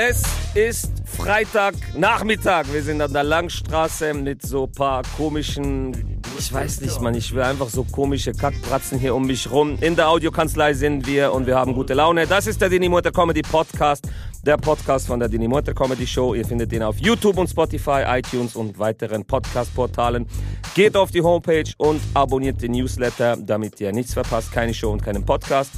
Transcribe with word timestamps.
Es 0.00 0.22
ist 0.54 0.92
Freitagnachmittag. 1.06 2.66
Wir 2.72 2.84
sind 2.84 3.02
an 3.02 3.12
der 3.12 3.24
Langstraße 3.24 4.14
mit 4.14 4.42
so 4.42 4.66
ein 4.66 4.70
paar 4.72 5.02
komischen, 5.16 6.20
ich 6.38 6.52
weiß 6.52 6.82
nicht, 6.82 7.00
man, 7.00 7.16
ich 7.16 7.34
will 7.34 7.42
einfach 7.42 7.68
so 7.68 7.82
komische 7.82 8.30
Kackbratzen 8.30 9.00
hier 9.00 9.16
um 9.16 9.26
mich 9.26 9.50
rum. 9.50 9.76
In 9.80 9.96
der 9.96 10.08
Audiokanzlei 10.08 10.74
sind 10.74 11.04
wir 11.08 11.32
und 11.32 11.48
wir 11.48 11.56
haben 11.56 11.74
gute 11.74 11.94
Laune. 11.94 12.28
Das 12.28 12.46
ist 12.46 12.60
der 12.60 12.68
Dini 12.68 12.88
Mutter 12.88 13.10
Comedy 13.10 13.42
Podcast, 13.42 14.08
der 14.44 14.56
Podcast 14.56 15.06
von 15.06 15.18
der 15.18 15.28
Dini 15.28 15.48
Mutter 15.48 15.74
Comedy 15.74 16.06
Show. 16.06 16.34
Ihr 16.34 16.44
findet 16.44 16.72
den 16.72 16.82
auf 16.82 16.98
YouTube 16.98 17.38
und 17.38 17.48
Spotify, 17.48 18.02
iTunes 18.06 18.56
und 18.56 18.78
weiteren 18.78 19.24
Podcast-Portalen. 19.24 20.26
Geht 20.74 20.96
auf 20.96 21.10
die 21.10 21.22
Homepage 21.22 21.70
und 21.78 22.00
abonniert 22.14 22.60
den 22.62 22.72
Newsletter, 22.72 23.36
damit 23.36 23.80
ihr 23.80 23.92
nichts 23.92 24.14
verpasst, 24.14 24.52
keine 24.52 24.72
Show 24.72 24.92
und 24.92 25.02
keinen 25.02 25.24
Podcast. 25.24 25.72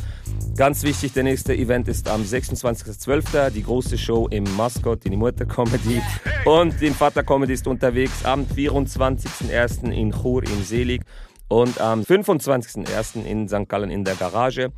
Ganz 0.57 0.83
wichtig, 0.83 1.13
der 1.13 1.23
nächste 1.23 1.55
Event 1.55 1.89
ist 1.89 2.09
am 2.09 2.23
26.12. 2.23 3.51
Die 3.51 3.63
große 3.63 3.97
Show 3.97 4.29
im 4.29 4.45
Mascot, 4.57 5.05
die 5.05 5.17
Mutter 5.17 5.47
Comedy. 5.47 6.03
Und 6.45 6.81
den 6.81 6.95
Vater 6.95 7.23
Comedy 7.23 7.55
ist 7.55 7.67
unterwegs 7.67 8.25
am 8.25 8.45
24.01. 8.45 9.91
in 9.91 10.13
Chur 10.13 10.43
in 10.43 10.65
Selig 10.65 11.03
und 11.49 11.81
am 11.81 12.03
25.01. 12.03 13.25
in 13.25 13.49
St. 13.49 13.69
Gallen 13.69 13.91
in 13.91 14.05
der 14.05 14.15
Garage. 14.17 14.71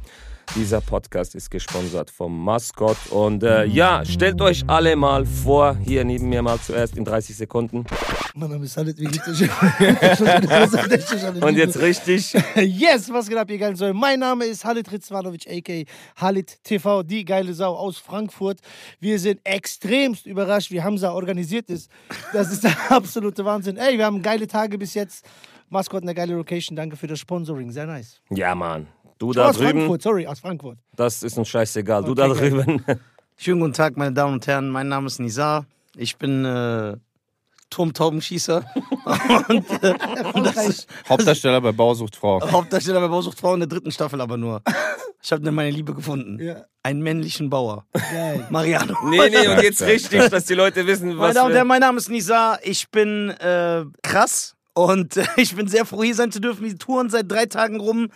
Dieser 0.54 0.82
Podcast 0.82 1.34
ist 1.34 1.50
gesponsert 1.50 2.10
vom 2.10 2.44
Mascot. 2.44 2.98
Und 3.10 3.42
äh, 3.42 3.64
ja, 3.64 4.04
stellt 4.04 4.38
euch 4.42 4.64
alle 4.66 4.96
mal 4.96 5.24
vor, 5.24 5.76
hier 5.76 6.04
neben 6.04 6.28
mir 6.28 6.42
mal 6.42 6.60
zuerst 6.60 6.94
in 6.94 7.06
30 7.06 7.34
Sekunden. 7.34 7.86
Mein 8.34 8.50
Name 8.50 8.66
ist 8.66 8.76
Halit, 8.76 8.98
wie 8.98 9.06
geht's 9.06 9.28
euch? 9.28 9.48
Und 11.42 11.56
jetzt 11.56 11.80
richtig. 11.80 12.36
Yes, 12.56 13.10
was 13.10 13.28
geht 13.28 13.38
ab, 13.38 13.50
ihr 13.50 13.56
geilen 13.56 13.76
Säue? 13.76 13.94
Mein 13.94 14.20
Name 14.20 14.44
ist 14.44 14.66
Halit 14.66 14.92
Rizvanovic, 14.92 15.46
a.k.a. 15.48 15.84
Halit 16.20 16.62
TV, 16.64 17.02
die 17.02 17.24
geile 17.24 17.54
Sau 17.54 17.74
aus 17.74 17.96
Frankfurt. 17.96 18.58
Wir 19.00 19.18
sind 19.18 19.40
extremst 19.44 20.26
überrascht, 20.26 20.70
wie 20.70 20.82
Hamza 20.82 21.12
organisiert 21.12 21.70
ist. 21.70 21.90
Das 22.34 22.52
ist 22.52 22.64
der 22.64 22.76
absolute 22.90 23.42
Wahnsinn. 23.46 23.78
Ey, 23.78 23.96
wir 23.96 24.04
haben 24.04 24.20
geile 24.20 24.46
Tage 24.46 24.76
bis 24.76 24.92
jetzt. 24.92 25.24
Maskott, 25.70 26.02
eine 26.02 26.14
geile 26.14 26.34
Location. 26.34 26.76
Danke 26.76 26.98
für 26.98 27.06
das 27.06 27.20
Sponsoring. 27.20 27.70
Sehr 27.70 27.86
nice. 27.86 28.20
Ja, 28.28 28.54
Mann. 28.54 28.86
Du 29.22 29.32
da 29.32 29.50
aus 29.50 29.56
drüben, 29.56 29.70
Frankfurt, 29.70 30.02
sorry, 30.02 30.26
aus 30.26 30.40
Frankfurt. 30.40 30.78
das 30.96 31.22
ist 31.22 31.38
uns 31.38 31.48
scheißegal. 31.48 32.02
Du 32.02 32.10
Okay, 32.10 32.20
da 32.22 32.26
geil. 32.34 32.50
drüben. 32.50 32.84
Schönen 33.36 33.60
guten 33.60 33.72
Tag, 33.72 33.96
meine 33.96 34.12
Damen 34.12 34.32
und 34.34 34.46
Herren. 34.48 34.68
Mein 34.68 34.88
Name 34.88 35.06
ist 35.06 35.20
Nizar. 35.20 35.64
Ich 35.96 36.16
bin 36.16 36.44
äh, 36.44 36.96
Turmtaubenschießer 37.70 38.64
und 39.48 39.70
äh, 39.84 39.90
Erfolgreich. 40.16 40.88
Hauptdarsteller 41.08 41.60
bei 41.60 41.70
Bausucht 41.70 42.16
Frau. 42.16 42.40
Hauptdarsteller 42.50 43.00
bei 43.00 43.06
Bausucht 43.06 43.38
Frau 43.38 43.54
in 43.54 43.60
der 43.60 43.68
dritten 43.68 43.92
Staffel 43.92 44.20
aber 44.20 44.36
nur. 44.36 44.60
Ich 45.22 45.30
habe 45.30 45.52
meine 45.52 45.70
Liebe 45.70 45.94
gefunden. 45.94 46.42
Ja, 46.42 46.64
Einen 46.82 47.00
männlichen 47.00 47.48
Bauer. 47.48 47.86
geil. 47.92 48.44
Mariano. 48.50 48.96
Nee, 49.08 49.30
nee, 49.30 49.46
und 49.46 49.62
jetzt 49.62 49.82
richtig, 49.82 50.30
dass 50.30 50.46
die 50.46 50.54
Leute 50.54 50.84
wissen, 50.84 51.10
Meine 51.10 51.20
was 51.20 51.34
Damen 51.34 51.50
und. 51.50 51.54
Herren, 51.54 51.68
mein 51.68 51.80
Name 51.80 51.98
ist 51.98 52.10
Nizar. 52.10 52.58
Ich 52.64 52.90
bin 52.90 53.30
äh, 53.30 53.84
krass 54.02 54.56
und 54.74 55.16
äh, 55.16 55.24
ich 55.36 55.54
bin 55.54 55.68
sehr 55.68 55.86
froh, 55.86 56.02
hier 56.02 56.16
sein 56.16 56.32
zu 56.32 56.40
dürfen. 56.40 56.64
Wir 56.64 56.76
touren 56.76 57.08
seit 57.08 57.30
drei 57.30 57.46
Tagen 57.46 57.78
rum. 57.78 58.08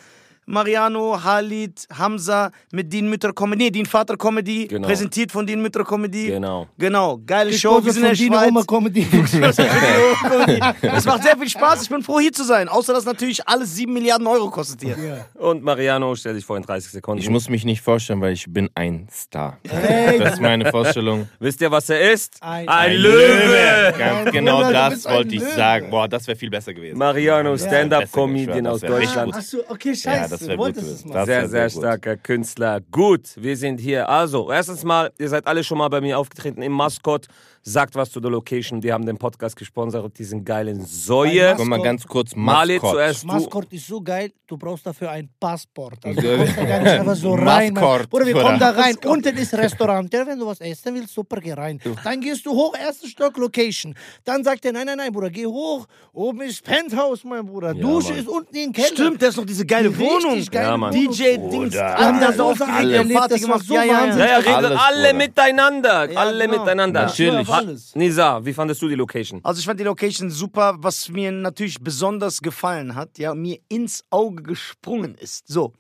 Mariano, 0.49 1.23
Halid, 1.23 1.87
Hamza 1.93 2.51
mit 2.71 2.93
Dean 2.93 3.09
Mütter 3.11 3.33
Comedy, 3.33 3.65
nee, 3.65 3.71
Dean 3.71 3.85
Vater 3.87 4.17
Comedy, 4.17 4.69
Genau. 4.69 4.87
präsentiert 4.87 5.33
von 5.33 5.45
Dean 5.47 5.61
Mütter 5.61 5.85
Comedy. 5.85 6.29
Genau. 6.29 6.69
Genau, 6.79 7.19
geile 7.27 7.53
Show. 7.53 7.81
Wir 7.85 7.93
sind 7.93 8.03
in 8.05 8.09
der 8.11 8.17
Dino 8.17 8.37
Oma 8.39 8.61
Schweiz. 8.63 8.67
Comedy. 8.67 9.07
Es 10.83 11.05
macht 11.05 11.23
sehr 11.25 11.37
viel 11.37 11.49
Spaß. 11.49 11.83
Ich 11.83 11.89
bin 11.89 12.03
froh, 12.03 12.21
hier 12.21 12.33
zu 12.33 12.45
sein. 12.45 12.69
Außer, 12.69 12.93
dass 12.93 13.05
natürlich 13.05 13.47
alles 13.49 13.75
7 13.75 13.93
Milliarden 13.93 14.27
Euro 14.27 14.51
kostet 14.51 14.83
hier. 14.83 14.97
ja. 14.99 15.27
Und 15.41 15.63
Mariano, 15.63 16.15
stell 16.15 16.35
dich 16.35 16.45
vor 16.45 16.57
in 16.57 16.63
30 16.63 16.93
Sekunden. 16.93 17.21
Ich 17.23 17.29
muss 17.31 17.49
mich 17.49 17.65
nicht 17.65 17.81
vorstellen, 17.81 18.21
weil 18.21 18.33
ich 18.33 18.47
bin 18.49 18.71
ein 18.75 19.09
Star. 19.13 19.59
Hey. 19.69 20.19
Das 20.19 20.35
ist 20.35 20.41
meine 20.41 20.71
Vorstellung. 20.71 21.29
Wisst 21.41 21.61
ihr, 21.61 21.71
was 21.71 21.91
er 21.91 22.13
ist? 22.13 22.37
Ein- 22.41 22.67
Löwe! 22.97 23.95
Ganz 23.99 24.25
Mein 24.25 24.33
genau 24.33 24.59
Bruder, 24.63 24.73
das 24.91 25.07
ein 25.07 25.15
wollte 25.17 25.35
ich 25.35 25.41
Löwe. 25.43 25.55
sagen. 25.55 25.91
Boah, 25.91 26.09
das 26.09 26.27
wäre 26.27 26.37
viel 26.39 26.51
besser 26.51 26.73
gewesen. 26.73 26.97
Mariano, 26.99 27.57
Stand-up-Comedian 27.57 28.65
besser, 28.65 28.73
aus 28.73 28.83
ich 28.83 28.89
Deutschland. 28.89 29.35
Achso, 29.35 29.59
okay, 29.69 29.95
scheiße. 29.95 30.35
Ja, 30.35 30.36
das 30.41 30.49
wär 30.49 30.59
Wolltest 30.59 30.87
gut 30.87 30.95
es. 30.95 31.03
Das 31.13 31.27
Sehr, 31.27 31.43
wär 31.43 31.49
sehr 31.49 31.49
sehr 31.49 31.69
gut. 31.71 31.83
starker 31.83 32.17
Künstler. 32.17 32.81
Gut, 32.91 33.31
wir 33.37 33.57
sind 33.57 33.81
hier. 33.81 34.09
Also, 34.09 34.51
erstens 34.51 34.85
mal, 34.85 35.13
ihr 35.19 35.29
seid 35.29 35.47
alle 35.47 35.65
schon 35.65 35.79
mal 35.79 35.89
bei 35.89 36.01
mir 36.01 36.19
aufgetreten 36.19 36.63
im 36.63 36.73
Maskott. 36.73 37.27
Sagt 37.69 37.97
was 37.97 38.13
zu 38.13 38.21
der 38.21 38.31
Location. 38.31 38.81
Die 38.81 38.93
haben 38.93 39.05
den 39.05 39.19
Podcast 39.19 39.57
gesponsert, 39.57 40.17
diesen 40.21 40.45
geilen 40.45 40.85
Säue. 40.87 41.53
Guck 41.57 41.67
mal 41.67 41.83
ganz 41.83 42.07
kurz, 42.07 42.31
Maskott. 42.37 42.93
zuerst 42.93 43.25
du. 43.25 43.27
Maskott 43.27 43.73
ist 43.73 43.89
so 43.89 44.01
geil, 44.01 44.31
du 44.47 44.57
brauchst 44.57 44.87
dafür 44.87 45.11
ein 45.11 45.29
Passport. 45.41 45.99
Also 46.05 46.21
du 46.21 46.37
kommst 46.37 46.57
da 46.57 46.65
gar 46.65 46.79
nicht 46.79 46.93
einfach 46.93 47.17
so 47.17 47.35
rein. 47.35 47.73
Mann. 47.75 47.83
Maskott, 47.83 48.15
Oder 48.15 48.27
wir 48.27 48.35
kommen 48.35 48.61
da 48.61 48.71
rein, 48.71 48.95
unten 49.05 49.37
ist 49.37 49.53
Restaurant. 49.53 50.15
Ja, 50.15 50.25
wenn 50.25 50.39
du 50.39 50.47
was 50.47 50.61
essen 50.61 50.95
willst, 50.95 51.13
super, 51.13 51.41
geh 51.41 51.55
rein. 51.55 51.81
Dann 52.05 52.21
gehst 52.21 52.47
du 52.47 52.53
hoch, 52.53 52.73
erster 52.79 53.09
Stock, 53.09 53.37
Location. 53.37 53.97
Dann 54.23 54.45
sagt 54.45 54.65
er, 54.65 54.73
nein, 54.73 54.87
nein, 54.87 54.99
nein, 54.99 55.13
Bruder, 55.13 55.31
geh 55.31 55.47
hoch. 55.47 55.87
Oben 56.13 56.43
ist 56.43 56.63
Penthouse, 56.63 57.25
mein 57.25 57.45
Bruder. 57.45 57.75
Dusche 57.75 58.11
Mann. 58.11 58.19
ist 58.21 58.29
unten 58.29 58.55
im 58.57 58.73
Keller. 58.73 58.87
Stimmt, 58.87 59.21
da 59.21 59.27
ist 59.27 59.37
noch 59.39 59.45
diese 59.45 59.67
geile 59.67 59.89
Richtig 59.89 60.07
Wohnung. 60.09 60.45
geile 60.53 60.69
Ja, 60.69 60.77
Mann. 60.77 60.95
Wohnung. 60.95 61.11
DJ 61.13 61.23
Dings. 61.37 61.51
Bruder. 61.75 61.97
Alle 61.97 62.07
haben 62.07 62.21
da 62.21 62.33
so 62.33 62.47
Alles 62.47 62.61
aufgeregt, 62.61 63.13
Party 63.13 63.35
das 63.35 63.41
gemacht. 63.43 63.65
so 63.67 63.75
Ja, 63.75 63.83
ja. 63.83 64.07
Ja, 64.07 64.17
ja. 64.41 64.61
ja, 64.61 64.79
alle 64.89 65.15
miteinander. 65.15 66.13
Ja, 66.13 66.21
alle 66.21 66.47
genau. 66.47 66.61
miteinander. 66.61 67.03
Natürlich. 67.07 67.56
Alles. 67.57 67.95
Nisa, 67.95 68.45
wie 68.45 68.53
fandest 68.53 68.83
du 68.83 68.89
die 68.89 68.95
Location? 68.95 69.41
Also 69.45 69.59
ich 69.61 69.67
fand 69.67 69.79
die 69.81 69.85
Location 69.85 70.31
super, 70.31 70.77
was 70.79 71.09
mir 71.09 71.31
natürlich 71.33 71.79
besonders 71.81 72.41
gefallen 72.41 72.95
hat, 72.95 73.19
ja, 73.19 73.35
mir 73.35 73.59
ins 73.69 74.05
Auge 74.11 74.43
gesprungen 74.43 75.15
ist. 75.15 75.47
So, 75.49 75.73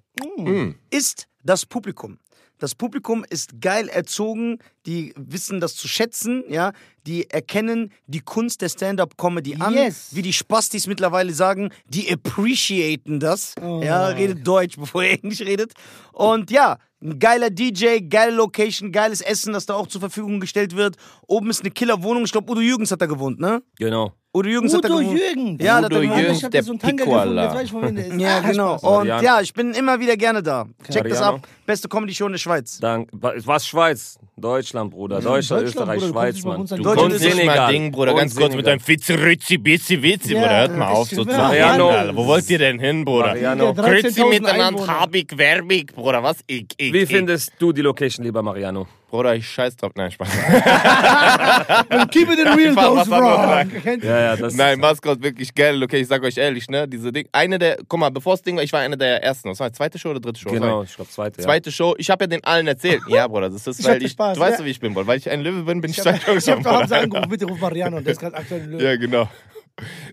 ist 0.90 1.26
das 1.42 1.66
Publikum. 1.66 2.18
Das 2.58 2.74
Publikum 2.74 3.22
ist 3.28 3.60
geil 3.60 3.88
erzogen, 3.90 4.60
die 4.86 5.12
wissen 5.18 5.60
das 5.60 5.74
zu 5.76 5.88
schätzen, 5.88 6.42
ja, 6.48 6.72
die 7.06 7.28
erkennen 7.28 7.92
die 8.06 8.20
Kunst 8.20 8.62
der 8.62 8.70
Stand-up-Comedy 8.70 9.56
an, 9.56 9.74
Yes. 9.74 10.08
wie 10.12 10.22
die 10.22 10.32
Spastis 10.32 10.86
mittlerweile 10.86 11.34
sagen, 11.34 11.68
die 11.86 12.10
appreciaten 12.10 13.20
das, 13.20 13.54
ja, 13.60 14.06
redet 14.06 14.46
Deutsch, 14.46 14.76
bevor 14.78 15.02
ihr 15.04 15.10
Englisch 15.22 15.42
redet. 15.42 15.74
Und 16.12 16.50
ja, 16.50 16.78
ein 17.06 17.18
geiler 17.18 17.50
DJ, 17.50 18.00
geile 18.08 18.32
Location, 18.34 18.92
geiles 18.92 19.20
Essen, 19.20 19.52
das 19.52 19.66
da 19.66 19.74
auch 19.74 19.86
zur 19.86 20.00
Verfügung 20.00 20.40
gestellt 20.40 20.76
wird. 20.76 20.96
Oben 21.26 21.50
ist 21.50 21.60
eine 21.60 21.70
Killer-Wohnung, 21.70 22.24
ich 22.24 22.32
glaube, 22.32 22.50
Udo 22.50 22.60
Jürgens 22.60 22.90
hat 22.90 23.00
da 23.00 23.06
gewohnt, 23.06 23.38
ne? 23.38 23.62
Genau. 23.78 24.12
Udo 24.36 24.48
Jürgens 24.50 24.74
hat 24.74 24.84
Udo. 24.84 25.00
Ja, 25.00 25.78
Udo 25.78 25.84
hat 25.86 25.92
er 25.92 26.00
gewohnt. 26.00 26.18
Jürgens. 26.18 26.38
Ich 26.38 26.44
hab 26.44 26.50
der 26.50 26.62
da 26.62 26.66
so 26.66 26.74
der 26.74 28.06
ist. 28.06 28.20
Ja, 28.20 28.40
genau. 28.40 28.76
Und 28.76 29.06
ja, 29.06 29.40
ich 29.40 29.54
bin 29.54 29.72
immer 29.72 29.98
wieder 29.98 30.16
gerne 30.16 30.42
da. 30.42 30.66
Checkt 30.90 31.10
das 31.10 31.22
ab. 31.22 31.40
Beste 31.64 31.88
Comedy-Show 31.88 32.26
in 32.26 32.32
der 32.32 32.38
Schweiz. 32.38 32.78
Dank, 32.78 33.08
was 33.12 33.66
Schweiz? 33.66 34.18
Deutschland, 34.36 34.90
Bruder. 34.90 35.20
Deutschland, 35.20 35.62
Österreich, 35.64 36.02
Schweiz, 36.04 36.42
kommst 36.42 36.72
Mann. 36.72 36.82
Du 36.82 37.06
ist 37.06 37.24
nicht 37.24 37.46
mal 37.46 37.72
Ding, 37.72 37.90
Bruder. 37.90 38.14
Ganz 38.14 38.36
kurz 38.36 38.54
mit 38.54 38.66
deinem 38.66 38.80
Fitzi, 38.80 39.14
Ritzi, 39.14 39.56
Bitzi, 39.56 40.02
Witzi, 40.02 40.34
Ja, 40.34 40.40
Bruder. 40.40 40.58
Hört 40.58 40.76
mal 40.76 40.88
auf, 40.88 41.08
so 41.08 41.24
zu. 41.24 41.30
Wo 41.30 42.26
wollt 42.26 42.50
ihr 42.50 42.58
denn 42.58 42.78
hin, 42.78 43.04
Bruder? 43.04 43.28
Mariano. 43.28 43.64
Ja, 43.64 43.70
13.000 43.70 43.90
Ritzi 43.90 44.24
miteinander, 44.24 44.86
habig, 44.86 45.38
werbig, 45.38 45.94
Bruder. 45.94 46.22
Was? 46.22 46.38
Ich, 46.46 46.66
ich, 46.76 46.92
Wie 46.92 47.06
findest 47.06 47.52
du 47.58 47.72
die 47.72 47.82
Location, 47.82 48.24
lieber 48.24 48.42
Mariano? 48.42 48.86
Bruder, 49.08 49.36
ich 49.36 49.48
scheiß 49.48 49.76
drauf. 49.76 49.92
Nein, 49.94 50.10
Spaß. 50.10 50.28
Keep 52.10 52.28
it 52.30 52.38
in 52.40 52.48
real, 52.48 52.74
Was- 52.76 52.84
those 52.84 53.10
was 53.10 53.20
wrong. 53.20 53.42
sagen? 53.48 53.82
Kennt 53.82 54.02
ihr? 54.04 54.10
Ja, 54.10 54.20
ja, 54.20 54.36
das 54.36 54.54
Nein, 54.54 54.80
Maskott 54.80 55.22
wirklich 55.22 55.54
geil. 55.54 55.80
Okay, 55.82 55.98
ich 56.00 56.08
sag 56.08 56.22
euch 56.24 56.36
ehrlich, 56.36 56.68
ne? 56.68 56.88
Diese 56.88 57.12
Ding. 57.12 57.28
Eine 57.32 57.58
der, 57.58 57.78
guck 57.88 58.00
mal, 58.00 58.10
bevor 58.10 58.34
das 58.34 58.42
Ding 58.42 58.56
war, 58.56 58.64
ich 58.64 58.72
war 58.72 58.80
eine 58.80 58.96
der 58.96 59.22
ersten. 59.22 59.48
Was 59.50 59.60
war 59.60 59.68
das, 59.70 59.76
zweite 59.78 59.98
Show 59.98 60.10
oder 60.10 60.20
dritte 60.20 60.40
Show? 60.40 60.50
Genau, 60.50 60.82
ich 60.82 60.94
glaube 60.94 61.10
zweite. 61.10 61.40
Ja. 61.40 61.44
Zweite 61.46 61.70
Show, 61.70 61.94
ich 61.98 62.10
habe 62.10 62.24
ja 62.24 62.28
den 62.28 62.42
allen 62.44 62.66
erzählt. 62.66 63.02
Ja, 63.08 63.28
Bruder, 63.28 63.48
das 63.48 63.66
ist, 63.66 63.84
weil 63.84 64.02
ich, 64.02 64.12
Spaß, 64.12 64.34
du 64.36 64.40
weißt 64.42 64.64
wie 64.64 64.70
ich 64.70 64.80
bin, 64.80 64.92
Bruder. 64.92 65.06
Weil 65.06 65.18
ich 65.18 65.30
ein 65.30 65.40
Löwe 65.40 65.62
bin, 65.62 65.80
bin 65.80 65.90
ich, 65.90 65.98
Ich 65.98 66.02
zwei 66.02 66.18
Shows 66.18 66.46
ich 66.46 66.52
hab 66.52 66.62
Bruder. 66.62 66.96
angerufen, 67.00 67.28
bitte 67.30 67.46
ruf 67.46 67.60
Mariano, 67.60 68.00
der 68.00 68.12
ist 68.12 68.18
gerade 68.20 68.36
aktuell 68.36 68.62
in 68.62 68.70
Löwen. 68.72 68.84
Ja, 68.84 68.96
genau. 68.96 69.28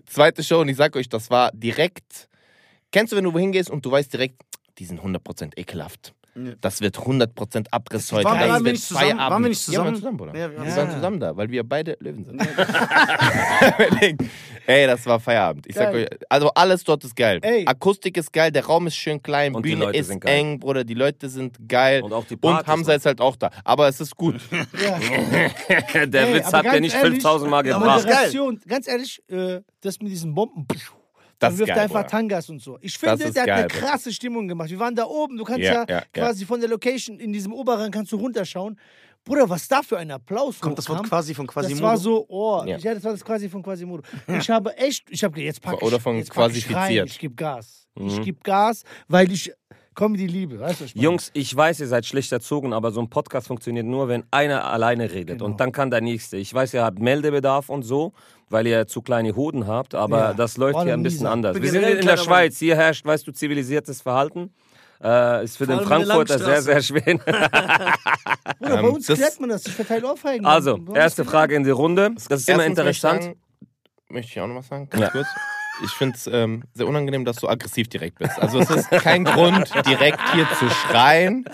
Zweite 0.06 0.44
Show 0.44 0.60
und 0.60 0.68
ich 0.68 0.76
sag 0.76 0.94
euch, 0.96 1.08
das 1.08 1.30
war 1.30 1.50
direkt. 1.52 2.28
Kennst 2.92 3.12
du, 3.12 3.16
wenn 3.16 3.24
du 3.24 3.32
wohin 3.34 3.50
gehst 3.50 3.70
und 3.70 3.84
du 3.84 3.90
weißt 3.90 4.12
direkt, 4.12 4.40
die 4.78 4.84
sind 4.84 5.00
100% 5.00 5.58
ekelhaft. 5.58 6.14
Das 6.60 6.80
wird 6.80 6.96
100% 6.98 7.66
Abriss 7.70 8.10
heute. 8.12 8.24
Waren 8.24 8.48
waren 8.48 8.64
wir 8.64 8.72
nicht 8.72 8.84
zusammen? 8.84 9.06
Feierabend. 9.06 9.30
Waren 9.30 9.42
wir 9.44 9.48
nicht 9.50 9.68
Ja, 9.68 9.72
wir 9.72 9.78
waren 9.84 9.94
zusammen? 9.94 9.96
zusammen, 9.96 10.16
Bruder. 10.16 10.32
Ja, 10.38 10.50
wir 10.50 10.58
waren 10.58 10.66
wir 10.66 10.76
waren 10.76 10.88
zusammen. 10.90 10.92
zusammen 10.92 11.20
da, 11.20 11.36
weil 11.36 11.50
wir 11.50 11.62
beide 11.64 11.96
Löwen 12.00 12.24
sind. 12.24 12.42
Ey, 14.66 14.86
das 14.86 15.04
war 15.06 15.20
Feierabend. 15.20 15.66
Ich 15.66 15.74
sag 15.76 15.92
euch, 15.94 16.06
also 16.28 16.50
alles 16.54 16.84
dort 16.84 17.04
ist 17.04 17.14
geil. 17.14 17.38
Ey. 17.42 17.66
Akustik 17.66 18.16
ist 18.16 18.32
geil, 18.32 18.50
der 18.50 18.64
Raum 18.64 18.86
ist 18.86 18.96
schön 18.96 19.22
klein, 19.22 19.54
Und 19.54 19.64
die 19.64 19.70
Bühne 19.70 19.84
Leute 19.86 19.98
ist 19.98 20.10
eng, 20.24 20.58
Bruder, 20.58 20.84
die 20.84 20.94
Leute 20.94 21.28
sind 21.28 21.58
geil. 21.68 22.02
Und 22.02 22.12
auch 22.12 22.24
die 22.24 22.34
Und 22.34 22.40
Partys. 22.40 22.66
Hamza 22.68 22.94
ist 22.94 23.06
halt 23.06 23.20
auch 23.20 23.36
da. 23.36 23.50
Aber 23.62 23.88
es 23.88 24.00
ist 24.00 24.16
gut. 24.16 24.36
Ja. 24.82 24.98
Der 26.06 26.28
Ey, 26.28 26.34
Witz 26.34 26.46
hat 26.46 26.54
er 26.64 26.72
ganz 26.72 26.80
nicht 26.80 26.94
ehrlich, 26.94 27.12
5000 27.22 27.50
Mal 27.50 27.58
aber 27.72 28.02
gebracht. 28.02 28.06
ganz 28.68 28.88
ehrlich, 28.88 29.22
äh, 29.28 29.60
das 29.80 29.98
mit 30.00 30.10
diesen 30.10 30.34
Bomben, 30.34 30.66
Das 31.50 31.58
wirft 31.58 31.68
geil, 31.68 31.78
einfach 31.78 32.00
Bruder. 32.02 32.08
Tangas 32.08 32.48
und 32.50 32.60
so. 32.62 32.78
Ich 32.80 32.96
finde, 32.98 33.16
der 33.18 33.28
hat 33.28 33.36
eine 33.36 33.46
geil, 33.46 33.68
Bruder. 33.68 33.86
krasse 33.86 34.12
Stimmung 34.12 34.48
gemacht. 34.48 34.70
Wir 34.70 34.78
waren 34.78 34.94
da 34.94 35.04
oben, 35.04 35.36
du 35.36 35.44
kannst 35.44 35.60
Ja, 35.62 35.72
ja, 35.74 35.84
ja, 35.88 35.94
ja. 35.96 36.02
quasi 36.12 36.44
von 36.44 36.60
der 36.60 36.68
Location 36.68 37.18
in 37.20 37.32
diesem 37.32 37.52
Oberrang 37.52 37.90
kannst 37.90 38.12
du 38.12 38.16
runterschauen. 38.16 38.78
Bruder, 39.24 39.48
was 39.48 39.66
da 39.68 39.80
für 39.82 39.96
ein 39.96 40.10
Applaus 40.10 40.60
Kommt 40.60 40.76
das 40.76 40.86
Wort 40.88 41.02
quasi 41.08 41.32
von 41.32 41.46
Quasimodo? 41.46 41.80
Das 41.80 41.82
war 41.82 41.96
so, 41.96 42.26
oh, 42.28 42.62
Ja. 42.66 42.76
ja. 42.76 42.94
das 42.94 43.04
war 43.04 43.12
das 43.12 43.24
quasi 43.24 43.48
von 43.48 43.62
Quasimodo. 43.62 44.02
Ich 44.38 44.50
habe 44.50 44.76
echt, 44.76 45.10
ich 45.10 45.24
habe 45.24 45.40
jetzt 45.40 45.62
pack 45.62 45.76
ich, 45.76 45.82
Oder 45.82 45.98
von 45.98 46.16
jetzt 46.16 46.32
pack 46.34 46.54
ich 46.54 46.66
rein, 46.66 46.72
quasifiziert. 46.74 47.08
Ich 47.08 47.18
gebe 47.18 47.34
Gas. 47.34 47.86
Mhm. 47.94 48.08
Ich 48.08 48.20
gebe 48.22 48.38
Gas, 48.42 48.82
weil 49.08 49.32
ich 49.32 49.50
Comedy-Liebe, 49.94 50.58
weißt 50.60 50.80
du? 50.80 50.84
ich 50.84 50.94
meine? 50.94 51.04
Jungs, 51.04 51.30
ich 51.34 51.54
weiß, 51.54 51.80
ihr 51.80 51.86
seid 51.86 52.06
schlecht 52.06 52.32
erzogen, 52.32 52.72
aber 52.72 52.90
so 52.90 53.00
ein 53.00 53.08
Podcast 53.10 53.46
funktioniert 53.48 53.86
nur, 53.86 54.08
wenn 54.08 54.24
einer 54.30 54.64
alleine 54.64 55.10
redet. 55.12 55.38
Genau. 55.38 55.44
Und 55.46 55.60
dann 55.60 55.72
kann 55.72 55.90
der 55.90 56.00
Nächste. 56.00 56.36
Ich 56.36 56.52
weiß, 56.52 56.74
ihr 56.74 56.82
habt 56.84 56.98
Meldebedarf 56.98 57.68
und 57.68 57.82
so, 57.82 58.12
weil 58.50 58.66
ihr 58.66 58.86
zu 58.86 59.02
kleine 59.02 59.34
Hoden 59.36 59.66
habt, 59.66 59.94
aber 59.94 60.18
Ja. 60.18 60.34
das 60.34 60.56
läuft 60.56 60.74
Vor 60.74 60.84
hier 60.84 60.94
ein 60.94 61.02
bisschen 61.02 61.20
Lisa. 61.20 61.32
anders. 61.32 61.60
Wir 61.60 61.70
sind 61.70 61.82
in 61.84 62.06
der. 62.06 62.16
Schweiz. 62.16 62.58
Hier 62.58 62.76
herrscht, 62.76 63.04
weißt 63.06 63.26
du, 63.26 63.32
zivilisiertes 63.32 64.02
Verhalten. 64.02 64.52
Äh, 65.02 65.44
ist 65.44 65.58
für 65.58 65.66
den 65.66 65.80
Frankfurter 65.80 66.38
sehr, 66.38 66.62
sehr 66.62 66.80
schwer. 66.82 67.02
Bruder, 67.18 67.48
bei 68.60 68.78
Ähm, 68.78 68.84
uns 68.94 69.06
das- 69.06 69.18
klärt 69.18 69.40
man 69.40 69.50
das. 69.50 69.66
Ich 69.66 69.72
verteile 69.74 70.06
Ohrfeigen. 70.08 70.46
Also, 70.46 70.78
erste 70.94 71.24
Frage 71.24 71.54
in 71.56 71.64
die 71.64 71.70
Runde. 71.70 72.12
Das 72.14 72.40
ist 72.40 72.48
immer 72.48 72.62
Erstens 72.64 72.78
interessant. 72.78 73.14
Möchte 73.20 73.30
ich, 73.30 73.36
sagen, 73.36 74.10
möchte 74.10 74.30
ich 74.32 74.40
auch 74.40 74.46
noch 74.46 74.54
was 74.56 74.68
sagen, 74.68 74.88
ganz 74.88 75.02
Ja. 75.02 75.10
kurz. 75.10 75.26
Ich 75.82 75.90
finde 75.90 76.16
es 76.16 76.26
ähm, 76.26 76.64
sehr 76.74 76.86
unangenehm, 76.86 77.24
dass 77.24 77.36
du 77.36 77.48
aggressiv 77.48 77.88
direkt 77.88 78.18
bist. 78.18 78.38
Also 78.38 78.60
es 78.60 78.70
ist 78.70 78.90
kein 78.90 79.24
Grund, 79.24 79.70
direkt 79.86 80.20
hier 80.32 80.46
zu 80.58 80.70
schreien. 80.70 81.44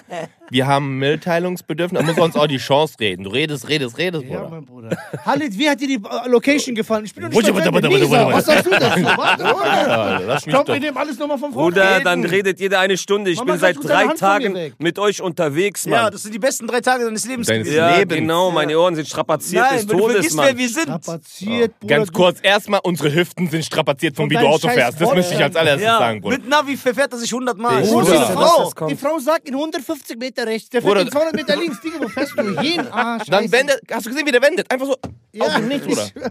Wir 0.51 0.67
haben 0.67 0.99
Mitteilungsbedürfnis. 0.99 2.01
Da 2.01 2.07
muss 2.07 2.19
uns 2.19 2.37
auch 2.37 2.47
die 2.47 2.59
Chance 2.59 2.95
reden. 3.01 3.25
Du 3.25 3.31
redest, 3.31 3.69
redest, 3.69 3.97
redest, 3.99 4.25
Ja, 4.25 4.39
Bruder. 4.41 4.51
mein 4.51 4.65
Bruder. 4.65 4.97
Halit, 5.25 5.57
wie 5.57 5.69
hat 5.69 5.81
dir 5.81 5.87
die 5.87 5.95
äh, 5.95 6.29
Location 6.29 6.75
gefallen? 6.75 7.05
Ich 7.05 7.15
bin 7.15 7.25
doch 7.25 7.31
nicht 7.31 7.49
Was 7.61 8.45
sagst 8.47 8.67
du 8.67 8.71
dazu? 8.71 9.05
Warte. 9.05 9.43
Ja, 9.43 10.39
Komm, 10.45 10.53
doch. 10.67 10.75
wir 10.75 10.81
nehmen 10.81 10.97
alles 10.97 11.19
nochmal 11.19 11.39
von 11.39 11.53
vorne. 11.53 11.71
Bruder, 11.73 11.95
Reden. 11.97 12.05
dann 12.05 12.25
redet 12.25 12.61
jeder 12.61 12.81
eine 12.81 12.97
Stunde. 12.97 13.31
Ich 13.31 13.39
Mama, 13.39 13.53
bin 13.53 13.61
seit 13.61 13.77
drei 13.83 14.07
Tagen 14.09 14.73
mit 14.79 14.99
euch 14.99 15.23
unterwegs, 15.23 15.87
Mann. 15.87 15.93
Ja, 16.05 16.11
das 16.11 16.23
sind 16.23 16.35
die 16.35 16.39
besten 16.39 16.67
drei 16.67 16.81
Tage 16.81 17.05
deines 17.05 17.27
Lebens 17.27 17.47
Deines 17.47 17.67
gewesen. 17.67 17.79
Ja, 17.79 17.97
Lebens. 17.99 18.19
genau, 18.21 18.51
meine 18.51 18.79
Ohren 18.79 18.95
sind 18.97 19.07
strapaziert 19.09 19.63
Nein, 19.63 19.73
des 19.79 19.89
wenn 19.89 19.97
du 19.97 20.03
Todes, 20.03 20.13
vergisst, 20.15 20.37
Mann. 20.37 20.47
wer 20.47 20.59
wir 20.59 20.69
sind. 20.69 20.83
Strapaziert, 20.83 21.81
Bruder. 21.81 21.95
Ganz 21.95 22.13
kurz, 22.13 22.39
erstmal, 22.43 22.81
unsere 22.83 23.15
Hüften 23.15 23.49
sind 23.49 23.65
strapaziert 23.65 24.17
von 24.17 24.29
wie 24.31 24.35
du 24.35 24.41
Auto 24.47 24.69
fährst. 24.69 25.01
Das 25.01 25.15
müsste 25.15 25.35
ich 25.35 25.43
als 25.43 25.57
allererstes 25.57 25.87
Ja, 25.87 25.99
sagen, 25.99 26.21
Bruder. 26.21 26.37
mit 26.39 26.49
Navi 26.49 26.77
verfährt 26.77 27.13
er 27.13 27.19
sich 27.19 27.33
100 27.33 27.57
Mal. 27.59 27.83
Ich 27.83 27.91
Wo 27.91 28.01
ist 28.01 28.09
wusste, 28.11 28.87
die 28.89 28.97
Frau? 28.97 29.19
sagt 29.19 29.49
in 29.49 29.55
150 29.55 30.19
Meter 30.41 30.51
rechts, 30.51 30.71
der 30.71 30.83
fährt 30.83 30.91
Bruder, 30.93 31.03
in 31.03 31.11
200 31.11 31.35
Meter 31.35 31.57
links. 31.57 31.81
Digga, 31.81 32.01
wo 32.01 32.09
fährst 32.09 32.39
du 32.39 32.61
hin? 32.61 32.87
Ah, 32.93 33.19
scheiße. 33.19 33.31
Dann 33.31 33.53
wendet, 33.53 33.81
hast 33.91 34.07
du 34.07 34.11
gesehen, 34.11 34.27
wie 34.27 34.33
der 34.33 34.43
wendet? 34.43 34.71
Einfach 34.71 34.87
so 34.87 34.97
Ja, 35.33 35.45
aus 35.45 35.55
dem 35.55 35.69
Nichts, 35.69 35.87
Bruder. 35.87 36.03
Und 36.15 36.25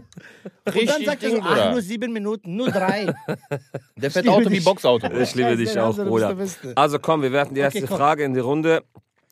dann 0.66 0.74
Richtig 0.74 1.06
sagt 1.06 1.24
er 1.24 1.32
so, 1.32 1.40
ach, 1.42 1.72
nur 1.72 1.82
sieben 1.82 2.14
Minuten, 2.14 2.56
nur 2.56 2.70
drei. 2.70 3.14
Der 3.96 4.12
fährt 4.12 4.28
Auto 4.28 4.52
wie. 4.52 4.60
Boxauto. 4.60 5.08
Bruder. 5.08 5.22
Ich 5.22 5.34
liebe 5.36 5.58
dich 5.58 5.78
auch, 5.80 5.88
also, 5.88 6.06
Bruder. 6.06 6.36
Also 6.76 7.00
komm, 7.00 7.22
wir 7.24 7.32
werfen 7.32 7.56
die 7.56 7.62
erste 7.62 7.84
Okay. 7.84 7.96
Frage 7.96 8.24
in 8.24 8.34
die 8.34 8.40
Runde. 8.40 8.84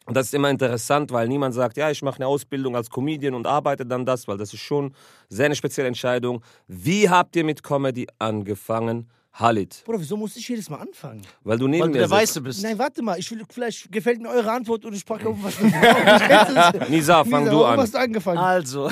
Und 0.06 0.15
das 0.15 0.27
ist 0.27 0.33
immer 0.33 0.50
interessant, 0.50 1.12
weil 1.12 1.27
niemand 1.27 1.53
sagt, 1.53 1.75
ja, 1.77 1.91
ich 1.91 2.01
mache 2.01 2.15
eine 2.18 2.27
Ausbildung 2.27 2.75
als 2.75 2.89
Comedian 2.89 3.33
und 3.33 3.45
arbeite 3.45 3.85
dann 3.85 4.06
das, 4.06 4.27
weil 4.27 4.38
das 4.38 4.53
ist 4.53 4.62
schon 4.62 4.95
sehr 5.30 5.47
eine 5.47 5.56
spezielle 5.56 5.89
Entscheidung. 5.89 6.41
Wie 6.68 7.09
habt 7.09 7.35
ihr 7.35 7.44
mit 7.44 7.62
Comedy 7.62 8.07
angefangen, 8.18 9.09
Halit? 9.39 9.84
Bruder, 9.86 10.00
wieso 10.00 10.18
muss 10.18 10.36
ich 10.36 10.48
jedes 10.48 10.69
Mal 10.69 10.78
anfangen? 10.78 11.22
Weil 11.44 11.57
du 11.60 11.68
neben 11.68 11.81
Weil 11.84 11.88
du 11.89 11.94
mir 11.94 12.00
der 12.00 12.07
sitzt. 12.07 12.19
Weiße 12.22 12.42
bist. 12.42 12.63
Nein, 12.63 12.78
warte 12.80 13.01
mal, 13.04 13.19
ich 13.19 13.30
will, 13.30 13.44
vielleicht 13.50 13.92
gefällt 13.92 14.19
mir 14.22 14.30
eure 14.30 14.51
Antwort 14.51 14.84
und 14.86 14.94
ich 14.94 15.06
packe 15.06 15.30
auf 15.30 15.38
was 15.42 15.60
mit 15.60 15.74
Nisa, 15.74 16.74
Nisa, 16.89 17.24
fang 17.25 17.45
du 17.45 17.51
Wo 17.57 17.63
an. 17.63 17.80
hast 17.80 17.94
du 17.94 18.00
angefangen? 18.00 18.39
Also, 18.39 18.89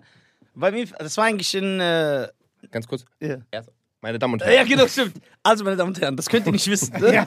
bei 0.54 0.70
mir, 0.72 0.86
das 0.98 1.16
war 1.16 1.24
eigentlich 1.24 1.54
in. 1.54 1.80
Äh, 1.80 2.28
Ganz 2.70 2.86
kurz. 2.86 3.04
ja. 3.20 3.38
Erst, 3.50 3.70
meine 4.00 4.18
Damen 4.18 4.34
und 4.34 4.42
Herren. 4.44 4.54
ja, 4.54 4.64
genau, 4.64 4.86
stimmt. 4.86 5.14
Also, 5.42 5.64
meine 5.64 5.76
Damen 5.76 5.88
und 5.92 6.00
Herren, 6.00 6.16
das 6.16 6.28
könnt 6.28 6.46
ihr 6.46 6.52
nicht 6.52 6.68
wissen. 6.68 6.92
Ne? 7.00 7.24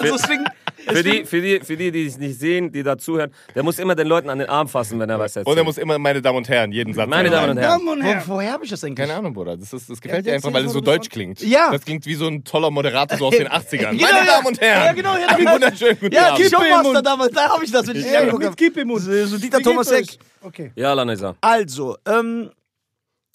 also, 0.00 0.14
es 0.14 0.26
fing, 0.26 0.44
Für 0.86 1.02
die, 1.02 1.24
für, 1.24 1.40
die, 1.40 1.60
für 1.60 1.76
die, 1.76 1.92
die 1.92 2.06
es 2.06 2.18
nicht 2.18 2.38
sehen, 2.40 2.72
die 2.72 2.82
da 2.82 2.96
zuhören, 2.98 3.30
der 3.54 3.62
muss 3.62 3.78
immer 3.78 3.94
den 3.94 4.06
Leuten 4.06 4.30
an 4.30 4.38
den 4.38 4.48
Arm 4.48 4.66
fassen, 4.68 4.98
wenn 4.98 5.10
er 5.10 5.18
was 5.18 5.36
erzählt. 5.36 5.46
Und 5.46 5.56
er 5.58 5.64
muss 5.64 5.78
immer 5.78 5.98
meine 5.98 6.22
Damen 6.22 6.38
und 6.38 6.48
Herren 6.48 6.72
jeden 6.72 6.94
Satz 6.94 7.08
Meine 7.08 7.28
sagen. 7.30 7.48
Damen 7.48 7.50
und 7.50 7.62
Herren. 7.62 7.70
Damen 7.78 7.88
und 7.88 8.00
Wo, 8.00 8.04
Herren. 8.08 8.22
woher 8.26 8.52
habe 8.52 8.64
ich 8.64 8.70
das 8.70 8.82
eigentlich? 8.82 8.96
Keine 9.06 9.14
Ahnung, 9.18 9.32
Bruder. 9.34 9.56
Das, 9.56 9.72
ist, 9.72 9.90
das 9.90 10.00
gefällt 10.00 10.24
Ja, 10.26 10.32
dir 10.32 10.36
einfach, 10.36 10.52
weil 10.52 10.64
es 10.64 10.72
so 10.72 10.80
deutsch 10.80 11.00
bist- 11.00 11.10
klingt. 11.10 11.40
Ja. 11.42 11.70
Das 11.70 11.84
klingt 11.84 12.06
wie 12.06 12.14
so 12.14 12.26
ein 12.26 12.42
toller 12.44 12.70
Moderator 12.70 13.18
so 13.18 13.26
aus 13.26 13.36
den 13.36 13.48
80ern. 13.48 13.70
Genau, 13.70 13.90
Meine 13.92 14.00
ja. 14.00 14.24
Damen 14.26 14.46
und 14.46 14.60
Herren. 14.60 14.86
Ja, 14.86 14.92
genau, 14.92 15.16
ja, 15.16 15.26
Einen 15.28 15.44
ja. 15.46 15.52
wunderschönen 15.54 15.98
guten 16.00 16.14
Ja, 16.14 16.28
Abend. 16.32 16.40
im 16.40 16.50
Showmaster 16.50 17.02
damals, 17.02 17.32
da 17.32 17.48
habe 17.50 17.64
ich 17.64 17.70
das, 17.70 17.86
wenn 17.86 17.96
ich 17.96 18.10
Ja, 18.10 18.24
mit. 18.24 18.56
Kipp 18.56 18.76
im 18.76 18.88
Mund. 18.88 19.02
So, 19.02 19.38
Dieter 19.38 19.60
Thomas 19.60 19.90
euch? 19.92 20.18
Okay. 20.42 20.72
Ja, 20.74 20.92
Lanesa. 20.94 21.36
Also, 21.42 21.96
ähm, 22.06 22.50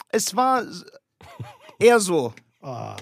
es 0.09 0.35
war 0.35 0.63
eher 1.79 1.99
so. 1.99 2.33
Ah. 2.61 2.95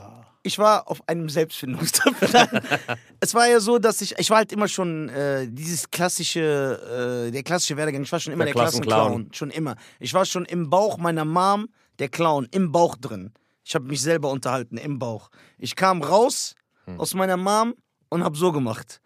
Ich 0.46 0.60
war 0.60 0.90
auf 0.90 1.08
einem 1.08 1.30
Selbstfindungstrip. 1.30 2.16
Nein. 2.34 2.62
es 3.22 3.34
war 3.34 3.48
ja 3.48 3.62
so, 3.62 3.80
dass 3.80 4.02
ich, 4.02 4.18
ich 4.20 4.30
war 4.30 4.38
halt 4.38 4.52
immer 4.52 4.68
schon 4.68 5.08
äh, 5.08 5.48
dieses 5.50 5.90
klassische, 5.90 7.28
äh, 7.28 7.31
der 7.31 7.44
klassische 7.44 7.78
Werdegang. 7.78 8.04
Ich 8.04 8.12
war 8.12 8.20
schon 8.20 8.34
immer 8.34 8.44
Der 8.44 8.54
der, 8.54 8.62
Klassenclown. 8.62 9.30
Klassenclown. 9.30 9.34
Schon 9.34 9.50
immer. 9.52 9.75
Ich 10.00 10.14
war 10.14 10.25
schon 10.25 10.44
im 10.44 10.70
Bauch 10.70 10.98
meiner 10.98 11.24
Mom 11.24 11.70
der 12.00 12.10
Clown, 12.10 12.48
im 12.52 12.74
Bauch 12.74 12.98
drin. 12.98 13.31
Ich 13.64 13.74
habe 13.75 13.86
mich 13.86 14.02
selber 14.02 14.31
unterhalten, 14.31 14.78
im 14.78 15.00
Bauch. 15.00 15.30
Ich 15.58 15.78
kam 15.78 16.02
raus 16.02 16.56
aus 16.98 17.14
meiner 17.14 17.38
Mom 17.38 17.75
und 18.10 18.24
habe 18.24 18.38
so 18.38 18.52
gemacht. 18.52 19.00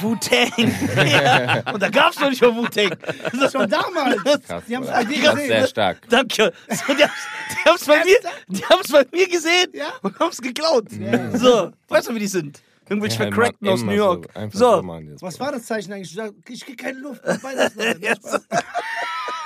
Wu-Tang. 0.00 0.50
ja. 0.96 1.62
Und 1.72 1.80
da 1.82 1.88
gab's 1.88 2.18
noch 2.18 2.28
nicht 2.30 2.42
mal 2.42 2.54
Wu-Tang. 2.56 2.90
Das 3.38 3.52
Schon 3.52 3.68
damals. 3.70 4.22
Krass, 4.44 4.62
Die 4.68 4.76
haben's 4.76 4.88
Bruder. 4.88 4.98
bei 4.98 5.04
dir 5.04 5.22
Das 5.22 5.24
ist 5.24 5.34
gesehen. 5.34 5.48
sehr 5.48 5.66
stark. 5.68 6.08
Danke. 6.08 6.52
So, 6.68 6.94
die 6.94 7.02
haben's, 7.04 7.12
die 7.50 7.68
haben's 7.68 7.84
bei 7.86 8.04
mir, 8.04 8.16
die 8.48 8.64
haben's 8.64 8.92
bei 8.92 9.06
mir 9.12 9.28
gesehen 9.28 9.66
Ja. 9.72 9.92
und 10.02 10.18
haben's 10.18 10.40
geklaut. 10.42 10.88
So, 11.34 11.70
weißt 11.88 12.08
du, 12.08 12.14
wie 12.14 12.18
die 12.18 12.26
sind? 12.26 12.60
Irgendwelche 12.88 13.18
Ja, 13.18 13.30
Vercrackten 13.30 13.68
aus 13.68 13.82
New 13.82 13.92
York. 13.92 14.28
So, 14.32 14.38
einfach 14.40 14.58
So, 14.58 14.82
das, 14.82 15.22
Was 15.22 15.40
war 15.40 15.52
das 15.52 15.64
Zeichen 15.66 15.92
eigentlich? 15.92 16.16
Ich 16.48 16.64
krieg 16.64 16.78
keine 16.78 16.98
Luft. 17.00 17.22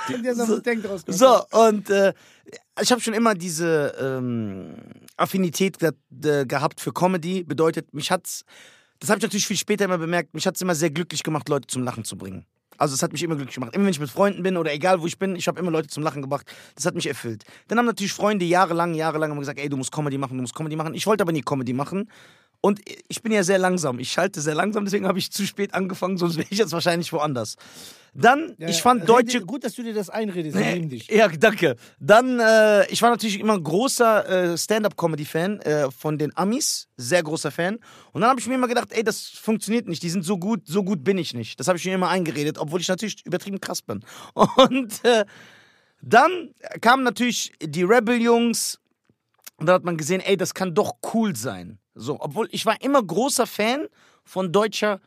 Haben 0.07 0.35
so 0.35 0.59
so 1.07 1.43
und 1.51 1.89
äh, 1.89 2.13
ich 2.81 2.91
habe 2.91 2.99
schon 3.01 3.13
immer 3.13 3.35
diese 3.35 3.95
ähm, 4.01 4.75
Affinität 5.15 5.77
ge 5.79 5.91
gehabt 6.45 6.81
für 6.81 6.91
Comedy. 6.91 7.43
Bedeutet, 7.43 7.93
mich 7.93 8.11
hat's, 8.11 8.43
das 9.01 9.09
habe 9.09 9.17
ich 9.17 9.23
natürlich 9.23 9.47
viel 9.47 9.57
später 9.57 9.85
immer 9.85 9.97
bemerkt, 9.97 10.33
mich 10.35 10.45
hat's 10.45 10.61
immer 10.61 10.75
sehr 10.75 10.91
glücklich 10.91 11.23
gemacht, 11.23 11.49
Leute 11.49 11.67
zum 11.67 11.83
Lachen 11.83 12.05
zu 12.05 12.17
bringen. 12.17 12.45
Also 12.77 12.93
es 12.93 13.01
hat 13.03 13.11
mich 13.11 13.23
immer 13.23 13.35
glücklich 13.35 13.55
gemacht. 13.55 13.75
Immer 13.75 13.85
wenn 13.85 13.91
ich 13.91 13.99
mit 13.99 14.09
Freunden 14.09 14.43
bin 14.43 14.57
oder 14.57 14.71
egal 14.71 15.01
wo 15.01 15.07
ich 15.07 15.17
bin, 15.17 15.35
ich 15.35 15.47
habe 15.47 15.59
immer 15.59 15.71
Leute 15.71 15.87
zum 15.87 16.03
Lachen 16.03 16.21
gebracht. 16.21 16.51
Das 16.75 16.85
hat 16.85 16.95
mich 16.95 17.07
erfüllt. 17.07 17.43
Dann 17.67 17.77
haben 17.79 17.85
natürlich 17.85 18.13
Freunde 18.13 18.45
jahrelang, 18.45 18.93
jahrelang 18.93 19.31
immer 19.31 19.39
gesagt, 19.39 19.59
ey, 19.59 19.69
du 19.69 19.77
musst 19.77 19.91
Comedy 19.91 20.17
machen, 20.17 20.37
du 20.37 20.41
musst 20.41 20.55
Comedy 20.55 20.75
machen. 20.75 20.93
Ich 20.93 21.05
wollte 21.05 21.23
aber 21.23 21.31
nie 21.31 21.41
Comedy 21.41 21.73
machen. 21.73 22.09
Und 22.63 22.79
ich 23.07 23.23
bin 23.23 23.31
ja 23.31 23.41
sehr 23.43 23.57
langsam. 23.57 23.97
Ich 23.99 24.11
schalte 24.11 24.39
sehr 24.39 24.53
langsam, 24.53 24.85
deswegen 24.85 25.07
habe 25.07 25.17
ich 25.17 25.31
zu 25.31 25.47
spät 25.47 25.73
angefangen, 25.73 26.17
sonst 26.17 26.37
wäre 26.37 26.47
ich 26.51 26.59
jetzt 26.59 26.71
wahrscheinlich 26.71 27.11
woanders. 27.11 27.55
Dann, 28.13 28.55
Ja, 28.59 28.67
ich 28.67 28.81
fand 28.83 29.01
rede- 29.01 29.07
deutsche 29.13 29.41
Gut, 29.41 29.63
dass 29.63 29.73
du 29.73 29.83
dir 29.83 29.93
das 29.95 30.09
einredest. 30.11 30.55
Liebe 30.55 30.87
dich. 30.87 31.07
ja, 31.07 31.27
danke. 31.29 31.75
Dann, 31.99 32.39
äh, 32.39 32.85
ich 32.91 33.01
war 33.01 33.09
natürlich 33.09 33.39
immer 33.39 33.53
ein 33.53 33.63
großer 33.63 34.51
äh, 34.53 34.57
Stand-up-Comedy-Fan 34.57 35.61
äh, 35.61 35.89
von 35.91 36.17
den 36.19 36.35
Amis, 36.37 36.87
sehr 36.97 37.23
großer 37.23 37.49
Fan. 37.51 37.79
Und 38.11 38.21
dann 38.21 38.29
habe 38.29 38.39
ich 38.39 38.47
mir 38.47 38.55
immer 38.55 38.67
gedacht, 38.67 38.89
ey, 38.91 39.03
das 39.03 39.21
funktioniert 39.21 39.87
nicht. 39.87 40.03
Die 40.03 40.09
sind 40.09 40.23
so 40.23 40.37
gut, 40.37 40.67
so 40.67 40.83
gut 40.83 41.03
bin 41.03 41.17
ich 41.17 41.33
nicht. 41.33 41.59
Das 41.59 41.67
habe 41.67 41.77
ich 41.79 41.85
mir 41.85 41.95
immer 41.95 42.09
eingeredet, 42.09 42.57
obwohl 42.59 42.81
ich 42.81 42.87
natürlich 42.89 43.25
übertrieben 43.25 43.59
krass 43.61 43.81
bin. 43.81 44.01
Und 44.35 45.03
äh, 45.05 45.25
dann 46.01 46.53
kamen 46.81 47.03
natürlich 47.03 47.53
die 47.63 47.83
Rebel-Jungs. 47.83 48.77
Und 49.57 49.67
dann 49.67 49.75
hat 49.75 49.83
man 49.85 49.95
gesehen, 49.97 50.21
ey, 50.21 50.35
das 50.37 50.53
kann 50.53 50.75
doch 50.75 50.93
cool 51.13 51.35
sein. 51.35 51.79
So, 51.93 52.17
obwohl 52.19 52.47
ich 52.51 52.65
war 52.65 52.81
immer 52.81 53.03
großer 53.03 53.47
Fan 53.47 53.87
von 54.23 54.51
deutscher 54.51 54.99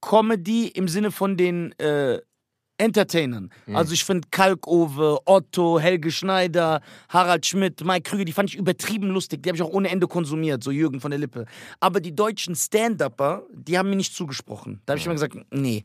Comedy 0.00 0.68
im 0.68 0.88
Sinne 0.88 1.10
von 1.10 1.36
den 1.36 1.72
äh, 1.78 2.20
Entertainern. 2.76 3.50
Also 3.72 3.94
ich 3.94 4.04
finde 4.04 4.26
Kalkove, 4.30 5.20
Otto, 5.26 5.78
Helge 5.78 6.10
Schneider, 6.10 6.80
Harald 7.08 7.46
Schmidt, 7.46 7.84
Mike 7.84 8.10
Krüger, 8.10 8.24
die 8.24 8.32
fand 8.32 8.50
ich 8.50 8.56
übertrieben 8.56 9.10
lustig. 9.10 9.42
Die 9.42 9.48
habe 9.48 9.56
ich 9.56 9.62
auch 9.62 9.72
ohne 9.72 9.88
Ende 9.90 10.08
konsumiert, 10.08 10.64
so 10.64 10.72
Jürgen 10.72 11.00
von 11.00 11.12
der 11.12 11.20
Lippe. 11.20 11.46
Aber 11.78 12.00
die 12.00 12.14
deutschen 12.14 12.56
Stand-Upper, 12.56 13.44
die 13.52 13.78
haben 13.78 13.90
mir 13.90 13.96
nicht 13.96 14.14
zugesprochen. 14.14 14.80
Da 14.84 14.92
habe 14.92 14.98
ich 14.98 15.06
immer 15.06 15.14
gesagt, 15.14 15.36
nee. 15.50 15.84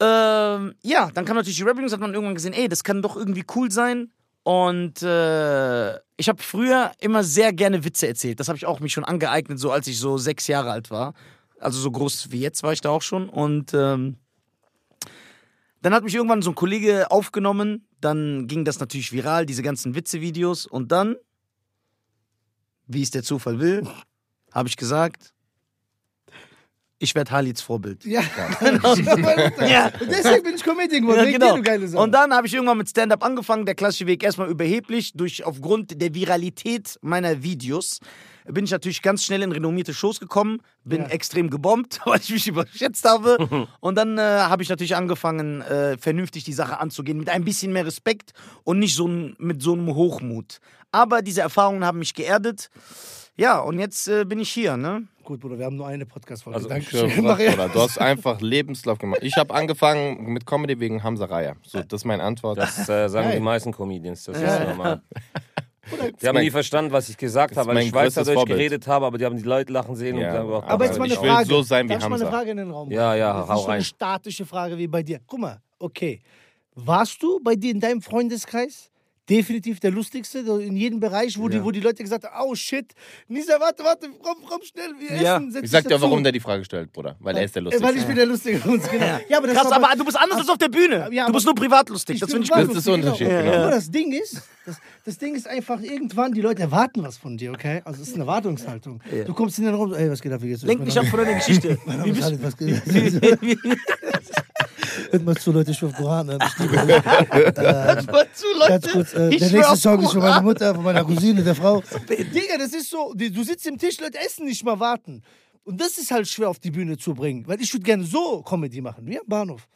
Ähm, 0.00 0.74
ja, 0.82 1.10
dann 1.12 1.24
kam 1.24 1.36
natürlich 1.36 1.56
die 1.56 1.62
Rebellions, 1.64 1.92
hat 1.92 2.00
man 2.00 2.14
irgendwann 2.14 2.34
gesehen, 2.34 2.52
ey, 2.52 2.68
das 2.68 2.84
kann 2.84 3.02
doch 3.02 3.16
irgendwie 3.16 3.44
cool 3.56 3.70
sein. 3.70 4.12
Und 4.44 5.02
äh, 5.02 5.94
ich 6.16 6.28
habe 6.28 6.40
früher 6.42 6.92
immer 7.00 7.24
sehr 7.24 7.52
gerne 7.52 7.84
Witze 7.84 8.06
erzählt. 8.06 8.38
Das 8.38 8.48
habe 8.48 8.56
ich 8.56 8.66
auch 8.66 8.78
mich 8.78 8.92
schon 8.92 9.04
angeeignet, 9.04 9.58
so 9.58 9.72
als 9.72 9.86
ich 9.86 9.98
so 9.98 10.18
sechs 10.18 10.46
Jahre 10.46 10.70
alt 10.70 10.90
war. 10.90 11.14
Also 11.58 11.80
so 11.80 11.90
groß 11.90 12.30
wie 12.30 12.40
jetzt 12.40 12.62
war 12.62 12.72
ich 12.72 12.82
da 12.82 12.90
auch 12.90 13.02
schon. 13.02 13.28
Und 13.28 13.72
ähm, 13.74 14.16
dann 15.80 15.92
hat 15.92 16.04
mich 16.04 16.14
irgendwann 16.14 16.42
so 16.42 16.50
ein 16.50 16.54
Kollege 16.54 17.10
aufgenommen. 17.10 17.86
Dann 18.00 18.46
ging 18.46 18.64
das 18.64 18.80
natürlich 18.80 19.12
viral, 19.12 19.46
diese 19.46 19.62
ganzen 19.62 19.94
Witze-Videos. 19.94 20.66
Und 20.66 20.92
dann, 20.92 21.16
wie 22.86 23.02
es 23.02 23.10
der 23.10 23.22
Zufall 23.22 23.60
will, 23.60 23.86
habe 24.52 24.68
ich 24.68 24.76
gesagt, 24.76 25.33
ich 27.04 27.14
werde 27.14 27.30
Halits 27.30 27.62
Vorbild. 27.62 28.04
Ja. 28.04 28.22
Ja. 29.66 29.90
Deswegen 30.00 30.42
bin 30.42 30.54
ich 30.56 30.64
Comedian 30.64 31.02
geworden. 31.02 31.18
Ja, 31.20 31.26
wegen 31.26 31.38
genau. 31.38 31.76
dir. 31.86 31.98
Und 31.98 32.12
dann 32.12 32.32
habe 32.34 32.46
ich 32.46 32.54
irgendwann 32.54 32.78
mit 32.78 32.88
Stand-up 32.88 33.24
angefangen. 33.24 33.66
Der 33.66 33.74
klassische 33.74 34.06
Weg 34.06 34.22
erstmal 34.22 34.48
überheblich. 34.50 35.12
Durch, 35.14 35.44
aufgrund 35.44 36.00
der 36.00 36.14
Viralität 36.14 36.98
meiner 37.02 37.42
Videos 37.42 38.00
bin 38.46 38.64
ich 38.66 38.70
natürlich 38.70 39.00
ganz 39.00 39.24
schnell 39.24 39.42
in 39.42 39.52
renommierte 39.52 39.94
Shows 39.94 40.20
gekommen. 40.20 40.58
Bin 40.84 41.02
Ja. 41.02 41.08
extrem 41.08 41.48
gebombt, 41.48 42.00
weil 42.04 42.20
ich 42.20 42.30
mich 42.30 42.46
überschätzt 42.46 43.04
habe. 43.08 43.66
und 43.80 43.94
dann 43.96 44.18
äh, 44.18 44.20
habe 44.20 44.62
ich 44.62 44.68
natürlich 44.68 44.96
angefangen, 44.96 45.62
äh, 45.62 45.96
vernünftig 45.98 46.44
die 46.44 46.52
Sache 46.52 46.78
anzugehen. 46.80 47.18
Mit 47.18 47.30
ein 47.30 47.44
bisschen 47.44 47.72
mehr 47.72 47.86
Respekt 47.86 48.32
und 48.64 48.78
nicht 48.78 48.94
so 48.94 49.06
mit 49.08 49.62
so 49.62 49.72
einem 49.72 49.94
Hochmut. 49.94 50.58
Aber 50.92 51.22
diese 51.22 51.40
Erfahrungen 51.40 51.84
haben 51.84 51.98
mich 51.98 52.14
geerdet. 52.14 52.70
Ja, 53.36 53.58
und 53.60 53.78
jetzt 53.80 54.06
äh, 54.06 54.24
bin 54.24 54.38
ich 54.38 54.50
hier, 54.50 54.76
ne? 54.76 55.08
Gut, 55.24 55.40
Bruder, 55.40 55.58
wir 55.58 55.64
haben 55.66 55.76
nur 55.76 55.86
eine 55.88 56.06
Podcast-Folge. 56.06 56.56
Also, 56.56 56.68
Ich 56.68 56.88
Dankeschön. 56.90 57.10
Bruder, 57.24 57.68
du 57.68 57.80
hast 57.80 57.98
einfach 58.00 58.40
Lebenslauf 58.40 58.98
gemacht. 58.98 59.20
Ich 59.22 59.36
habe 59.36 59.52
angefangen 59.54 60.32
mit 60.32 60.46
Comedy 60.46 60.78
wegen 60.78 61.02
Hamza 61.02 61.24
Raya. 61.24 61.54
So, 61.64 61.82
das 61.82 62.02
ist 62.02 62.04
meine 62.04 62.22
Antwort. 62.22 62.58
Das 62.58 62.78
äh, 62.88 63.08
sagen 63.08 63.28
Geil. 63.28 63.38
die 63.38 63.42
meisten 63.42 63.72
Comedians. 63.72 64.24
Das 64.24 64.40
Ja. 64.40 64.56
ist 64.58 64.68
normal. 64.68 65.02
Die 66.20 66.26
haben 66.28 66.34
mein- 66.34 66.44
nie 66.44 66.50
verstanden, 66.50 66.92
was 66.92 67.08
ich 67.08 67.16
gesagt 67.16 67.56
habe, 67.56 67.70
ist 67.72 67.76
weil 67.76 67.84
ich 67.84 67.92
weiß, 67.92 68.14
dass 68.14 68.26
größtes 68.26 68.28
ich 68.28 68.34
Vorbild. 68.34 68.58
geredet 68.58 68.86
habe, 68.86 69.04
aber 69.06 69.18
die 69.18 69.24
haben 69.24 69.36
die 69.36 69.42
Leute 69.42 69.72
lachen 69.72 69.96
sehen 69.96 70.16
Ja, 70.16 70.28
und 70.28 70.32
sagen, 70.36 70.48
aber 70.52 70.68
Aber 70.68 70.84
jetzt 70.86 70.98
mal 70.98 71.06
ich 71.06 71.12
eine 71.18 71.22
will 71.22 71.30
Frage. 71.30 71.46
so 71.48 71.62
sein 71.62 71.84
wie 71.86 71.88
Darf 71.92 72.02
ich 72.04 72.08
mal 72.08 72.14
eine 72.14 72.24
Hamza. 72.24 72.36
Frage 72.38 72.50
in 72.52 72.56
den 72.58 72.70
Raum 72.70 72.90
Ja, 72.90 73.14
ja, 73.14 73.32
Das 73.34 73.44
ist 73.44 73.50
hau 73.50 73.64
eine 73.64 73.68
rein. 73.74 73.82
statische 73.84 74.46
Frage 74.46 74.78
wie 74.78 74.86
bei 74.86 75.02
dir. 75.02 75.20
Guck 75.26 75.40
mal, 75.40 75.60
okay. 75.78 76.20
Warst 76.76 77.22
du 77.22 77.40
bei 77.42 77.54
dir 77.56 77.72
in 77.72 77.80
deinem 77.80 78.00
Freundeskreis 78.00 78.90
definitiv 79.28 79.80
der 79.80 79.90
lustigste, 79.90 80.38
in 80.40 80.76
jedem 80.76 81.00
Bereich, 81.00 81.38
wo, 81.38 81.48
die, 81.48 81.62
wo 81.64 81.70
die 81.70 81.80
Leute 81.80 82.02
gesagt 82.02 82.24
haben, 82.24 82.48
oh 82.50 82.54
shit, 82.54 82.92
Nisa, 83.28 83.58
warte, 83.58 83.82
warte, 83.82 84.08
komm, 84.22 84.36
komm 84.48 84.60
schnell, 84.62 84.92
wir 84.98 85.22
Ja. 85.22 85.36
essen. 85.36 85.50
setz 85.50 85.64
Ich 85.64 85.70
sag 85.70 85.88
dir, 85.88 86.00
warum 86.00 86.22
der 86.22 86.32
die 86.32 86.40
Frage 86.40 86.64
stellt, 86.64 86.92
Bruder. 86.92 87.16
Weil 87.20 87.36
er 87.38 87.44
ist 87.44 87.54
der 87.54 87.62
Lustigste. 87.62 87.88
Weil 87.88 87.96
ich 87.96 88.04
bin 88.04 88.16
der 88.16 88.26
Lustige 88.26 88.58
von 88.58 88.74
uns, 88.74 88.90
genau. 88.90 89.18
Ja, 89.28 89.38
aber 89.38 89.48
Krass, 89.48 89.72
aber 89.72 89.96
du 89.96 90.04
bist 90.04 90.18
anders 90.18 90.38
als 90.38 90.48
auf 90.48 90.58
der 90.58 90.68
Bühne. 90.68 91.08
Ja, 91.10 91.26
du 91.26 91.32
bist 91.32 91.46
nur 91.46 91.54
privat 91.54 91.88
lustig. 91.88 92.20
Das 92.20 92.30
finde 92.30 92.44
ich 92.44 92.50
gut. 92.50 92.68
Das 92.68 92.76
ist 92.76 92.86
der 92.86 92.94
Unterschied, 92.94 93.28
genau. 93.28 93.52
Aber 93.52 93.70
das 93.70 93.90
Ding 93.90 94.12
ist, 94.12 94.42
das, 94.66 94.76
das 95.04 95.18
Ding 95.18 95.34
ist 95.34 95.46
einfach, 95.46 95.80
irgendwann, 95.80 96.32
die 96.32 96.40
Leute 96.40 96.62
erwarten 96.62 97.02
was 97.02 97.16
von 97.16 97.36
dir, 97.36 97.52
okay? 97.52 97.82
Also 97.84 98.02
es 98.02 98.08
ist 98.08 98.14
eine 98.14 98.24
Erwartungshaltung. 98.24 99.00
Du 99.26 99.32
kommst 99.34 99.58
in 99.58 99.64
den 99.64 99.74
Raum, 99.74 99.94
ey, 99.94 100.10
was 100.10 100.20
geht 100.20 100.32
ab, 100.32 100.42
wie 100.42 100.48
geht's? 100.48 100.62
Lenk 100.62 100.84
mich 100.84 100.98
ab 100.98 101.06
von 101.06 101.20
deiner 101.20 101.34
Geschichte. 101.34 101.78
Mein 101.86 101.98
Name 101.98 102.10
ist 102.12 102.20
Khalid, 102.20 102.42
was 102.42 102.56
geht 102.56 102.82
Hört 105.10 105.24
mal 105.24 105.36
zu, 105.36 105.52
Leute, 105.52 105.70
ich 105.70 105.78
schwör 105.78 105.90
auf 105.90 105.96
Koran 105.96 106.30
an. 106.30 106.38
Ich 106.46 106.58
liebe 106.58 106.76
euch. 106.78 107.04
Hör 107.04 108.26
zu, 108.32 108.46
Leute. 108.58 108.88
Kurz, 108.90 109.14
äh, 109.14 109.30
der 109.36 109.50
nächste 109.50 109.76
Song 109.76 110.02
ist 110.02 110.12
von 110.12 110.20
meiner. 110.20 110.42
Mutter, 110.42 110.74
von 110.74 110.84
meiner 110.84 111.04
Cousine, 111.04 111.42
der 111.42 111.54
Frau. 111.54 111.82
Digga, 112.08 112.58
das 112.58 112.72
ist 112.72 112.90
so, 112.90 113.12
du 113.14 113.42
sitzt 113.42 113.66
im 113.66 113.78
Tisch, 113.78 114.00
Leute 114.00 114.18
essen 114.18 114.44
nicht 114.46 114.64
mal 114.64 114.78
warten. 114.78 115.22
Und 115.64 115.80
das 115.80 115.96
ist 115.98 116.10
halt 116.10 116.28
schwer 116.28 116.50
auf 116.50 116.58
die 116.58 116.70
Bühne 116.70 116.98
zu 116.98 117.14
bringen, 117.14 117.46
weil 117.46 117.60
ich 117.60 117.72
würde 117.72 117.84
gerne 117.84 118.04
so 118.04 118.42
Comedy 118.42 118.80
machen, 118.80 119.06
wie 119.06 119.18
am 119.18 119.26
Bahnhof. 119.26 119.66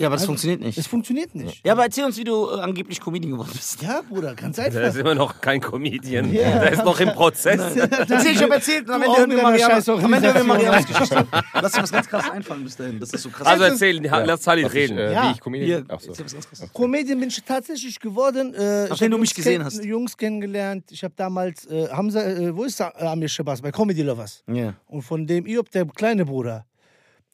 Ja, 0.00 0.08
aber 0.08 0.16
das 0.16 0.22
Also, 0.22 0.30
funktioniert 0.32 0.60
nicht. 0.62 0.78
Es 0.78 0.86
funktioniert 0.86 1.34
nicht. 1.34 1.64
Ja, 1.64 1.72
aber 1.74 1.84
erzähl 1.84 2.04
uns, 2.04 2.16
wie 2.16 2.24
du 2.24 2.50
äh, 2.50 2.60
angeblich 2.60 2.98
Comedian 2.98 3.32
geworden 3.32 3.50
bist. 3.52 3.80
Ja, 3.82 4.00
Bruder, 4.08 4.34
ganz 4.34 4.56
Der 4.56 4.66
ist 4.68 4.76
einfach. 4.76 4.98
immer 4.98 5.14
noch 5.14 5.40
kein 5.40 5.60
Comedian. 5.60 6.32
Ja. 6.32 6.58
Der 6.58 6.72
ist 6.72 6.84
noch 6.84 6.98
im 6.98 7.10
Prozess. 7.10 7.60
Erzähl, 7.76 8.32
ich 8.32 8.42
hab 8.42 8.50
erzählt 8.50 8.88
und 8.88 8.94
am 8.94 9.02
Ende 9.02 9.16
hören 9.18 9.30
wir 9.30 9.42
Marianas, 9.42 9.86
Marianas 9.86 10.24
Organisation. 10.48 10.86
Geschichte. 10.86 11.26
Lass 11.54 11.72
dir 11.72 11.82
was 11.82 11.92
ganz 11.92 12.08
krass 12.08 12.30
einfallen 12.30 12.64
bis 12.64 12.76
dahin. 12.76 12.98
Das 12.98 13.10
ist 13.12 13.22
so 13.22 13.28
krass. 13.28 13.46
Also 13.46 13.64
erzähl, 13.64 14.04
Ja. 14.04 14.24
lass 14.24 14.46
Halil 14.46 14.64
Was 14.64 14.72
ich, 14.72 14.78
reden. 14.80 14.98
äh, 14.98 15.12
Ja. 15.12 15.28
Wie 15.28 15.32
ich 15.32 15.40
Comedian 15.40 15.84
Ach 15.88 16.00
so. 16.00 16.08
erzähl 16.08 16.24
was 16.24 16.32
ganz 16.34 16.48
krasses. 16.48 16.72
Comedian 16.72 17.20
bin 17.20 17.28
ich 17.28 17.42
tatsächlich 17.44 18.00
geworden. 18.00 18.54
Äh, 18.54 18.84
ich 18.84 18.90
Nachdem 18.90 19.04
hab 19.04 19.10
du 19.12 19.18
mich 19.18 19.30
Jungs 19.30 19.34
gesehen 19.34 19.64
hast. 19.64 19.84
Jungs 19.84 20.16
kennengelernt. 20.16 20.84
Ich 20.90 21.04
habe 21.04 21.14
damals, 21.16 21.66
äh, 21.66 21.88
Hamza, 21.90 22.24
äh, 22.24 22.56
wo 22.56 22.64
ist 22.64 22.80
äh, 22.80 22.84
Amir 22.98 23.28
Shabazz? 23.28 23.60
Bei 23.60 23.70
Comedy 23.70 24.02
Lovers. 24.02 24.42
Ja. 24.50 24.74
Und 24.86 25.02
von 25.02 25.26
dem 25.26 25.46
Iob, 25.46 25.70
der 25.70 25.84
kleine 25.86 26.24
Bruder, 26.24 26.64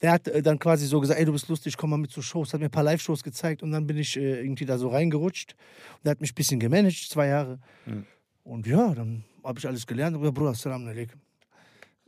der 0.02 0.12
hat 0.12 0.28
äh, 0.28 0.42
dann 0.42 0.58
quasi 0.58 0.86
so 0.86 1.00
gesagt, 1.00 1.18
ey, 1.18 1.26
du 1.26 1.32
bist 1.32 1.48
lustig, 1.48 1.76
komm 1.76 1.90
mal 1.90 1.96
mit 1.96 2.10
zu 2.10 2.22
Shows. 2.22 2.52
Hat 2.52 2.60
mir 2.60 2.66
ein 2.66 2.70
paar 2.70 2.84
Live-Shows 2.84 3.22
gezeigt 3.22 3.62
und 3.62 3.72
dann 3.72 3.86
bin 3.86 3.96
ich 3.98 4.16
äh, 4.16 4.40
irgendwie 4.40 4.64
da 4.64 4.78
so 4.78 4.88
reingerutscht. 4.88 5.54
Und 5.96 6.04
der 6.04 6.12
hat 6.12 6.20
mich 6.20 6.32
ein 6.32 6.34
bisschen 6.34 6.60
gemanagt, 6.60 6.96
zwei 7.08 7.26
Jahre. 7.28 7.58
Und 8.44 8.66
ja, 8.66 8.94
dann 8.94 9.24
habe 9.44 9.58
ich 9.58 9.66
alles 9.66 9.86
gelernt. 9.86 10.14
Und 10.16 10.22
gesagt, 10.22 10.34
Bruder, 10.38 10.54
Salam 10.54 10.86
alaikum. 10.86 11.20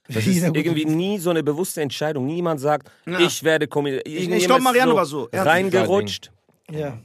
Das 0.09 0.27
ist 0.27 0.43
irgendwie 0.43 0.85
nie 0.85 1.19
so 1.19 1.31
eine 1.31 1.43
bewusste 1.43 1.83
Entscheidung. 1.83 2.27
Niemand 2.27 2.61
sagt, 2.61 2.91
ich 3.19 3.43
werde 3.43 3.67
Comedian. 3.69 4.03
ich 4.05 4.23
Jemand 4.23 4.43
glaub, 4.45 4.59
ist 4.59 4.65
Mariano 4.65 4.95
war 4.95 5.07
so. 5.07 5.29
Er 5.31 5.47
Reingerutscht. 5.47 6.33
Ja. 6.71 6.99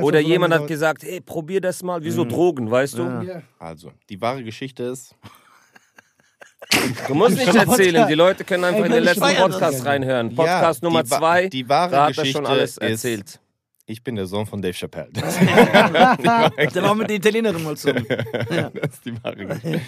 Oder 0.00 0.20
so 0.22 0.28
jemand 0.28 0.54
hat 0.54 0.66
gesagt, 0.68 1.02
hey, 1.02 1.20
probier 1.20 1.60
das 1.60 1.82
mal. 1.82 2.02
Wie 2.04 2.10
so 2.10 2.24
Mhm. 2.24 2.28
Drogen, 2.28 2.70
weißt 2.70 2.98
du? 2.98 3.02
Ja. 3.02 3.42
Also, 3.58 3.92
die 4.08 4.20
wahre 4.20 4.44
Geschichte 4.44 4.84
ist, 4.84 5.16
Du 7.08 7.14
musst 7.14 7.36
nicht 7.36 7.54
erzählen. 7.54 8.06
Die 8.08 8.14
Leute 8.14 8.44
können 8.44 8.64
einfach 8.64 8.84
in 8.84 8.92
den 8.92 9.04
letzten 9.04 9.20
das 9.20 9.34
Podcast 9.36 9.84
reinhören. 9.84 10.34
Podcast 10.34 10.82
Ja, 10.82 10.88
Nummer 10.88 11.04
zwei. 11.04 11.48
die 11.48 11.68
wahre 11.68 11.90
da 11.90 12.02
hat 12.04 12.10
er 12.10 12.14
Geschichte 12.22 12.32
schon 12.38 12.46
alles 12.46 12.70
ist- 12.72 12.78
erzählt. 12.78 13.40
ich 13.86 14.02
bin 14.02 14.14
der 14.14 14.26
Sohn 14.26 14.46
von 14.46 14.62
Dave 14.62 14.72
Chappelle. 14.74 15.10
Das 15.12 15.38
Der 16.72 16.82
war 16.82 16.94
mit 16.94 17.08
der 17.10 17.16
Italienerin 17.16 17.62
mal 17.62 17.76
zusammen. 17.76 18.06
ist 18.06 19.04
die 19.04 19.22
wahre 19.22 19.36
Ge- 19.46 19.80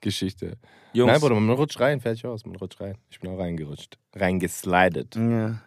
Geschichte. 0.00 0.56
Jungs, 0.94 1.12
Nein, 1.12 1.20
Bruder, 1.20 1.34
man 1.36 1.50
rutscht 1.56 1.78
rein, 1.80 2.00
fertig 2.00 2.26
aus, 2.26 2.44
man 2.44 2.56
rutscht 2.56 2.80
rein. 2.80 2.96
Ich 3.10 3.20
bin 3.20 3.30
auch 3.30 3.38
reingerutscht. 3.38 3.96
Reingeslidet. 4.14 5.14
Ja. 5.16 5.60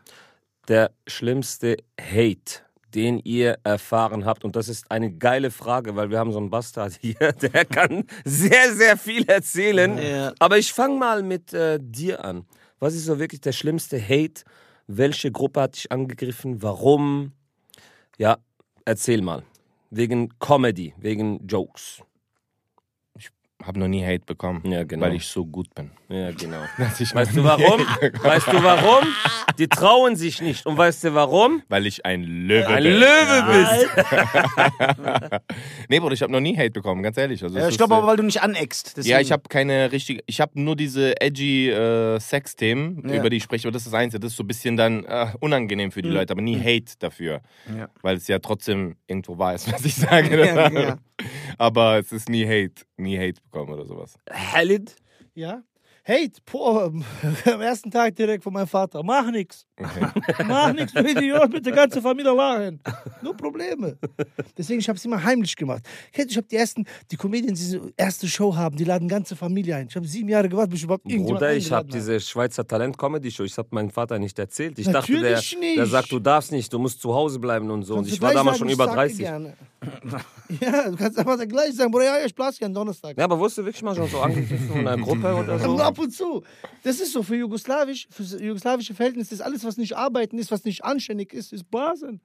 der 0.67 0.91
schlimmste 1.07 1.77
Hate, 2.00 2.62
den 2.95 3.19
ihr 3.19 3.57
erfahren 3.63 4.25
habt? 4.25 4.43
Und 4.45 4.55
das 4.55 4.69
ist 4.69 4.89
eine 4.89 5.11
geile 5.11 5.51
Frage, 5.51 5.95
weil 5.95 6.09
wir 6.09 6.17
haben 6.17 6.31
so 6.31 6.39
einen 6.39 6.49
Bastard 6.49 6.93
hier, 7.01 7.33
der 7.33 7.65
kann 7.65 8.05
sehr, 8.23 8.73
sehr 8.73 8.97
viel 8.97 9.25
erzählen. 9.29 9.97
Ja. 9.97 10.33
Aber 10.39 10.57
ich 10.57 10.71
fange 10.73 10.97
mal 10.97 11.21
mit 11.21 11.53
äh, 11.53 11.77
dir 11.81 12.23
an. 12.23 12.45
Was 12.79 12.95
ist 12.95 13.05
so 13.05 13.19
wirklich 13.19 13.41
der 13.41 13.51
schlimmste 13.51 14.01
Hate? 14.01 14.43
Welche 14.87 15.31
Gruppe 15.31 15.61
hat 15.61 15.75
dich 15.75 15.91
angegriffen? 15.91 16.61
Warum? 16.61 17.33
Ja, 18.17 18.37
erzähl 18.85 19.21
mal. 19.21 19.43
Wegen 19.89 20.29
Comedy, 20.39 20.93
wegen 20.97 21.45
Jokes. 21.47 22.01
Hab 23.63 23.77
noch 23.77 23.87
nie 23.87 24.03
Hate 24.05 24.25
bekommen, 24.25 24.61
Ja, 24.65 24.83
genau. 24.83 25.05
weil 25.05 25.15
ich 25.15 25.25
so 25.27 25.45
gut 25.45 25.73
bin. 25.73 25.91
Ja, 26.07 26.31
genau. 26.31 26.62
Weißt 26.77 27.35
du 27.35 27.43
warum? 27.43 27.81
Weißt 28.24 28.47
du 28.47 28.63
warum? 28.63 29.05
Die 29.57 29.67
trauen 29.67 30.15
sich 30.15 30.41
nicht. 30.41 30.65
Und 30.65 30.77
weißt 30.77 31.05
du 31.05 31.13
warum? 31.13 31.63
Weil 31.69 31.85
ich 31.85 32.05
ein 32.05 32.24
Löwe 32.24 32.67
Ein 32.67 32.83
bin. 32.83 32.93
Löwe 32.93 33.45
bist. 33.51 35.41
Nee, 35.89 36.00
Bruder, 36.00 36.13
ich 36.13 36.21
habe 36.21 36.31
noch 36.31 36.39
nie 36.39 36.57
Hate 36.57 36.71
bekommen, 36.71 37.03
ganz 37.03 37.17
ehrlich. 37.17 37.41
Also, 37.43 37.57
Ja, 37.57 37.69
ich 37.69 37.77
glaube 37.77 37.95
aber, 37.95 38.07
weil 38.07 38.17
du 38.17 38.24
nicht 38.24 38.41
aneckst. 38.41 38.88
Ja, 38.89 38.93
Deswegen- 38.97 39.19
ich 39.21 39.31
habe 39.31 39.43
keine 39.50 39.91
richtige. 39.91 40.21
Ich 40.25 40.41
habe 40.41 40.59
nur 40.59 40.75
diese 40.75 41.19
edgy 41.21 41.69
äh, 41.69 42.19
Sex-Themen, 42.19 43.07
Ja. 43.07 43.15
über 43.15 43.29
die 43.29 43.38
ich 43.38 43.43
spreche. 43.43 43.67
Aber 43.67 43.74
das 43.74 43.83
ist 43.83 43.93
das 43.93 44.00
Einzige. 44.00 44.19
Das 44.19 44.31
ist 44.31 44.38
so 44.38 44.43
ein 44.43 44.47
bisschen 44.47 44.77
dann 44.77 45.03
äh, 45.05 45.27
unangenehm 45.39 45.91
für 45.91 46.01
die 46.01 46.09
Leute, 46.09 46.33
aber 46.33 46.41
nie 46.41 46.59
Hate 46.59 46.93
dafür. 47.00 47.41
Ja. 47.75 47.88
Weil 48.01 48.17
es 48.17 48.27
ja 48.27 48.39
trotzdem 48.39 48.95
irgendwo 49.07 49.38
wahr 49.38 49.55
ist, 49.55 49.71
was 49.71 49.85
ich 49.85 49.95
sage. 49.95 50.45
Ja, 50.45 50.69
ja. 50.71 50.97
Aber 51.57 52.00
es 52.00 52.12
ist 52.12 52.27
nie 52.29 52.45
Hate. 52.45 52.83
Nie 52.97 53.17
Hate 53.17 53.41
bekommen 53.43 53.71
oder 53.74 53.85
sowas. 53.85 54.15
Khalid? 54.25 54.95
Ja? 55.35 55.62
Hate, 56.07 56.39
boah, 56.51 56.93
am 57.45 57.62
ersten 57.62 57.89
Tag 57.89 58.15
direkt 58.15 58.43
von 58.43 58.53
meinem 58.53 58.67
Vater. 58.67 59.01
Mach 59.01 59.31
nix. 59.31 59.65
Mach 60.45 60.71
nix, 60.71 60.93
du 60.93 61.00
Idiot, 61.00 61.51
mit 61.51 61.65
der 61.65 61.74
ganzen 61.74 62.00
Familie 62.00 62.31
lachen. 62.31 62.79
Nur 63.24 63.35
Probleme. 63.35 63.97
Deswegen, 64.55 64.81
ich 64.81 64.88
habe 64.88 64.97
es 64.97 65.05
immer 65.05 65.24
heimlich 65.24 65.55
gemacht. 65.55 65.81
Ich 66.13 66.38
habe 66.38 66.45
die 66.45 66.57
ersten, 66.57 66.85
die 67.09 67.17
Comedians, 67.17 67.59
die 67.59 67.65
diese 67.65 67.93
erste 67.97 68.27
Show 68.27 68.55
haben, 68.55 68.77
die 68.77 68.83
laden 68.83 69.07
ganze 69.07 69.35
Familie 69.35 69.77
ein. 69.77 69.88
Ich 69.89 69.95
habe 69.95 70.07
sieben 70.07 70.29
Jahre 70.29 70.47
gewartet, 70.47 70.69
bis 70.69 70.81
ich 70.81 70.83
überhaupt 70.83 71.05
irgendjemand 71.07 71.39
Bruder, 71.39 71.55
ich 71.55 71.71
habe 71.71 71.89
diese 71.89 72.19
Schweizer 72.19 72.67
Talent-Comedy-Show, 72.67 73.43
ich 73.43 73.57
habe 73.57 73.69
meinem 73.71 73.89
Vater 73.89 74.19
nicht 74.19 74.38
erzählt. 74.38 74.77
Ich 74.77 74.85
dachte, 74.85 75.12
der, 75.12 75.31
Natürlich 75.31 75.75
der 75.75 75.88
sagt, 75.88 76.12
du 76.12 76.19
darfst 76.19 76.51
nicht, 76.51 76.71
du 76.71 76.77
musst 76.77 77.01
zu 77.01 77.15
Hause 77.15 77.39
bleiben 77.39 77.71
und 77.71 77.81
so. 77.81 77.95
Und 77.95 78.07
ich 78.07 78.21
war 78.21 78.31
damals 78.31 78.59
schon 78.59 78.69
über 78.69 78.85
sag 78.85 78.93
30. 78.93 79.17
Gerne. 79.17 79.53
Ja, 80.62 80.89
du 80.89 80.96
kannst 80.96 81.18
einfach 81.18 81.39
gleich 81.48 81.74
sagen, 81.75 81.92
Bruder, 81.92 82.06
ja, 82.06 82.25
ich 82.25 82.36
blasse 82.36 82.60
gerne 82.60 82.74
Donnerstag. 82.74 83.18
Ja, 83.18 83.24
aber 83.24 83.39
wurdest 83.39 83.58
du 83.58 83.65
wirklich 83.65 83.82
mal 83.82 83.96
schon 83.96 84.08
so 84.08 84.20
angegriffen 84.20 84.72
in 84.74 84.88
einer 84.88 85.01
Gruppe 85.01 85.36
oder 85.36 85.58
so? 85.58 85.77
Ab 85.77 85.98
und 85.98 86.12
zu. 86.12 86.44
Das 86.84 87.00
ist 87.00 87.13
so 87.13 87.24
für 87.24 87.36
jugoslawisch, 87.36 88.08
für 88.12 88.24
jugoslawische 88.24 88.94
Verhältnisse 88.94 89.34
ist 89.34 89.42
alles, 89.42 89.63
was 89.63 89.77
nicht 89.77 89.98
arbeiten 89.98 90.38
ist, 90.38 90.51
was 90.51 90.63
nicht 90.63 90.84
anständig 90.86 91.34
ist, 91.34 91.51
ist 91.51 91.70
Blasen. 91.70 92.22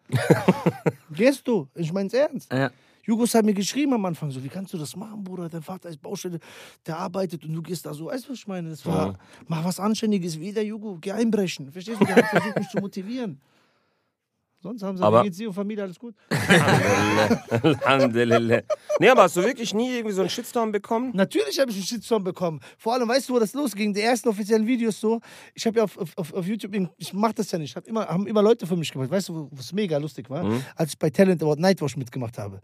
Gehst 1.11 1.49
du? 1.49 1.69
Ich 1.75 1.93
mein's 1.93 2.13
ernst. 2.13 2.53
Ja. 2.53 2.71
Jugos 3.03 3.35
haben 3.35 3.47
mir 3.47 3.55
geschrieben 3.55 3.95
am 3.95 4.05
Anfang 4.05 4.31
so, 4.31 4.45
wie 4.45 4.49
kannst 4.49 4.75
du 4.75 4.79
das 4.79 4.95
machen, 4.95 5.25
Bruder? 5.25 5.49
Dein 5.49 5.63
Vater 5.63 5.89
ist 5.89 6.01
Baustelle, 6.01 6.39
der 6.87 6.99
arbeitet 6.99 7.45
und 7.45 7.53
du 7.53 7.63
gehst 7.63 7.87
da 7.87 7.95
so. 7.95 8.07
Weißt 8.07 8.27
du, 8.27 8.31
was 8.31 8.39
ich 8.39 8.47
meine? 8.47 8.71
Das 8.71 8.85
war, 8.85 9.19
mach 9.49 9.65
was 9.65 9.81
Anständiges, 9.81 10.39
wie 10.39 10.53
der 10.53 10.65
Jugo, 10.65 10.99
geh 11.01 11.13
einbrechen. 11.13 11.73
Verstehst 11.73 12.01
du? 12.01 12.05
Der 12.05 12.17
hat 12.17 12.27
versucht, 12.27 12.59
mich 12.59 12.69
zu 12.69 12.79
motivieren. 12.79 13.41
Sonst 14.63 14.83
haben 14.83 14.97
sie 14.99 15.03
Aber- 15.03 15.23
geht's 15.23 15.39
dir 15.39 15.49
und 15.49 15.55
Familie, 15.55 15.85
alles 15.85 15.99
gut. 15.99 16.15
Alhamdulillah. 17.85 18.61
Nee, 18.99 19.09
aber 19.09 19.23
hast 19.23 19.37
du 19.37 19.43
wirklich 19.43 19.73
nie 19.75 19.97
irgendwie 19.97 20.15
so 20.15 20.21
einen 20.21 20.31
Shitstorm 20.31 20.71
bekommen? 20.73 21.13
Natürlich 21.15 21.59
habe 21.59 21.71
ich 21.71 21.77
einen 21.79 21.87
Shitstorm 21.87 22.25
bekommen. 22.25 22.61
Vor 22.79 22.95
allem, 22.95 23.09
weißt 23.09 23.29
du, 23.29 23.35
wo 23.35 23.39
das 23.39 23.55
losging? 23.55 23.95
Die 23.95 24.03
ersten 24.03 24.29
offiziellen 24.29 24.67
Videos 24.67 25.01
so. 25.01 25.21
Ich 25.55 25.67
habe 25.67 25.79
ja 25.79 25.85
auf, 25.85 25.97
auf- 26.17 26.35
auf, 26.35 26.47
YouTube, 26.47 26.73
ich 26.99 27.13
mache 27.13 27.35
das 27.35 27.51
ja 27.51 27.59
nicht, 27.59 27.75
hab 27.77 27.87
immer, 27.87 28.07
haben 28.07 28.27
immer 28.27 28.43
Leute 28.43 28.67
für 28.67 28.77
mich 28.77 28.93
gemacht. 28.93 29.11
Weißt 29.11 29.29
du, 29.31 29.49
was 29.53 29.73
mega 29.73 29.97
lustig 29.99 30.29
war? 30.29 30.45
Als 30.77 30.91
ich 30.93 30.99
bei 30.99 31.11
Talent 31.11 31.43
Award 31.43 31.59
Nightwash 31.61 31.97
mitgemacht 31.97 32.37
habe. 32.39 32.61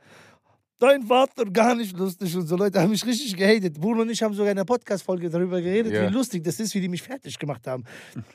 Dein 0.78 1.02
Vater 1.04 1.47
gar 1.47 1.75
nicht 1.75 1.97
lustig 1.97 2.37
und 2.37 2.47
so 2.47 2.54
Leute 2.54 2.78
haben 2.83 2.90
mich 2.90 3.04
richtig 3.06 3.35
gehatet. 3.35 3.80
Bruno 3.80 4.02
und 4.02 4.11
ich 4.11 4.23
haben 4.23 4.35
sogar 4.35 4.50
in 4.50 4.59
der 4.59 4.64
Podcast-Folge 4.64 5.30
darüber 5.30 5.59
geredet, 5.62 5.90
Ja. 5.90 6.06
wie 6.06 6.12
lustig 6.12 6.45
das 6.45 6.61
ist, 6.61 6.75
wie 6.75 6.83
die 6.83 6.88
mich 6.88 7.02
fertig 7.02 7.38
gemacht 7.38 7.66
haben. 7.66 7.85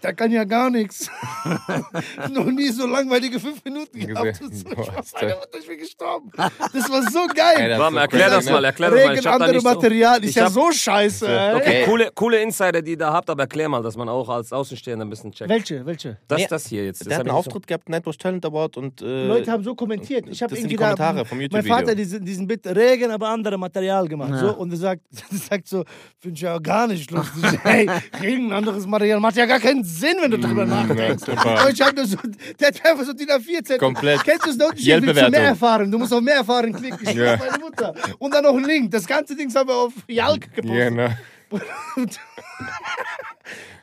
Da 0.01 0.12
kann 0.12 0.31
ja 0.31 0.43
gar 0.43 0.71
nichts. 0.71 1.07
Noch 2.33 2.45
nie 2.45 2.69
so 2.69 2.88
langweilige 2.88 3.39
fünf 3.39 3.63
Minuten 3.63 4.00
gehabt. 4.07 4.41
Und 4.41 4.55
so. 4.55 4.67
Ich 4.71 4.75
war 4.75 5.00
ist 5.01 5.13
das- 5.13 5.62
ich 5.62 5.67
bin 5.67 5.77
gestorben. 5.77 6.31
Das 6.36 6.89
war 6.89 7.03
so 7.12 7.27
geil. 7.36 7.69
Das 7.69 7.79
ist 7.79 7.91
so 7.91 7.98
erklär 7.98 8.29
das 8.31 8.45
ne? 8.45 8.51
mal, 8.53 8.65
erklär 8.65 8.89
das 8.89 9.00
mal. 9.05 9.13
Ich 9.13 9.17
hab 9.19 9.24
da 9.24 9.31
andere 9.33 9.51
nicht 9.53 9.62
so, 9.62 9.69
Material. 9.69 10.24
Ist 10.24 10.29
ich 10.31 10.36
ja 10.36 10.50
so 10.50 10.71
scheiße. 10.71 11.53
Okay, 11.57 11.83
coole, 11.86 12.10
coole 12.15 12.41
Insider, 12.41 12.81
die 12.81 12.91
ihr 12.91 12.98
da 12.98 13.13
habt, 13.13 13.29
aber 13.29 13.43
erklär 13.43 13.69
mal, 13.69 13.83
dass 13.83 13.95
man 13.95 14.10
auch 14.10 14.27
als 14.29 14.51
Außenstehender 14.51 15.05
ein 15.05 15.10
bisschen 15.12 15.31
checkt. 15.31 15.48
Welche, 15.50 15.86
welche? 15.86 16.17
Das 16.27 16.38
Nee, 16.38 16.43
ist 16.45 16.51
das 16.51 16.65
hier 16.67 16.86
jetzt. 16.86 17.01
Das 17.01 17.07
Der 17.07 17.17
hat 17.17 17.25
hab 17.25 17.27
einen 17.29 17.38
Auftritt 17.38 17.67
gehabt, 17.67 17.88
Nightwatch 17.88 18.17
Talent 18.17 18.43
Award 18.45 18.77
und. 18.77 19.00
Äh, 19.03 19.27
Leute 19.27 19.51
haben 19.51 19.63
so 19.63 19.75
kommentiert. 19.75 20.25
Ich 20.27 20.41
habe 20.41 20.50
das 20.50 20.60
sind 20.60 20.69
die 20.69 20.74
irgendwie 20.75 20.83
da- 20.83 20.95
Kommentare 20.95 21.25
vom 21.25 21.38
Mein 21.38 21.43
YouTube-Video. 21.43 21.75
Vater, 21.75 21.93
die, 21.95 22.03
sind- 22.05 22.25
diesen 22.31 22.47
Bit 22.47 22.65
Regen, 22.67 23.11
aber 23.11 23.29
andere 23.29 23.57
Material 23.57 24.07
gemacht. 24.07 24.39
So, 24.39 24.55
und 24.55 24.71
er 24.71 24.77
sagt, 24.77 25.01
er 25.31 25.38
sagt 25.38 25.67
so, 25.67 25.83
finde 26.19 26.35
ich 26.35 26.41
ja 26.41 26.57
gar 26.59 26.88
nicht 26.88 27.11
lustig. 27.11 27.59
hey, 27.63 27.89
Regen, 28.21 28.51
anderes 28.51 28.88
Material, 28.88 29.19
macht 29.19 29.35
ja 29.35 29.45
gar 29.45 29.59
keinen 29.59 29.83
Sinn, 29.83 30.15
wenn 30.21 30.31
du 30.31 30.39
drüber 30.39 30.65
nachdenkst. 30.65 31.25
super. 31.25 31.65
Und 31.65 31.73
ich 31.73 31.81
hab 31.81 31.95
nur 31.95 32.05
so, 32.05 32.17
der 32.59 32.67
hat 32.69 32.85
einfach 32.85 33.03
so 33.03 33.13
DIN 33.13 33.29
A4 33.29 33.57
Zettel. 33.57 33.77
Komplett. 33.77 34.23
Kennst 34.23 34.45
du 34.45 34.50
das 34.50 34.57
noch? 34.57 34.71
Willst 34.71 34.85
du 34.85 34.89
Yelp-Bewertung. 34.89 35.31
mehr 35.31 35.41
erfahren? 35.41 35.91
Du 35.91 35.97
musst 36.00 36.13
auf 36.13 36.21
mehr 36.21 36.35
erfahren 36.35 36.73
klicken. 36.73 37.00
Ich 37.07 37.13
Ja. 37.15 37.23
ja. 37.25 37.38
meine 37.38 37.59
Mutter. 37.59 37.93
Und 38.17 38.33
dann 38.33 38.43
noch 38.43 38.55
ein 38.55 38.63
Link. 38.63 38.91
Das 38.91 39.05
ganze 39.05 39.35
Ding 39.35 39.53
haben 39.53 39.67
wir 39.67 39.75
auf 39.75 39.93
Jalk 40.07 40.53
gepostet. 40.53 40.77
Ja, 40.77 40.89
ne. 40.89 41.17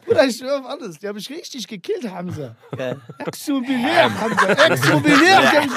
Bruder, 0.08 0.26
ich 0.26 0.36
schwör 0.38 0.58
auf 0.60 0.66
alles. 0.66 0.98
Die 0.98 1.06
habe 1.08 1.18
ich 1.18 1.28
richtig 1.30 1.66
gekillt, 1.68 2.10
Hamza. 2.10 2.56
Geil. 2.76 3.00
Exjubilär, 3.26 4.10
Hamza. 4.20 4.48
Exjubilär, 4.66 5.40
die 5.40 5.56
hab 5.56 5.64
ich 5.64 5.70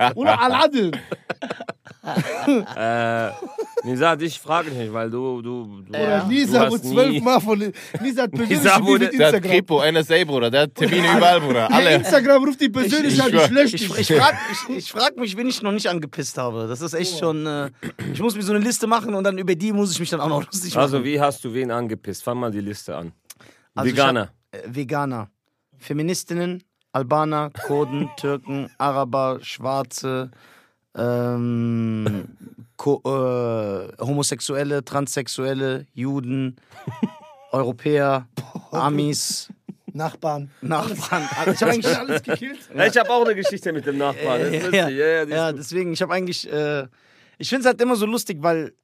gekillt. 0.00 0.16
Oder 0.16 0.40
Aladdin. 0.40 0.92
Äh, 2.76 3.30
Nisa, 3.84 4.16
dich 4.16 4.40
frage 4.40 4.70
ich 4.70 4.76
nicht, 4.76 4.92
weil 4.92 5.10
du. 5.10 5.42
du, 5.42 5.82
du 5.82 5.90
Oder 5.90 6.24
Lisa 6.28 6.60
hast 6.60 6.70
wurde 6.72 6.86
nie- 6.88 6.94
zwölfmal 6.94 7.40
von. 7.40 7.58
Lisa 8.02 8.22
hat 8.22 8.30
persönlich 8.30 8.58
Lisa 8.62 8.78
mit 8.78 8.86
wurde- 8.88 9.04
mit 9.06 9.18
Der 9.18 9.26
Instagram. 9.28 9.50
Kripo, 9.52 9.82
NSA, 9.92 10.24
Bruder. 10.24 10.50
Der 10.50 10.60
hat 10.62 10.74
Termine 10.74 11.16
überall, 11.16 11.40
Bruder. 11.40 11.70
Alle. 11.70 11.94
Instagram 11.96 12.44
ruft 12.44 12.60
die 12.60 12.68
persönlich 12.70 13.14
Ich- 13.14 13.22
an, 13.22 13.28
ich 13.56 13.74
ich 13.74 13.74
Ich, 13.74 13.92
dich. 13.92 14.10
ich 14.10 14.16
frage 14.18 14.36
ich, 14.70 14.76
ich 14.76 14.90
frag 14.90 15.16
mich, 15.16 15.36
wen 15.36 15.48
ich 15.48 15.62
noch 15.62 15.72
nicht 15.72 15.86
angepisst 15.88 16.38
habe. 16.38 16.66
Das 16.66 16.80
ist 16.80 16.94
echt 16.94 17.18
schon. 17.18 17.46
Äh, 17.46 17.70
ich 18.12 18.20
muss 18.20 18.34
mir 18.34 18.42
so 18.42 18.52
eine 18.54 18.64
Liste 18.64 18.86
machen 18.86 19.14
und 19.14 19.24
dann 19.24 19.36
über 19.38 19.54
die 19.54 19.72
muss 19.72 19.92
ich 19.92 20.00
mich 20.00 20.10
dann 20.10 20.20
auch 20.20 20.28
noch 20.28 20.44
lustig 20.46 20.74
machen. 20.74 20.82
Also, 20.84 21.04
wie 21.04 21.20
hast 21.20 21.44
du 21.44 21.52
wen 21.52 21.70
angepisst? 21.70 22.22
Fang 22.24 22.38
mal 22.38 22.50
die 22.50 22.60
Liste 22.60 22.96
an. 22.96 23.12
Also 23.78 23.92
Veganer. 23.92 24.32
Hab, 24.52 24.64
äh, 24.64 24.74
Veganer. 24.74 25.30
Feministinnen, 25.78 26.64
Albaner, 26.92 27.50
Kurden, 27.66 28.10
Türken, 28.16 28.70
Araber, 28.78 29.38
Schwarze, 29.42 30.30
ähm, 30.96 32.28
Ko 32.76 33.00
äh, 33.04 34.02
Homosexuelle, 34.02 34.84
Transsexuelle, 34.84 35.86
Juden, 35.94 36.56
Europäer, 37.52 38.26
Amis, 38.72 39.48
Nachbarn. 39.92 40.50
Nachbarn. 40.60 41.28
Also 41.38 41.52
ich 41.52 41.62
habe 41.62 41.72
eigentlich 41.72 41.96
Alles 41.96 42.22
gekillt. 42.22 42.58
Ja, 42.74 42.86
ich 42.86 42.96
habe 42.96 43.10
auch 43.10 43.24
eine 43.24 43.34
Geschichte 43.34 43.72
mit 43.72 43.86
dem 43.86 43.98
Nachbarn. 43.98 44.52
Ja, 44.52 44.88
Ja, 44.88 45.24
ja, 45.24 45.52
deswegen, 45.52 45.92
ich 45.92 46.02
habe 46.02 46.12
eigentlich, 46.14 46.50
äh, 46.52 46.86
ich 47.38 47.48
finde 47.48 47.60
es 47.60 47.66
halt 47.66 47.80
immer 47.80 47.96
so 47.96 48.06
lustig, 48.06 48.38
weil 48.40 48.74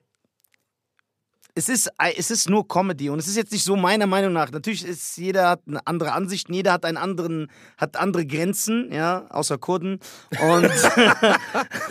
es 1.54 1.68
ist, 1.68 1.90
es 2.16 2.30
ist 2.30 2.50
nur 2.50 2.66
Comedy 2.66 3.10
und 3.10 3.18
es 3.18 3.28
ist 3.28 3.36
jetzt 3.36 3.52
nicht 3.52 3.64
so 3.64 3.76
meiner 3.76 4.06
Meinung 4.06 4.32
nach. 4.32 4.50
Natürlich 4.50 4.84
ist 4.84 5.16
jeder 5.16 5.50
hat 5.50 5.60
eine 5.66 5.86
andere 5.86 6.12
Ansicht, 6.12 6.48
jeder 6.50 6.72
hat 6.72 6.84
einen 6.84 6.96
anderen, 6.96 7.50
hat 7.76 7.96
andere 7.96 8.26
Grenzen, 8.26 8.92
ja, 8.92 9.26
außer 9.30 9.58
Kurden 9.58 10.00
und 10.40 10.70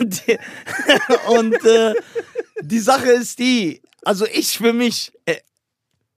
die, 0.00 0.38
und 1.28 1.64
äh, 1.64 1.94
die 2.60 2.78
Sache 2.78 3.10
ist 3.10 3.38
die, 3.38 3.80
also 4.04 4.26
ich 4.26 4.58
für 4.58 4.72
mich 4.72 5.12
äh, 5.24 5.36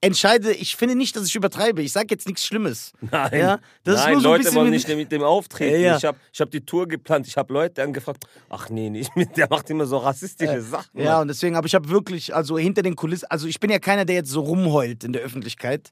entscheide, 0.08 0.52
ich 0.52 0.76
finde 0.76 0.96
nicht, 0.96 1.16
dass 1.16 1.28
ich 1.28 1.36
übertreibe. 1.36 1.82
Ich 1.82 1.92
sage 1.92 2.08
jetzt 2.10 2.28
nichts 2.28 2.46
Schlimmes. 2.46 2.94
Nein, 3.02 3.40
Ja, 3.40 3.60
das 3.84 4.00
ist 4.00 4.06
Nein 4.06 4.14
nur 4.14 4.22
so 4.22 4.30
Leute 4.30 4.56
wollen 4.56 4.72
nicht 4.72 4.88
mit 4.88 5.12
dem 5.12 5.24
auftreten. 5.24 5.82
Ja, 5.82 5.88
ja. 5.88 5.98
Ich 5.98 6.06
habe 6.06 6.18
ich 6.34 6.42
hab 6.42 6.52
die 6.52 6.62
Tour 6.62 6.88
geplant. 6.88 7.28
Ich 7.28 7.38
habe 7.38 7.54
Leute 7.54 7.84
angefragt, 7.84 8.26
ach 8.50 8.70
nee, 8.70 8.90
nicht 8.90 9.16
mit, 9.16 9.38
der 9.38 9.48
macht 9.50 9.70
immer 9.70 9.86
so 9.86 9.98
rassistische 9.98 10.62
Sachen. 10.62 11.00
Ja, 11.00 11.22
und 11.22 11.28
deswegen, 11.28 11.56
aber 11.56 11.68
ich 11.68 11.76
habe 11.76 11.90
wirklich, 11.90 12.34
also 12.34 12.58
hinter 12.58 12.82
den 12.82 12.96
Kulissen, 12.96 13.28
also 13.30 13.48
ich 13.48 13.60
bin 13.60 13.70
ja 13.70 13.80
keiner, 13.80 14.06
der 14.06 14.16
jetzt 14.16 14.30
so 14.30 14.42
rumheult 14.42 15.04
in 15.04 15.14
der 15.14 15.22
Öffentlichkeit. 15.22 15.92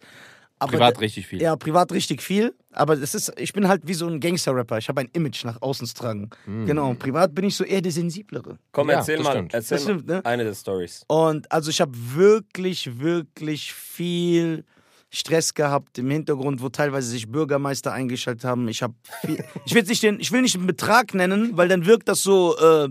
Aber 0.57 0.71
Privat 0.71 1.01
richtig 1.01 1.27
viel. 1.27 1.41
Ja, 1.41 1.55
privat 1.57 1.91
richtig 1.91 2.21
viel. 2.21 2.55
Aber 2.71 2.95
das 2.95 3.13
ist, 3.13 3.33
ich 3.37 3.51
bin 3.51 3.67
halt 3.67 3.81
wie 3.85 3.93
so 3.93 4.07
ein 4.07 4.19
Gangster-Rapper. 4.21 4.77
Ich 4.77 4.87
habe 4.87 5.01
ein 5.01 5.09
Image 5.13 5.43
nach 5.43 5.61
außen 5.61 5.85
zu 5.85 5.93
tragen. 5.93 6.29
Genau. 6.45 6.93
Privat 6.93 7.35
bin 7.35 7.45
ich 7.45 7.55
so 7.55 7.63
eher 7.65 7.81
der 7.81 7.91
Sensiblere. 7.91 8.57
Komm, 8.71 8.89
Ja, 8.89 8.95
erzähl 8.97 9.21
mal, 9.21 9.31
stimmt. 9.31 9.53
erzähl 9.53 9.79
stimmt, 9.79 10.07
mal 10.07 10.15
ne? 10.17 10.25
eine 10.25 10.43
der 10.45 10.53
Stories. 10.55 11.03
Und 11.07 11.51
also 11.51 11.69
ich 11.69 11.81
habe 11.81 11.91
wirklich, 11.93 12.99
wirklich 12.99 13.73
viel 13.73 14.63
Stress 15.09 15.53
gehabt 15.53 15.97
im 15.97 16.09
Hintergrund, 16.09 16.61
wo 16.61 16.69
teilweise 16.69 17.09
sich 17.09 17.29
Bürgermeister 17.29 17.91
eingeschaltet 17.91 18.45
haben. 18.45 18.67
Ich 18.69 18.81
habe 18.81 18.93
viel, 19.25 19.43
ich 19.65 19.73
will 19.75 19.83
nicht 19.83 20.03
den, 20.03 20.19
ich 20.19 20.31
will 20.31 20.41
nicht 20.41 20.55
einen 20.55 20.67
Betrag 20.67 21.13
nennen, 21.13 21.51
weil 21.57 21.67
dann 21.67 21.85
wirkt 21.85 22.07
das 22.07 22.21
so 22.23 22.57
äh, 22.57 22.89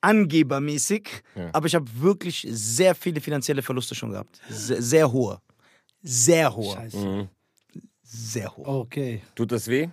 angebermäßig. 0.00 1.08
Ja. 1.34 1.50
Aber 1.52 1.66
ich 1.66 1.74
habe 1.74 1.86
wirklich 2.00 2.46
sehr 2.50 2.94
viele 2.94 3.20
finanzielle 3.20 3.62
Verluste 3.62 3.94
schon 3.94 4.10
gehabt. 4.10 4.40
Sehr, 4.48 4.80
sehr 4.82 5.12
hohe. 5.12 5.38
Sehr 6.04 6.54
hohe. 6.54 6.74
Scheiße. 6.76 6.96
Mhm. 6.98 7.28
Sehr 8.02 8.54
hohe. 8.56 8.66
Okay. 8.66 9.22
Tut 9.34 9.50
das 9.50 9.66
weh? 9.68 9.88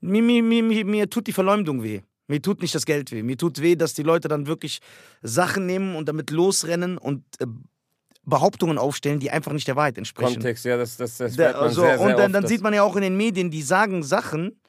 Mir, 0.00 0.22
mir, 0.22 0.42
mir, 0.42 0.84
mir, 0.84 1.10
tut 1.10 1.26
die 1.26 1.32
Verleumdung 1.32 1.82
weh. 1.82 2.02
Mir 2.28 2.42
tut 2.42 2.60
nicht 2.60 2.74
das 2.74 2.84
Geld 2.84 3.10
weh. 3.10 3.22
Mir 3.22 3.38
tut 3.38 3.60
weh, 3.62 3.74
dass 3.74 3.94
die 3.94 4.02
Leute 4.02 4.28
dann 4.28 4.46
wirklich 4.46 4.80
Sachen 5.22 5.64
nehmen 5.64 5.96
und 5.96 6.06
damit 6.06 6.30
losrennen 6.30 6.98
und 6.98 7.24
äh, 7.40 7.46
Behauptungen 8.24 8.76
aufstellen, 8.76 9.18
die 9.20 9.30
einfach 9.30 9.52
nicht 9.52 9.66
der 9.66 9.76
Wahrheit 9.76 9.96
entsprechen. 9.96 10.34
Kontext, 10.34 10.66
ja, 10.66 10.76
das, 10.76 10.98
das, 10.98 11.16
das 11.16 11.34
Da- 11.34 11.58
man 11.58 11.72
so, 11.72 11.80
sehr, 11.80 11.96
sehr 11.96 12.06
und 12.06 12.12
dann, 12.12 12.26
oft, 12.26 12.34
dann 12.34 12.46
sieht 12.46 12.60
man 12.60 12.74
ja 12.74 12.82
auch 12.82 12.94
in 12.96 13.02
den 13.02 13.16
Medien, 13.16 13.50
die 13.50 13.62
sagen 13.62 14.02
Sachen, 14.02 14.60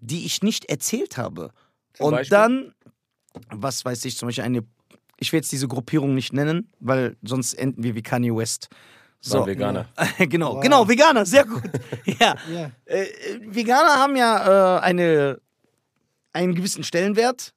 die 0.00 0.26
ich 0.26 0.42
nicht 0.42 0.66
erzählt 0.66 1.16
habe. 1.16 1.50
Zum 1.94 2.06
und 2.06 2.12
Beispiel? 2.12 2.36
dann, 2.36 2.74
was 3.48 3.86
weiß 3.86 4.04
ich, 4.04 4.18
zum 4.18 4.28
Beispiel 4.28 4.44
eine, 4.44 4.62
ich 5.18 5.32
will 5.32 5.38
jetzt 5.38 5.50
diese 5.50 5.66
Gruppierung 5.66 6.14
nicht 6.14 6.34
nennen, 6.34 6.70
weil 6.78 7.16
sonst 7.22 7.54
enden 7.54 7.82
wir 7.82 7.94
wie 7.94 8.02
Kanye 8.02 8.36
West. 8.36 8.68
War 9.32 9.42
ein 9.42 9.46
Veganer. 9.46 9.86
genau, 10.18 10.54
Wow. 10.56 10.62
genau, 10.62 10.88
Veganer, 10.88 11.24
sehr 11.26 11.44
gut. 11.44 11.62
ja. 12.20 12.34
Ja. 12.52 12.70
Äh, 12.84 13.06
Veganer 13.46 13.96
haben 13.98 14.16
ja 14.16 14.76
äh, 14.76 14.80
eine, 14.80 15.40
einen 16.32 16.54
gewissen 16.54 16.84
Stellenwert 16.84 17.52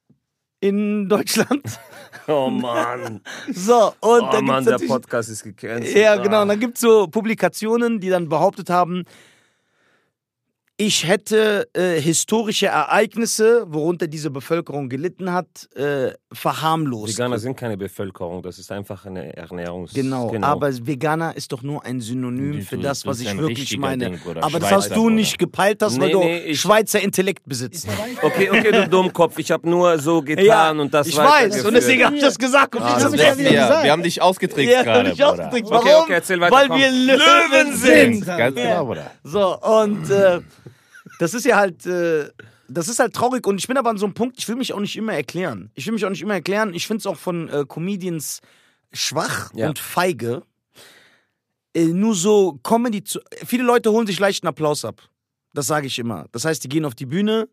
in 0.60 1.08
Deutschland. 1.08 1.62
Oh 2.26 2.48
Mann. 2.48 3.22
So, 3.52 3.86
und 4.00 4.22
Oh 4.22 4.28
da 4.30 4.40
Mann, 4.40 4.64
der 4.64 4.78
Podcast 4.78 5.30
ist 5.30 5.42
gecancelt. 5.42 5.96
Ja, 5.96 6.14
genau. 6.16 6.36
Ah. 6.38 6.42
Und 6.42 6.48
dann 6.48 6.60
gibt 6.60 6.76
es 6.76 6.80
so 6.82 7.08
Publikationen, 7.08 7.98
die 7.98 8.08
dann 8.08 8.28
behauptet 8.28 8.70
haben, 8.70 9.04
ich 10.82 11.06
hätte 11.06 11.68
äh, 11.74 12.00
historische 12.00 12.68
Ereignisse, 12.68 13.66
worunter 13.68 14.06
diese 14.06 14.30
Bevölkerung 14.30 14.88
gelitten 14.88 15.30
hat, 15.30 15.46
äh, 15.76 16.12
verharmlost. 16.32 17.18
Veganer 17.18 17.38
sind 17.38 17.54
keine 17.54 17.76
Bevölkerung, 17.76 18.42
das 18.42 18.58
ist 18.58 18.72
einfach 18.72 19.04
eine 19.04 19.36
Ernährungs... 19.36 19.92
Genau, 19.92 20.34
aber 20.40 20.70
Veganer 20.86 21.36
ist 21.36 21.52
doch 21.52 21.62
nur 21.62 21.84
ein 21.84 22.00
Synonym 22.00 22.52
Die- 22.52 22.62
für 22.62 22.76
du- 22.76 22.82
das, 22.82 23.00
das 23.00 23.06
was 23.06 23.20
ich 23.20 23.36
wirklich 23.36 23.76
meine. 23.76 24.10
Ding. 24.12 24.20
Aber 24.40 24.58
das 24.58 24.70
Schweizer, 24.70 24.76
hast 24.76 24.96
du 24.96 25.10
nicht 25.10 25.38
gepeilt, 25.38 25.82
hast, 25.82 26.00
weil 26.00 26.06
Nee, 26.06 26.12
du 26.14 26.20
nee, 26.20 26.38
ich- 26.38 26.60
Schweizer 26.60 27.00
Intellekt 27.00 27.44
besitzt. 27.46 27.86
Okay, 28.22 28.48
okay, 28.50 28.72
du 28.72 28.88
Dummkopf, 28.90 29.38
ich 29.38 29.50
habe 29.50 29.68
nur 29.68 29.98
so 29.98 30.22
getan 30.22 30.44
Ja, 30.46 30.70
und 30.70 30.94
das 30.94 31.08
ich 31.08 31.16
weiß. 31.18 31.62
Und 31.62 31.74
deswegen 31.74 32.04
habe 32.06 32.16
ich 32.16 32.22
das 32.22 32.38
gesagt. 32.38 32.74
Und 32.74 32.82
Ah, 32.82 32.94
ich 32.96 33.02
das 33.02 33.12
wieder 33.12 33.24
Ja, 33.52 33.66
gesagt. 33.66 33.84
wir 33.84 33.92
haben 33.92 34.02
dich 34.02 34.22
ausgetrickst 34.22 34.72
ja, 34.72 34.82
gerade, 34.82 35.10
hab 35.10 35.14
ich 35.14 35.18
Bruder. 35.20 35.30
ausgedrückt. 35.32 35.66
Okay, 35.70 35.88
Warum? 35.90 36.02
okay, 36.04 36.12
erzähl 36.14 36.40
weiter, 36.40 36.56
Weil 36.56 36.68
komm. 36.68 36.78
wir 36.78 36.90
Löwen 36.90 37.76
sind. 37.76 38.26
Ganz 38.26 38.54
genau, 38.56 38.86
Bruder. 38.86 39.10
So, 39.24 39.58
und 39.60 40.10
äh, 40.10 40.40
das 41.20 41.34
ist 41.34 41.44
ja 41.44 41.56
halt, 41.58 41.84
äh, 41.84 42.30
das 42.68 42.88
ist 42.88 42.98
halt 42.98 43.12
traurig 43.14 43.46
und 43.46 43.58
ich 43.58 43.66
bin 43.66 43.76
aber 43.76 43.90
an 43.90 43.98
so 43.98 44.06
einem 44.06 44.14
Punkt, 44.14 44.36
ich 44.38 44.48
will 44.48 44.56
mich 44.56 44.72
auch 44.72 44.80
nicht 44.80 44.96
immer 44.96 45.12
erklären. 45.12 45.70
Ich 45.74 45.84
will 45.86 45.92
mich 45.92 46.04
auch 46.06 46.10
nicht 46.10 46.22
immer 46.22 46.32
erklären. 46.34 46.72
Ich 46.72 46.86
finde 46.86 47.00
es 47.00 47.06
auch 47.06 47.16
von 47.18 47.48
äh, 47.50 47.64
Comedians 47.68 48.40
schwach 48.92 49.50
Ja. 49.54 49.68
und 49.68 49.78
feige. 49.78 50.42
Äh, 51.74 51.84
nur 51.88 52.14
so 52.14 52.58
Comedy 52.62 53.04
zu. 53.04 53.20
Viele 53.44 53.64
Leute 53.64 53.92
holen 53.92 54.06
sich 54.06 54.18
leichten 54.18 54.46
Applaus 54.46 54.84
ab. 54.84 55.02
Das 55.52 55.66
sage 55.66 55.86
ich 55.88 55.98
immer. 55.98 56.24
Das 56.32 56.44
heißt, 56.46 56.64
die 56.64 56.68
gehen 56.68 56.84
auf 56.86 56.94
die 56.94 57.06
Bühne 57.06 57.48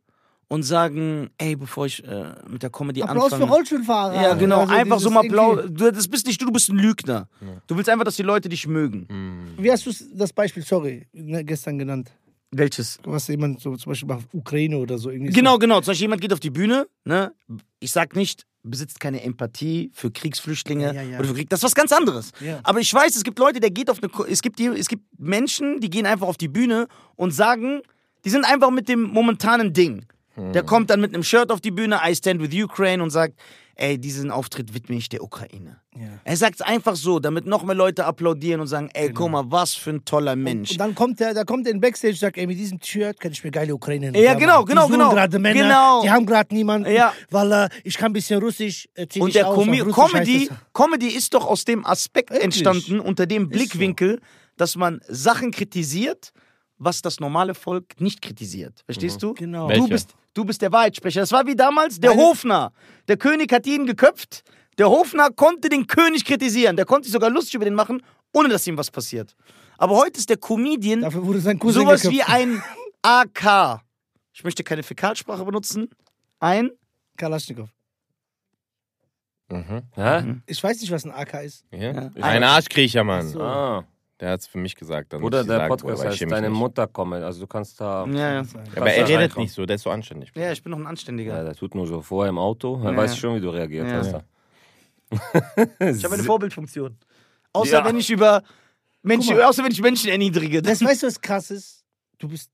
und 0.47 0.63
sagen, 0.63 1.29
ey, 1.37 1.57
bevor 1.57 1.87
ich 1.87 2.03
äh, 2.05 2.31
mit 2.47 2.63
der 2.63 2.69
Comedy 2.69 3.01
Applaus 3.03 3.33
anfange. 3.33 3.47
für 3.47 3.51
Rollstuhlfahrer. 3.53 4.21
Ja, 4.21 4.33
genau. 4.35 4.61
Also 4.61 4.73
einfach 4.73 4.99
so 4.99 5.09
mal 5.09 5.25
Applaus. 5.25 5.65
Du, 5.69 5.91
das 5.91 6.07
bist 6.07 6.25
nicht 6.25 6.39
du, 6.41 6.45
du 6.45 6.53
bist 6.53 6.69
ein 6.69 6.77
Lügner. 6.77 7.27
Du 7.67 7.75
willst 7.75 7.89
einfach, 7.89 8.05
dass 8.05 8.15
die 8.15 8.23
Leute 8.23 8.47
dich 8.47 8.65
mögen. 8.65 9.55
Wie 9.57 9.69
hast 9.69 9.85
du 9.85 9.91
das 10.13 10.31
Beispiel, 10.31 10.63
sorry, 10.63 11.05
ne, 11.11 11.43
gestern 11.43 11.77
genannt? 11.77 12.11
Welches? 12.51 12.99
Was 13.03 13.27
jemand 13.27 13.59
so 13.59 13.75
zum 13.75 13.91
Beispiel 13.91 14.07
macht, 14.07 14.27
Ukraine 14.33 14.77
oder 14.77 14.97
so 14.97 15.09
irgendwie. 15.09 15.33
Genau, 15.33 15.57
genau. 15.57 15.81
Zum 15.81 15.91
Beispiel 15.91 16.05
jemand 16.05 16.21
geht 16.21 16.31
auf 16.31 16.39
die 16.39 16.49
Bühne, 16.49 16.87
ne? 17.03 17.33
Ich 17.79 17.91
sag 17.91 18.15
nicht, 18.15 18.45
besitzt 18.63 18.99
keine 18.99 19.21
Empathie 19.21 19.91
für 19.93 20.11
Kriegsflüchtlinge 20.11 20.85
Ja, 20.85 20.91
ja, 20.93 21.01
ja. 21.01 21.19
oder 21.19 21.27
für 21.27 21.33
Krieg. 21.33 21.49
Das 21.49 21.59
ist 21.59 21.63
was 21.65 21.75
ganz 21.75 21.91
anderes. 21.91 22.31
Ja. 22.39 22.59
Aber 22.63 22.79
ich 22.79 22.93
weiß, 22.93 23.15
es 23.15 23.23
gibt 23.23 23.37
Leute, 23.39 23.59
der 23.59 23.71
geht 23.71 23.89
auf 23.89 24.01
eine. 24.01 24.09
Es 24.29 24.41
gibt, 24.41 24.59
die, 24.59 24.67
es 24.67 24.87
gibt 24.87 25.03
Menschen, 25.17 25.81
die 25.81 25.89
gehen 25.89 26.05
einfach 26.05 26.27
auf 26.27 26.37
die 26.37 26.47
Bühne 26.47 26.87
und 27.15 27.31
sagen, 27.31 27.81
die 28.23 28.29
sind 28.29 28.45
einfach 28.45 28.71
mit 28.71 28.87
dem 28.87 29.01
momentanen 29.03 29.73
Ding. 29.73 30.05
Der 30.53 30.61
kommt 30.61 30.91
dann 30.91 31.01
mit 31.01 31.15
einem 31.15 31.23
Shirt 31.23 31.51
auf 31.51 31.61
die 31.61 31.71
Bühne, 31.71 31.99
I 32.05 32.15
stand 32.15 32.39
with 32.39 32.53
Ukraine 32.63 33.01
und 33.01 33.09
sagt, 33.09 33.33
ey, 33.77 33.97
diesen 33.99 34.31
Auftritt 34.31 34.73
widme 34.73 34.95
ich 34.95 35.09
der 35.09 35.23
Ukraine. 35.23 35.79
Ja. 35.95 36.07
Er 36.23 36.37
sagt 36.37 36.55
es 36.55 36.61
einfach 36.61 36.95
so, 36.95 37.19
damit 37.19 37.45
noch 37.45 37.63
mehr 37.63 37.75
Leute 37.75 38.05
applaudieren 38.05 38.61
und 38.61 38.67
sagen, 38.67 38.89
ey, 38.93 39.11
guck 39.11 39.31
mal, 39.31 39.43
was 39.47 39.73
für 39.73 39.91
ein 39.91 40.05
toller 40.05 40.35
Mensch. 40.35 40.71
Und 40.71 40.77
dann 40.79 40.95
kommt 40.95 41.19
der, 41.19 41.33
da 41.33 41.43
kommt 41.43 41.65
der 41.65 41.73
in 41.73 41.79
Backstage 41.81 42.13
und 42.13 42.19
sagt, 42.19 42.37
ey, 42.37 42.47
mit 42.47 42.57
diesem 42.57 42.79
Shirt 42.81 43.19
kann 43.19 43.31
ich 43.31 43.43
mir 43.43 43.51
geile 43.51 43.73
Ukraine 43.73 44.11
Ja, 44.19 44.33
genau, 44.33 44.63
genau, 44.65 44.87
genau. 44.87 45.09
gerade 45.11 45.39
Männer, 45.39 45.61
Genau. 45.63 46.01
die 46.03 46.09
haben 46.11 46.25
gerade 46.25 46.53
niemanden, 46.53 46.91
Ja. 46.91 47.13
weil 47.29 47.51
äh, 47.51 47.69
ich 47.83 47.97
kann 47.97 48.11
ein 48.11 48.13
bisschen 48.13 48.41
Russisch, 48.41 48.87
äh, 48.95 49.07
Und 49.19 49.33
der 49.35 49.47
aus, 49.47 49.57
Russisch 49.57 49.93
Comedy, 49.93 50.49
Comedy 50.73 51.07
ist 51.07 51.33
doch 51.33 51.45
aus 51.45 51.65
dem 51.65 51.85
Aspekt 51.85 52.29
Wirklich? 52.31 52.45
entstanden, 52.45 52.99
unter 52.99 53.25
dem 53.25 53.43
so. 53.43 53.49
Blickwinkel, 53.49 54.19
dass 54.57 54.75
man 54.75 55.01
Sachen 55.07 55.51
kritisiert 55.51 56.31
was 56.77 57.01
das 57.01 57.19
normale 57.19 57.53
Volk 57.55 57.99
nicht 57.99 58.21
kritisiert. 58.21 58.81
Verstehst 58.85 59.21
du? 59.23 59.33
Genau. 59.33 59.67
Welche? 59.69 59.81
Du 59.83 59.87
bist, 59.89 60.15
du 60.33 60.45
bist 60.45 60.61
der 60.61 60.71
Wahrheitssprecher. 60.71 61.21
Das 61.21 61.31
war 61.31 61.45
wie 61.47 61.55
damals 61.55 61.99
der 61.99 62.11
Meine- 62.11 62.21
Hofner. 62.23 62.71
Der 63.07 63.17
König 63.17 63.51
hat 63.51 63.65
ihn 63.65 63.85
geköpft. 63.85 64.43
Der 64.77 64.89
Hofner 64.89 65.29
konnte 65.31 65.69
den 65.69 65.87
König 65.87 66.23
kritisieren. 66.23 66.75
Der 66.75 66.85
konnte 66.85 67.05
sich 67.05 67.13
sogar 67.13 67.29
lustig 67.31 67.55
über 67.55 67.65
den 67.65 67.73
machen, 67.73 68.03
ohne 68.33 68.49
dass 68.49 68.67
ihm 68.67 68.77
was 68.77 68.91
passiert. 68.91 69.35
Aber 69.79 69.95
heute 69.97 70.19
ist 70.19 70.29
der 70.29 70.37
Comedian 70.37 71.01
Dafür 71.01 71.25
wurde 71.25 71.39
sein 71.39 71.57
Cousin 71.59 71.81
sowas 71.81 72.01
geköpft. 72.01 72.17
wie 72.17 72.31
ein 72.31 72.61
AK. 73.01 73.81
Ich 74.33 74.43
möchte 74.43 74.63
keine 74.63 74.83
Fäkalsprache 74.83 75.43
benutzen. 75.45 75.89
Ein 76.39 76.69
Kalaschnikow. 77.17 77.69
Mhm. 79.49 79.81
Hä? 79.95 80.35
Ich 80.45 80.61
weiß 80.63 80.81
nicht, 80.81 80.91
was 80.91 81.05
ein 81.05 81.11
AK 81.11 81.43
ist. 81.43 81.63
Ja? 81.71 82.11
Ein 82.21 82.43
Arschkriecher, 82.43 83.03
Mann. 83.03 83.29
So. 83.29 83.41
Ah. 83.41 83.85
Der 84.19 84.31
hat 84.31 84.39
es 84.39 84.47
für 84.47 84.57
mich 84.57 84.75
gesagt. 84.75 85.13
dann 85.13 85.23
ich 85.23 85.29
der 85.29 85.43
sagen, 85.43 85.67
Podcast 85.69 86.03
heißt 86.05 86.21
Deine 86.31 86.49
nicht. 86.49 86.57
Mutter 86.57 86.87
komme. 86.87 87.23
Also 87.23 87.41
du 87.41 87.47
kannst 87.47 87.79
da. 87.79 88.05
Ja, 88.07 88.33
ja. 88.33 88.39
Aber 88.39 88.41
er 88.41 88.73
Kannst 88.73 88.97
redet 88.97 89.09
reinkommen. 89.19 89.43
nicht 89.45 89.53
so, 89.53 89.65
der 89.65 89.75
ist 89.75 89.83
so 89.83 89.91
anständig. 89.91 90.31
ja, 90.35 90.51
ich 90.51 90.63
bin 90.63 90.71
noch 90.71 90.79
ein 90.79 90.87
Anständiger. 90.87 91.35
Ja, 91.37 91.43
der 91.43 91.55
tut 91.55 91.75
nur 91.75 91.85
so 91.85 92.01
vorher 92.01 92.29
im 92.29 92.39
Auto. 92.39 92.79
Dann 92.83 92.95
Ja, 92.95 93.01
weiß 93.01 93.15
schon, 93.17 93.35
wie 93.35 93.41
du 93.41 93.49
reagiert 93.49 93.87
Ja. 93.87 93.97
hast. 93.97 94.15
Ich 95.79 96.03
habe 96.03 96.15
eine 96.15 96.23
Vorbildfunktion. 96.23 96.97
Außer 97.53 97.79
Ja. 97.79 97.85
wenn 97.85 97.97
ich 97.97 98.09
über 98.09 98.43
Menschen, 99.03 99.39
außer 99.39 99.63
wenn 99.63 99.71
ich 99.71 99.81
Menschen 99.81 100.09
erniedrige. 100.09 100.61
Das 100.61 100.83
weißt 100.83 101.03
du, 101.03 101.07
was 101.07 101.21
krass 101.21 101.51
ist? 101.51 101.85
Du 102.17 102.27
bist 102.27 102.51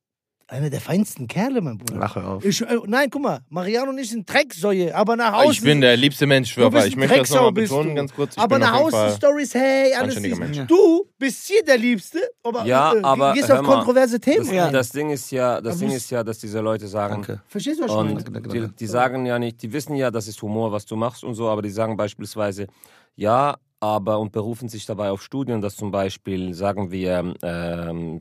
einer 0.54 0.70
der 0.70 0.82
feinsten 0.82 1.28
Kerle, 1.28 1.62
mein 1.62 1.80
Bruder. 1.80 2.00
Ach, 2.04 2.16
hör 2.16 2.28
auf. 2.28 2.46
Ich, 2.46 2.62
äh, 2.62 2.78
nein, 2.86 3.10
guck 3.10 3.24
mal, 3.24 3.40
Mariano 3.50 3.90
und 3.90 3.98
ich 3.98 4.12
sind 4.12 4.32
Drecksäue, 4.32 4.96
aber 4.96 5.16
nach 5.16 5.34
Hause. 5.34 5.54
Ich 5.54 5.62
bin 5.62 5.82
der 5.82 5.98
liebste 5.98 6.28
Mensch, 6.28 6.56
ein 6.58 6.88
ich 6.88 6.96
möchte 6.96 7.18
das 7.18 7.32
nochmal 7.32 7.52
betonen, 7.52 7.90
du. 7.90 7.96
ganz 7.96 8.14
kurz. 8.14 8.34
Ich 8.34 8.40
aber 8.40 8.60
nach 8.60 8.90
Fall 8.90 9.12
Stories, 9.14 9.56
hey, 9.56 9.94
alles 9.96 10.16
ist. 10.16 10.38
Mensch. 10.38 10.60
Du 10.68 11.10
bist 11.18 11.48
hier 11.48 11.64
der 11.64 11.78
Liebste, 11.80 12.20
aber, 12.44 12.66
Ja, 12.66 12.94
äh, 12.94 13.02
aber 13.02 13.34
gehst 13.34 13.52
auf 13.52 13.64
mal, 13.64 13.76
kontroverse 13.76 14.20
Themen. 14.20 14.46
Das, 14.46 14.72
das 14.72 14.90
Ding 14.92 15.10
ist 15.10 15.32
ja, 15.32 15.60
das 15.60 15.74
Aber 15.74 15.86
Ding 15.88 15.96
ist 15.96 16.12
ja, 16.12 16.24
dass 16.24 16.38
diese 16.38 16.60
Leute 16.60 16.88
sagen, 16.88 17.16
Danke. 17.16 17.42
Verstehst 17.48 17.80
du, 17.80 17.86
was 17.86 18.32
danke, 18.32 18.50
die, 18.50 18.68
die 18.76 18.88
sagen 18.88 19.26
ja 19.26 19.40
nicht, 19.40 19.62
die 19.64 19.74
wissen 19.74 19.96
ja, 19.96 20.12
das 20.12 20.28
ist 20.28 20.40
Humor, 20.44 20.72
was 20.72 20.86
du 20.86 20.96
machst 20.96 21.24
und 21.24 21.34
so, 21.34 21.50
aber 21.50 21.64
die 21.64 21.72
sagen 21.72 21.98
beispielsweise, 21.98 22.68
ja, 23.16 23.56
aber 23.80 24.20
und 24.20 24.32
berufen 24.32 24.70
sich 24.70 24.86
dabei 24.86 25.10
auf 25.10 25.24
Studien, 25.24 25.62
dass 25.62 25.76
zum 25.76 25.90
Beispiel, 25.90 26.54
sagen 26.54 26.92
wir, 26.92 27.34
ähm, 27.42 28.20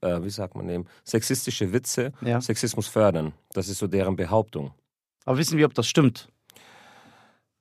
äh, 0.00 0.22
wie 0.22 0.30
sagt 0.30 0.54
man 0.54 0.68
eben, 0.68 0.86
sexistische 1.04 1.72
Witze 1.72 2.12
Ja. 2.20 2.40
Sexismus 2.40 2.86
fördern. 2.88 3.32
Das 3.52 3.68
ist 3.68 3.78
so 3.78 3.86
deren 3.86 4.16
Behauptung. 4.16 4.72
Aber 5.24 5.38
wissen 5.38 5.58
wir, 5.58 5.66
ob 5.66 5.74
das 5.74 5.86
stimmt? 5.86 6.28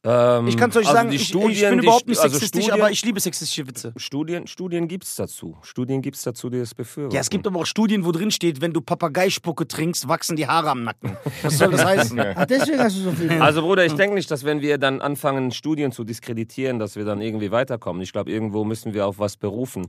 Ähm, 0.03 0.47
Ich 0.47 0.55
kann 0.55 0.69
es 0.69 0.75
euch 0.77 0.85
also 0.85 0.95
sagen, 0.95 1.09
die 1.09 1.15
ich, 1.17 1.27
Studien, 1.27 1.51
ich 1.51 1.69
bin 1.69 1.79
überhaupt 1.79 2.07
nicht 2.07 2.19
also 2.19 2.33
sexistisch, 2.35 2.65
Studien, 2.65 2.81
aber 2.81 2.91
ich 2.91 3.03
liebe 3.03 3.19
sexistische 3.19 3.67
Witze. 3.67 3.93
Studien, 3.97 4.47
Studien 4.47 4.87
gibt 4.87 5.03
es 5.03 5.15
dazu. 5.15 5.57
Studien 5.63 6.01
gibt 6.01 6.15
es 6.15 6.21
dazu, 6.23 6.49
die 6.49 6.59
es 6.59 6.73
befürworten. 6.75 7.15
Ja, 7.15 7.19
es 7.21 7.29
gibt 7.29 7.45
aber 7.47 7.59
auch 7.59 7.65
Studien, 7.65 8.05
wo 8.05 8.11
drin 8.11 8.31
steht, 8.31 8.61
wenn 8.61 8.71
du 8.73 8.79
Papageispucke 8.79 9.67
trinkst, 9.67 10.07
wachsen 10.07 10.35
die 10.35 10.47
Haare 10.47 10.69
am 10.69 10.83
Nacken. 10.83 11.17
Was 11.41 11.57
soll 11.57 11.71
das 11.71 11.83
heißen? 11.85 12.19
Ah, 12.19 12.45
deswegen 12.45 12.79
hast 12.79 12.95
du 12.97 13.01
so 13.01 13.11
viel. 13.11 13.31
Also 13.41 13.61
Bruder, 13.61 13.85
ich 13.85 13.93
denke 13.93 14.15
nicht, 14.15 14.29
dass 14.31 14.45
wenn 14.45 14.61
wir 14.61 14.77
dann 14.77 15.01
anfangen, 15.01 15.51
Studien 15.51 15.91
zu 15.91 16.03
diskreditieren, 16.03 16.79
dass 16.79 16.95
wir 16.95 17.03
dann 17.03 17.19
irgendwie 17.19 17.51
weiterkommen. 17.51 18.01
Ich 18.01 18.13
glaube, 18.13 18.31
irgendwo 18.31 18.63
müssen 18.63 18.93
wir 18.93 19.07
auf 19.07 19.19
was 19.19 19.35
berufen. 19.35 19.87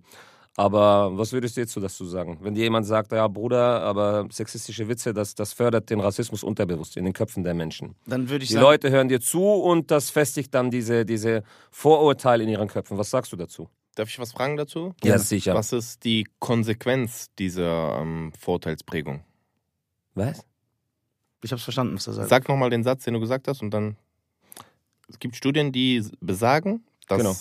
Aber 0.58 1.16
was 1.16 1.32
würdest 1.32 1.56
du 1.56 1.60
jetzt 1.60 1.72
so 1.72 1.80
dazu 1.80 2.04
sagen? 2.04 2.38
Wenn 2.40 2.56
dir 2.56 2.64
jemand 2.64 2.84
sagt, 2.84 3.12
ja 3.12 3.28
Bruder, 3.28 3.80
aber 3.80 4.26
sexistische 4.32 4.88
Witze, 4.88 5.14
das, 5.14 5.36
das 5.36 5.52
fördert 5.52 5.88
den 5.88 6.00
Rassismus 6.00 6.42
unterbewusst 6.42 6.96
in 6.96 7.04
den 7.04 7.12
Köpfen 7.12 7.44
der 7.44 7.54
Menschen. 7.54 7.94
Dann 8.06 8.28
würde 8.28 8.42
ich 8.42 8.48
Die 8.48 8.54
sagen, 8.54 8.64
Leute 8.64 8.90
hören 8.90 9.08
dir 9.08 9.20
zu 9.20 9.44
und 9.44 9.92
das 9.92 10.10
festigt 10.10 10.52
dann 10.52 10.72
diese, 10.72 11.04
diese 11.04 11.44
Vorurteile 11.70 12.42
in 12.42 12.48
ihren 12.48 12.66
Köpfen. 12.66 12.98
Was 12.98 13.10
sagst 13.10 13.30
du 13.30 13.36
dazu? 13.36 13.68
Darf 13.94 14.08
ich 14.08 14.18
was 14.18 14.32
fragen 14.32 14.56
dazu? 14.56 14.96
Ja, 15.04 15.16
sicher. 15.18 15.54
Was 15.54 15.72
ist 15.72 16.02
die 16.02 16.26
Konsequenz 16.40 17.28
dieser 17.38 18.00
ähm, 18.00 18.32
Vorurteilsprägung? 18.36 19.22
Was? 20.14 20.44
ich 21.44 21.52
hab's 21.52 21.62
verstanden, 21.62 21.94
was 21.94 22.08
er 22.08 22.14
sagt. 22.14 22.30
Sag 22.30 22.48
nochmal 22.48 22.70
den 22.70 22.82
Satz, 22.82 23.04
den 23.04 23.14
du 23.14 23.20
gesagt 23.20 23.46
hast, 23.46 23.62
und 23.62 23.70
dann. 23.70 23.96
Es 25.08 25.20
gibt 25.20 25.36
Studien, 25.36 25.70
die 25.70 26.04
besagen, 26.20 26.82
dass 27.06 27.18
Genau. 27.18 27.34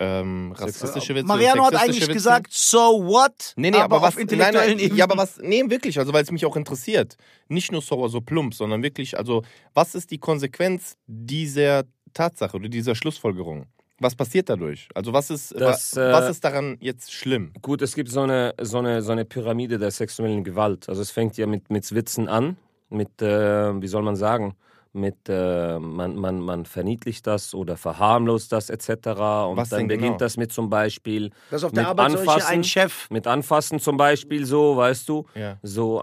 Ähm, 0.00 0.52
rassistische 0.56 1.14
Witze. 1.14 1.26
Mariano 1.26 1.66
hat 1.66 1.74
eigentlich 1.76 2.00
Witze- 2.02 2.12
gesagt, 2.12 2.52
so 2.52 2.80
what? 3.04 3.52
Nee, 3.56 3.70
nee, 3.70 3.76
aber, 3.78 3.98
auf 3.98 4.02
was. 4.02 4.16
intellektuellen 4.16 4.78
nein, 4.78 4.86
nein, 4.88 4.96
ja, 4.96 5.04
aber 5.04 5.16
was. 5.18 5.38
Nee, 5.42 5.62
wirklich, 5.68 5.98
also 5.98 6.12
weil 6.12 6.22
es 6.24 6.30
mich 6.30 6.44
auch 6.46 6.56
interessiert. 6.56 7.16
Nicht 7.48 7.70
nur 7.70 7.82
so, 7.82 8.08
so 8.08 8.20
plump, 8.20 8.54
sondern 8.54 8.82
wirklich, 8.82 9.16
also, 9.18 9.42
was 9.74 9.94
ist 9.94 10.10
die 10.10 10.18
Konsequenz 10.18 10.96
dieser 11.06 11.84
Tatsache 12.14 12.56
oder 12.56 12.68
dieser 12.68 12.94
Schlussfolgerung? 12.94 13.66
Was 13.98 14.14
passiert 14.16 14.48
dadurch? 14.48 14.88
Also, 14.94 15.12
was 15.12 15.28
ist, 15.30 15.54
Das, 15.60 15.94
wa, 15.94 16.08
äh, 16.08 16.12
was 16.14 16.30
ist 16.30 16.42
daran 16.42 16.78
jetzt 16.80 17.12
schlimm? 17.12 17.52
Gut, 17.60 17.82
es 17.82 17.94
gibt 17.94 18.08
so 18.08 18.22
eine, 18.22 18.54
so 18.62 18.78
eine, 18.78 19.02
so 19.02 19.12
eine 19.12 19.26
Pyramide 19.26 19.78
der 19.78 19.90
sexuellen 19.90 20.42
Gewalt. 20.42 20.88
Also 20.88 21.02
es 21.02 21.10
fängt 21.10 21.36
ja 21.36 21.46
mit, 21.46 21.70
mit 21.70 21.94
Witzen 21.94 22.26
an, 22.26 22.56
mit, 22.88 23.20
äh, 23.20 23.80
wie 23.82 23.86
soll 23.88 24.02
man 24.02 24.16
sagen, 24.16 24.54
mit, 24.92 25.16
äh, 25.28 25.78
man, 25.78 26.16
man, 26.16 26.40
man 26.40 26.64
verniedlicht 26.66 27.26
das 27.26 27.54
oder 27.54 27.76
verharmlost 27.76 28.50
das 28.52 28.70
etc. 28.70 28.88
Und 29.48 29.56
Was 29.56 29.68
dann 29.68 29.86
beginnt 29.86 30.02
genau? 30.04 30.16
das 30.18 30.36
mit 30.36 30.52
zum 30.52 30.68
Beispiel, 30.68 31.30
Das 31.50 31.62
auf 31.64 31.72
der 31.72 31.82
mit 31.82 31.88
Arbeit 31.90 32.16
Anfassen. 32.18 32.48
ein 32.48 32.64
Chef. 32.64 33.08
mit 33.10 33.26
Anfassen 33.26 33.78
zum 33.78 33.96
Beispiel 33.96 34.44
so, 34.44 34.76
weißt 34.76 35.08
du, 35.08 35.26
Ja. 35.34 35.58
so 35.62 36.02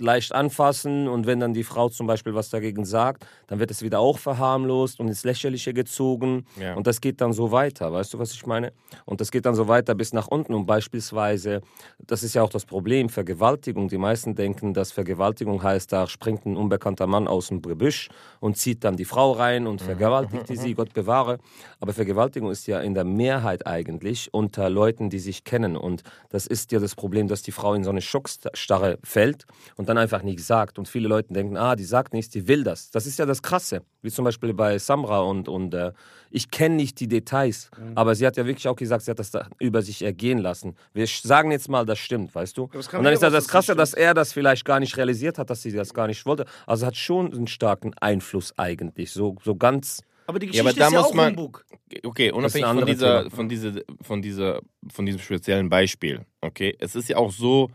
leicht 0.00 0.34
anfassen 0.34 1.08
und 1.08 1.26
wenn 1.26 1.40
dann 1.40 1.52
die 1.54 1.64
Frau 1.64 1.88
zum 1.88 2.06
Beispiel 2.06 2.34
was 2.34 2.48
dagegen 2.50 2.84
sagt, 2.84 3.26
dann 3.46 3.58
wird 3.58 3.70
es 3.70 3.82
wieder 3.82 4.00
auch 4.00 4.18
verharmlost 4.18 4.98
und 5.00 5.08
ins 5.08 5.24
Lächerliche 5.24 5.72
gezogen 5.74 6.46
Ja. 6.58 6.74
und 6.74 6.86
das 6.86 7.00
geht 7.00 7.20
dann 7.20 7.32
so 7.32 7.52
weiter, 7.52 7.92
weißt 7.92 8.14
du, 8.14 8.18
was 8.18 8.32
ich 8.32 8.46
meine? 8.46 8.72
Und 9.04 9.20
das 9.20 9.30
geht 9.30 9.44
dann 9.46 9.54
so 9.54 9.68
weiter 9.68 9.94
bis 9.94 10.12
nach 10.12 10.28
unten 10.28 10.54
und 10.54 10.66
beispielsweise, 10.66 11.60
das 11.98 12.22
ist 12.22 12.34
ja 12.34 12.42
auch 12.42 12.48
das 12.50 12.64
Problem, 12.64 13.08
Vergewaltigung. 13.08 13.88
Die 13.88 13.98
meisten 13.98 14.34
denken, 14.34 14.74
dass 14.74 14.92
Vergewaltigung 14.92 15.62
heißt, 15.62 15.92
da 15.92 16.06
springt 16.06 16.46
ein 16.46 16.56
unbekannter 16.56 17.06
Mann 17.06 17.28
aus 17.28 17.48
dem 17.48 17.60
Gebüsch 17.62 18.08
und 18.40 18.56
zieht 18.56 18.84
dann 18.84 18.96
die 18.96 19.04
Frau 19.04 19.32
rein 19.32 19.66
und 19.66 19.82
vergewaltigt 19.82 20.48
die 20.48 20.56
sie, 20.56 20.74
Gott 20.80 20.94
bewahre. 20.94 21.38
Aber 21.78 21.92
Vergewaltigung 21.92 22.50
ist 22.50 22.66
ja 22.66 22.80
in 22.80 22.94
der 22.94 23.04
Mehrheit 23.04 23.66
eigentlich 23.66 24.32
unter 24.32 24.70
Leuten, 24.70 25.10
die 25.10 25.18
sich 25.18 25.44
kennen 25.44 25.76
und 25.76 26.02
das 26.30 26.46
ist 26.46 26.72
ja 26.72 26.78
das 26.80 26.94
Problem, 26.94 27.28
dass 27.28 27.42
die 27.42 27.52
Frau 27.52 27.74
in 27.74 27.84
so 27.84 27.90
eine 27.90 28.00
Schockstarre 28.00 28.98
fällt 29.02 29.44
und 29.76 29.88
dann 29.90 29.98
einfach 29.98 30.22
nichts 30.22 30.46
sagt. 30.46 30.78
Und 30.78 30.88
viele 30.88 31.08
Leute 31.08 31.32
denken, 31.32 31.56
ah, 31.56 31.76
die 31.76 31.84
sagt 31.84 32.12
nichts, 32.14 32.30
die 32.30 32.48
will 32.48 32.64
das. 32.64 32.90
Das 32.90 33.06
ist 33.06 33.18
ja 33.18 33.26
das 33.26 33.42
Krasse. 33.42 33.82
Wie 34.02 34.10
zum 34.10 34.24
Beispiel 34.24 34.54
bei 34.54 34.78
Samra 34.78 35.20
und, 35.20 35.48
und 35.48 35.74
äh, 35.74 35.92
ich 36.30 36.50
kenne 36.50 36.76
nicht 36.76 37.00
die 37.00 37.08
Details, 37.08 37.70
aber 37.96 38.14
sie 38.14 38.26
hat 38.26 38.36
ja 38.36 38.46
wirklich 38.46 38.68
auch 38.68 38.76
gesagt, 38.76 39.04
sie 39.04 39.10
hat 39.10 39.18
das 39.18 39.30
da 39.30 39.48
über 39.58 39.82
sich 39.82 40.02
ergehen 40.02 40.38
lassen. 40.38 40.76
Wir 40.94 41.06
sagen 41.06 41.50
jetzt 41.50 41.68
mal, 41.68 41.84
das 41.84 41.98
stimmt, 41.98 42.34
weißt 42.34 42.56
du? 42.56 42.64
Und 42.72 42.92
dann 43.04 43.12
ist 43.12 43.22
ja 43.22 43.30
das 43.30 43.44
das 43.44 43.48
Krasse, 43.48 43.72
nicht 43.72 43.80
dass 43.80 43.94
er 43.94 44.14
das 44.14 44.32
vielleicht 44.32 44.64
gar 44.64 44.78
nicht 44.80 44.96
realisiert 44.96 45.38
hat, 45.38 45.50
dass 45.50 45.62
sie 45.62 45.72
das 45.72 45.92
gar 45.92 46.06
nicht 46.06 46.24
wollte. 46.26 46.44
Also 46.66 46.86
hat 46.86 46.96
schon 46.96 47.32
einen 47.34 47.46
starken 47.48 47.92
Einfluss 48.00 48.54
eigentlich. 48.56 49.10
So, 49.10 49.36
so 49.44 49.54
ganz. 49.56 50.02
Aber 50.26 50.38
die 50.38 50.46
Ja, 50.46 50.62
Geschichte 50.62 50.70
aber 50.70 50.78
da 50.78 50.86
ist 50.86 50.92
ja 50.92 50.98
muss 51.00 51.08
auch 51.10 51.14
man- 51.14 51.36
Humbug. 51.36 51.64
Okay, 52.04 52.30
unabhängig 52.30 52.66
von 52.68 52.86
dieser, 52.86 53.18
Thema. 53.24 53.30
von, 53.34 53.48
diese, 53.48 53.84
von, 54.00 54.22
dieser, 54.22 54.60
von 54.92 55.06
diesem 55.06 55.20
speziellen 55.20 55.68
Beispiel, 55.68 56.24
okay, 56.40 56.76
es 56.78 56.94
ist 56.94 57.08
ja 57.08 57.16
auch 57.16 57.32
so, 57.32 57.68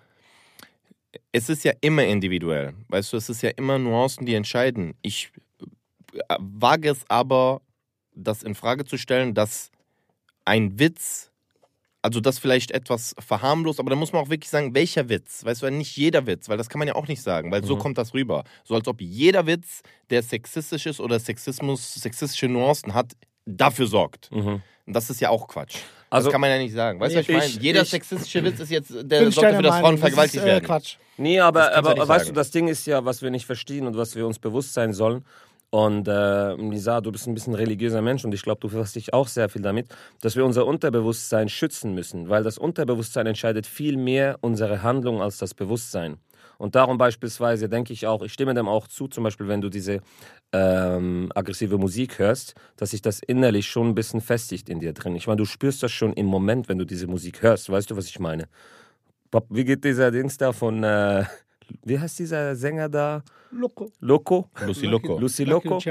es 1.31 1.49
ist 1.49 1.63
ja 1.63 1.73
immer 1.81 2.03
individuell, 2.05 2.73
weißt 2.89 3.13
du, 3.13 3.17
es 3.17 3.29
ist 3.29 3.41
ja 3.41 3.49
immer 3.51 3.77
Nuancen, 3.77 4.25
die 4.25 4.33
entscheiden. 4.35 4.95
Ich 5.01 5.31
äh, 6.13 6.35
wage 6.39 6.89
es 6.89 7.03
aber, 7.09 7.61
das 8.13 8.43
in 8.43 8.55
Frage 8.55 8.85
zu 8.85 8.97
stellen, 8.97 9.33
dass 9.33 9.71
ein 10.45 10.79
Witz, 10.79 11.31
also 12.01 12.19
das 12.19 12.39
vielleicht 12.39 12.71
etwas 12.71 13.15
verharmlost, 13.19 13.79
aber 13.79 13.89
da 13.89 13.95
muss 13.95 14.13
man 14.13 14.21
auch 14.23 14.29
wirklich 14.29 14.49
sagen, 14.49 14.75
welcher 14.75 15.09
Witz, 15.09 15.43
weißt 15.43 15.63
du, 15.63 15.71
nicht 15.71 15.97
jeder 15.97 16.25
Witz, 16.27 16.47
weil 16.49 16.57
das 16.57 16.69
kann 16.69 16.79
man 16.79 16.87
ja 16.87 16.95
auch 16.95 17.07
nicht 17.07 17.21
sagen, 17.21 17.51
weil 17.51 17.63
so 17.63 17.75
Mhm. 17.75 17.79
kommt 17.79 17.97
das 17.97 18.13
rüber. 18.13 18.43
So 18.63 18.75
als 18.75 18.87
ob 18.87 19.01
jeder 19.01 19.47
Witz, 19.47 19.81
der 20.09 20.21
sexistisch 20.23 20.85
ist 20.85 20.99
oder 20.99 21.19
Sexismus, 21.19 21.95
sexistische 21.95 22.47
Nuancen 22.47 22.93
hat, 22.93 23.13
dafür 23.45 23.87
sorgt. 23.87 24.31
Mhm. 24.31 24.61
Und 24.85 24.93
das 24.93 25.09
ist 25.09 25.19
ja 25.19 25.29
auch 25.29 25.47
Quatsch. 25.47 25.77
Also- 26.09 26.27
das 26.27 26.31
kann 26.33 26.41
man 26.41 26.49
ja 26.49 26.57
nicht 26.57 26.73
sagen. 26.73 26.99
Weißt 26.99 27.13
du, 27.15 27.19
was 27.19 27.23
ich 27.23 27.29
Ich- 27.29 27.37
meine? 27.53 27.63
Jeder 27.63 27.81
ich- 27.81 27.89
sexistische 27.89 28.43
Witz 28.43 28.59
ist 28.59 28.71
jetzt, 28.71 28.93
der 29.01 29.31
sorgt 29.31 29.49
dafür, 29.49 29.61
dass. 29.63 29.79
Frauen 29.79 29.91
Das 29.93 29.99
vergewaltigt 30.01 30.35
ist, 30.37 30.43
äh, 30.43 30.45
werden. 30.45 30.65
Quatsch. 30.65 30.95
Nee, 31.17 31.39
aber, 31.39 31.61
Das 31.61 31.73
aber 31.75 31.89
nicht 31.95 32.07
weißt 32.07 32.25
sagen. 32.25 32.35
du, 32.35 32.39
das 32.39 32.51
Ding 32.51 32.67
ist 32.67 32.85
ja, 32.87 33.05
was 33.05 33.21
wir 33.21 33.31
nicht 33.31 33.45
verstehen 33.45 33.87
und 33.87 33.97
was 33.97 34.15
wir 34.15 34.25
uns 34.27 34.39
bewusst 34.39 34.73
sein 34.73 34.93
sollen. 34.93 35.23
Und 35.71 36.07
äh, 36.07 36.53
Lisa, 36.55 37.01
du 37.01 37.11
bist 37.11 37.27
ein 37.27 37.33
bisschen 37.33 37.53
religiöser 37.55 38.01
Mensch 38.01 38.23
und 38.23 38.33
ich 38.33 38.43
glaube, 38.43 38.61
du 38.61 38.69
befasst 38.69 38.95
dich 38.95 39.13
auch 39.13 39.27
sehr 39.27 39.49
viel 39.49 39.61
damit, 39.61 39.87
dass 40.21 40.35
wir 40.37 40.45
unser 40.45 40.65
Unterbewusstsein 40.65 41.49
schützen 41.49 41.93
müssen, 41.93 42.29
weil 42.29 42.43
das 42.43 42.57
Unterbewusstsein 42.57 43.25
entscheidet 43.27 43.65
viel 43.67 43.97
mehr 43.97 44.37
unsere 44.41 44.83
Handlung 44.83 45.21
als 45.21 45.37
das 45.37 45.53
Bewusstsein. 45.53 46.17
Und 46.57 46.75
darum 46.75 46.97
beispielsweise 46.97 47.67
denke 47.69 47.93
ich 47.93 48.07
auch, 48.07 48.21
ich 48.21 48.33
stimme 48.33 48.53
dem 48.53 48.67
auch 48.67 48.87
zu, 48.87 49.07
zum 49.07 49.23
Beispiel, 49.23 49.47
wenn 49.47 49.61
du 49.61 49.69
diese 49.69 50.01
ähm, 50.51 51.31
aggressive 51.35 51.77
Musik 51.77 52.19
hörst, 52.19 52.53
dass 52.77 52.91
sich 52.91 53.01
das 53.01 53.19
innerlich 53.19 53.67
schon 53.67 53.89
ein 53.89 53.95
bisschen 53.95 54.21
festigt 54.21 54.69
in 54.69 54.79
dir 54.79 54.93
drin. 54.93 55.15
Ich 55.15 55.27
meine, 55.27 55.37
du 55.37 55.45
spürst 55.45 55.83
das 55.83 55.91
schon 55.91 56.13
im 56.13 56.25
Moment, 56.25 56.69
wenn 56.69 56.77
du 56.77 56.85
diese 56.85 57.07
Musik 57.07 57.41
hörst. 57.41 57.69
Weißt 57.69 57.91
du, 57.91 57.97
was 57.97 58.07
ich 58.07 58.19
meine? 58.19 58.47
Wie 59.49 59.65
geht 59.65 59.83
dieser 59.83 60.11
Dings 60.11 60.37
da 60.37 60.53
von, 60.53 60.83
äh, 60.83 61.25
wie 61.83 61.99
heißt 61.99 62.19
dieser 62.19 62.55
Sänger 62.55 62.87
da? 62.89 63.23
Loco. 63.51 63.91
Loco? 63.99 64.49
Lucy 64.65 64.85
Loco. 64.85 65.19
Lucy 65.19 65.43
Loco? 65.43 65.79
So 65.79 65.89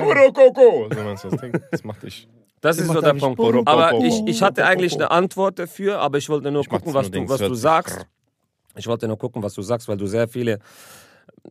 du 1.23 1.29
das 1.31 1.41
Ding? 1.41 1.53
Das 1.71 1.85
macht 1.85 2.03
dich. 2.03 2.29
Das 2.61 2.79
ist 2.79 2.87
so 2.87 3.01
der 3.01 3.13
Punkt. 3.13 3.39
Aber 3.67 3.99
ich, 4.03 4.23
ich 4.27 4.43
hatte 4.43 4.65
eigentlich 4.65 4.95
eine 4.95 5.11
Antwort 5.11 5.59
dafür, 5.59 5.99
aber 5.99 6.17
ich 6.17 6.31
wollte 6.31 6.51
nur 6.51 6.63
Ich 6.63 6.69
gucken, 6.71 6.93
nur 6.93 6.95
was 6.95 7.11
du, 7.11 7.29
was 7.29 7.39
du 7.41 7.55
sich- 7.55 7.63
sagst. 7.63 8.07
Ich 8.77 8.87
wollte 8.87 9.07
nur 9.09 9.19
gucken, 9.19 9.43
was 9.43 9.55
du 9.55 9.63
sagst, 9.63 9.89
weil 9.89 9.97
du 9.97 10.07
sehr 10.07 10.29
viele 10.29 10.59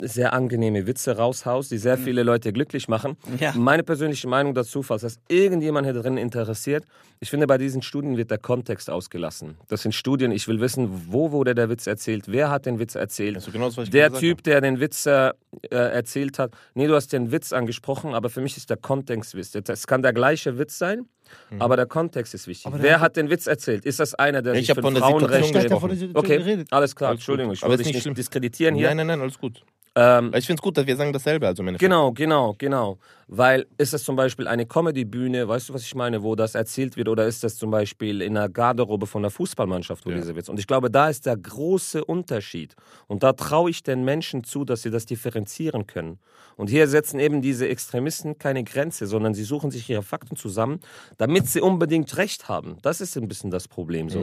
sehr 0.02 0.34
angenehme 0.34 0.88
Witze 0.88 1.18
raushaust, 1.18 1.72
die 1.72 1.78
sehr 1.78 1.98
viele 1.98 2.24
Leute 2.24 2.52
glücklich 2.52 2.88
machen. 2.88 3.16
Ja. 3.40 3.54
Meine 3.56 3.84
persönliche 3.84 4.28
Meinung 4.28 4.54
dazu, 4.54 4.82
falls 4.82 5.04
das 5.04 5.20
irgendjemand 5.28 5.86
hier 5.86 5.94
drin 5.94 6.18
interessiert, 6.18 6.86
ich 7.20 7.30
finde, 7.30 7.48
bei 7.48 7.58
diesen 7.58 7.82
Studien 7.82 8.18
wird 8.18 8.32
der 8.32 8.38
Kontext 8.38 8.90
ausgelassen. 8.90 9.56
Das 9.70 9.84
sind 9.84 9.94
Studien, 9.94 10.32
ich 10.32 10.48
will 10.48 10.60
wissen, 10.60 11.08
wo 11.10 11.32
wurde 11.32 11.56
der 11.56 11.70
Witz 11.70 11.88
erzählt, 11.88 12.26
wer 12.28 12.50
hat 12.50 12.66
den 12.66 12.80
Witz 12.80 12.96
erzählt. 12.96 13.36
Also 13.36 13.52
genau 13.52 13.70
Der 13.70 14.12
Typ, 14.12 14.44
der 14.44 14.62
den 14.62 14.80
Witz 14.80 15.06
äh, 15.06 15.30
äh, 15.30 15.76
erzählt 15.76 16.40
hat, 16.40 16.54
nee, 16.74 16.88
du 16.88 16.96
hast 16.96 17.14
den 17.14 17.32
Witz 17.32 17.54
angesprochen, 17.54 18.14
aber 18.14 18.30
für 18.30 18.42
mich 18.42 18.58
ist 18.58 18.70
der 18.70 18.78
Kontext. 18.78 19.36
Es 19.36 19.88
kann 19.88 20.02
der 20.02 20.14
gleiche 20.14 20.58
Witz 20.58 20.78
sein, 20.78 21.08
Mhm. 21.50 21.62
aber 21.62 21.76
der 21.76 21.86
Kontext 21.86 22.34
ist 22.34 22.48
wichtig. 22.48 22.72
Wer 22.76 23.00
hat- 23.00 23.16
den 23.16 23.30
Witz 23.30 23.48
erzählt? 23.48 23.86
Ist 23.86 24.00
das 24.00 24.14
einer, 24.16 24.42
der 24.42 24.54
Ich 24.56 24.68
sich 24.68 24.76
für 24.76 24.82
von 24.82 24.94
der 24.94 25.04
Frauenrechte... 25.04 25.46
Situation 25.46 25.66
Ich 25.66 25.72
habe 25.72 25.80
von 25.82 25.90
der 25.90 25.98
Situation 26.00 26.26
Okay, 26.26 26.38
geredet. 26.38 26.68
alles 26.72 26.96
klar, 26.96 27.10
Alles 27.10 27.18
gut. 27.18 27.22
Entschuldigung, 27.22 27.54
ich 27.54 27.62
Aber 27.64 27.70
wollte 27.72 27.82
ist 27.82 27.88
dich 27.88 27.96
nicht 27.96 28.04
schlimm. 28.04 28.16
diskreditieren 28.16 28.76
hier. 28.76 28.88
Nein, 28.88 28.98
nein, 28.98 29.08
nein, 29.08 29.22
alles 29.22 29.38
gut. 29.38 29.62
Ähm, 29.96 30.32
Ich 30.36 30.48
finde 30.48 30.60
es 30.60 30.62
gut, 30.64 30.76
dass 30.78 30.88
wir 30.88 30.96
sagen 30.96 31.14
dasselbe, 31.14 31.46
also. 31.46 31.64
Genau, 31.64 32.12
genau, 32.14 32.56
genau. 32.58 32.98
Weil 33.36 33.66
ist 33.80 33.94
das 33.94 34.04
zum 34.04 34.16
Beispiel 34.16 34.48
eine 34.48 34.68
Comedy-Bühne, 34.68 35.48
weißt 35.48 35.70
du, 35.70 35.74
was 35.74 35.82
ich 35.82 35.96
meine, 35.96 36.22
wo 36.22 36.36
das 36.36 36.54
erzählt 36.54 36.98
wird, 36.98 37.10
oder 37.10 37.26
ist 37.26 37.44
das 37.44 37.56
zum 37.58 37.72
Beispiel 37.72 38.22
in 38.22 38.36
der 38.36 38.48
Garderobe 38.48 39.08
von 39.08 39.24
der 39.24 39.32
Fußballmannschaft, 39.32 40.06
wo 40.06 40.12
Ja. 40.12 40.18
dieser 40.18 40.36
Witz? 40.36 40.50
Und 40.50 40.60
ich 40.60 40.68
glaube, 40.68 40.92
da 40.92 41.10
ist 41.10 41.26
der 41.26 41.36
große 41.36 42.06
Unterschied. 42.06 42.76
Und 43.08 43.24
da 43.24 43.34
traue 43.34 43.72
ich 43.72 43.82
den 43.82 44.06
Menschen 44.06 44.44
zu, 44.44 44.66
dass 44.66 44.84
sie 44.84 44.92
das 44.92 45.08
differenzieren 45.08 45.88
können. 45.88 46.20
Und 46.58 46.70
hier 46.70 46.88
setzen 46.88 47.20
eben 47.20 47.42
diese 47.42 47.68
Extremisten 47.68 48.38
keine 48.38 48.64
Grenze, 48.64 49.08
sondern 49.08 49.34
sie 49.34 49.44
suchen 49.46 49.72
sich 49.72 49.90
ihre 49.90 50.04
Fakten 50.04 50.36
zusammen, 50.36 50.80
damit 51.18 51.48
sie 51.48 51.60
unbedingt 51.62 52.16
Recht 52.18 52.48
haben. 52.50 52.78
Das 52.84 53.02
ist 53.02 53.18
ein 53.18 53.28
bisschen 53.28 53.50
das 53.50 53.68
Problem 53.68 54.10
so. 54.10 54.22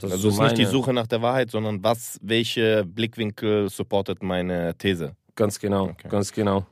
Das 0.00 0.10
Also 0.10 0.28
es 0.30 0.34
ist 0.34 0.36
so 0.38 0.42
nicht 0.42 0.58
die 0.58 0.64
Suche 0.64 0.92
nach 0.92 1.06
der 1.06 1.22
Wahrheit, 1.22 1.52
sondern 1.52 1.84
was, 1.84 2.18
welche 2.20 2.84
Blickwinkel 2.84 3.68
supportet 3.70 4.20
meine 4.24 4.74
These. 4.76 5.14
Ganz 5.36 5.60
genau, 5.60 5.90
Okay. 5.90 6.08
ganz 6.08 6.32
genau. 6.32 6.66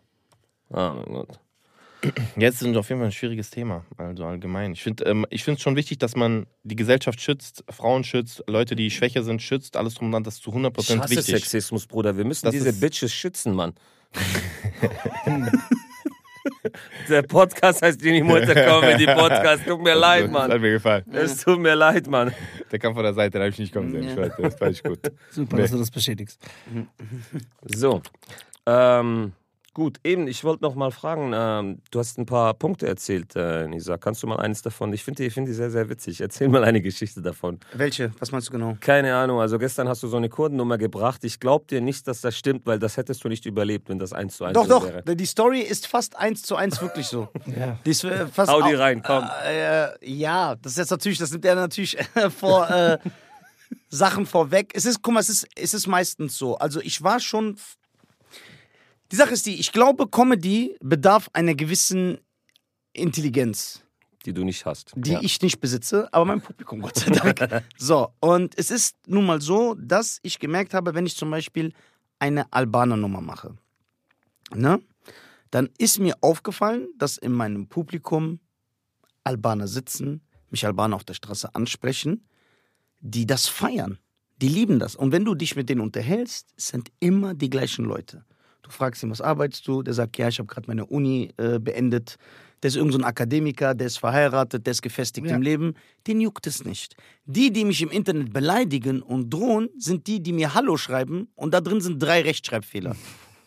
Ah, 0.72 0.94
mein 0.96 1.14
Gott. 1.14 1.38
Jetzt 2.36 2.62
ist 2.62 2.68
es 2.68 2.76
auf 2.76 2.88
jeden 2.88 3.00
Fall 3.00 3.08
ein 3.08 3.12
schwieriges 3.12 3.50
Thema, 3.50 3.84
also 3.98 4.24
allgemein. 4.24 4.72
Ich 4.72 4.82
finde 4.82 5.04
ähm, 5.04 5.26
ich 5.30 5.46
es 5.46 5.60
schon 5.60 5.76
wichtig, 5.76 5.98
dass 5.98 6.16
man 6.16 6.46
die 6.62 6.76
Gesellschaft 6.76 7.20
schützt, 7.20 7.62
Frauen 7.68 8.04
schützt, 8.04 8.42
Leute, 8.46 8.74
die 8.76 8.90
schwächer 8.90 9.22
sind, 9.22 9.42
schützt, 9.42 9.76
alles 9.76 9.94
drum 9.94 10.06
und 10.06 10.12
dran, 10.12 10.24
das 10.24 10.34
ist 10.36 10.42
zu 10.42 10.50
100% 10.50 10.78
Ich 10.78 10.98
hasse 10.98 11.10
wichtig. 11.10 11.24
Sexismus, 11.26 11.86
Bruder. 11.86 12.16
Wir 12.16 12.24
müssen 12.24 12.46
Das 12.46 12.52
diese 12.54 12.72
Bitches 12.72 13.12
schützen, 13.12 13.54
Mann. 13.54 13.74
Der 17.08 17.22
Podcast 17.22 17.82
heißt 17.82 18.00
Jenny 18.02 18.22
Mutter 18.22 18.54
Comedy 18.54 19.06
Podcast. 19.06 19.64
Tut 19.66 19.82
mir 19.82 19.94
leid, 19.94 20.24
Das 20.24 20.30
Mann. 20.30 20.50
hat 20.52 20.60
mir 20.60 20.72
gefallen. 20.72 21.04
Es 21.12 21.38
tut 21.42 21.58
mir 21.58 21.74
leid, 21.74 22.06
Mann. 22.06 22.32
Der 22.70 22.78
kam 22.78 22.94
von 22.94 23.02
der 23.02 23.12
Seite, 23.14 23.32
den 23.32 23.42
habe 23.42 23.50
ich 23.50 23.58
nicht 23.58 23.72
kommen 23.74 23.90
sehen. 23.92 24.08
Ich 24.10 24.16
weiß, 24.16 24.32
das 24.38 24.60
war 24.60 24.68
nicht 24.68 24.84
gut. 24.84 24.98
Super, 25.30 25.56
Nee. 25.56 25.62
dass 25.62 25.70
du 25.72 25.78
das 25.78 25.90
bestätigst. 25.90 26.40
So. 27.64 28.02
Ähm, 28.66 29.32
gut, 29.72 29.98
eben, 30.04 30.26
ich 30.26 30.44
wollte 30.44 30.62
noch 30.64 30.74
mal 30.74 30.90
fragen, 30.90 31.32
ähm, 31.34 31.82
du 31.90 31.98
hast 31.98 32.18
ein 32.18 32.26
paar 32.26 32.54
Punkte 32.54 32.86
erzählt, 32.86 33.34
äh, 33.36 33.66
Nisa. 33.68 33.96
Kannst 33.98 34.22
du 34.22 34.26
mal 34.26 34.38
eines 34.38 34.62
davon? 34.62 34.92
Ich 34.92 35.04
finde 35.04 35.22
die, 35.22 35.28
ich 35.28 35.34
find 35.34 35.48
die 35.48 35.52
sehr, 35.52 35.70
sehr 35.70 35.88
witzig. 35.88 36.20
Erzähl 36.20 36.48
mal 36.48 36.64
eine 36.64 36.80
Geschichte 36.80 37.22
davon. 37.22 37.60
Welche? 37.72 38.12
Was 38.18 38.32
meinst 38.32 38.48
du 38.48 38.52
genau? 38.52 38.76
Keine 38.80 39.14
Ahnung, 39.14 39.40
also 39.40 39.58
gestern 39.58 39.88
hast 39.88 40.02
du 40.02 40.08
so 40.08 40.16
eine 40.16 40.28
Kurdennummer 40.28 40.78
gebracht. 40.78 41.24
Ich 41.24 41.40
glaube 41.40 41.66
dir 41.66 41.80
nicht, 41.80 42.08
dass 42.08 42.20
das 42.20 42.36
stimmt, 42.36 42.66
weil 42.66 42.78
das 42.78 42.96
hättest 42.96 43.22
du 43.24 43.28
nicht 43.28 43.46
überlebt, 43.46 43.88
wenn 43.88 43.98
das 43.98 44.12
eins 44.12 44.36
zu 44.36 44.44
eins 44.44 44.54
Doch, 44.54 44.64
so 44.64 44.80
doch. 44.80 44.84
wäre. 44.84 45.16
Die 45.16 45.26
Story 45.26 45.60
ist 45.60 45.86
fast 45.86 46.16
eins 46.16 46.42
zu 46.42 46.56
eins 46.56 46.80
wirklich 46.80 47.06
so. 47.06 47.28
Ja. 47.46 47.78
Die 47.84 47.90
ist 47.90 48.04
äh, 48.04 48.26
fast 48.28 48.50
Hau 48.52 48.62
die 48.62 48.74
rein, 48.74 49.02
komm. 49.02 49.24
Äh, 49.44 49.88
ja, 50.08 50.54
das 50.56 50.72
ist 50.72 50.78
jetzt 50.78 50.90
natürlich, 50.90 51.18
das 51.18 51.32
nimmt 51.32 51.44
er 51.44 51.56
natürlich 51.56 51.96
vor 52.36 52.70
äh, 52.70 52.98
Sachen 53.88 54.24
vorweg. 54.26 54.72
Es 54.74 54.84
ist, 54.84 55.02
guck 55.02 55.14
mal, 55.14 55.20
es 55.20 55.28
ist, 55.28 55.48
es 55.56 55.74
ist 55.74 55.86
meistens 55.86 56.38
so. 56.38 56.56
Also 56.58 56.80
ich 56.80 57.02
war 57.02 57.20
schon. 57.20 57.56
Die 59.12 59.16
Sache 59.16 59.32
ist 59.32 59.46
die, 59.46 59.58
ich 59.58 59.72
glaube, 59.72 60.08
Comedy 60.08 60.76
bedarf 60.80 61.28
einer 61.32 61.54
gewissen 61.54 62.18
Intelligenz, 62.92 63.82
Die 64.24 64.32
du 64.32 64.44
nicht 64.44 64.64
hast. 64.64 64.92
die 64.94 65.12
ja. 65.12 65.20
ich 65.22 65.40
nicht 65.42 65.60
besitze, 65.60 66.12
aber 66.12 66.24
mein 66.24 66.40
Publikum, 66.40 66.80
Gott 66.80 66.96
sei 66.96 67.10
Dank. 67.10 67.64
so, 67.76 68.12
und 68.20 68.56
es 68.56 68.70
ist 68.70 68.96
nun 69.06 69.26
mal 69.26 69.40
so, 69.40 69.74
dass 69.74 70.20
ich 70.22 70.38
gemerkt 70.38 70.74
habe, 70.74 70.94
wenn 70.94 71.06
ich 71.06 71.16
zum 71.16 71.30
Beispiel 71.30 71.72
eine 72.18 72.52
Albaner-Nummer 72.52 73.20
mache, 73.20 73.56
ne? 74.54 74.80
dann 75.50 75.68
ist 75.78 75.98
mir 75.98 76.16
aufgefallen, 76.20 76.88
dass 76.96 77.16
in 77.16 77.32
meinem 77.32 77.66
Publikum 77.66 78.38
Albaner 79.24 79.66
sitzen, 79.66 80.22
mich 80.50 80.64
Albaner 80.64 80.96
auf 80.96 81.04
der 81.04 81.14
Straße 81.14 81.54
ansprechen, 81.54 82.26
die 83.00 83.26
das 83.26 83.48
feiern. 83.48 83.98
Die 84.40 84.48
lieben 84.48 84.78
das. 84.78 84.96
Und 84.96 85.12
wenn 85.12 85.24
du 85.24 85.34
dich 85.34 85.56
mit 85.56 85.68
denen 85.68 85.80
unterhältst, 85.80 86.48
sind 86.56 86.90
immer 87.00 87.34
die 87.34 87.50
gleichen 87.50 87.84
Leute. 87.84 88.24
Du 88.70 88.76
fragst 88.76 89.02
ihn, 89.02 89.10
was 89.10 89.20
arbeitest 89.20 89.66
du? 89.66 89.82
Der 89.82 89.94
sagt, 89.94 90.16
ja, 90.16 90.28
ich 90.28 90.38
habe 90.38 90.46
gerade 90.46 90.68
meine 90.68 90.86
Uni 90.86 91.32
äh, 91.38 91.58
beendet. 91.58 92.16
Der 92.62 92.68
ist 92.68 92.76
irgendein 92.76 93.00
so 93.00 93.04
ein 93.04 93.08
Akademiker, 93.08 93.74
der 93.74 93.88
ist 93.88 93.98
verheiratet, 93.98 94.64
der 94.64 94.70
ist 94.70 94.80
gefestigt 94.82 95.26
Ja. 95.26 95.34
im 95.34 95.42
Leben. 95.42 95.74
Den 96.06 96.20
juckt 96.20 96.46
es 96.46 96.64
nicht. 96.64 96.94
Die, 97.24 97.52
die 97.52 97.64
mich 97.64 97.82
im 97.82 97.90
Internet 97.90 98.32
beleidigen 98.32 99.02
und 99.02 99.28
drohen, 99.28 99.70
sind 99.76 100.06
die, 100.06 100.22
die 100.22 100.32
mir 100.32 100.54
Hallo 100.54 100.76
schreiben 100.76 101.26
und 101.34 101.52
da 101.52 101.60
drin 101.60 101.80
sind 101.80 102.00
drei 102.00 102.20
Rechtschreibfehler. 102.22 102.94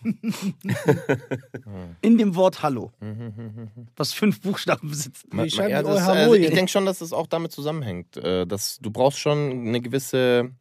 In 2.01 2.17
dem 2.17 2.35
Wort 2.35 2.61
Hallo. 2.61 2.91
Was 3.95 4.11
fünf 4.11 4.41
Buchstaben 4.41 4.89
besitzt. 4.89 5.25
Ja, 5.31 5.81
das, 5.81 6.01
also 6.05 6.33
ich 6.33 6.49
denke 6.51 6.69
schon, 6.69 6.85
dass 6.85 6.99
es 6.99 7.13
auch 7.13 7.27
damit 7.27 7.53
zusammenhängt. 7.53 8.17
Äh, 8.17 8.45
dass 8.45 8.77
du 8.81 8.91
brauchst 8.91 9.19
schon 9.19 9.67
eine 9.67 9.79
gewisse, 9.79 10.51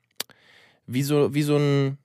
wie 0.86 1.02
so, 1.02 1.34
wie 1.34 1.42
so 1.42 1.56
ein, 1.56 1.98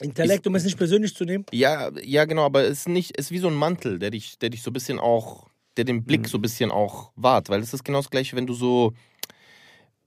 Intellekt, 0.00 0.46
um 0.46 0.54
es 0.54 0.64
nicht 0.64 0.76
persönlich 0.76 1.14
zu 1.14 1.24
nehmen. 1.24 1.46
ja, 1.52 1.90
ja 2.02 2.24
genau, 2.24 2.44
aber 2.44 2.64
es 2.64 2.80
ist 2.80 2.88
nicht, 2.88 3.18
es 3.18 3.26
ist 3.26 3.30
wie 3.30 3.38
so 3.38 3.48
ein 3.48 3.54
Mantel, 3.54 3.98
der 3.98 4.10
dich, 4.10 4.38
der 4.38 4.50
dich 4.50 4.62
so 4.62 4.70
ein 4.70 4.74
bisschen 4.74 4.98
auch, 4.98 5.48
der 5.76 5.84
den 5.84 6.04
Blick 6.04 6.28
so 6.28 6.38
ein 6.38 6.42
bisschen 6.42 6.70
auch 6.70 7.12
wahrt, 7.16 7.48
weil 7.48 7.60
es 7.60 7.72
ist 7.72 7.84
genau 7.84 7.98
das 7.98 8.10
gleiche, 8.10 8.36
wenn 8.36 8.46
du 8.46 8.54
so, 8.54 8.92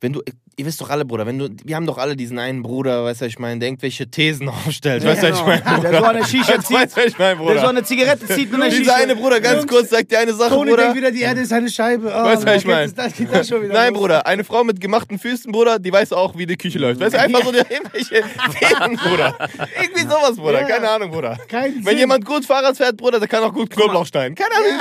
wenn 0.02 0.14
du, 0.14 0.22
ihr 0.56 0.66
wisst 0.66 0.80
doch 0.80 0.90
alle, 0.90 1.04
Bruder, 1.04 1.26
wenn 1.26 1.38
du, 1.40 1.50
wir 1.66 1.76
haben 1.76 1.86
doch 1.86 1.98
alle 1.98 2.16
diesen 2.16 2.40
einen 2.40 2.64
Bruder, 2.64 3.04
weißt 3.04 3.20
du, 3.22 3.26
ich 3.26 3.38
meine, 3.38 3.60
der 3.60 3.68
irgendwelche 3.68 4.10
Thesen 4.10 4.48
aufstellt, 4.50 5.04
weißt 5.04 5.24
du, 5.24 5.30
was 5.32 5.40
ich 5.40 5.46
meine? 5.46 5.62
genau. 5.62 5.82
Der 5.82 6.00
so 6.00 6.06
eine 6.06 6.26
Shisha 6.26 6.54
Weißt 6.58 6.72
du, 6.72 7.02
zieht, 7.02 7.08
ich 7.10 7.20
meine, 7.20 7.36
der 7.36 7.38
so 7.38 7.44
Bruder? 7.54 7.70
eine 7.70 7.84
Zigarette 7.84 8.26
zieht 8.28 8.54
und 8.54 8.62
eine 8.62 8.74
Dieser 8.74 8.96
eine 8.96 9.16
Bruder, 9.18 9.42
ganz 9.42 9.58
Jungs, 9.64 9.68
kurz, 9.72 9.90
sagt 9.90 10.10
dir 10.12 10.20
eine 10.20 10.34
Sache, 10.34 10.52
Toni 10.52 10.72
Bruder. 10.72 10.84
denkt 10.84 10.98
wieder, 10.98 11.12
die 11.12 11.22
Erde 11.22 11.42
ist 11.42 11.52
eine 11.52 11.70
Scheibe. 11.70 12.08
Oh, 12.16 12.24
Weißt 12.24 12.48
du, 12.48 12.56
ich 12.56 12.64
da 12.64 12.70
mein? 12.70 12.94
geht 13.18 13.34
das 13.34 13.48
schon 13.50 13.62
wieder 13.64 13.74
Nein, 13.74 13.92
los. 13.94 14.00
Bruder, 14.02 14.26
eine 14.26 14.44
Frau 14.46 14.64
mit 14.64 14.80
gemachten 14.80 15.20
Füßen, 15.20 15.52
Bruder, 15.52 15.80
die 15.80 15.92
weiß 15.92 16.14
auch, 16.14 16.38
wie 16.38 16.46
die 16.46 16.56
Küche 16.56 16.80
läuft. 16.80 17.02
Weißt 17.02 17.16
du, 17.16 17.20
einfach 17.20 17.44
so 17.44 17.52
irgendwelche 17.54 18.24
Fäden, 18.24 18.96
Bruder. 18.98 19.38
Irgendwie 19.82 20.04
sowas, 20.04 20.38
Bruder. 20.38 20.62
Ja. 20.62 20.68
Keine 20.68 20.90
Ahnung, 20.92 21.12
Bruder. 21.12 21.38
Kein 21.50 21.76
Wenn 21.76 21.84
Sinn. 21.84 21.98
jemand 21.98 22.24
gut 22.26 22.46
Fahrrad 22.46 22.78
fährt, 22.78 22.96
Bruder, 22.96 23.20
der 23.20 23.28
kann 23.28 23.44
auch 23.44 23.54
gut 23.54 23.70
Knoblauch 23.70 24.06
schneiden. 24.06 24.36
Keine 24.36 24.56
Ahnung, 24.56 24.80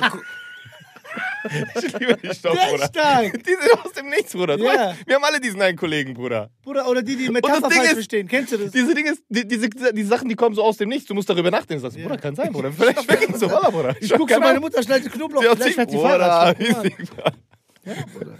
was. 0.00 0.12
Ich 1.44 1.92
liebe 1.98 2.16
Der 2.16 2.30
ist 2.30 2.42
Bruder. 2.42 2.86
stark. 2.86 3.32
Die 3.44 3.50
sind 3.50 3.84
aus 3.84 3.92
dem 3.92 4.08
Nichts, 4.08 4.32
Bruder. 4.32 4.56
Ja. 4.58 4.94
wir 5.06 5.14
haben 5.14 5.24
alle 5.24 5.40
diesen 5.40 5.60
einen 5.62 5.76
Kollegen, 5.78 6.14
Bruder. 6.14 6.50
Bruder, 6.62 6.88
oder 6.88 7.02
die, 7.02 7.16
die 7.16 7.24
das 7.26 7.32
Metapher 7.32 7.68
Ding 7.68 7.70
falsch 7.78 7.88
ist- 7.88 7.94
verstehen. 7.94 8.28
Kennst 8.28 8.52
du 8.52 8.56
das? 8.58 8.72
Diese 8.72 8.94
Dinge, 8.94 9.14
die, 9.28 9.46
diese, 9.46 9.68
die 9.68 10.02
Sachen, 10.04 10.28
die 10.28 10.34
kommen 10.34 10.54
so 10.54 10.62
aus 10.62 10.76
dem 10.76 10.88
Nichts. 10.88 11.06
Du 11.06 11.14
musst 11.14 11.28
darüber 11.30 11.50
nachdenken. 11.50 11.82
Du 11.82 11.88
sagst, 11.90 12.02
Bruder, 12.02 12.16
kann 12.18 12.34
sein, 12.34 12.52
Bruder. 12.52 12.72
Vielleicht 12.72 13.02
schmeckt 13.04 13.30
es 13.34 13.40
so, 13.40 13.50
Wallah, 13.50 13.70
Bruder. 13.70 13.94
Ich 14.00 14.12
guck 14.12 14.28
zu 14.30 14.40
meiner 14.40 14.60
Mutter, 14.60 14.82
schneidet 14.82 15.12
Knoblauch, 15.12 15.42
vielleicht 15.42 15.74
fährt 15.74 15.92
die 15.92 15.96
Fahrrad. 15.96 16.58
riesig, 16.60 16.94
Bruder. 17.84 18.38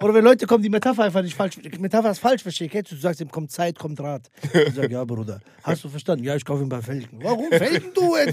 Oder 0.00 0.14
wenn 0.14 0.24
Leute 0.24 0.46
kommen, 0.46 0.62
die 0.62 0.68
Metapher 0.68 1.04
einfach 1.04 1.22
nicht 1.22 1.36
falsch, 1.36 1.58
Metapher 1.78 2.10
ist 2.10 2.18
falsch 2.18 2.42
verstehen. 2.42 2.70
Kennst 2.70 2.90
du, 2.92 2.96
du 2.96 3.00
sagst 3.00 3.20
ihm, 3.20 3.30
kommt 3.30 3.50
Zeit, 3.50 3.78
kommt 3.78 4.00
Rat. 4.00 4.30
Ich 4.42 4.74
sag, 4.74 4.90
ja, 4.90 5.04
Bruder. 5.04 5.40
Hast 5.62 5.84
du 5.84 5.88
verstanden? 5.88 6.24
Ja, 6.24 6.34
ich 6.34 6.44
kaufe 6.44 6.62
ihm 6.62 6.68
bei 6.68 6.80
Felgen. 6.82 7.18
Warum 7.22 7.48
Felgen, 7.50 7.92
du? 7.94 8.14
ey? 8.16 8.32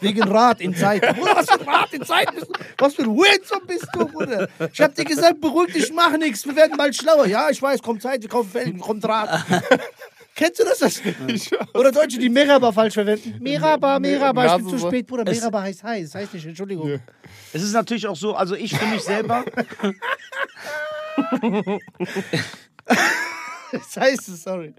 Wegen 0.00 0.22
Rat 0.22 0.60
in 0.60 0.74
Zeit. 0.74 1.02
Bruder, 1.16 1.36
was 1.36 1.50
für 1.50 1.60
ein 1.60 1.68
Rat 1.68 1.92
in 1.92 2.04
Zeit 2.04 2.34
bist 2.34 2.48
du? 2.48 2.52
Was 2.78 2.94
für 2.94 3.02
ein 3.02 3.66
bist 3.66 3.88
du, 3.92 4.06
Bruder? 4.06 4.48
Ich 4.72 4.80
hab 4.80 4.94
dir 4.94 5.04
gesagt, 5.04 5.40
beruhig 5.40 5.72
dich, 5.72 5.92
mach 5.92 6.16
nichts, 6.16 6.44
wir 6.46 6.56
werden 6.56 6.76
bald 6.76 6.94
schlauer. 6.94 7.26
Ja, 7.26 7.50
ich 7.50 7.60
weiß, 7.60 7.82
kommt 7.82 8.02
Zeit, 8.02 8.22
wir 8.22 8.28
kaufen 8.28 8.50
Felgen, 8.50 8.80
kommt 8.80 9.04
Rat. 9.04 9.44
Kennst 10.34 10.60
du 10.60 10.64
das? 10.64 10.78
das? 10.80 11.00
Oder 11.74 11.92
Deutsche, 11.92 12.18
die 12.18 12.28
Meraba 12.28 12.72
falsch 12.72 12.94
verwenden. 12.94 13.36
Meraba, 13.40 13.98
Meraba, 13.98 14.56
ich 14.56 14.64
bin 14.64 14.78
zu 14.78 14.78
spät, 14.78 15.06
Bruder. 15.06 15.24
Meraba 15.24 15.62
heißt 15.62 15.84
heiß, 15.84 16.10
das 16.10 16.22
heißt 16.22 16.34
nicht, 16.34 16.46
Entschuldigung. 16.46 17.00
Es 17.52 17.62
ist 17.62 17.72
natürlich 17.72 18.06
auch 18.06 18.16
so, 18.16 18.34
also 18.34 18.54
ich 18.54 18.76
für 18.76 18.86
mich 18.86 19.02
selber, 19.02 19.44
Das 23.72 23.96
heißt 23.96 24.28
es, 24.28 24.42
sorry. 24.44 24.74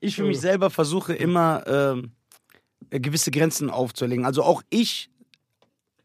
ich 0.00 0.16
für 0.16 0.24
mich 0.24 0.40
selber 0.40 0.70
versuche 0.70 1.12
immer 1.14 1.62
ähm, 1.66 2.12
gewisse 2.88 3.30
Grenzen 3.30 3.68
aufzuerlegen. 3.68 4.24
Also 4.24 4.42
auch 4.42 4.62
ich, 4.70 5.10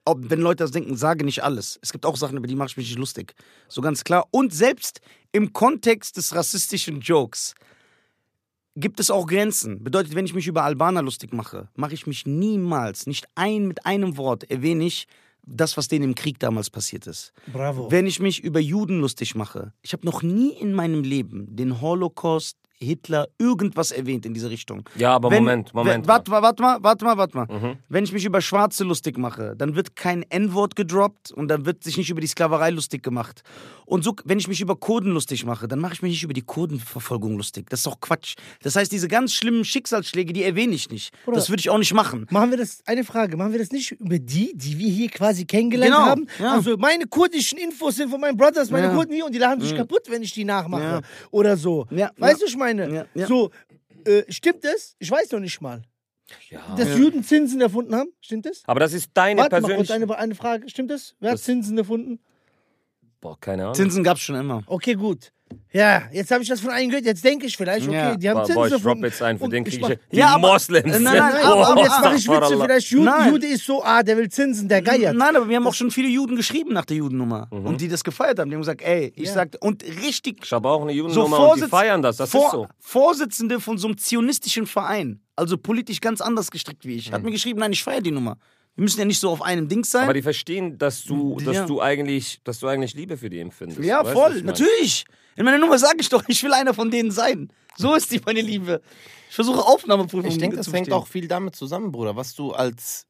ob, 0.04 0.30
wenn 0.30 0.42
Leute 0.42 0.64
das 0.64 0.72
denken, 0.72 0.98
sage 0.98 1.24
nicht 1.24 1.44
alles. 1.44 1.80
Es 1.82 1.94
gibt 1.94 2.06
auch 2.06 2.18
Sachen, 2.18 2.38
über 2.38 2.48
die 2.48 2.56
mache 2.56 2.70
ich 2.70 2.78
mich 2.78 2.90
nicht 2.90 3.00
lustig. 3.00 3.34
So 3.68 3.82
ganz 3.82 4.04
klar. 4.04 4.28
Und 4.32 4.54
selbst 4.54 5.00
im 5.32 5.54
Kontext 5.54 6.18
des 6.18 6.36
rassistischen 6.36 7.00
Jokes 7.00 7.56
gibt 8.76 9.00
es 9.00 9.10
auch 9.10 9.28
Grenzen. 9.28 9.84
Bedeutet, 9.84 10.16
wenn 10.16 10.26
ich 10.26 10.34
mich 10.34 10.48
über 10.48 10.64
Albaner 10.64 11.02
lustig 11.02 11.34
mache, 11.34 11.70
mache 11.76 11.94
ich 11.94 12.08
mich 12.08 12.26
niemals, 12.26 13.08
nicht 13.08 13.28
ein 13.36 13.68
mit 13.68 13.86
einem 13.86 14.18
Wort 14.18 14.50
erwähne 14.50 14.86
ich 14.86 15.08
das, 15.48 15.78
was 15.78 15.88
denen 15.88 16.06
im 16.06 16.16
Krieg 16.16 16.40
damals 16.40 16.70
passiert 16.70 17.08
ist. 17.08 17.32
Bravo. 17.52 17.92
Wenn 17.92 18.08
ich 18.08 18.20
mich 18.20 18.44
über 18.44 18.60
Juden 18.60 19.00
lustig 19.00 19.36
mache, 19.36 19.74
ich 19.82 19.94
habe 19.94 20.06
noch 20.06 20.24
nie 20.24 20.52
in 20.54 20.74
meinem 20.74 21.04
Leben 21.04 21.56
den 21.56 21.82
Holocaust 21.82 22.58
Hitler 22.78 23.28
irgendwas 23.38 23.92
erwähnt 23.92 24.26
in 24.26 24.34
diese 24.34 24.50
Richtung. 24.50 24.88
Ja, 24.96 25.14
aber 25.16 25.32
Wenn- 25.32 25.44
Moment, 25.44 25.74
Moment. 25.74 26.08
Warte 26.08 26.30
mal, 26.32 26.42
warte 26.42 26.62
mal, 26.62 26.78
warte 26.82 27.06
mal, 27.06 27.18
warte 27.18 27.38
mal. 27.38 27.48
Mhm. 27.48 27.78
Wenn 27.90 28.04
ich 28.04 28.12
mich 28.12 28.26
über 28.26 28.42
Schwarze 28.42 28.84
lustig 28.84 29.18
mache, 29.18 29.56
dann 29.58 29.76
wird 29.76 29.96
kein 29.96 30.24
N-Wort 30.24 30.76
gedroppt 30.76 31.32
und 31.32 31.48
dann 31.48 31.66
wird 31.66 31.84
sich 31.84 31.98
nicht 31.98 32.10
über 32.10 32.22
die 32.22 32.28
Sklaverei 32.28 32.72
lustig 32.72 33.02
gemacht. 33.04 33.44
Und 33.86 34.04
so, 34.04 34.14
wenn 34.26 34.40
ich 34.40 34.48
mich 34.48 34.62
über 34.62 34.76
Kurden 34.76 35.12
lustig 35.14 35.46
mache, 35.46 35.68
dann 35.68 35.80
mache 35.80 35.94
ich 35.94 36.02
mich 36.02 36.12
nicht 36.12 36.24
über 36.24 36.34
die 36.34 36.42
Kurdenverfolgung 36.42 37.38
lustig. 37.38 37.70
Das 37.70 37.80
ist 37.80 37.86
doch 37.86 38.00
Quatsch. 38.02 38.36
Das 38.62 38.76
heißt, 38.76 38.92
diese 38.92 39.08
ganz 39.08 39.34
schlimmen 39.34 39.64
Schicksalsschläge, 39.64 40.34
die 40.34 40.44
erwähne 40.44 40.74
ich 40.74 40.90
nicht. 40.90 41.14
Bruder. 41.24 41.38
Das 41.38 41.50
würde 41.50 41.62
ich 41.62 41.70
auch 41.70 41.78
nicht 41.78 41.94
machen. 41.94 42.26
Machen 42.30 42.50
wir 42.50 42.58
das, 42.58 42.82
eine 42.88 43.04
Frage, 43.04 43.38
machen 43.38 43.52
wir 43.54 43.60
das 43.60 43.72
nicht 43.72 43.92
über 43.94 44.20
die, 44.20 44.52
die 44.56 44.78
wir 44.80 44.90
hier 44.90 45.10
quasi 45.10 45.46
kennengelernt 45.46 45.94
Genau, 45.96 46.06
haben? 46.08 46.28
ja. 46.40 46.54
Also 46.56 46.76
meine 46.78 47.06
kurdischen 47.06 47.58
Infos 47.58 47.96
sind 47.96 48.10
von 48.10 48.20
meinen 48.20 48.36
Brothers, 48.38 48.70
meine 48.72 48.88
Ja. 48.88 48.94
Kurden 48.94 49.14
hier 49.14 49.26
und 49.26 49.34
die 49.34 49.40
lachen 49.40 49.62
sich 49.62 49.76
kaputt, 49.76 50.02
wenn 50.10 50.22
ich 50.24 50.34
die 50.34 50.44
nachmache. 50.46 50.84
Ja. 50.84 51.02
Oder 51.32 51.56
so. 51.56 51.86
Ja, 51.92 52.10
Weißt 52.18 52.42
ja. 52.42 52.46
du, 52.46 52.52
ich 52.52 52.58
meine? 52.58 52.65
Ja, 52.74 53.06
ja. 53.14 53.28
So, 53.28 53.52
äh, 54.06 54.24
stimmt 54.30 54.64
das? 54.64 54.96
Ich 55.00 55.10
weiß 55.12 55.32
noch 55.32 55.40
nicht 55.40 55.62
mal. 55.62 55.82
Ja. 56.50 56.76
Dass 56.76 56.98
Juden 56.98 57.24
Zinsen 57.24 57.62
erfunden 57.62 57.94
haben? 57.96 58.10
Stimmt 58.20 58.46
das? 58.48 58.64
Aber 58.66 58.80
das 58.80 58.94
ist 58.94 59.12
deine 59.14 59.42
Warte 59.42 59.56
mal 59.56 59.62
kurz, 59.62 59.88
persönliche... 59.88 59.94
eine, 59.94 60.18
eine 60.18 60.36
Frage. 60.36 60.70
Stimmt 60.70 60.90
das? 60.92 61.16
Wer 61.20 61.32
hat 61.32 61.36
Das- 61.36 61.44
Zinsen 61.44 61.78
erfunden? 61.78 62.20
Boah, 63.22 63.40
keine 63.40 63.64
Ahnung. 63.64 63.76
Zinsen 63.76 64.04
gab 64.04 64.18
es 64.18 64.24
schon 64.24 64.36
immer. 64.36 64.64
Okay, 64.68 64.94
gut. 64.96 65.32
Ja, 65.72 66.04
jetzt 66.12 66.32
habe 66.32 66.42
ich 66.44 66.50
das 66.50 66.60
von 66.60 66.70
einem 66.72 66.90
gehört. 66.90 67.06
Jetzt 67.06 67.24
denke 67.24 67.46
ich 67.46 67.56
vielleicht, 67.58 67.88
okay, 67.88 67.96
Ja. 67.96 68.16
die 68.16 68.30
haben 68.30 68.46
Zinsen 68.46 68.56
boah, 68.56 68.68
ich 68.68 68.82
drop 68.82 69.04
jetzt 69.04 69.22
ein, 69.22 69.38
für 69.38 69.44
Und 69.46 69.52
den 69.54 69.64
kriege 69.64 69.92
ich 69.92 70.00
die 70.12 70.18
Ja, 70.18 70.38
Moslems. 70.38 70.86
Nein, 70.92 71.04
nein, 71.04 71.18
Nein, 71.18 71.44
aber- 71.44 71.68
aber, 71.70 71.82
jetzt 71.82 72.02
mache 72.02 72.16
ich 72.16 72.28
Witze. 72.28 72.58
Vielleicht 72.60 72.90
Jude. 72.92 73.12
Jude 73.30 73.48
ist 73.48 73.66
so, 73.66 73.84
ah, 73.84 74.04
der 74.04 74.18
will 74.18 74.30
Zinsen, 74.30 74.68
der 74.68 74.82
geiert. 74.82 75.16
Nein, 75.16 75.36
aber 75.36 75.48
wir 75.50 75.56
haben 75.58 75.68
auch 75.68 75.74
schon 75.74 75.92
viele 75.92 76.08
Juden 76.08 76.36
geschrieben 76.36 76.74
nach 76.74 76.86
der 76.86 76.98
Judennummer. 76.98 77.48
Mhm. 77.52 77.66
Und 77.66 77.82
die 77.82 77.88
das 77.88 78.04
gefeiert 78.04 78.40
haben. 78.40 78.50
Die 78.50 78.56
haben 78.56 78.62
gesagt, 78.62 78.82
ey, 78.82 79.12
ich 79.16 79.28
Ja. 79.28 79.34
sagte, 79.34 79.58
und 79.60 79.84
richtig 80.04 80.40
Ich 80.44 80.52
habe 80.52 80.70
auch 80.70 80.82
eine 80.82 80.92
so 80.92 80.98
Judennummer 80.98 81.52
und 81.52 81.62
die 81.64 81.68
feiern 81.68 82.02
das. 82.02 82.18
Das 82.18 82.30
Vor- 82.32 82.46
ist 82.46 82.52
so. 82.52 82.68
Vorsitzende 82.80 83.60
von 83.60 83.78
so 83.78 83.88
einem 83.88 83.98
zionistischen 83.98 84.66
Verein, 84.68 85.20
also 85.36 85.58
politisch 85.58 86.02
ganz 86.02 86.22
anders 86.22 86.50
gestrickt 86.52 86.86
wie 86.86 86.96
ich, 86.96 87.12
hat 87.12 87.24
mir 87.24 87.32
geschrieben, 87.32 87.60
nein, 87.60 87.72
ich 87.72 87.84
feiere 87.84 88.02
die 88.02 88.12
Nummer. 88.12 88.38
Wir 88.76 88.84
müssen 88.84 89.00
ja 89.00 89.06
nicht 89.06 89.20
so 89.20 89.30
auf 89.30 89.42
einem 89.42 89.68
Ding 89.70 89.84
sein. 89.86 90.04
Aber 90.04 90.14
die 90.14 90.22
verstehen, 90.22 90.78
dass 90.78 91.04
du, 91.04 91.38
dass 91.40 91.56
Ja. 91.56 91.66
du 91.66 91.82
eigentlich, 91.82 92.42
dass 92.44 92.60
du 92.60 92.68
eigentlich 92.68 92.94
Liebe 92.94 93.18
für 93.18 93.30
die 93.30 93.40
empfindest. 93.40 93.80
ja, 93.82 94.04
Weißt 94.04 94.14
voll, 94.14 94.32
ich 94.38 94.44
meine? 94.44 94.46
natürlich. 94.48 95.06
In 95.38 95.46
meiner 95.46 95.58
Nummer 95.60 95.78
sage 95.78 95.98
ich 96.00 96.10
doch, 96.10 96.24
ich 96.28 96.44
will 96.44 96.54
einer 96.54 96.74
von 96.74 96.92
denen 96.92 97.12
sein. 97.12 97.50
So 97.78 97.94
ist 97.94 98.12
die 98.12 98.22
meine 98.26 98.42
Liebe. 98.42 98.82
Ich 99.30 99.36
versuche 99.36 99.60
Aufnahmeprüfungen 99.66 100.32
Ich 100.32 100.38
denke, 100.38 100.56
das 100.58 100.66
zu 100.68 100.74
hängt 100.74 100.92
auch 100.92 101.08
viel 101.08 101.28
damit 101.28 101.56
zusammen, 101.56 101.92
Bruder, 101.92 102.16
was 102.16 102.34
du 102.36 102.52
als 102.52 103.06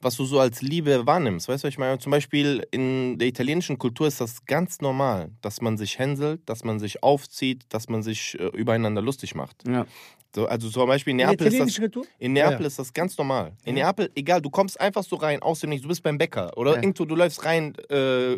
was 0.00 0.16
du 0.16 0.24
so 0.24 0.38
als 0.40 0.60
Liebe 0.60 1.06
wahrnimmst. 1.06 1.48
Weißt 1.48 1.62
du, 1.64 1.66
was 1.68 1.72
ich 1.74 1.78
meine? 1.78 1.98
Zum 1.98 2.10
Beispiel 2.10 2.66
in 2.70 3.18
der 3.18 3.28
italienischen 3.28 3.78
Kultur 3.78 4.06
ist 4.08 4.20
das 4.20 4.44
ganz 4.44 4.80
normal, 4.80 5.30
dass 5.40 5.60
man 5.60 5.76
sich 5.76 5.98
hänselt, 5.98 6.40
dass 6.46 6.62
man 6.64 6.78
sich 6.78 7.02
aufzieht, 7.02 7.64
dass 7.68 7.88
man 7.88 8.02
sich 8.02 8.38
äh, 8.38 8.46
übereinander 8.56 9.02
lustig 9.02 9.34
macht. 9.34 9.66
Ja. 9.68 9.86
So, 10.34 10.46
also 10.46 10.68
zum 10.68 10.86
Beispiel 10.86 11.12
in 11.12 11.20
In 11.20 11.26
Neapel 11.26 11.46
ist 11.46 11.58
das, 11.78 12.04
in 12.18 12.32
Neapel 12.34 12.60
Ja. 12.60 12.66
ist 12.66 12.78
das 12.78 12.92
ganz 12.92 13.16
normal. 13.16 13.52
In 13.64 13.74
Neapel, 13.76 14.10
egal, 14.14 14.42
du 14.42 14.50
kommst 14.50 14.78
einfach 14.80 15.02
so 15.02 15.16
rein, 15.16 15.40
aus 15.42 15.60
dem 15.60 15.70
Nichts, 15.70 15.82
du 15.82 15.88
bist 15.88 16.02
beim 16.02 16.18
Bäcker 16.18 16.56
oder 16.56 16.72
Ja. 16.72 16.82
irgendwo, 16.82 17.04
du 17.06 17.14
läufst 17.14 17.44
rein, 17.44 17.74
äh, 17.88 18.36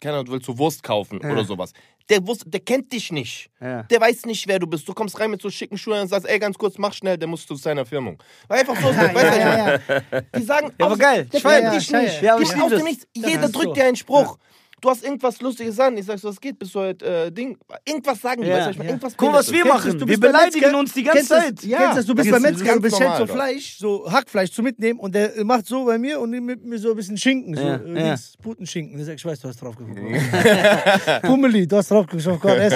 keine 0.00 0.16
Ahnung, 0.16 0.26
du 0.26 0.32
willst 0.32 0.46
so 0.46 0.58
Wurst 0.58 0.82
kaufen 0.82 1.20
Ja. 1.22 1.30
oder 1.32 1.44
sowas. 1.44 1.72
Der, 2.10 2.26
Wurst, 2.26 2.44
der 2.46 2.60
kennt 2.60 2.92
dich 2.92 3.10
nicht. 3.10 3.48
Ja. 3.58 3.84
Der 3.84 3.98
weiß 3.98 4.26
nicht, 4.26 4.46
wer 4.46 4.58
du 4.58 4.66
bist. 4.66 4.86
Du 4.86 4.92
kommst 4.92 5.18
rein 5.18 5.30
mit 5.30 5.40
so 5.40 5.48
schicken 5.48 5.78
Schuhen 5.78 6.02
und 6.02 6.08
sagst, 6.08 6.28
ey, 6.28 6.38
ganz 6.38 6.58
kurz, 6.58 6.76
mach 6.76 6.92
schnell, 6.92 7.16
der 7.16 7.26
muss 7.26 7.46
zu 7.46 7.54
seiner 7.54 7.86
Firmung. 7.86 8.22
Einfach 8.46 8.76
so, 8.78 8.88
weißt 8.94 9.00
du, 9.00 9.06
ich 9.06 9.14
meine? 9.14 9.38
ja, 9.38 9.68
ja. 10.12 10.20
Die 10.36 10.42
sagen, 10.42 10.70
Ja, 10.78 10.84
aber 10.86 10.98
geil. 10.98 11.24
Der 11.32 11.40
kennt 11.40 11.64
das. 11.64 11.78
dich 11.78 11.90
Ja, 11.90 12.00
nicht. 12.02 12.22
ja, 12.22 12.34
aber 12.34 12.42
ich 12.42 12.48
aus 12.50 12.54
lieb 12.56 12.62
dem 12.64 12.70
das. 12.72 12.82
Nichts. 12.82 13.06
Das 13.14 13.30
Jeder 13.30 13.44
ist 13.44 13.52
drückt 13.54 13.64
so. 13.68 13.72
dir 13.72 13.84
einen 13.86 13.96
Spruch. 13.96 14.36
Du 14.84 14.90
hast 14.90 15.02
irgendwas 15.02 15.40
Lustiges 15.40 15.80
an. 15.80 15.96
Ich 15.96 16.04
sag 16.04 16.18
so, 16.18 16.28
was 16.28 16.38
geht? 16.38 16.58
Bist 16.58 16.74
du 16.74 16.80
heute 16.80 17.06
äh, 17.06 17.32
Ding? 17.32 17.56
Irgendwas 17.86 18.20
sagen 18.20 18.42
die, 18.42 18.48
Ja, 18.48 18.56
weißt 18.56 18.66
du, 18.66 18.70
ich 18.72 18.76
meine? 18.76 18.88
ja. 18.90 18.94
Irgendwas 18.96 19.16
Guck 19.16 19.32
was 19.32 19.50
wir 19.50 19.64
machen. 19.64 19.98
du 19.98 20.06
Wir 20.06 20.20
beleidigen 20.20 20.74
uns 20.74 20.92
die 20.92 21.02
ganze 21.04 21.16
Kennst 21.20 21.30
das? 21.30 21.44
Zeit. 21.44 21.54
Kennst 21.62 21.98
das? 21.98 22.04
Du 22.06 22.14
bist 22.14 22.28
Das 22.30 22.34
beim 22.42 22.52
Metzger, 22.52 22.74
du 22.74 22.80
bestellst 22.82 23.16
so. 23.16 23.26
Fleisch, 23.26 23.78
so 23.78 24.12
Hackfleisch 24.12 24.52
zum 24.52 24.64
Mitnehmen 24.66 25.00
und 25.00 25.14
der 25.14 25.42
macht 25.42 25.66
so 25.66 25.86
bei 25.86 25.96
mir 25.96 26.20
und 26.20 26.28
nimmt 26.32 26.46
mit 26.46 26.64
mir 26.66 26.78
so 26.78 26.90
ein 26.90 26.96
bisschen 26.96 27.16
Schinken, 27.16 27.54
so 27.56 27.62
Ja, 27.62 27.76
äh, 27.76 28.08
ja. 28.08 28.14
Putenschinken. 28.42 28.98
Ich 29.00 29.06
sag, 29.06 29.14
ich 29.14 29.24
weiß, 29.24 29.40
du 29.40 29.48
hast 29.48 29.62
drauf 29.62 29.74
geguckt. 29.74 29.98
Pummeli, 31.22 31.66
du 31.66 31.76
hast 31.78 31.90
drauf 31.90 32.06
geguckt. 32.06 32.26
Oh 32.28 32.36
Gott, 32.36 32.58
ess, 32.58 32.74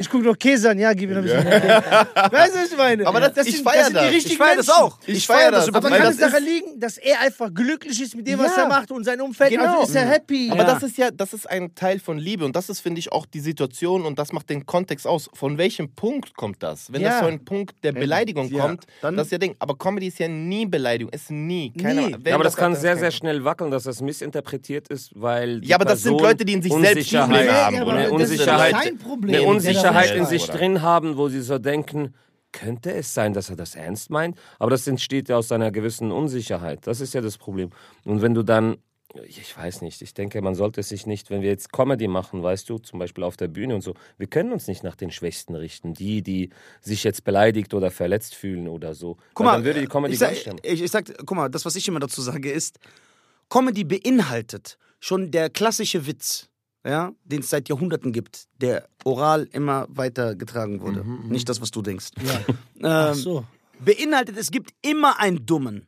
ich, 0.00 0.08
guck 0.08 0.22
noch 0.22 0.38
Käse 0.38 0.70
an, 0.70 0.78
ja, 0.78 0.92
gib 0.92 1.10
mir 1.10 1.16
noch 1.20 1.22
ein 1.28 1.42
bisschen. 1.44 1.44
Weißt 2.30 2.54
du, 2.54 2.58
was 2.60 2.70
ich 2.70 2.76
meine? 2.78 3.04
Aber 3.08 3.18
das- 3.18 3.46
ich 3.48 3.56
sind, 3.56 3.64
feier 3.68 3.84
sind 3.86 3.96
das. 3.96 4.02
die 4.04 4.08
Ich 4.10 4.14
richtigen 4.14 4.32
Ich 4.34 4.38
feiere 4.38 4.56
das 4.58 4.68
auch. 4.68 4.98
Ich 5.06 5.26
feier 5.26 5.38
feier 5.38 5.50
das. 5.50 5.68
Aber 5.74 5.88
kann 5.88 6.02
das 6.02 6.14
es 6.14 6.20
daran 6.20 6.44
liegen, 6.44 6.78
dass 6.78 6.98
er 6.98 7.20
einfach 7.20 7.52
glücklich 7.52 8.00
ist 8.00 8.14
mit 8.14 8.28
dem, 8.28 8.38
was 8.38 8.54
Ja. 8.56 8.62
er 8.62 8.68
macht 8.68 8.92
und 8.92 9.02
sein 9.02 9.20
Umfeld? 9.20 9.58
Also 9.58 9.82
ist 9.88 9.96
er 9.96 10.06
happy. 10.06 10.50
Aber 10.52 10.60
Ja. 10.62 10.74
das 10.74 10.82
ist 10.84 10.99
ja, 11.00 11.10
das 11.10 11.32
ist 11.32 11.48
ein 11.50 11.74
Teil 11.74 11.98
von 11.98 12.18
Liebe 12.18 12.44
und 12.44 12.54
das 12.54 12.68
ist, 12.68 12.80
finde 12.80 12.98
ich, 13.00 13.10
auch 13.12 13.26
die 13.26 13.40
Situation 13.40 14.04
und 14.06 14.18
das 14.18 14.32
macht 14.32 14.48
den 14.50 14.66
Kontext 14.66 15.06
aus. 15.06 15.28
Von 15.34 15.58
welchem 15.58 15.90
Punkt 15.94 16.36
kommt 16.36 16.62
das? 16.62 16.92
Wenn 16.92 17.02
Ja. 17.02 17.08
das 17.10 17.20
so 17.20 17.26
ein 17.26 17.44
Punkt 17.44 17.82
der 17.82 17.92
Beleidigung 17.92 18.52
ja, 18.52 18.66
kommt, 18.66 18.86
dann- 19.02 19.16
das 19.16 19.26
ist 19.26 19.32
ja 19.32 19.38
Ding. 19.38 19.56
Aber 19.58 19.76
Comedy 19.76 20.06
ist 20.06 20.18
ja 20.18 20.28
nie 20.28 20.66
Beleidigung, 20.66 21.12
ist 21.12 21.30
nie. 21.30 21.72
Keine 21.72 22.02
Nie. 22.08 22.16
Ja, 22.24 22.34
aber 22.36 22.44
das 22.44 22.56
kann 22.56 22.72
das 22.72 22.80
sehr, 22.82 22.92
kein- 22.92 23.00
sehr 23.00 23.10
schnell 23.10 23.44
wackeln, 23.44 23.70
dass 23.70 23.82
das 23.84 24.00
missinterpretiert 24.00 24.88
ist, 24.88 25.10
weil. 25.20 25.60
die 25.60 25.68
Ja, 25.68 25.76
aber 25.76 25.84
das 25.86 26.02
sind 26.02 26.20
Leute, 26.20 26.44
die 26.44 26.52
in 26.52 26.62
sich 26.62 26.72
selbst 26.72 27.12
haben, 27.14 27.32
Ja, 27.32 27.66
Eine 27.68 27.84
das 27.84 28.04
ist 28.06 28.10
Unsicherheit, 28.12 28.72
kein 28.74 28.98
Problem. 28.98 29.34
eine 29.34 29.42
Unsicherheit 29.44 30.14
in 30.14 30.26
sich 30.26 30.46
drin 30.46 30.82
haben, 30.82 31.16
wo 31.16 31.28
sie 31.28 31.40
so 31.40 31.58
denken, 31.58 32.14
könnte 32.52 32.92
es 32.92 33.14
sein, 33.14 33.32
dass 33.32 33.48
er 33.48 33.56
das 33.56 33.74
ernst 33.76 34.10
meint? 34.10 34.36
Aber 34.58 34.70
das 34.70 34.86
entsteht 34.86 35.28
ja 35.28 35.36
aus 35.36 35.52
einer 35.52 35.70
gewissen 35.70 36.10
Unsicherheit. 36.10 36.86
Das 36.86 37.00
ist 37.00 37.14
ja 37.14 37.20
das 37.20 37.38
Problem. 37.38 37.70
Und 38.04 38.22
wenn 38.22 38.34
du 38.34 38.42
dann, 38.42 38.76
ich 39.26 39.56
weiß 39.56 39.82
nicht, 39.82 40.02
ich 40.02 40.14
denke, 40.14 40.40
man 40.42 40.54
sollte 40.54 40.82
sich 40.82 41.06
nicht, 41.06 41.30
wenn 41.30 41.42
wir 41.42 41.48
jetzt 41.48 41.72
Comedy 41.72 42.08
machen, 42.08 42.42
weißt 42.42 42.68
du, 42.68 42.78
zum 42.78 42.98
Beispiel 42.98 43.24
auf 43.24 43.36
der 43.36 43.48
Bühne 43.48 43.74
und 43.74 43.80
so, 43.80 43.94
wir 44.18 44.26
können 44.26 44.52
uns 44.52 44.68
nicht 44.68 44.82
nach 44.82 44.96
den 44.96 45.10
Schwächsten 45.10 45.54
richten, 45.54 45.94
die, 45.94 46.22
die 46.22 46.50
sich 46.80 47.04
jetzt 47.04 47.24
beleidigt 47.24 47.74
oder 47.74 47.90
verletzt 47.90 48.34
fühlen 48.34 48.68
oder 48.68 48.94
so. 48.94 49.16
Guck 49.34 49.46
mal, 49.46 49.54
dann 49.54 49.64
würde 49.64 49.80
die 49.80 49.86
Comedy 49.86 50.14
ich 50.14 50.18
sag, 50.18 50.34
ich, 50.62 50.82
ich 50.82 50.90
sag, 50.90 51.06
guck 51.18 51.36
mal, 51.36 51.48
das, 51.48 51.64
was 51.64 51.76
ich 51.76 51.86
immer 51.88 52.00
dazu 52.00 52.22
sage, 52.22 52.50
ist, 52.50 52.78
Comedy 53.48 53.84
beinhaltet 53.84 54.78
schon 55.00 55.30
der 55.30 55.50
klassische 55.50 56.06
Witz, 56.06 56.48
ja, 56.84 57.12
den 57.24 57.40
es 57.40 57.50
seit 57.50 57.68
Jahrhunderten 57.68 58.12
gibt, 58.12 58.46
der 58.60 58.88
oral 59.04 59.48
immer 59.52 59.86
weiter 59.90 60.34
getragen 60.34 60.80
wurde. 60.80 61.04
Nicht 61.28 61.48
das, 61.48 61.60
was 61.60 61.70
du 61.70 61.82
denkst. 61.82 62.10
Ach 62.82 63.10
Ähm, 63.10 63.14
so. 63.14 63.44
Beinhaltet, 63.80 64.36
es 64.36 64.50
gibt 64.50 64.70
immer 64.82 65.18
einen 65.18 65.44
Dummen. 65.46 65.86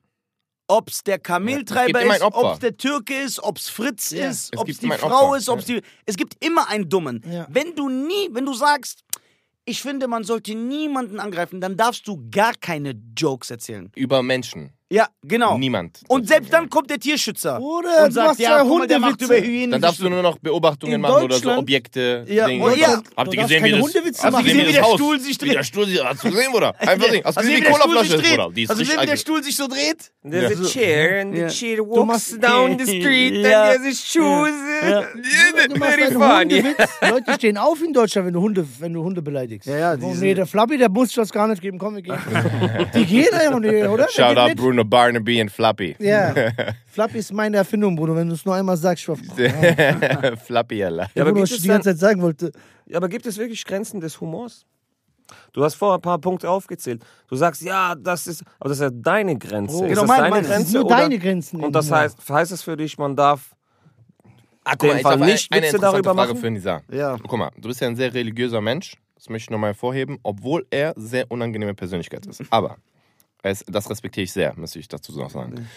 Ob's 0.68 1.02
der 1.04 1.14
Ja, 1.14 1.16
es 1.18 1.22
Kameltreiber 1.24 1.86
gibt 1.86 2.02
immer 2.02 2.16
ist, 2.16 2.22
Opfer. 2.22 2.50
ob's 2.52 2.58
der 2.60 2.76
Türke 2.76 3.14
ist, 3.14 3.42
ob's 3.42 3.68
Fritz 3.68 4.10
Ja. 4.10 4.30
ist, 4.30 4.50
Es 4.52 4.58
ob's 4.58 4.66
gibt 4.66 4.82
die 4.82 4.88
Frau 4.98 5.26
Opfer. 5.28 5.36
ist, 5.38 5.48
ob's 5.48 5.68
Ja. 5.68 5.76
die. 5.80 5.82
Es 6.06 6.16
gibt 6.16 6.42
immer 6.44 6.68
einen 6.68 6.88
Dummen. 6.88 7.22
Ja. 7.30 7.46
Wenn 7.50 7.74
du 7.74 7.88
nie, 7.88 8.28
wenn 8.32 8.46
du 8.46 8.54
sagst, 8.54 9.04
ich 9.64 9.80
finde, 9.82 10.08
man 10.08 10.24
sollte 10.24 10.54
niemanden 10.54 11.20
angreifen, 11.20 11.60
dann 11.60 11.76
darfst 11.76 12.06
du 12.08 12.28
gar 12.30 12.54
keine 12.54 12.94
Jokes 13.16 13.50
erzählen. 13.50 13.90
Über 13.94 14.22
Menschen. 14.22 14.72
Ja, 14.92 15.06
genau. 15.22 15.56
Niemand. 15.56 16.00
Und 16.08 16.28
selbst 16.28 16.52
dann 16.52 16.68
kommt 16.68 16.90
der 16.90 16.98
Tierschützer 16.98 17.58
Bruder, 17.58 18.02
und 18.04 18.08
du 18.08 18.12
sagt, 18.12 18.26
machst 18.28 18.40
ja, 18.40 18.58
ja 18.58 18.62
guck 18.62 18.78
mal, 18.80 18.86
der 18.86 18.98
macht 18.98 19.22
über 19.22 19.36
Hyänen. 19.40 19.70
Dann 19.70 19.80
darfst 19.80 20.00
du 20.02 20.08
nur 20.10 20.20
noch 20.22 20.36
Beobachtungen 20.38 20.92
In 20.94 21.00
machen 21.00 21.24
oder 21.24 21.34
so 21.36 21.40
Deutschland- 21.40 21.58
Objekte. 21.60 22.24
Ja, 22.28 22.46
Dinge. 22.46 22.64
oh 22.64 22.68
ja. 22.70 23.00
Habt 23.16 23.28
Du 23.28 23.32
ihr 23.32 23.36
darfst 23.40 23.48
gesehen, 23.48 23.64
wie 23.64 23.70
keine 23.70 23.76
das, 23.82 23.82
Hundewitze 23.86 24.22
hast 24.22 24.24
du 24.28 24.32
machen. 24.32 24.44
gesehen, 24.44 24.58
wie 24.60 24.64
das 24.64 24.72
der 24.74 24.82
Haus, 24.84 24.94
Stuhl 24.94 25.20
sich 25.20 25.40
wie 25.40 25.44
der 25.46 25.54
dreht. 25.54 25.64
Stuhl 25.66 25.86
sich, 25.86 26.04
hast 26.04 26.24
du 26.24 26.30
gesehen, 26.30 26.52
oder? 26.54 26.74
Einfach 26.80 27.10
Ding. 27.10 27.24
Hast 27.24 27.36
du 27.36 27.40
Also 27.40 27.40
gesehen, 27.40 27.54
wie 27.54 27.56
wie 27.56 27.60
der 27.62 27.70
Stuhl 27.72 27.80
Colaflasche 27.80 28.06
sich 28.10 28.14
ist, 28.16 28.22
dreht. 28.28 28.36
Bruder? 28.38 28.52
Die 28.54 28.62
ist 28.64 28.70
Also 28.70 28.80
richtig 28.80 28.92
wie 28.92 28.96
der 28.96 29.02
aggressiv. 29.02 29.20
Stuhl 29.22 29.42
sich 29.42 29.56
so 29.56 29.66
dreht. 29.68 30.12
There's 30.30 30.60
a 30.60 30.64
chair 30.68 31.20
and 31.22 31.34
the 31.34 31.40
Ja. 31.40 31.48
chair 31.48 31.76
Du 31.78 31.86
walks 31.88 32.06
machst- 32.06 32.42
down 32.44 32.78
the 32.78 32.84
street 33.00 33.34
Ja. 33.46 33.62
and 33.70 33.82
there's 33.82 34.04
shoes. 34.06 34.50
Du 35.68 35.78
machst 35.78 35.94
Very 35.94 36.02
einen 36.04 36.12
funny. 36.12 36.60
Hundewitz. 36.62 36.88
Leute 37.10 37.32
stehen 37.34 37.56
auf 37.56 37.82
in 37.82 37.92
Deutschland, 37.94 38.26
wenn 38.26 38.34
du 38.34 38.40
Hunde, 38.42 38.66
wenn 38.78 38.92
du 38.92 39.02
Hunde 39.02 39.22
beleidigst. 39.22 39.66
Ja, 39.68 39.78
ja, 39.78 39.92
oh, 39.94 39.96
diese- 39.96 40.20
nee, 40.24 40.34
der 40.34 40.46
Flappy, 40.46 40.76
der 40.76 40.90
muss 40.90 41.12
das 41.14 41.32
gar 41.32 41.48
nicht 41.48 41.62
geben. 41.62 41.78
Komm, 41.78 41.94
wir 41.96 42.02
gehen. 42.02 42.18
Die 42.94 43.06
gehen 43.06 43.32
einfach 43.32 43.58
nicht, 43.60 43.72
oder? 43.86 44.04
Der 44.04 44.12
Shout 44.12 44.28
geht 44.28 44.38
out 44.38 44.48
mit. 44.50 44.58
Bruno 44.58 44.81
Barnaby 44.84 45.40
und 45.40 45.50
Flappy. 45.50 45.96
Ja. 45.98 46.34
Flappy 46.86 47.18
ist 47.18 47.32
meine 47.32 47.56
Erfindung, 47.58 47.96
Bruder. 47.96 48.14
Wenn 48.16 48.28
du 48.28 48.34
es 48.34 48.44
nur 48.44 48.54
einmal 48.54 48.76
sagst, 48.76 49.02
ich 49.04 49.08
war 49.08 49.16
Flappy, 50.36 50.84
Allah. 50.84 51.08
Ja, 51.14 51.22
aber 51.22 51.32
Bruder, 51.32 51.32
gibt 51.32 51.42
was 51.42 51.50
es 51.50 51.56
ich 51.56 51.62
die 51.62 51.68
ganze 51.68 51.90
Zeit 51.90 51.98
sagen 51.98 52.22
wollte. 52.22 52.52
Ja, 52.86 52.96
aber 52.98 53.08
gibt 53.08 53.26
es 53.26 53.36
wirklich 53.38 53.64
Grenzen 53.64 54.00
des 54.00 54.20
Humors? 54.20 54.66
Du 55.52 55.64
hast 55.64 55.74
vorher 55.76 55.98
ein 55.98 56.02
paar 56.02 56.18
Punkte 56.18 56.50
aufgezählt. 56.50 57.02
Du 57.28 57.36
sagst, 57.36 57.62
ja, 57.62 57.94
das 57.94 58.26
ist, 58.26 58.42
aber 58.58 58.68
das 58.68 58.78
ist 58.78 58.82
ja 58.82 58.90
deine 58.90 59.38
Grenze. 59.38 59.76
Oh. 59.76 59.82
ist 59.84 59.88
Genau, 59.88 60.00
das 60.02 60.08
meine- 60.08 60.22
deine 60.22 60.30
meine. 60.30 60.42
Das 60.42 60.50
Grenze? 60.56 60.70
sind 60.70 60.80
nur 60.80 60.86
oder? 60.86 60.96
deine 60.96 61.18
Grenzen. 61.18 61.60
Und 61.64 61.72
das 61.74 61.90
heißt, 61.90 62.28
heißt 62.28 62.52
es 62.52 62.62
für 62.62 62.76
dich, 62.76 62.98
man 62.98 63.16
darf 63.16 63.54
Ah, 64.64 64.76
den 64.76 65.00
Fall 65.00 65.16
nicht 65.18 65.50
eine 65.50 65.62
Witze 65.62 65.76
interessante 65.76 65.80
darüber 65.80 66.14
Frage 66.14 66.32
machen? 66.34 66.40
für 66.40 66.50
Nisa. 66.50 66.82
Ja. 66.92 67.16
Guck 67.26 67.38
mal, 67.38 67.50
du 67.56 67.68
bist 67.68 67.80
ja 67.80 67.88
ein 67.88 67.96
sehr 67.96 68.12
religiöser 68.14 68.60
Mensch. 68.60 68.94
Das 69.16 69.28
möchte 69.28 69.46
ich 69.46 69.50
nochmal 69.50 69.70
hervorheben, 69.70 70.18
obwohl 70.22 70.66
er 70.70 70.92
sehr 70.96 71.28
unangenehme 71.30 71.74
Persönlichkeit 71.74 72.26
ist. 72.26 72.42
Aber 72.50 72.76
das 73.42 73.90
respektiere 73.90 74.24
ich 74.24 74.32
sehr, 74.32 74.54
müsste 74.56 74.78
ich 74.78 74.88
dazu 74.88 75.12
noch 75.12 75.30
sagen. 75.30 75.68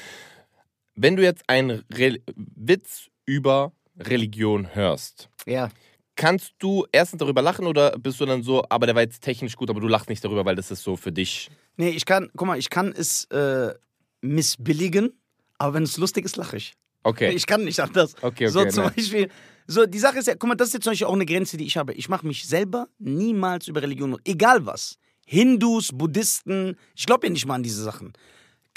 Wenn 0.95 1.15
du 1.15 1.23
jetzt 1.23 1.43
einen 1.49 1.83
Re 1.93 2.19
Witz 2.35 3.09
über 3.25 3.71
Religion 3.99 4.73
hörst, 4.75 5.29
Ja. 5.45 5.69
kannst 6.15 6.53
du 6.59 6.85
erstens 6.91 7.19
darüber 7.19 7.41
lachen 7.41 7.65
oder 7.67 7.97
bist 7.99 8.19
du 8.21 8.25
dann 8.25 8.43
so, 8.43 8.63
aber 8.69 8.85
der 8.85 8.95
war 8.95 9.01
jetzt 9.01 9.21
technisch 9.21 9.55
gut, 9.55 9.69
aber 9.69 9.79
du 9.81 9.87
lachst 9.87 10.09
nicht 10.09 10.23
darüber, 10.23 10.45
weil 10.45 10.55
das 10.55 10.71
ist 10.71 10.83
so 10.83 10.95
für 10.95 11.11
dich. 11.11 11.49
Nee, 11.77 11.89
ich 11.89 12.05
kann, 12.05 12.29
guck 12.37 12.47
mal, 12.47 12.57
ich 12.57 12.69
kann 12.69 12.93
es 12.95 13.25
äh, 13.25 13.73
missbilligen, 14.21 15.11
aber 15.57 15.73
wenn 15.75 15.83
es 15.83 15.97
lustig 15.97 16.25
ist, 16.25 16.35
lache 16.37 16.57
ich. 16.57 16.73
Okay. 17.03 17.31
Ich 17.33 17.45
kann 17.45 17.63
nicht 17.63 17.79
anders. 17.79 18.15
Okay, 18.21 18.25
okay, 18.27 18.47
So 18.47 18.65
zum 18.65 18.85
nein. 18.85 18.93
Beispiel. 18.95 19.29
So, 19.67 19.85
die 19.85 19.99
Sache 19.99 20.19
ist 20.19 20.27
ja, 20.27 20.35
guck 20.35 20.47
mal, 20.49 20.55
das 20.55 20.69
ist 20.69 20.73
jetzt 20.75 20.83
zum 20.83 20.91
Beispiel 20.91 21.07
auch 21.07 21.13
eine 21.13 21.25
Grenze, 21.25 21.57
die 21.57 21.65
ich 21.65 21.77
habe. 21.77 21.93
Ich 21.93 22.09
mache 22.09 22.25
mich 22.25 22.47
selber 22.47 22.87
niemals 22.99 23.67
über 23.67 23.81
Religion, 23.81 24.17
egal 24.25 24.65
was. 24.65 24.97
Hindus, 25.25 25.89
Buddhisten, 25.93 26.77
ich 26.95 27.05
glaube 27.05 27.27
ja 27.27 27.33
nicht 27.33 27.45
mal 27.45 27.55
an 27.55 27.63
diese 27.63 27.83
Sachen. 27.83 28.13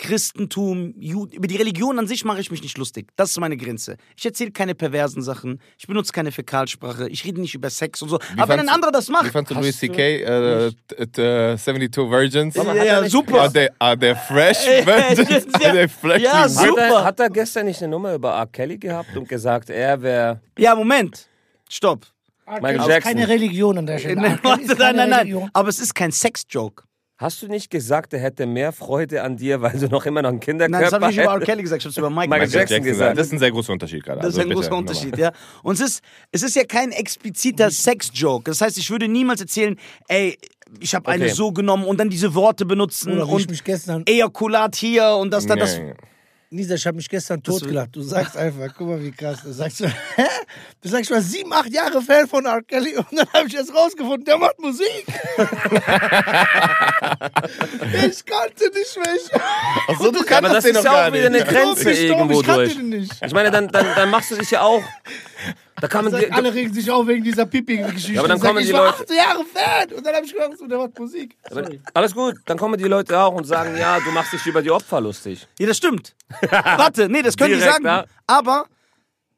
Christentum, 0.00 0.94
Juden, 0.96 1.32
über 1.34 1.48
die 1.48 1.56
Religion 1.56 1.98
an 1.98 2.06
sich 2.06 2.24
mache 2.24 2.40
ich 2.40 2.52
mich 2.52 2.62
nicht 2.62 2.78
lustig. 2.78 3.08
Das 3.16 3.30
ist 3.30 3.40
meine 3.40 3.56
Grenze. 3.56 3.96
Ich 4.16 4.24
erzähle 4.24 4.52
keine 4.52 4.76
perversen 4.76 5.22
Sachen, 5.22 5.60
ich 5.76 5.88
benutze 5.88 6.12
keine 6.12 6.30
Fäkalsprache, 6.30 7.08
ich 7.08 7.24
rede 7.24 7.40
nicht 7.40 7.56
über 7.56 7.68
Sex 7.68 8.00
und 8.02 8.08
so. 8.10 8.18
Wie 8.34 8.40
Aber 8.40 8.52
wenn 8.54 8.60
ein 8.60 8.68
anderer 8.68 8.92
das 8.92 9.08
Wie 9.08 9.12
macht, 9.12 9.26
fandst 9.32 9.50
du 9.50 9.56
Louis 9.56 9.76
C.K. 9.76 10.00
Äh, 10.22 10.70
t- 10.86 11.06
t- 11.06 11.56
72 11.58 12.08
Virgins? 12.10 12.54
ja, 12.54 12.74
ja, 12.84 13.08
super. 13.10 13.40
Are 13.40 13.52
they, 13.52 13.68
are 13.80 13.98
they 13.98 14.14
fresh 14.14 14.58
virgins? 14.86 15.46
ja. 15.60 15.68
Are 15.68 15.74
they 15.76 15.88
fresh 15.88 16.22
Ja, 16.22 16.32
virgins? 16.44 16.58
Hat 16.60 16.68
super. 16.68 16.80
er, 16.80 17.04
hat 17.04 17.20
er 17.20 17.30
gestern 17.30 17.66
nicht 17.66 17.82
eine 17.82 17.90
Nummer 17.90 18.14
über 18.14 18.30
R. 18.34 18.46
Kelly 18.46 18.78
gehabt 18.78 19.16
und 19.16 19.28
gesagt, 19.28 19.68
er 19.68 20.00
wäre. 20.00 20.40
Ja, 20.56 20.76
Moment. 20.76 21.26
Stopp. 21.68 22.06
Michael 22.54 22.76
Das 22.76 22.86
ist 22.86 22.92
Jackson. 22.92 23.12
keine 23.12 23.28
Religion 23.28 23.78
an 23.78 23.86
der 23.86 23.98
Stelle. 23.98 24.20
Nein. 24.20 24.40
Kelly 24.42 24.62
ist 24.62 24.68
warte, 24.70 24.82
nein, 24.82 24.96
nein, 24.96 25.10
nein. 25.10 25.18
Religion. 25.20 25.50
Aber 25.52 25.68
es 25.68 25.78
ist 25.78 25.94
kein 25.94 26.12
Sex-Joke. 26.12 26.84
Hast 27.20 27.42
du 27.42 27.48
nicht 27.48 27.68
gesagt, 27.70 28.12
er 28.12 28.20
hätte 28.20 28.46
mehr 28.46 28.70
Freude 28.70 29.24
an 29.24 29.36
dir, 29.36 29.60
weil 29.60 29.76
du 29.76 29.88
noch 29.88 30.06
immer 30.06 30.22
noch 30.22 30.28
einen 30.28 30.38
Nein, 30.38 30.58
das 30.58 30.66
Kinderkörper 30.68 30.94
habe 31.00 31.10
ich 31.10 31.16
nicht 31.16 31.24
über 31.24 31.34
R. 31.34 31.40
Kelly 31.40 31.62
gesagt, 31.62 31.82
ich 31.82 31.86
habe 31.86 31.90
es 31.90 31.96
über 31.96 32.10
Michael, 32.10 32.28
Michael 32.28 32.46
gesagt. 32.46 32.70
Jackson 32.70 32.84
gesagt. 32.92 33.18
Das 33.18 33.26
ist 33.26 33.32
ein 33.32 33.38
sehr 33.40 33.50
großer 33.50 33.72
Unterschied 33.72 34.04
gerade. 34.04 34.20
Das 34.20 34.28
ist 34.28 34.34
also 34.34 34.40
ein 34.42 34.48
bitte, 34.50 34.54
großer 34.54 34.70
nochmal. 34.70 34.80
Unterschied, 34.82 35.18
ja. 35.18 35.32
Und 35.64 35.74
es 35.74 35.80
ist, 35.80 36.02
es 36.30 36.42
ist 36.44 36.54
ja 36.54 36.62
kein 36.62 36.92
expliziter 36.92 37.72
Sex-Joke. 37.72 38.44
Das 38.48 38.60
heißt, 38.60 38.78
ich 38.78 38.88
würde 38.88 39.08
niemals 39.08 39.40
erzählen, 39.40 39.74
ey, 40.06 40.38
ich 40.78 40.94
habe 40.94 41.10
eine 41.10 41.24
Okay. 41.24 41.32
so 41.34 41.50
genommen 41.50 41.86
und 41.86 41.98
dann 41.98 42.08
diese 42.08 42.34
Worte 42.34 42.64
benutzen 42.66 43.12
Oder 43.14 43.26
wie 43.26 43.30
ich 43.30 43.42
und 43.46 43.50
mich 43.50 43.64
gestern, 43.64 44.04
Ejakulat 44.06 44.76
hier 44.76 45.16
und 45.20 45.32
das 45.32 45.44
dann 45.46 45.58
das. 45.58 45.76
Nee. 45.76 45.94
Lisa, 46.50 46.76
ich 46.76 46.86
habe 46.86 46.96
mich 46.96 47.08
gestern 47.10 47.42
Das- 47.42 47.56
totgelacht. 47.58 47.94
Du 47.94 48.00
sagst 48.00 48.34
einfach, 48.36 48.72
guck 48.76 48.88
mal, 48.88 49.02
wie 49.02 49.10
krass. 49.12 49.40
Du 49.44 49.52
sagst, 49.52 49.80
hä? 50.16 50.24
Du 50.80 50.88
sagst, 50.88 51.10
ich 51.10 51.14
war 51.14 51.20
sieben, 51.20 51.52
acht 51.52 51.68
Jahre 51.70 52.00
Fan 52.00 52.26
von 52.26 52.46
R. 52.46 52.62
Kelly 52.62 52.96
und 52.96 53.06
dann 53.12 53.28
habe 53.34 53.46
ich 53.48 53.52
jetzt 53.52 53.74
rausgefunden, 53.74 54.24
der 54.24 54.38
macht 54.38 54.58
Musik. 54.58 55.04
ich 58.08 58.24
kannte 58.24 58.70
nicht 58.74 58.96
mehr. 58.96 59.14
Ich, 59.14 59.30
Achso, 59.88 60.10
du 60.10 60.18
Aber 60.20 60.24
kannst 60.26 60.54
das 60.54 60.64
den 60.64 60.70
ist 60.76 60.76
noch 60.78 60.84
ja 60.84 60.92
gar 60.92 61.08
auch 61.08 61.12
wieder 61.12 61.26
eine 61.26 61.36
nicht. 61.38 61.48
Grenze 61.48 61.84
gestorben, 61.84 62.08
irgendwo 62.30 62.40
ich 62.40 62.46
kannte 62.46 62.64
durch. 62.64 62.76
den 62.76 62.88
nicht. 62.88 63.12
Ich 63.24 63.32
meine, 63.34 63.50
dann, 63.50 63.68
dann, 63.68 63.86
dann 63.94 64.10
machst 64.10 64.30
du 64.30 64.36
dich 64.36 64.50
ja 64.50 64.62
auch. 64.62 64.82
Da 65.80 66.02
man 66.02 66.10
Sag, 66.12 66.20
dir. 66.20 66.34
alle 66.34 66.52
regen 66.54 66.72
sich 66.72 66.90
auf 66.90 67.06
wegen 67.06 67.22
dieser 67.24 67.46
Pipi-Geschichte. 67.46 68.12
Ja, 68.14 68.20
aber 68.20 68.28
dann 68.28 68.40
kommen 68.40 68.58
ich 68.60 68.66
die 68.68 68.72
war 68.72 68.86
Leute- 68.86 68.98
acht 69.02 69.10
Jahre 69.10 69.44
Fan 69.44 69.92
und 69.96 70.04
dann 70.06 70.14
habe 70.14 70.26
ich 70.26 70.32
gedacht, 70.32 70.58
so, 70.58 70.66
der 70.66 70.78
macht 70.78 70.98
Musik. 70.98 71.36
Aber 71.50 71.64
Sorry. 71.64 71.80
Alles 71.94 72.14
gut, 72.14 72.34
dann 72.46 72.58
kommen 72.58 72.78
die 72.78 72.84
Leute 72.84 73.18
auch 73.20 73.34
und 73.34 73.44
sagen, 73.44 73.76
ja, 73.76 74.00
du 74.00 74.10
machst 74.10 74.32
dich 74.32 74.44
über 74.46 74.62
die 74.62 74.70
Opfer 74.70 75.00
lustig. 75.00 75.46
Ja, 75.58 75.66
das 75.66 75.76
stimmt. 75.76 76.14
Warte, 76.50 77.08
nee, 77.08 77.22
das 77.22 77.36
können 77.36 77.50
die 77.52 77.58
Direkt, 77.58 77.74
sagen. 77.74 77.84
ja. 77.86 78.04
Aber 78.26 78.66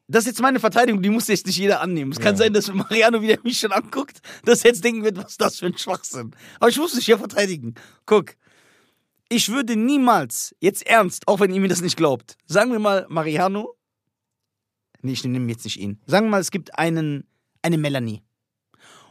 das 0.07 0.23
ist 0.23 0.27
jetzt 0.27 0.41
meine 0.41 0.59
Verteidigung, 0.59 1.01
die 1.01 1.09
muss 1.09 1.27
jetzt 1.27 1.45
nicht 1.45 1.57
jeder 1.57 1.79
annehmen. 1.81 2.11
Es 2.11 2.19
kann 2.19 2.35
sein, 2.35 2.51
dass 2.53 2.67
Mariano 2.73 3.21
wieder 3.21 3.37
mich 3.43 3.59
schon 3.59 3.71
anguckt, 3.71 4.17
dass 4.43 4.63
er 4.65 4.71
jetzt 4.71 4.83
denken 4.83 5.03
wird, 5.03 5.17
was 5.17 5.31
ist 5.31 5.41
das 5.41 5.59
für 5.59 5.67
ein 5.67 5.77
Schwachsinn. 5.77 6.31
Aber 6.59 6.69
ich 6.69 6.77
muss 6.77 6.93
dich 6.93 7.07
ja 7.07 7.17
verteidigen. 7.17 7.75
Guck. 8.05 8.31
Ich 9.29 9.47
würde 9.47 9.77
niemals, 9.77 10.53
jetzt 10.59 10.85
ernst, 10.85 11.25
auch 11.29 11.39
wenn 11.39 11.53
ihr 11.53 11.61
mir 11.61 11.69
das 11.69 11.79
nicht 11.81 11.95
glaubt, 11.95 12.35
sagen 12.47 12.73
wir 12.73 12.79
mal 12.79 13.05
Mariano, 13.07 13.75
nee, 15.03 15.13
ich 15.13 15.23
nehme 15.23 15.49
jetzt 15.51 15.63
nicht 15.63 15.79
ihn. 15.79 15.99
Sagen 16.05 16.27
wir 16.27 16.31
mal, 16.31 16.41
es 16.41 16.51
gibt 16.51 16.77
einen, 16.77 17.27
eine 17.61 17.77
Melanie. 17.77 18.21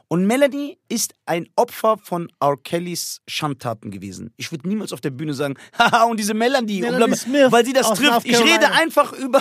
Und 0.09 0.27
Melanie 0.27 0.77
ist 0.89 1.15
ein 1.25 1.49
Opfer 1.55 1.97
von 1.99 2.33
R. 2.41 2.57
Kellys 2.57 3.21
Schandtaten 3.29 3.93
gewesen. 3.93 4.33
Ich 4.37 4.51
würde 4.51 4.69
niemals 4.69 4.93
auf 4.93 5.01
der 5.01 5.11
Bühne 5.11 5.35
sagen, 5.35 5.55
haha, 5.79 6.05
und 6.05 6.19
diese 6.19 6.35
Melanie, 6.35 6.83
und 6.83 6.91
Melanie 6.93 7.13
bla- 7.13 7.17
Smith 7.17 7.53
weil 7.53 7.65
sie 7.65 7.73
das 7.73 7.93
trifft. 7.95 8.25
Ich 8.27 8.41
rede 8.41 8.73
einfach 8.73 9.13
über, 9.13 9.41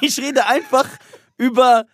ich 0.00 0.18
rede 0.18 0.46
einfach 0.46 0.88
über, 1.36 1.84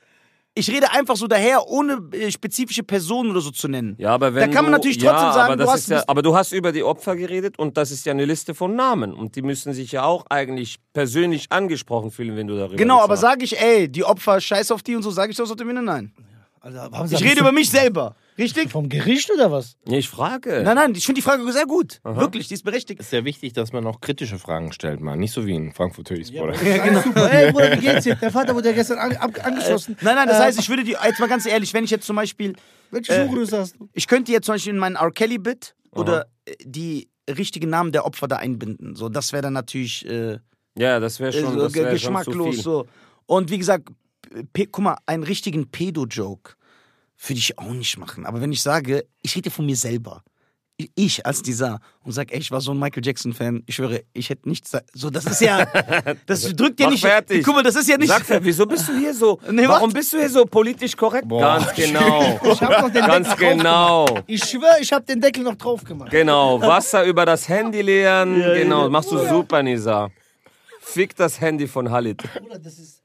ich 0.55 0.71
rede 0.71 0.91
einfach 0.91 1.17
so 1.17 1.27
daher, 1.27 1.67
ohne 1.69 2.01
äh, 2.13 2.31
spezifische 2.31 2.83
Personen 2.83 3.31
oder 3.31 3.41
so 3.41 3.51
zu 3.51 3.69
nennen. 3.69 3.95
Ja, 3.99 4.11
aber 4.15 4.35
wenn 4.35 4.49
Da 4.51 4.55
kann 4.55 4.65
man 4.65 4.73
du, 4.73 4.79
natürlich 4.79 5.01
ja, 5.01 5.13
trotzdem 5.13 5.33
sagen, 5.33 5.53
aber, 5.53 5.65
du 5.65 5.71
hast 5.71 5.89
ja, 5.89 6.05
aber 6.07 6.23
du 6.23 6.35
hast 6.35 6.53
über 6.53 6.73
die 6.73 6.83
Opfer 6.83 7.15
geredet 7.17 7.59
und 7.59 7.77
das 7.77 7.91
ist 7.91 8.05
ja 8.05 8.13
eine 8.13 8.25
Liste 8.25 8.55
von 8.55 8.75
Namen. 8.75 9.15
Und 9.15 9.37
die 9.37 9.43
müssen 9.43 9.73
sich 9.73 9.93
ja 9.93 10.03
auch 10.03 10.27
eigentlich 10.29 10.79
persönlich 10.93 11.47
angesprochen 11.51 12.11
fühlen, 12.11 12.37
wenn 12.37 12.49
du 12.49 12.57
darüber 12.57 12.77
Genau, 12.77 13.01
aber 13.01 13.17
sage 13.17 13.45
ich, 13.45 13.61
ey, 13.61 13.89
die 13.89 14.05
Opfer 14.05 14.41
scheiß 14.41 14.73
auf 14.73 14.83
die 14.83 14.97
und 14.97 15.03
so, 15.03 15.11
sage 15.11 15.31
ich 15.31 15.37
das 15.37 15.51
auf 15.51 15.57
der 15.57 15.65
Bühne? 15.65 15.83
Nein. 15.83 16.13
Also, 16.63 16.79
haben 16.79 17.09
Sie 17.09 17.15
Ich 17.15 17.25
rede 17.25 17.41
über 17.41 17.53
mich 17.53 17.71
selber. 17.71 18.15
Richtig? 18.37 18.71
Vom 18.71 18.89
Gericht 18.89 19.31
oder 19.33 19.51
was? 19.51 19.77
Nee, 19.87 19.99
ich 19.99 20.09
frage. 20.09 20.63
Nein, 20.63 20.75
nein, 20.77 20.95
ich 20.95 21.05
finde 21.07 21.21
die 21.21 21.23
Frage 21.23 21.51
sehr 21.53 21.67
gut. 21.67 22.01
Wirklich, 22.05 22.49
die 22.49 22.55
ist 22.55 22.65
berechtigt. 22.65 23.01
Es 23.01 23.07
ist 23.07 23.13
ja 23.13 23.25
wichtig, 23.25 23.53
dass 23.55 23.73
man 23.73 23.87
auch 23.87 24.01
kritische 24.01 24.39
Fragen 24.39 24.73
stellt, 24.73 25.01
man. 25.01 25.19
Nicht 25.19 25.33
so 25.33 25.47
wie 25.47 25.55
in 25.55 25.73
Frankfurt 25.73 26.11
Höchstbruder. 26.11 26.55
Ja, 26.63 26.85
genau. 26.85 27.01
Super. 27.05 27.31
Ey, 27.33 27.53
Bruder, 27.53 27.77
wie 27.77 27.81
geht's 27.81 28.05
dir? 28.05 28.15
Der 28.15 28.31
Vater 28.31 28.55
wurde 28.55 28.69
ja 28.71 28.75
gestern 28.75 28.99
an, 28.99 29.17
ab, 29.17 29.31
angeschossen. 29.45 29.97
Nein, 30.03 30.15
nein, 30.17 30.29
das 30.29 30.39
Äh, 30.39 30.43
heißt, 30.45 30.59
ich 30.61 30.69
würde 30.69 30.85
die, 30.85 30.97
jetzt 31.03 31.19
mal 31.21 31.29
ganz 31.29 31.47
ehrlich, 31.47 31.73
wenn 31.75 31.85
ich 31.85 31.91
jetzt 31.91 32.07
zum 32.07 32.17
Beispiel, 32.17 32.55
Welche 32.91 33.13
äh, 33.13 33.27
Schuhgröße 33.27 33.59
hast 33.59 33.77
du? 33.79 33.89
ich 33.93 34.07
könnte 34.07 34.33
jetzt 34.33 34.47
zum 34.47 34.55
Beispiel 34.55 34.73
in 34.75 34.79
meinen 34.79 34.97
R. 34.97 35.11
Kelly-Bit 35.11 35.75
oder 35.93 36.27
äh, 36.47 36.55
die 36.65 37.09
richtigen 37.29 37.71
Namen 37.71 37.93
der 37.93 38.05
Opfer 38.07 38.29
da 38.29 38.37
einbinden. 38.37 38.97
So, 38.97 39.09
das 39.09 39.33
wäre 39.33 39.43
dann 39.43 39.53
natürlich 39.55 40.07
äh, 40.07 40.39
Ja, 40.77 40.99
das 41.01 41.21
wäre 41.21 41.37
äh, 41.37 41.41
schon, 41.41 41.55
so, 41.55 41.59
das 41.61 41.73
ge- 41.73 41.85
wär 41.85 41.99
schon 41.99 42.17
zu 42.23 42.31
geschmacklos. 42.31 42.55
viel. 42.55 42.63
So. 42.63 42.87
Und 43.27 43.51
wie 43.51 43.59
gesagt, 43.59 43.89
P 44.53 44.67
guck 44.67 44.85
mal, 44.85 44.97
einen 45.07 45.23
richtigen 45.25 45.71
Pedo-Joke 45.71 46.53
würde 47.27 47.39
ich 47.39 47.59
auch 47.59 47.73
nicht 47.73 47.99
machen. 47.99 48.27
Aber 48.27 48.41
wenn 48.41 48.53
ich 48.53 48.63
sage, 48.63 49.07
ich 49.23 49.37
rede 49.37 49.51
von 49.51 49.67
mir 49.67 49.77
selber. 49.77 50.23
Ich- 50.97 51.27
als 51.27 51.43
dieser 51.43 51.79
und 52.05 52.13
sag, 52.13 52.33
ey, 52.33 52.39
ich 52.39 52.51
war 52.51 52.63
so 52.63 52.71
ein 52.71 52.79
Michael 52.79 53.05
Jackson-Fan, 53.05 53.65
ich 53.67 53.75
schwöre, 53.75 54.03
ich 54.15 54.31
hätte 54.31 54.49
nichts. 54.49 54.73
So, 54.95 55.11
das 55.11 55.27
ist 55.27 55.43
ja. 55.43 55.67
Das 56.27 56.43
drückt 56.57 56.81
ja 56.81 56.89
nicht. 56.89 57.03
fertig. 57.03 57.45
Guck 57.45 57.55
mal, 57.57 57.63
das 57.63 57.77
ist 57.77 57.87
ja 57.87 57.99
nicht. 57.99 58.09
Sag 58.09 58.25
wieso 58.43 58.65
bist 58.65 58.89
du 58.89 58.97
hier 58.97 59.13
so? 59.13 59.39
Nee, 59.51 59.69
warum 59.69 59.93
bist 59.93 60.11
du 60.15 60.19
hier 60.19 60.31
so 60.31 60.47
politisch 60.47 60.97
korrekt? 60.97 61.29
Ganz 61.29 61.75
genau. 61.75 62.41
Ich 62.53 62.63
hab 62.63 62.81
noch 62.83 62.91
den 62.91 63.05
Ganz 63.05 63.29
Deckel 63.29 63.47
drauf 63.49 63.57
genau. 63.59 64.05
gemacht. 64.07 64.25
Ich 64.27 64.43
schwöre, 64.45 64.77
ich 64.81 64.91
hab 64.91 65.05
den 65.05 65.21
Deckel 65.21 65.43
noch 65.43 65.57
drauf 65.57 65.85
gemacht. 65.85 66.11
Genau. 66.11 66.59
Wasser 66.63 67.05
über 67.05 67.27
das 67.27 67.47
Handy 67.47 67.83
leeren. 67.83 68.37
genau. 68.41 68.89
Machst 68.89 69.11
du 69.13 69.19
super, 69.19 69.63
Nisa. 69.63 70.09
Fick 70.81 71.15
das 71.15 71.39
Handy 71.43 71.69
von 71.69 71.91
Halit. 71.91 72.23
Bruder, 72.41 72.59
das 72.59 72.79
ist 72.79 73.00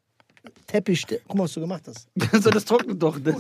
Teppich. 0.76 1.06
der- 1.06 1.20
Guck 1.28 1.38
mal, 1.38 1.44
was 1.46 1.54
du 1.54 1.62
gemacht 1.62 1.84
hast. 1.88 2.08
so, 2.44 2.50
das 2.58 2.66
trocknet 2.66 3.02
doch. 3.02 3.18
Das 3.20 3.36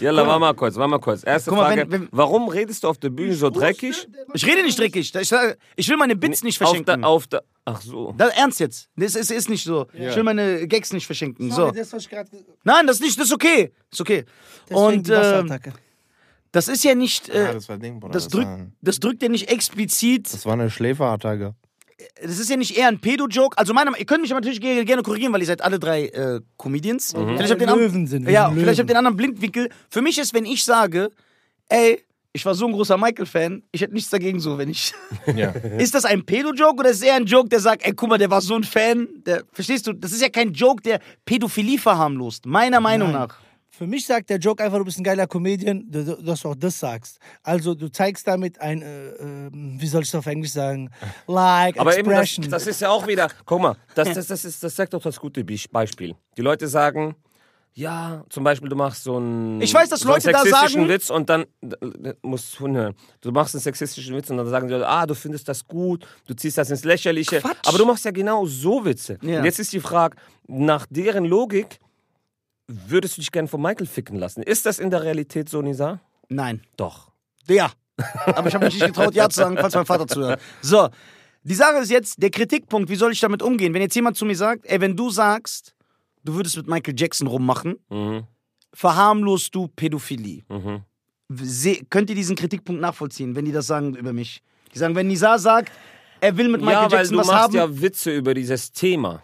Jalla, 0.00 0.26
warte 0.26 0.40
mal 0.40 0.54
kurz, 0.54 0.76
warte 0.76 0.90
mal 0.90 0.98
kurz. 0.98 1.22
Erste 1.24 1.50
Guck 1.50 1.58
mal, 1.58 1.66
Frage. 1.66 1.82
wenn- 1.90 2.02
wenn- 2.02 2.08
warum 2.10 2.48
redest 2.48 2.84
du 2.84 2.88
auf 2.88 2.98
der 2.98 3.10
Bühne 3.10 3.34
so 3.34 3.50
dreckig? 3.50 4.08
ich 4.32 4.46
rede 4.46 4.62
nicht 4.62 4.78
dreckig. 4.78 5.12
Ich, 5.14 5.32
ich 5.76 5.88
will 5.88 5.96
meine 5.96 6.16
Bits 6.16 6.42
nicht 6.42 6.60
Auf 6.62 6.68
verschenken. 6.68 7.00
der, 7.02 7.08
auf 7.08 7.26
der, 7.26 7.42
ach 7.64 7.80
so. 7.80 8.14
Das, 8.16 8.34
ernst 8.36 8.60
jetzt. 8.60 8.88
Das 8.96 9.14
ist, 9.14 9.30
ist 9.30 9.48
nicht 9.48 9.64
so. 9.64 9.86
Ich 9.92 10.14
will 10.16 10.22
meine 10.24 10.66
Gags 10.68 10.92
nicht 10.92 11.06
verschenken. 11.06 11.50
So. 11.50 11.56
Sorry, 11.56 11.76
das, 11.78 11.92
was 11.92 12.02
ich 12.04 12.10
gerade 12.10 12.30
ge- 12.30 12.44
Nein, 12.64 12.86
das 12.86 12.96
ist 12.96 13.02
nicht, 13.02 13.18
das 13.18 13.26
ist 13.26 13.32
okay. 13.34 13.72
Ist 13.92 14.00
okay. 14.00 14.24
Deswegen 14.68 14.98
Und 14.98 15.08
äh, 15.10 15.44
das 16.52 16.68
ist 16.68 16.84
ja 16.84 16.94
nicht. 16.94 17.28
Ja, 17.28 17.50
Äh, 17.50 17.54
das 17.54 17.68
war 17.68 17.78
Ding, 17.78 18.00
das, 18.00 18.10
Das, 18.12 18.28
drückt, 18.28 18.46
war, 18.46 18.66
das 18.80 19.00
drückt 19.00 19.22
ja 19.22 19.28
nicht 19.28 19.50
explizit. 19.50 20.32
das 20.32 20.46
war 20.46 20.52
eine 20.54 20.70
Schläferattacke. 20.70 21.54
Das 22.22 22.38
ist 22.38 22.50
ja 22.50 22.56
nicht 22.56 22.76
eher 22.76 22.88
ein 22.88 23.00
Pedo-Joke. 23.00 23.56
Also, 23.56 23.72
meiner, 23.72 23.96
ihr 23.98 24.04
könnt 24.04 24.22
mich 24.22 24.30
aber 24.32 24.40
natürlich 24.40 24.60
ge- 24.60 24.84
gerne 24.84 25.02
korrigieren, 25.02 25.32
weil 25.32 25.40
ihr 25.40 25.46
seid 25.46 25.62
alle 25.62 25.78
drei 25.78 26.06
äh, 26.06 26.40
Comedians. 26.58 27.12
Vielleicht 27.14 27.50
habt 27.50 27.60
ihr 27.60 27.66
den 27.66 27.68
Löwen 27.68 27.84
anderen- 27.84 28.06
sind 28.08 28.28
Ja, 28.28 28.46
sind 28.46 28.54
vielleicht 28.54 28.66
Löwen. 28.66 28.68
habt 28.68 28.78
ihr 28.78 28.84
den 28.94 28.96
anderen 28.96 29.16
Blindwinkel. 29.16 29.68
Für 29.90 30.02
mich 30.02 30.18
ist, 30.18 30.34
wenn 30.34 30.44
ich 30.44 30.64
sage, 30.64 31.10
ey, 31.68 32.02
ich 32.32 32.44
war 32.44 32.56
so 32.56 32.66
ein 32.66 32.72
großer 32.72 32.98
Michael-Fan, 32.98 33.62
ich 33.70 33.80
hätte 33.80 33.94
nichts 33.94 34.10
dagegen 34.10 34.40
so, 34.40 34.58
wenn 34.58 34.68
ich. 34.68 34.92
Ja. 35.36 35.50
Ist 35.78 35.94
das 35.94 36.04
ein 36.04 36.24
Pedo-Joke 36.26 36.80
oder 36.80 36.90
ist 36.90 36.96
es 36.96 37.02
eher 37.02 37.14
ein 37.14 37.26
Joke, 37.26 37.48
der 37.48 37.60
sagt, 37.60 37.86
ey, 37.86 37.92
guck 37.94 38.08
mal, 38.08 38.18
der 38.18 38.28
war 38.30 38.40
so 38.40 38.56
ein 38.56 38.64
Fan? 38.64 39.06
Der, 39.24 39.44
verstehst 39.52 39.86
du? 39.86 39.92
Das 39.92 40.10
ist 40.12 40.20
ja 40.20 40.28
kein 40.28 40.52
Joke, 40.52 40.82
der 40.82 40.98
Pädophilie 41.24 41.78
verharmlost. 41.78 42.44
Meiner 42.46 42.80
Meinung 42.80 43.12
Nein. 43.12 43.20
nach. 43.28 43.36
Für 43.76 43.86
mich 43.88 44.06
sagt 44.06 44.30
der 44.30 44.38
Joke 44.38 44.62
einfach, 44.62 44.78
du 44.78 44.84
bist 44.84 44.98
ein 44.98 45.04
geiler 45.04 45.26
Comedian, 45.26 45.84
dass 45.90 46.42
du 46.42 46.48
auch 46.48 46.54
das 46.54 46.78
sagst. 46.78 47.18
Also 47.42 47.74
du 47.74 47.88
zeigst 47.90 48.26
damit 48.28 48.60
ein, 48.60 48.82
äh, 48.82 49.08
äh, 49.08 49.50
wie 49.52 49.86
soll 49.88 50.02
ich 50.02 50.08
es 50.08 50.14
auf 50.14 50.26
Englisch 50.26 50.52
sagen, 50.52 50.90
like, 51.26 51.78
Aber 51.78 51.98
eben, 51.98 52.08
das, 52.10 52.20
expression. 52.20 52.50
das 52.52 52.66
ist 52.68 52.80
ja 52.80 52.90
auch 52.90 53.06
wieder, 53.08 53.28
guck 53.44 53.60
mal, 53.60 53.76
das, 53.96 54.12
das, 54.12 54.28
das, 54.28 54.44
ist, 54.44 54.62
das 54.62 54.76
sagt 54.76 54.94
doch 54.94 55.02
das 55.02 55.18
gute 55.18 55.42
Be- 55.42 55.56
Beispiel. 55.72 56.14
Die 56.36 56.42
Leute 56.42 56.68
sagen, 56.68 57.16
ja, 57.72 58.24
zum 58.28 58.44
Beispiel, 58.44 58.68
du 58.68 58.76
machst 58.76 59.02
so 59.02 59.16
einen, 59.16 59.60
Ich 59.60 59.74
weiß, 59.74 59.88
dass 59.88 60.00
so 60.00 60.06
einen 60.08 60.14
Leute 60.22 60.30
da 60.30 60.38
sexistischen 60.42 60.80
sagen- 60.82 60.88
Witz 60.88 61.10
und 61.10 61.28
dann, 61.28 61.44
musst 62.22 62.56
du 62.60 62.66
hinhören, 62.66 62.94
du 63.22 63.32
machst 63.32 63.56
einen 63.56 63.62
sexistischen 63.62 64.14
Witz 64.14 64.30
und 64.30 64.36
dann 64.36 64.48
sagen 64.48 64.68
die 64.68 64.74
Leute, 64.74 64.86
ah, 64.86 65.04
du 65.04 65.14
findest 65.16 65.48
das 65.48 65.66
gut, 65.66 66.06
du 66.28 66.34
ziehst 66.34 66.58
das 66.58 66.70
ins 66.70 66.84
Lächerliche. 66.84 67.40
Quatsch. 67.40 67.56
Aber 67.66 67.78
du 67.78 67.84
machst 67.86 68.04
ja 68.04 68.12
genau 68.12 68.46
so 68.46 68.84
Witze. 68.84 69.18
Ja. 69.22 69.40
Und 69.40 69.44
jetzt 69.46 69.58
ist 69.58 69.72
die 69.72 69.80
Frage, 69.80 70.16
nach 70.46 70.86
deren 70.88 71.24
Logik, 71.24 71.80
würdest 72.66 73.16
du 73.16 73.20
dich 73.20 73.32
gerne 73.32 73.48
von 73.48 73.60
Michael 73.60 73.86
ficken 73.86 74.16
lassen? 74.18 74.42
Ist 74.42 74.66
das 74.66 74.78
in 74.78 74.90
der 74.90 75.02
Realität 75.02 75.48
so, 75.48 75.62
Nisa? 75.62 76.00
Nein. 76.28 76.62
Doch. 76.76 77.10
Ja. 77.48 77.70
Aber 78.26 78.48
ich 78.48 78.54
habe 78.54 78.64
mich 78.64 78.74
nicht 78.74 78.86
getraut, 78.86 79.14
ja 79.14 79.28
zu 79.28 79.40
sagen, 79.40 79.56
falls 79.60 79.74
mein 79.74 79.86
Vater 79.86 80.06
zuhört. 80.06 80.40
So. 80.62 80.88
Die 81.44 81.54
Sache 81.54 81.76
ist 81.76 81.90
jetzt, 81.90 82.22
der 82.22 82.30
Kritikpunkt, 82.30 82.88
wie 82.88 82.96
soll 82.96 83.12
ich 83.12 83.20
damit 83.20 83.42
umgehen? 83.42 83.74
Wenn 83.74 83.82
jetzt 83.82 83.94
jemand 83.94 84.16
zu 84.16 84.24
mir 84.24 84.34
sagt, 84.36 84.64
ey, 84.66 84.80
wenn 84.80 84.96
du 84.96 85.10
sagst, 85.10 85.74
du 86.24 86.34
würdest 86.34 86.56
mit 86.56 86.66
Michael 86.66 86.94
Jackson 86.96 87.26
rummachen, 87.26 87.76
Mhm. 87.90 88.24
verharmlost 88.72 89.54
du 89.54 89.68
Pädophilie. 89.68 90.42
Mhm. 90.48 90.82
Se 91.30 91.84
könnt 91.90 92.10
ihr 92.10 92.16
diesen 92.16 92.34
Kritikpunkt 92.36 92.80
nachvollziehen, 92.80 93.36
wenn 93.36 93.44
die 93.44 93.52
das 93.52 93.66
sagen 93.66 93.94
über 93.94 94.12
mich? 94.12 94.42
Die 94.74 94.78
sagen, 94.78 94.94
wenn 94.94 95.06
Nisa 95.06 95.38
sagt, 95.38 95.70
er 96.20 96.36
will 96.36 96.48
mit 96.48 96.60
Michael 96.62 96.84
ja, 96.84 96.90
weil 96.90 96.98
Jackson 96.98 97.12
du 97.14 97.20
was 97.20 97.26
machst 97.28 97.42
haben. 97.42 97.54
ja 97.54 97.80
Witze 97.82 98.14
über 98.14 98.34
dieses 98.34 98.72
Thema. 98.72 99.22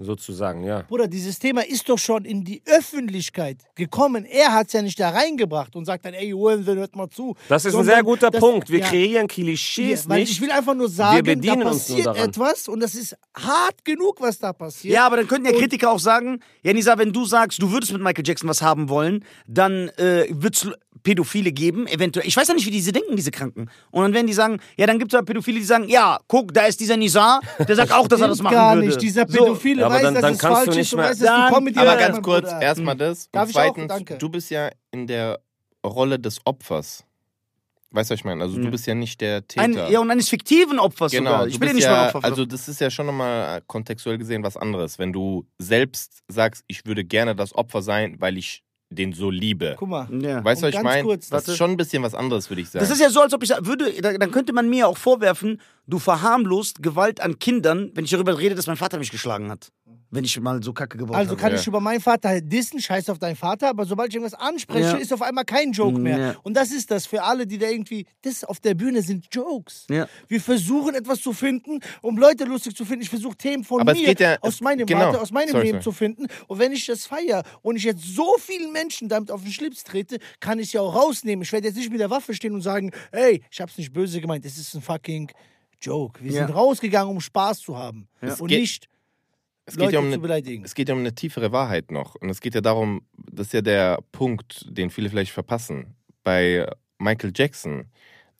Sozusagen, 0.00 0.64
ja. 0.64 0.82
Bruder, 0.88 1.06
dieses 1.08 1.38
Thema 1.38 1.64
ist 1.66 1.88
doch 1.88 1.98
schon 1.98 2.24
in 2.24 2.42
die 2.44 2.62
Öffentlichkeit 2.66 3.58
gekommen. 3.74 4.24
Er 4.24 4.52
hat 4.52 4.68
es 4.68 4.72
ja 4.72 4.82
nicht 4.82 4.98
da 4.98 5.10
reingebracht 5.10 5.76
und 5.76 5.84
sagt 5.84 6.04
dann, 6.04 6.14
ey, 6.14 6.30
Hurensohn, 6.30 6.78
hört 6.78 6.96
mal 6.96 7.08
zu. 7.08 7.36
Das 7.48 7.64
ist 7.64 7.68
ein 7.68 7.72
Sondern 7.78 7.94
sehr 7.96 8.02
guter 8.02 8.30
das- 8.30 8.40
Punkt. 8.40 8.70
Wir 8.70 8.80
ja, 8.80 8.86
kreieren 8.88 9.22
ja, 9.22 9.26
Klischees 9.28 10.08
weil 10.08 10.20
nicht. 10.20 10.32
ich 10.32 10.40
will 10.40 10.50
einfach 10.50 10.74
nur 10.74 10.88
sagen, 10.88 11.40
da 11.42 11.54
passiert 11.56 12.16
etwas 12.16 12.68
und 12.68 12.80
das 12.80 12.94
ist 12.94 13.16
hart 13.36 13.84
genug, 13.84 14.20
was 14.20 14.38
da 14.38 14.52
passiert. 14.52 14.94
Ja, 14.94 15.06
aber 15.06 15.16
dann 15.18 15.26
könnten 15.28 15.46
ja 15.46 15.52
Und- 15.52 15.60
Kritiker 15.60 15.90
auch 15.90 15.98
sagen, 16.00 16.40
ja 16.62 16.72
Nisa, 16.72 16.96
wenn 16.98 17.12
du 17.12 17.24
sagst, 17.24 17.60
du 17.62 17.70
würdest 17.70 17.92
mit 17.92 18.02
Michael 18.02 18.24
Jackson 18.26 18.48
was 18.48 18.62
haben 18.62 18.88
wollen, 18.88 19.24
dann 19.46 19.88
äh, 19.98 20.26
wird 20.30 20.56
es 20.56 20.68
Pädophile 21.02 21.50
geben, 21.52 21.86
eventuell. 21.86 22.26
Ich 22.26 22.36
weiß 22.36 22.48
ja 22.48 22.52
nicht, 22.54 22.66
wie 22.66 22.70
diese 22.70 22.92
denken, 22.92 23.16
diese 23.16 23.30
Kranken. 23.30 23.70
Und 23.90 24.02
dann 24.02 24.12
werden 24.12 24.26
die 24.26 24.34
sagen, 24.34 24.60
ja, 24.76 24.86
dann 24.86 24.98
gibt 24.98 25.12
es 25.14 25.16
ja 25.18 25.22
Pädophile, 25.22 25.58
die 25.58 25.64
sagen, 25.64 25.88
ja, 25.88 26.18
guck, 26.28 26.52
da 26.52 26.66
ist 26.66 26.78
dieser 26.78 26.98
Nizar, 26.98 27.40
der 27.66 27.74
sagt 27.74 27.92
auch, 27.92 28.06
dass 28.06 28.20
er 28.20 28.28
das 28.28 28.42
machen 28.42 28.52
gar 28.54 28.74
würde. 28.74 28.86
nicht. 28.88 29.00
Dieser 29.00 29.26
So. 29.26 29.38
Pädophile 29.38 29.80
Ja, 29.80 29.89
aber 29.90 29.96
weiß, 29.98 30.02
dann- 30.02 30.14
dann 30.14 30.22
kannst 30.38 30.42
du 30.44 30.48
falsch 30.48 30.66
nicht 30.68 30.78
ist 30.78 30.92
und 30.94 31.00
mehr- 31.00 31.10
weiß, 31.10 31.18
dass 31.18 31.26
Dann- 31.26 31.52
Comedy 31.52 31.78
aber 31.78 31.92
Ja, 32.00 32.08
ganz 32.08 32.22
kurz, 32.22 32.50
erstmal 32.60 32.96
das. 32.96 33.30
Darf 33.30 33.46
und 33.48 33.52
zweitens, 33.52 33.88
Danke. 33.88 34.18
du 34.18 34.28
bist 34.28 34.50
ja 34.50 34.70
in 34.90 35.06
der 35.06 35.40
Rolle 35.84 36.18
des 36.18 36.40
Opfers. 36.44 37.04
Weißt 37.92 38.08
du, 38.08 38.12
was 38.12 38.20
ich 38.20 38.24
meine? 38.24 38.42
Also 38.44 38.56
du 38.56 38.62
Ja. 38.64 38.70
bist 38.70 38.86
ja 38.86 38.94
nicht 38.94 39.20
der 39.20 39.38
Ein, 39.56 39.72
Täter. 39.72 39.90
ja, 39.90 39.98
und 39.98 40.08
eines 40.12 40.28
fiktiven 40.28 40.78
Opfers 40.78 41.10
Genau, 41.10 41.30
sogar. 41.30 41.44
du 41.46 41.50
Ich 41.50 41.58
bin 41.58 41.68
ja 41.70 41.74
nicht 41.74 41.88
mal 41.88 42.06
Opfer. 42.14 42.24
also 42.24 42.44
das 42.44 42.68
ist 42.68 42.80
ja 42.80 42.88
schon 42.88 43.06
nochmal 43.06 43.62
kontextuell 43.66 44.16
gesehen 44.16 44.44
was 44.44 44.56
anderes. 44.56 44.98
Wenn 45.00 45.12
du 45.12 45.44
selbst 45.58 46.22
sagst, 46.28 46.62
ich 46.68 46.86
würde 46.86 47.04
gerne 47.04 47.34
das 47.34 47.52
Opfer 47.52 47.82
sein, 47.82 48.14
weil 48.20 48.38
ich 48.38 48.62
den 48.90 49.12
so 49.12 49.30
liebe. 49.30 49.76
Guck 49.78 49.88
mal. 49.88 50.08
ja. 50.20 50.42
Weißt 50.44 50.62
du, 50.62 50.66
was 50.66 50.70
ich 50.70 50.74
ganz 50.74 50.84
meine? 50.84 51.02
kurz, 51.04 51.28
Das 51.28 51.46
ist 51.48 51.56
schon 51.56 51.70
ein 51.70 51.76
bisschen 51.76 52.02
was 52.02 52.14
anderes, 52.14 52.50
würde 52.50 52.60
ich 52.62 52.68
sagen. 52.70 52.84
Das 52.84 52.90
ist 52.90 53.00
ja 53.00 53.08
so, 53.08 53.20
als 53.20 53.32
ob 53.32 53.42
ich 53.44 53.50
würde, 53.60 53.92
da- 54.02 54.18
dann 54.18 54.32
könnte 54.32 54.52
man 54.52 54.68
mir 54.68 54.88
auch 54.88 54.96
vorwerfen, 54.98 55.60
du 55.86 55.98
verharmlost 55.98 56.82
Gewalt 56.82 57.20
an 57.20 57.38
Kindern, 57.38 57.90
wenn 57.94 58.04
ich 58.04 58.10
darüber 58.10 58.36
rede, 58.38 58.54
dass 58.56 58.66
mein 58.66 58.76
Vater 58.76 58.98
mich 58.98 59.10
geschlagen 59.12 59.50
hat. 59.50 59.70
Wenn 60.12 60.24
ich 60.24 60.38
mal 60.40 60.60
so 60.62 60.72
Kacke 60.72 60.98
gebaut 60.98 61.14
Also 61.16 61.30
habe. 61.32 61.40
kann 61.40 61.52
Ja. 61.52 61.58
ich 61.60 61.66
über 61.68 61.78
meinen 61.80 62.00
Vater 62.00 62.30
halt 62.30 62.52
dissen, 62.52 62.80
scheiß 62.80 63.08
auf 63.10 63.18
deinen 63.20 63.36
Vater, 63.36 63.68
aber 63.68 63.84
sobald 63.84 64.08
ich 64.08 64.16
irgendwas 64.16 64.38
anspreche, 64.38 64.88
Ja. 64.88 64.96
ist 64.96 65.12
auf 65.12 65.22
einmal 65.22 65.44
kein 65.44 65.70
Joke 65.70 65.98
mehr. 66.00 66.18
Ja. 66.18 66.34
Und 66.42 66.54
das 66.54 66.72
ist 66.72 66.90
das 66.90 67.06
für 67.06 67.22
alle, 67.22 67.46
die 67.46 67.58
da 67.58 67.68
irgendwie, 67.68 68.06
das 68.22 68.42
auf 68.42 68.58
der 68.58 68.74
Bühne 68.74 69.02
sind 69.02 69.26
Jokes. 69.32 69.86
Ja. 69.88 70.08
Wir 70.26 70.40
versuchen 70.40 70.94
etwas 70.96 71.20
zu 71.20 71.32
finden, 71.32 71.78
um 72.02 72.18
Leute 72.18 72.44
lustig 72.44 72.74
zu 72.76 72.84
finden. 72.84 73.02
Ich 73.02 73.08
versuche 73.10 73.36
Themen 73.36 73.62
von 73.62 73.80
Aber 73.82 73.94
mir, 73.94 74.38
aus 74.40 74.60
meinem, 74.60 74.84
genau. 74.86 75.00
warte, 75.00 75.20
aus 75.20 75.30
meinem 75.30 75.50
Sorry, 75.50 75.66
Leben 75.66 75.80
sorry. 75.80 75.84
zu 75.84 75.92
finden. 75.92 76.26
Und 76.48 76.58
wenn 76.58 76.72
ich 76.72 76.84
das 76.86 77.06
feiere 77.06 77.44
und 77.62 77.76
ich 77.76 77.84
jetzt 77.84 78.02
so 78.02 78.36
vielen 78.40 78.72
Menschen 78.72 79.08
damit 79.08 79.30
auf 79.30 79.42
den 79.42 79.52
Schlips 79.52 79.84
trete, 79.84 80.18
kann 80.40 80.58
ich 80.58 80.66
es 80.66 80.72
ja 80.72 80.80
auch 80.80 80.94
rausnehmen. 80.94 81.42
Ich 81.44 81.52
werde 81.52 81.68
jetzt 81.68 81.76
nicht 81.76 81.90
mit 81.90 82.00
der 82.00 82.10
Waffe 82.10 82.34
stehen 82.34 82.54
und 82.54 82.62
sagen, 82.62 82.90
ey, 83.12 83.42
ich 83.50 83.60
hab's 83.60 83.78
nicht 83.78 83.92
böse 83.92 84.20
gemeint, 84.20 84.44
es 84.44 84.58
ist 84.58 84.74
ein 84.74 84.82
fucking 84.82 85.30
Joke. 85.80 86.20
Wir 86.22 86.32
Ja. 86.32 86.46
sind 86.46 86.54
rausgegangen, 86.56 87.10
um 87.14 87.20
Spaß 87.20 87.60
zu 87.60 87.78
haben. 87.78 88.08
Ja. 88.20 88.34
Und 88.34 88.50
nicht 88.50 88.88
es 89.70 89.76
Leute 89.76 89.86
geht, 89.86 89.94
ja 89.94 89.98
um 90.00 90.06
zu 90.06 90.12
eine, 90.12 90.18
beleidigen. 90.18 90.64
es 90.64 90.74
geht 90.74 90.88
ja 90.88 90.94
um 90.94 91.00
eine 91.00 91.14
tiefere 91.14 91.52
Wahrheit 91.52 91.90
noch. 91.90 92.14
Und 92.16 92.30
es 92.30 92.40
geht 92.40 92.54
ja 92.54 92.60
darum, 92.60 93.02
das 93.16 93.48
ist 93.48 93.52
ja 93.52 93.62
der 93.62 93.98
Punkt, 94.12 94.66
den 94.68 94.90
viele 94.90 95.10
vielleicht 95.10 95.32
verpassen. 95.32 95.94
Bei 96.22 96.70
Michael 96.98 97.32
Jackson, 97.34 97.86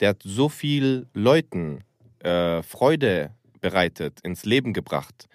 der 0.01 0.11
hat 0.11 0.23
so 0.23 0.49
viel 0.49 1.07
Leuten 1.15 1.85
äh, 2.21 2.63
Freude 2.63 3.35
bereitet, 3.61 4.21
ins 4.23 4.45
Leben 4.45 4.73
gebracht. 4.73 5.27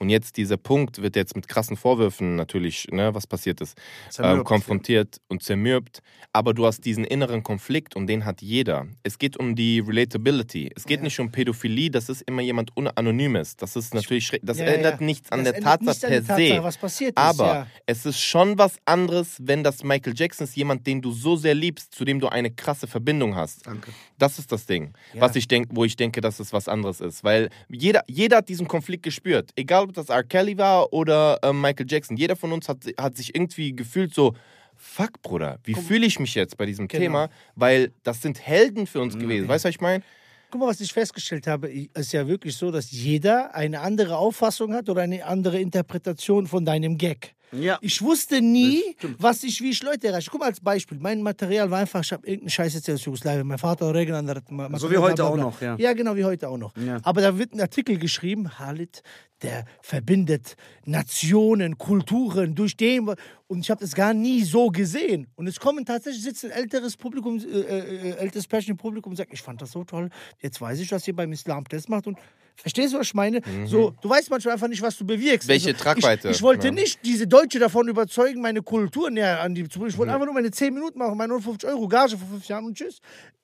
Und 0.00 0.08
jetzt 0.10 0.36
dieser 0.36 0.56
Punkt 0.56 1.00
wird 1.02 1.14
jetzt 1.16 1.36
mit 1.36 1.46
krassen 1.48 1.76
Vorwürfen 1.76 2.34
natürlich, 2.36 2.88
ne, 2.90 3.14
was 3.14 3.26
passiert 3.26 3.60
ist, 3.60 3.76
ähm, 4.18 4.42
konfrontiert 4.44 5.20
und 5.28 5.42
zermürbt. 5.42 6.00
Aber 6.32 6.52
du 6.52 6.66
hast 6.66 6.84
diesen 6.84 7.04
inneren 7.04 7.42
Konflikt 7.42 7.94
und 7.94 8.06
den 8.08 8.24
hat 8.24 8.42
jeder. 8.42 8.86
Es 9.02 9.18
geht 9.18 9.36
um 9.36 9.54
die 9.54 9.80
Relatability. 9.80 10.70
Es 10.74 10.84
geht 10.84 11.02
nicht 11.02 11.18
um 11.20 11.30
Pädophilie, 11.30 11.90
das 11.90 12.08
ist 12.08 12.22
immer 12.22 12.42
jemand 12.42 12.76
un- 12.76 12.88
Anonymes. 12.88 13.56
Das 13.56 13.76
ist 13.76 13.94
natürlich 13.94 14.26
schrecklich. 14.26 14.46
Das 14.48 14.58
Ja, 14.58 14.66
ja, 14.66 14.72
ändert 14.72 15.00
ja. 15.00 15.06
nichts 15.06 15.30
an 15.30 15.44
Das 15.44 15.52
der 15.54 15.62
Tatsache 15.62 16.06
per 16.08 16.24
Tatsache, 16.24 16.48
se. 16.56 16.62
was 16.62 16.76
passiert 16.78 17.10
ist, 17.12 17.16
Aber 17.18 17.46
ja. 17.46 17.66
es 17.86 18.04
ist 18.06 18.20
schon 18.20 18.58
was 18.58 18.76
anderes, 18.84 19.36
wenn 19.40 19.62
das 19.62 19.84
Michael 19.84 20.14
Jackson 20.16 20.44
ist, 20.44 20.56
jemand, 20.56 20.86
den 20.86 21.00
du 21.02 21.12
so 21.12 21.36
sehr 21.36 21.54
liebst, 21.54 21.94
zu 21.94 22.04
dem 22.04 22.18
du 22.20 22.28
eine 22.28 22.50
krasse 22.50 22.86
Verbindung 22.86 23.36
hast. 23.36 23.66
Danke. 23.66 23.92
Das 24.18 24.38
ist 24.38 24.50
das 24.52 24.66
Ding, 24.66 24.92
Ja. 25.14 25.20
was 25.22 25.36
ich 25.36 25.48
denk, 25.48 25.68
wo 25.70 25.84
ich 25.84 25.96
denke, 25.96 26.20
dass 26.20 26.40
es 26.40 26.52
was 26.52 26.68
anderes 26.68 27.00
ist. 27.00 27.22
Weil 27.24 27.50
jeder, 27.72 28.02
jeder 28.06 28.38
hat 28.38 28.48
diesen 28.48 28.68
Konflikt 28.68 29.02
gespürt. 29.02 29.50
Egal, 29.56 29.84
ob 29.84 29.92
das 29.94 30.08
R. 30.08 30.22
Kelly 30.22 30.56
war 30.58 30.92
oder 30.92 31.38
ähm, 31.42 31.60
Michael 31.60 31.86
Jackson. 31.88 32.16
Jeder 32.16 32.36
von 32.36 32.52
uns 32.52 32.68
hat, 32.68 32.78
hat 32.98 33.16
sich 33.16 33.34
irgendwie 33.34 33.74
gefühlt 33.74 34.14
so, 34.14 34.34
fuck, 34.76 35.22
Bruder, 35.22 35.58
wie 35.64 35.74
fühle 35.74 36.06
ich 36.06 36.18
mich 36.18 36.34
jetzt 36.34 36.56
bei 36.56 36.66
diesem 36.66 36.88
Genau. 36.88 37.00
Thema? 37.00 37.28
Weil 37.54 37.92
das 38.02 38.20
sind 38.20 38.40
Helden 38.44 38.86
für 38.86 39.00
uns 39.00 39.18
gewesen. 39.18 39.48
Weißt 39.48 39.64
du, 39.64 39.68
was 39.68 39.74
ich 39.74 39.80
meine? 39.80 40.02
Guck 40.50 40.60
mal, 40.60 40.66
was 40.66 40.80
ich 40.80 40.92
festgestellt 40.92 41.46
habe, 41.46 41.70
ist 41.70 42.12
ja 42.12 42.28
wirklich 42.28 42.56
so, 42.56 42.70
dass 42.70 42.90
jeder 42.90 43.54
eine 43.54 43.80
andere 43.80 44.18
Auffassung 44.18 44.74
hat 44.74 44.90
oder 44.90 45.00
eine 45.00 45.24
andere 45.24 45.58
Interpretation 45.58 46.46
von 46.46 46.66
deinem 46.66 46.98
Gag. 46.98 47.34
Ja. 47.52 47.78
Ich 47.82 48.00
wusste 48.00 48.40
nie, 48.40 48.82
was 49.18 49.44
ich, 49.44 49.60
wie 49.60 49.70
ich 49.70 49.82
Leute 49.82 50.08
erreiche. 50.08 50.30
Guck 50.30 50.40
mal 50.40 50.46
als 50.46 50.60
Beispiel. 50.60 50.98
Mein 50.98 51.22
Material 51.22 51.70
war 51.70 51.80
einfach, 51.80 52.02
ich 52.02 52.12
habe 52.12 52.26
irgendeinen 52.26 52.50
Scheiß 52.50 52.74
erzählt 52.74 52.96
aus 52.96 53.04
Jugoslawien. 53.04 53.46
Mein 53.46 53.58
Vater 53.58 53.94
Regen 53.94 54.14
an 54.14 54.26
der 54.26 54.42
So 54.78 54.90
wie 54.90 54.96
heute 54.96 55.24
auch 55.24 55.36
noch, 55.36 55.60
ja. 55.60 55.76
Ja, 55.78 55.92
genau, 55.92 56.16
wie 56.16 56.24
heute 56.24 56.48
auch 56.48 56.56
noch. 56.56 56.74
Ja. 56.76 56.98
Aber 57.02 57.20
da 57.20 57.38
wird 57.38 57.52
ein 57.52 57.60
Artikel 57.60 57.98
geschrieben, 57.98 58.58
Halit, 58.58 59.02
der 59.42 59.66
verbindet 59.82 60.56
Nationen, 60.84 61.76
Kulturen 61.76 62.54
durch 62.54 62.76
den. 62.76 63.10
Und 63.46 63.60
ich 63.60 63.70
habe 63.70 63.80
das 63.80 63.94
gar 63.94 64.14
nie 64.14 64.42
so 64.44 64.68
gesehen. 64.68 65.26
Und 65.34 65.46
es 65.46 65.60
kommen 65.60 65.84
tatsächlich, 65.84 66.22
sitzt 66.22 66.44
ein 66.44 66.52
älteres 66.52 66.96
Publikum, 66.96 67.38
äh, 67.38 67.42
äh, 67.42 68.16
älteres 68.16 68.46
Pärchen 68.46 68.72
im 68.72 68.76
Publikum 68.78 69.12
und 69.12 69.16
sagt, 69.16 69.32
ich 69.32 69.42
fand 69.42 69.60
das 69.60 69.72
so 69.72 69.84
toll. 69.84 70.08
Jetzt 70.40 70.60
weiß 70.60 70.80
ich, 70.80 70.90
was 70.90 71.06
ihr 71.06 71.14
beim 71.14 71.32
Islam 71.32 71.64
das 71.68 71.88
macht. 71.88 72.06
Und 72.06 72.18
verstehst 72.56 72.94
du, 72.94 72.98
was 72.98 73.06
ich 73.08 73.14
meine? 73.14 73.40
So, 73.66 73.94
du 74.00 74.08
weißt 74.08 74.30
manchmal 74.30 74.54
einfach 74.54 74.68
nicht, 74.68 74.82
was 74.82 74.96
du 74.96 75.04
bewirkst. 75.04 75.48
Mhm. 75.48 75.52
Welche 75.52 75.76
Tragweite, 75.76 76.28
Ich, 76.28 76.36
ich 76.36 76.42
wollte 76.42 76.68
ja. 76.68 76.72
nicht 76.72 77.00
diese 77.04 77.26
Deutsche 77.26 77.58
davon 77.58 77.88
überzeugen, 77.88 78.40
meine 78.40 78.62
Kultur 78.62 79.10
näher 79.10 79.40
an 79.40 79.54
die 79.54 79.68
zu 79.68 79.78
bringen. 79.78 79.90
Ich 79.90 79.98
wollte 79.98 80.12
einfach 80.12 80.26
nur 80.26 80.34
meine 80.34 80.50
10 80.50 80.72
Minuten 80.74 80.98
machen, 80.98 81.16
meine 81.16 81.32
150 81.32 81.68
Euro 81.68 81.88
Gage 81.88 82.16
vor 82.16 82.28
fünf 82.28 82.46
Jahren 82.46 82.64
und 82.64 82.76
tschüss. 82.76 83.00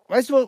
Weißt 0.09 0.31
du, 0.31 0.47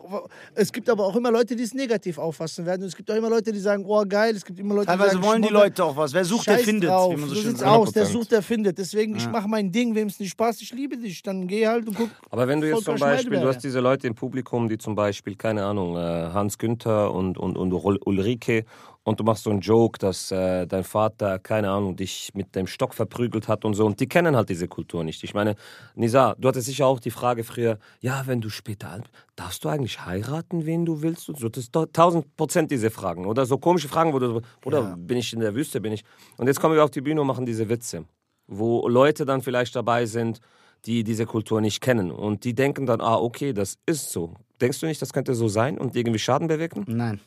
es 0.55 0.71
gibt 0.73 0.89
aber 0.89 1.05
auch 1.05 1.15
immer 1.15 1.29
Leute, 1.31 1.55
die 1.55 1.61
es 1.63 1.73
negativ 1.75 2.17
auffassen 2.17 2.65
werden. 2.65 2.81
Und 2.81 2.87
es 2.87 2.95
gibt 2.95 3.11
auch 3.11 3.15
immer 3.15 3.29
Leute, 3.29 3.51
die 3.51 3.59
sagen, 3.59 3.85
oh 3.87 4.03
geil. 4.07 4.35
Es 4.35 4.43
gibt 4.43 4.59
immer 4.59 4.73
Leute, 4.73 4.87
die 4.87 4.97
Teilweise 4.97 5.11
sagen, 5.13 5.23
wollen 5.23 5.41
die. 5.43 5.49
Leute 5.49 5.83
auch 5.85 5.95
was. 5.95 6.13
Wer 6.13 6.25
sucht, 6.25 6.47
der 6.47 6.53
Scheiß 6.55 6.63
findet, 6.65 6.89
drauf. 6.89 7.13
wie 7.15 7.19
man 7.19 7.29
so 7.29 7.35
so 7.35 7.41
sieht's 7.41 7.61
aus. 7.61 7.91
Der 7.91 8.05
100%. 8.07 8.11
sucht, 8.11 8.31
der 8.31 8.41
findet. 8.41 8.77
Deswegen, 8.79 9.15
ich 9.15 9.29
mache 9.29 9.47
mein 9.47 9.71
Ding. 9.71 9.93
Wem 9.93 10.07
es 10.07 10.19
nicht 10.19 10.31
Spaß, 10.31 10.61
ich 10.61 10.73
liebe 10.73 10.97
dich. 10.97 11.21
Dann 11.21 11.47
geh 11.47 11.67
halt 11.67 11.87
und 11.87 11.95
guck. 11.95 12.09
Aber 12.31 12.47
wenn 12.47 12.59
du 12.59 12.67
jetzt 12.69 12.85
zum 12.85 12.97
Beispiel, 12.97 13.39
du 13.39 13.47
hast 13.47 13.59
diese 13.63 13.79
Leute 13.81 14.07
im 14.07 14.15
Publikum, 14.15 14.67
die 14.67 14.79
zum 14.79 14.95
Beispiel, 14.95 15.35
keine 15.35 15.63
Ahnung, 15.63 15.95
äh, 15.95 15.99
Hans 15.99 16.57
Günther 16.57 17.13
und, 17.13 17.37
und, 17.37 17.55
und 17.57 17.71
Ul- 17.71 17.99
Ulrike 18.03 18.65
und 19.03 19.19
du 19.19 19.23
machst 19.23 19.43
so 19.43 19.49
einen 19.49 19.61
Joke, 19.61 19.97
dass 19.97 20.31
äh, 20.31 20.67
dein 20.67 20.83
Vater, 20.83 21.39
keine 21.39 21.69
Ahnung, 21.69 21.95
dich 21.95 22.31
mit 22.33 22.55
dem 22.55 22.67
Stock 22.67 22.93
verprügelt 22.93 23.47
hat 23.47 23.65
und 23.65 23.73
so 23.73 23.85
und 23.85 23.99
die 23.99 24.07
kennen 24.07 24.35
halt 24.35 24.49
diese 24.49 24.67
Kultur 24.67 25.03
nicht. 25.03 25.23
Ich 25.23 25.33
meine, 25.33 25.55
Nisa, 25.95 26.35
du 26.37 26.47
hattest 26.47 26.67
sicher 26.67 26.85
auch 26.85 26.99
die 26.99 27.11
Frage 27.11 27.43
früher, 27.43 27.79
ja, 27.99 28.23
wenn 28.27 28.41
du 28.41 28.49
später 28.49 28.89
alt 28.89 29.03
bist, 29.03 29.13
darfst 29.35 29.63
du 29.63 29.69
eigentlich 29.69 30.05
heiraten, 30.05 30.65
wen 30.65 30.85
du 30.85 31.01
willst 31.01 31.29
und 31.29 31.39
so. 31.39 31.49
Das 31.49 31.63
ist 31.63 31.73
tausend 31.93 32.35
Prozent 32.37 32.69
diese 32.69 32.91
Fragen 32.91 33.25
oder 33.25 33.45
so 33.45 33.57
komische 33.57 33.87
Fragen, 33.87 34.13
wo 34.13 34.19
du, 34.19 34.41
oder 34.65 34.95
bin 34.97 35.17
ich 35.17 35.33
in 35.33 35.39
der 35.39 35.55
Wüste, 35.55 35.81
bin 35.81 35.93
ich. 35.93 36.03
Und 36.37 36.47
jetzt 36.47 36.59
kommen 36.59 36.75
wir 36.75 36.83
auf 36.83 36.91
die 36.91 37.01
Bühne 37.01 37.21
und 37.21 37.27
machen 37.27 37.45
diese 37.45 37.69
Witze, 37.69 38.05
wo 38.47 38.87
Leute 38.87 39.25
dann 39.25 39.41
vielleicht 39.41 39.75
dabei 39.75 40.05
sind, 40.05 40.39
die 40.85 41.03
diese 41.03 41.25
Kultur 41.25 41.61
nicht 41.61 41.81
kennen. 41.81 42.11
Und 42.11 42.43
die 42.43 42.53
denken 42.53 42.85
dann, 42.85 43.01
ah, 43.01 43.17
okay, 43.17 43.53
das 43.53 43.77
ist 43.85 44.11
so. 44.11 44.35
Denkst 44.59 44.79
du 44.79 44.85
nicht, 44.85 45.01
das 45.01 45.13
könnte 45.13 45.33
so 45.33 45.47
sein 45.47 45.77
und 45.77 45.95
irgendwie 45.95 46.19
Schaden 46.19 46.47
bewirken? 46.47 46.85
Nein. 46.87 47.19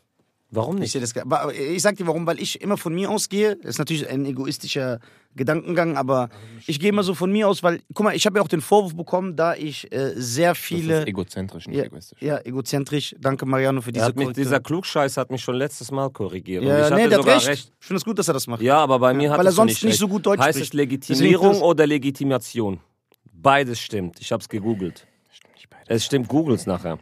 Warum 0.55 0.77
Ich 0.77 0.81
nicht? 0.81 0.93
sehe 0.93 1.01
das. 1.01 1.13
Ich 1.59 1.83
sag 1.83 1.97
dir 1.97 2.07
warum, 2.07 2.27
weil 2.27 2.41
ich 2.41 2.61
immer 2.63 2.77
von 2.77 2.95
mir 2.95 3.11
ausgehe. 3.11 3.57
Das 3.57 3.71
ist 3.71 3.79
natürlich 3.79 4.09
ein 4.09 4.25
egoistischer 4.25 5.01
Gedankengang, 5.37 5.97
aber 5.97 6.29
ich 6.67 6.79
gehe 6.79 6.91
immer 6.91 7.03
so 7.03 7.15
von 7.15 7.33
mir 7.33 7.49
aus, 7.49 7.63
weil, 7.65 7.81
guck 7.93 8.05
mal, 8.05 8.15
ich 8.15 8.25
habe 8.25 8.39
ja 8.39 8.43
auch 8.45 8.49
den 8.49 8.61
Vorwurf 8.61 8.95
bekommen, 8.95 9.35
da 9.35 9.55
ich 9.55 9.91
äh, 9.93 10.13
sehr 10.15 10.51
Das 10.51 10.59
viele. 10.59 11.01
ist 11.01 11.09
egozentrisch, 11.09 11.67
nicht 11.67 11.77
ja, 11.77 11.85
egoistisch. 11.85 12.23
ja, 12.23 12.39
egozentrisch. 12.45 13.17
Danke, 13.19 13.45
Mariano, 13.45 13.81
für 13.81 13.91
diese 13.91 14.07
mich, 14.07 14.15
Korrektur. 14.15 14.45
dieser 14.45 14.61
Klugscheiß 14.61 15.17
hat 15.17 15.31
mich 15.33 15.43
schon 15.43 15.57
letztes 15.57 15.91
Mal 15.91 16.09
korrigiert. 16.11 16.63
Ja, 16.63 16.85
ich 16.89 16.95
nee, 16.95 17.09
der 17.09 17.19
hat 17.19 17.25
sogar 17.25 17.47
recht. 17.47 17.73
Ich 17.81 17.87
finde 17.87 17.99
es 17.99 18.05
gut, 18.05 18.19
dass 18.19 18.29
er 18.29 18.35
das 18.35 18.47
macht. 18.47 18.63
Ja, 18.63 18.79
aber 18.79 18.99
bei 19.01 19.13
mir 19.13 19.31
hat 19.31 19.39
weil 19.39 19.47
er 19.47 19.51
es 19.51 19.57
sonst 19.57 19.71
nicht, 19.73 19.83
nicht 19.83 19.93
recht. 19.95 20.01
so 20.01 20.09
gut 20.09 20.25
Deutsch 20.25 20.39
Heißt 20.41 20.59
spricht. 20.59 20.73
es 20.73 20.77
Legitimierung 20.79 21.63
oder 21.63 21.85
Legitimation? 21.87 22.79
Beides 23.33 23.81
stimmt. 23.81 24.21
Ich 24.21 24.31
hab's 24.31 24.49
gegoogelt. 24.49 25.07
Es 25.87 26.05
stimmt, 26.05 26.29
googles 26.29 26.67
nachher. 26.67 26.99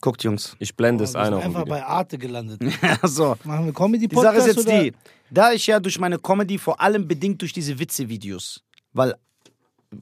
Guckt, 0.00 0.24
Jungs. 0.24 0.56
Ich 0.58 0.74
blende 0.74 1.04
es 1.04 1.14
Wir 1.14 1.20
ein 1.20 1.26
sind 1.26 1.34
auf 1.34 1.42
dem 1.42 1.56
einfach 1.56 1.68
bei 1.68 1.84
Arte 1.84 2.18
gelandet. 2.18 2.60
Ja, 2.82 3.06
so. 3.06 3.36
Machen 3.44 3.66
wir 3.66 3.72
comedy 3.72 4.08
Die 4.08 4.16
Sache 4.16 4.36
ist 4.36 4.46
jetzt 4.46 4.66
oder? 4.66 4.82
die, 4.82 4.92
da 5.30 5.52
ich 5.52 5.66
ja 5.66 5.78
durch 5.78 5.98
meine 5.98 6.18
Comedy 6.18 6.58
vor 6.58 6.80
allem 6.80 7.06
bedingt 7.06 7.40
durch 7.42 7.52
diese 7.52 7.78
Witze-Videos, 7.78 8.62
weil 8.92 9.14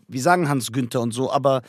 wir 0.06 0.22
sagen 0.22 0.48
Hans 0.48 0.70
Günther 0.70 1.00
und 1.00 1.12
so, 1.12 1.32
aber 1.32 1.62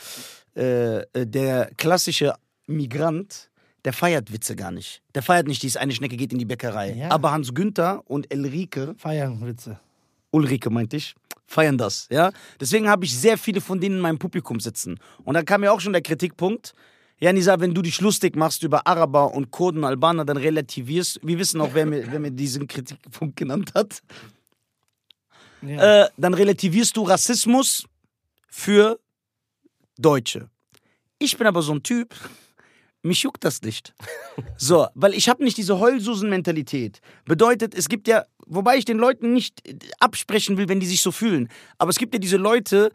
äh, 0.56 1.00
äh, 1.00 1.26
der 1.26 1.72
klassische 1.78 2.34
Migrant, 2.68 3.50
der 3.86 3.94
feiert 3.94 4.32
Witze 4.32 4.56
gar 4.56 4.72
nicht. 4.72 5.02
Der 5.16 5.24
feiert 5.24 5.48
nicht, 5.48 5.64
dieses 5.64 5.78
eine 5.78 5.94
Schnecke 5.94 6.18
geht 6.18 6.32
in 6.32 6.38
die 6.40 6.46
Bäckerei. 6.46 6.94
Ja. 6.94 7.12
Aber 7.12 7.32
Hans 7.32 7.54
Günther 7.54 8.04
und 8.06 8.32
Elrike, 8.32 8.94
Feiern, 8.98 9.46
Witze. 9.46 9.80
Ulrike 10.32 10.70
meinte 10.70 10.98
ich, 10.98 11.16
feiern 11.48 11.78
das, 11.78 12.08
ja. 12.12 12.32
Deswegen 12.60 12.90
habe 12.90 13.06
ich 13.06 13.18
sehr 13.18 13.38
viele 13.38 13.62
von 13.62 13.80
denen 13.80 13.96
in 13.96 14.02
meinem 14.02 14.20
Publikum 14.20 14.60
sitzen. 14.60 15.00
Und 15.24 15.34
dann 15.34 15.46
kam 15.46 15.64
ja 15.64 15.72
auch 15.72 15.80
schon 15.80 15.94
der 15.94 16.04
Kritikpunkt, 16.04 16.74
ja, 17.20 17.34
Nisa, 17.34 17.60
wenn 17.60 17.74
du 17.74 17.82
dich 17.82 18.00
lustig 18.00 18.36
machst 18.36 18.64
über 18.64 18.88
Araber 18.88 19.34
und 19.34 19.52
Kurden, 19.52 19.84
Albaner, 19.84 20.24
dann 20.24 20.38
relativierst. 20.38 21.20
Wir 21.22 21.38
wissen 21.38 21.60
auch, 21.60 21.74
wer 21.74 21.86
mir, 21.86 22.10
wer 22.12 22.20
mir 22.20 22.32
diesen 22.32 22.68
Kritikpunkt 22.68 23.36
genannt 23.36 23.74
hat. 23.76 24.02
Ja. 25.62 26.04
äh, 26.04 26.10
dann 26.16 26.34
relativierst 26.34 26.96
du 26.96 27.04
Rassismus 27.04 27.84
für 28.48 29.00
Deutsche. 29.98 30.50
Ich 31.18 31.38
bin 31.38 31.48
aber 31.48 31.62
so 31.62 31.74
ein 31.74 31.84
Typ, 31.84 32.16
mich 33.02 33.24
juckt 33.24 33.44
das 33.44 33.62
nicht. 33.62 33.94
So, 34.56 34.88
weil 34.94 35.14
ich 35.14 35.28
habe 35.28 35.44
nicht 35.44 35.58
diese 35.58 35.80
Heulsusen-Mentalität. 35.80 37.02
Bedeutet, 37.26 37.76
es 37.76 37.90
gibt 37.90 38.08
ja, 38.08 38.24
wobei 38.46 38.78
ich 38.78 38.86
den 38.86 38.98
Leuten 38.98 39.34
nicht 39.34 39.68
äh, 39.68 39.78
absprechen 40.00 40.58
will, 40.58 40.70
wenn 40.70 40.80
die 40.80 40.86
sich 40.86 41.02
so 41.02 41.12
fühlen, 41.12 41.50
aber 41.78 41.90
es 41.90 41.98
gibt 41.98 42.14
ja 42.14 42.20
diese 42.20 42.38
Leute, 42.38 42.92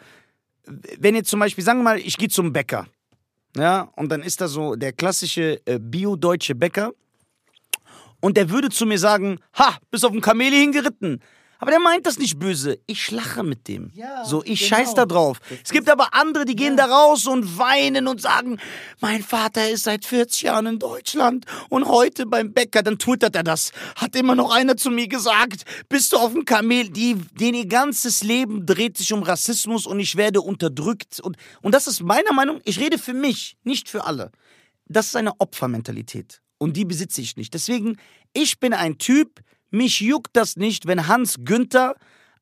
wenn 0.99 1.15
jetzt 1.15 1.29
zum 1.29 1.41
Beispiel, 1.41 1.63
sagen 1.63 1.81
wir 1.81 1.85
mal, 1.85 1.99
ich 1.99 2.17
gehe 2.17 2.29
zum 2.29 2.53
Bäcker, 2.55 2.87
ja, 3.57 3.89
und 3.97 4.11
dann 4.11 4.23
ist 4.23 4.41
da 4.41 4.49
so 4.49 4.75
der 4.75 4.93
klassische 4.93 5.61
äh, 5.67 5.79
bio-deutsche 5.79 6.55
Bäcker 6.55 6.93
und 8.21 8.37
der 8.37 8.51
würde 8.51 8.71
zu 8.71 8.87
mir 8.87 8.99
sagen, 8.99 9.39
ha, 9.59 9.77
bist 9.91 10.05
auf 10.05 10.13
dem 10.13 10.21
Kameli 10.21 10.57
hingeritten. 10.57 11.21
Aber 11.59 11.71
der 11.71 11.81
meint 11.81 12.07
das 12.07 12.19
nicht 12.19 12.39
böse. 12.39 12.79
Ich 12.87 13.11
lache 13.11 13.43
mit 13.43 13.69
dem. 13.69 13.91
Ja, 13.95 14.25
so, 14.25 14.43
ich 14.45 14.61
genau. 14.61 14.77
scheiß 14.77 14.95
da 14.95 15.07
drauf. 15.07 15.39
Es 15.63 15.71
gibt 15.71 15.89
aber 15.89 16.15
andere, 16.15 16.45
die 16.45 16.57
gehen 16.57 16.77
da 16.77 16.87
raus 16.87 17.27
und 17.27 17.59
weinen 17.59 18.09
und 18.09 18.21
sagen, 18.21 18.59
mein 19.01 19.23
Vater 19.23 19.71
ist 19.71 19.85
seit 19.85 20.05
40 20.05 20.43
Jahren 20.43 20.67
in 20.67 20.79
Deutschland 20.79 21.47
und 21.69 21.87
heute 21.87 22.27
beim 22.27 22.53
Bäcker, 22.53 22.83
dann 22.83 22.99
twittert 22.99 23.37
er 23.37 23.45
das. 23.45 23.73
Hat 23.97 24.17
immer 24.17 24.35
noch 24.35 24.55
einer 24.55 24.77
zu 24.77 24.91
mir 24.91 25.09
gesagt, 25.09 25.65
bist 25.89 26.13
du 26.13 26.17
auf 26.17 26.33
dem 26.33 26.45
Kamel? 26.45 26.91
Die, 26.91 27.15
denen 27.15 27.55
ihr 27.55 27.67
ganzes 27.67 28.23
Leben 28.23 28.67
dreht 28.67 28.99
sich 28.99 29.13
um 29.13 29.23
Rassismus 29.23 29.87
und 29.87 30.01
ich 30.01 30.17
werde 30.17 30.41
unterdrückt. 30.41 31.21
Und, 31.21 31.37
und 31.63 31.75
das 31.75 31.87
ist 31.87 32.03
meiner 32.03 32.33
Meinung, 32.33 32.61
ich 32.65 32.81
rede 32.81 32.99
für 32.99 33.15
mich, 33.15 33.57
nicht 33.65 33.89
für 33.89 34.05
alle. 34.05 34.31
Das 34.87 35.07
ist 35.07 35.17
eine 35.17 35.41
Opfermentalität. 35.41 36.41
Und 36.59 36.77
die 36.77 36.85
besitze 36.85 37.21
ich 37.21 37.37
nicht. 37.37 37.55
Deswegen, 37.55 37.99
ich 38.33 38.61
bin 38.61 38.73
ein 38.73 38.99
Typ, 38.99 39.41
mich 39.75 40.01
juckt 40.01 40.37
das 40.37 40.57
nicht, 40.57 40.87
wenn 40.87 41.09
Hans 41.09 41.37
Günther 41.45 41.97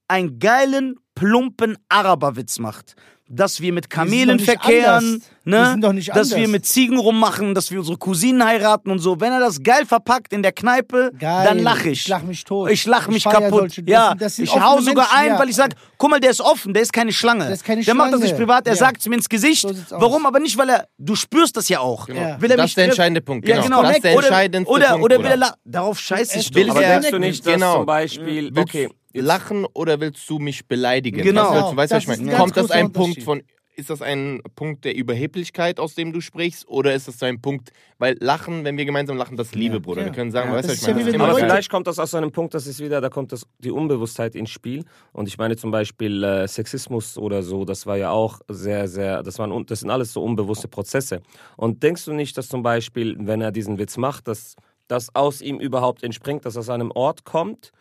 einen 0.09 0.39
geilen, 0.39 0.97
plumpen 1.15 1.77
Araberwitz 1.89 2.59
macht. 2.59 2.95
Dass 3.35 3.63
wir 3.63 3.73
mit 3.73 3.89
Kamelen 3.89 4.37
nicht 4.37 4.45
verkehren, 4.45 5.23
ne? 5.45 5.57
Wir 5.57 5.67
sind 5.71 5.81
doch 5.85 5.93
nicht 5.95 6.15
dass 6.15 6.37
wir 6.37 6.47
mit 6.49 6.67
Ziegen 6.67 6.99
rummachen, 6.99 7.55
dass 7.55 7.71
wir 7.71 7.79
unsere 7.79 7.97
Cousinen 7.97 8.45
heiraten 8.45 8.91
und 8.91 8.99
so. 8.99 9.21
Wenn 9.23 9.33
er 9.33 9.41
das 9.41 9.63
geil 9.63 9.87
verpackt 9.87 10.35
in 10.35 10.43
der 10.43 10.53
Kneipe, 10.53 11.13
Geil. 11.19 11.47
dann 11.47 11.59
lache 11.61 11.89
ich. 11.89 12.01
Ich 12.03 12.09
lach 12.09 12.23
mich 12.23 12.45
tot. 12.45 12.71
Ich 12.71 12.85
lach 12.85 13.09
Ich 13.09 13.15
mich 13.15 13.23
feier 13.23 13.41
kaputt. 13.41 13.59
solche- 13.61 13.83
das 13.85 13.91
ja, 13.91 14.09
sind- 14.11 14.21
das 14.23 14.37
sind 14.37 14.45
ich 14.45 14.55
hau 14.55 14.81
sogar 14.81 15.07
Menschen, 15.07 15.17
ein, 15.19 15.27
ja. 15.29 15.39
weil 15.39 15.49
ich 15.49 15.57
sag, 15.57 15.71
guck 15.97 16.11
mal, 16.11 16.21
der 16.21 16.31
ist 16.31 16.43
offen, 16.43 16.75
der 16.75 16.83
ist 16.83 16.93
keine 16.93 17.11
Schlange. 17.11 17.45
Der 17.45 17.55
ist 17.55 17.65
keine 17.65 17.83
der 17.83 17.95
macht 17.95 18.13
das 18.13 18.21
nicht 18.21 18.29
Schlange. 18.29 18.45
privat, 18.47 18.67
er 18.67 18.75
Ja. 18.75 18.79
sagt 18.79 19.01
es 19.01 19.09
mir 19.09 19.15
ins 19.17 19.29
Gesicht. 19.31 19.63
So. 19.63 19.75
Warum? 19.99 20.27
Aber 20.27 20.39
nicht, 20.39 20.59
weil 20.59 20.69
er, 20.69 20.87
du 20.99 21.15
spürst 21.17 21.57
das 21.57 21.71
ja 21.71 21.81
auch. 21.81 22.09
Ja. 22.11 22.39
Will 22.39 22.51
er 22.51 22.59
Das 22.59 22.67
ist 22.67 22.77
der 22.77 22.85
entscheidende 22.85 23.23
Punkt, 23.23 23.49
Ja, 23.49 23.63
genau. 23.63 23.79
genau. 23.79 23.83
Das 23.83 23.97
ist 23.97 24.05
der 24.05 24.15
oder, 24.15 24.27
entscheidendste 24.27 24.71
oder, 24.75 24.89
Punkt, 24.91 25.05
oder 25.07 25.19
will 25.25 25.43
er 25.43 25.55
Darauf 25.65 25.99
scheiße 25.99 26.39
ich 26.39 26.55
Will. 26.55 26.69
Aber 26.69 26.81
denkst 26.81 27.11
du 27.11 27.19
nicht, 27.19 27.47
dass 27.47 27.55
Genau. 27.55 27.77
zum 27.79 27.87
Beispiel, 27.87 28.51
Willst 28.55 28.59
okay, 28.59 28.89
lachen 29.15 29.67
oder 29.75 30.01
willst 30.01 30.29
du 30.29 30.39
mich 30.39 30.67
beleidigen? 30.67 31.23
Genau. 31.23 31.75
Weißt 31.77 31.93
du, 31.93 31.97
was 31.97 32.07
Das 32.07 32.19
ich 32.19 32.25
meine? 32.27 32.37
Kommt 32.37 32.57
das 32.57 32.71
ein 32.71 32.93
Punkt 32.93 33.23
von, 33.23 33.43
ist 33.75 33.91
das 33.91 34.03
ein 34.03 34.43
Punkt 34.55 34.85
der 34.85 34.95
Überheblichkeit, 34.95 35.81
aus 35.81 35.95
dem 35.95 36.13
du 36.13 36.21
sprichst, 36.21 36.69
oder 36.69 36.95
ist 36.95 37.09
das 37.09 37.19
so 37.19 37.27
ein 37.27 37.41
Punkt, 37.41 37.71
weil 37.99 38.17
Lachen, 38.21 38.65
wenn 38.65 38.77
wir 38.77 38.85
gemeinsam 38.85 39.17
lachen, 39.17 39.37
das 39.37 39.49
ist 39.49 39.55
Liebe, 39.55 39.81
Bruder. 39.81 40.01
Ja. 40.03 40.07
Wir 40.09 40.13
können 40.13 40.31
sagen, 40.31 40.51
Ja. 40.51 40.57
weißt 40.57 40.69
du, 40.69 40.73
Das 40.73 40.83
was 40.83 40.83
ich 40.83 40.89
ja 40.89 40.95
meine? 40.95 41.07
Das 41.07 41.15
immer 41.15 41.25
Aber 41.29 41.39
vielleicht 41.39 41.71
kommt 41.71 41.87
das 41.87 41.99
aus 41.99 42.15
einem 42.15 42.33
Punkt, 42.33 42.55
das 42.55 42.67
ist 42.67 42.81
wieder, 42.81 43.01
da 43.01 43.09
kommt 43.09 43.33
das, 43.33 43.47
die 43.59 43.71
Unbewusstheit 43.71 44.35
ins 44.35 44.51
Spiel. 44.51 44.85
Und 45.13 45.27
ich 45.27 45.39
meine 45.39 45.57
zum 45.57 45.71
Beispiel 45.71 46.23
äh, 46.23 46.47
Sexismus 46.47 47.17
oder 47.17 47.43
so, 47.43 47.65
das 47.65 47.87
war 47.87 47.97
ja 47.97 48.11
auch 48.11 48.41
sehr, 48.49 48.89
sehr, 48.89 49.23
das, 49.23 49.39
waren, 49.39 49.65
das 49.67 49.81
sind 49.81 49.91
alles 49.91 50.13
so 50.13 50.23
unbewusste 50.23 50.69
Prozesse. 50.69 51.23
Und 51.57 51.83
denkst 51.83 52.05
du 52.05 52.13
nicht, 52.13 52.37
dass 52.37 52.49
zum 52.49 52.63
Beispiel, 52.63 53.17
wenn 53.21 53.41
er 53.41 53.53
diesen 53.53 53.79
Witz 53.79 53.97
macht, 53.97 54.29
dass 54.29 54.55
das 54.89 55.15
aus 55.15 55.41
ihm 55.41 55.59
überhaupt 55.59 56.03
entspringt, 56.03 56.45
dass 56.45 56.57
er 56.57 56.61
aus 56.61 56.69
einem 56.69 56.91
Ort 56.91 57.25
kommt, 57.25 57.73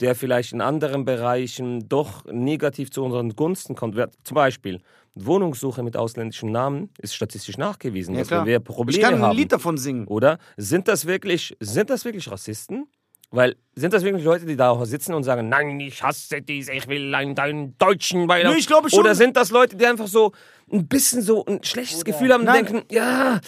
der 0.00 0.14
vielleicht 0.14 0.52
in 0.52 0.60
anderen 0.60 1.04
Bereichen 1.04 1.88
doch 1.88 2.24
negativ 2.26 2.90
zu 2.90 3.02
unseren 3.04 3.30
Gunsten 3.36 3.74
kommt? 3.74 3.96
Zum 4.24 4.34
Beispiel 4.34 4.80
Wohnungssuche 5.14 5.82
mit 5.82 5.96
ausländischem 5.96 6.50
Namen 6.52 6.90
ist 7.00 7.14
statistisch 7.14 7.56
nachgewiesen, 7.56 8.14
Ja, 8.14 8.20
dass 8.20 8.28
klar. 8.28 8.46
wir 8.46 8.58
Ich 8.58 8.64
Probleme 8.64 9.02
kann 9.02 9.14
ein 9.14 9.22
haben. 9.22 9.36
Lied 9.36 9.50
davon 9.52 9.78
singen. 9.78 10.06
Oder 10.06 10.38
sind 10.56 10.88
das 10.88 11.06
wirklich, 11.06 11.56
sind 11.60 11.88
das 11.90 12.04
wirklich 12.04 12.30
Rassisten? 12.30 12.86
Weil 13.30 13.56
sind 13.74 13.92
das 13.92 14.04
wirklich 14.04 14.24
Leute, 14.24 14.46
die 14.46 14.56
da 14.56 14.70
auch 14.70 14.84
sitzen 14.84 15.12
und 15.12 15.24
sagen, 15.24 15.48
nein, 15.48 15.78
ich 15.80 16.02
hasse 16.02 16.40
diese, 16.40 16.72
ich 16.72 16.86
will 16.88 17.14
einen, 17.14 17.34
deinen 17.34 17.76
Deutschen 17.76 18.26
bei 18.26 18.42
Nö, 18.42 18.54
ich 18.56 18.66
glaube 18.66 18.88
schon. 18.88 19.00
Oder 19.00 19.14
sind 19.14 19.36
das 19.36 19.50
Leute, 19.50 19.76
die 19.76 19.84
einfach 19.84 20.06
so 20.06 20.32
ein 20.72 20.88
bisschen 20.88 21.22
so 21.22 21.44
ein 21.44 21.62
schlechtes 21.62 22.04
Gefühl 22.04 22.32
haben 22.32 22.40
und 22.40 22.46
Nein. 22.46 22.64
denken, 22.64 22.84
ja. 22.90 23.40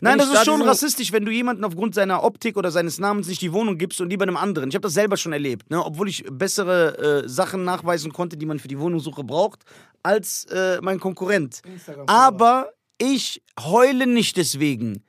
Nein, 0.00 0.18
das 0.18 0.28
ich 0.28 0.34
da 0.34 0.40
ist 0.40 0.44
schon 0.46 0.62
rassistisch, 0.62 1.12
wenn 1.12 1.24
du 1.24 1.30
jemanden 1.30 1.64
aufgrund 1.64 1.94
seiner 1.94 2.24
Optik 2.24 2.56
oder 2.56 2.70
seines 2.70 2.98
Namens 2.98 3.28
nicht 3.28 3.42
die 3.42 3.52
Wohnung 3.52 3.76
gibst 3.76 4.00
und 4.00 4.08
lieber 4.08 4.22
einem 4.22 4.36
anderen. 4.36 4.70
Ich 4.70 4.74
habe 4.74 4.82
das 4.82 4.94
selber 4.94 5.16
schon 5.16 5.32
erlebt, 5.32 5.70
ne? 5.70 5.84
obwohl 5.84 6.08
ich 6.08 6.24
bessere 6.30 7.24
äh, 7.24 7.28
Sachen 7.28 7.64
nachweisen 7.64 8.12
konnte, 8.12 8.36
die 8.36 8.46
man 8.46 8.58
für 8.58 8.68
die 8.68 8.78
Wohnungssuche 8.78 9.22
braucht, 9.22 9.64
als 10.02 10.46
äh, 10.46 10.78
mein 10.80 10.98
Konkurrent. 10.98 11.60
Aber 12.06 12.72
ich 12.98 13.42
heule 13.60 14.06
nicht 14.06 14.36
deswegen. 14.36 15.04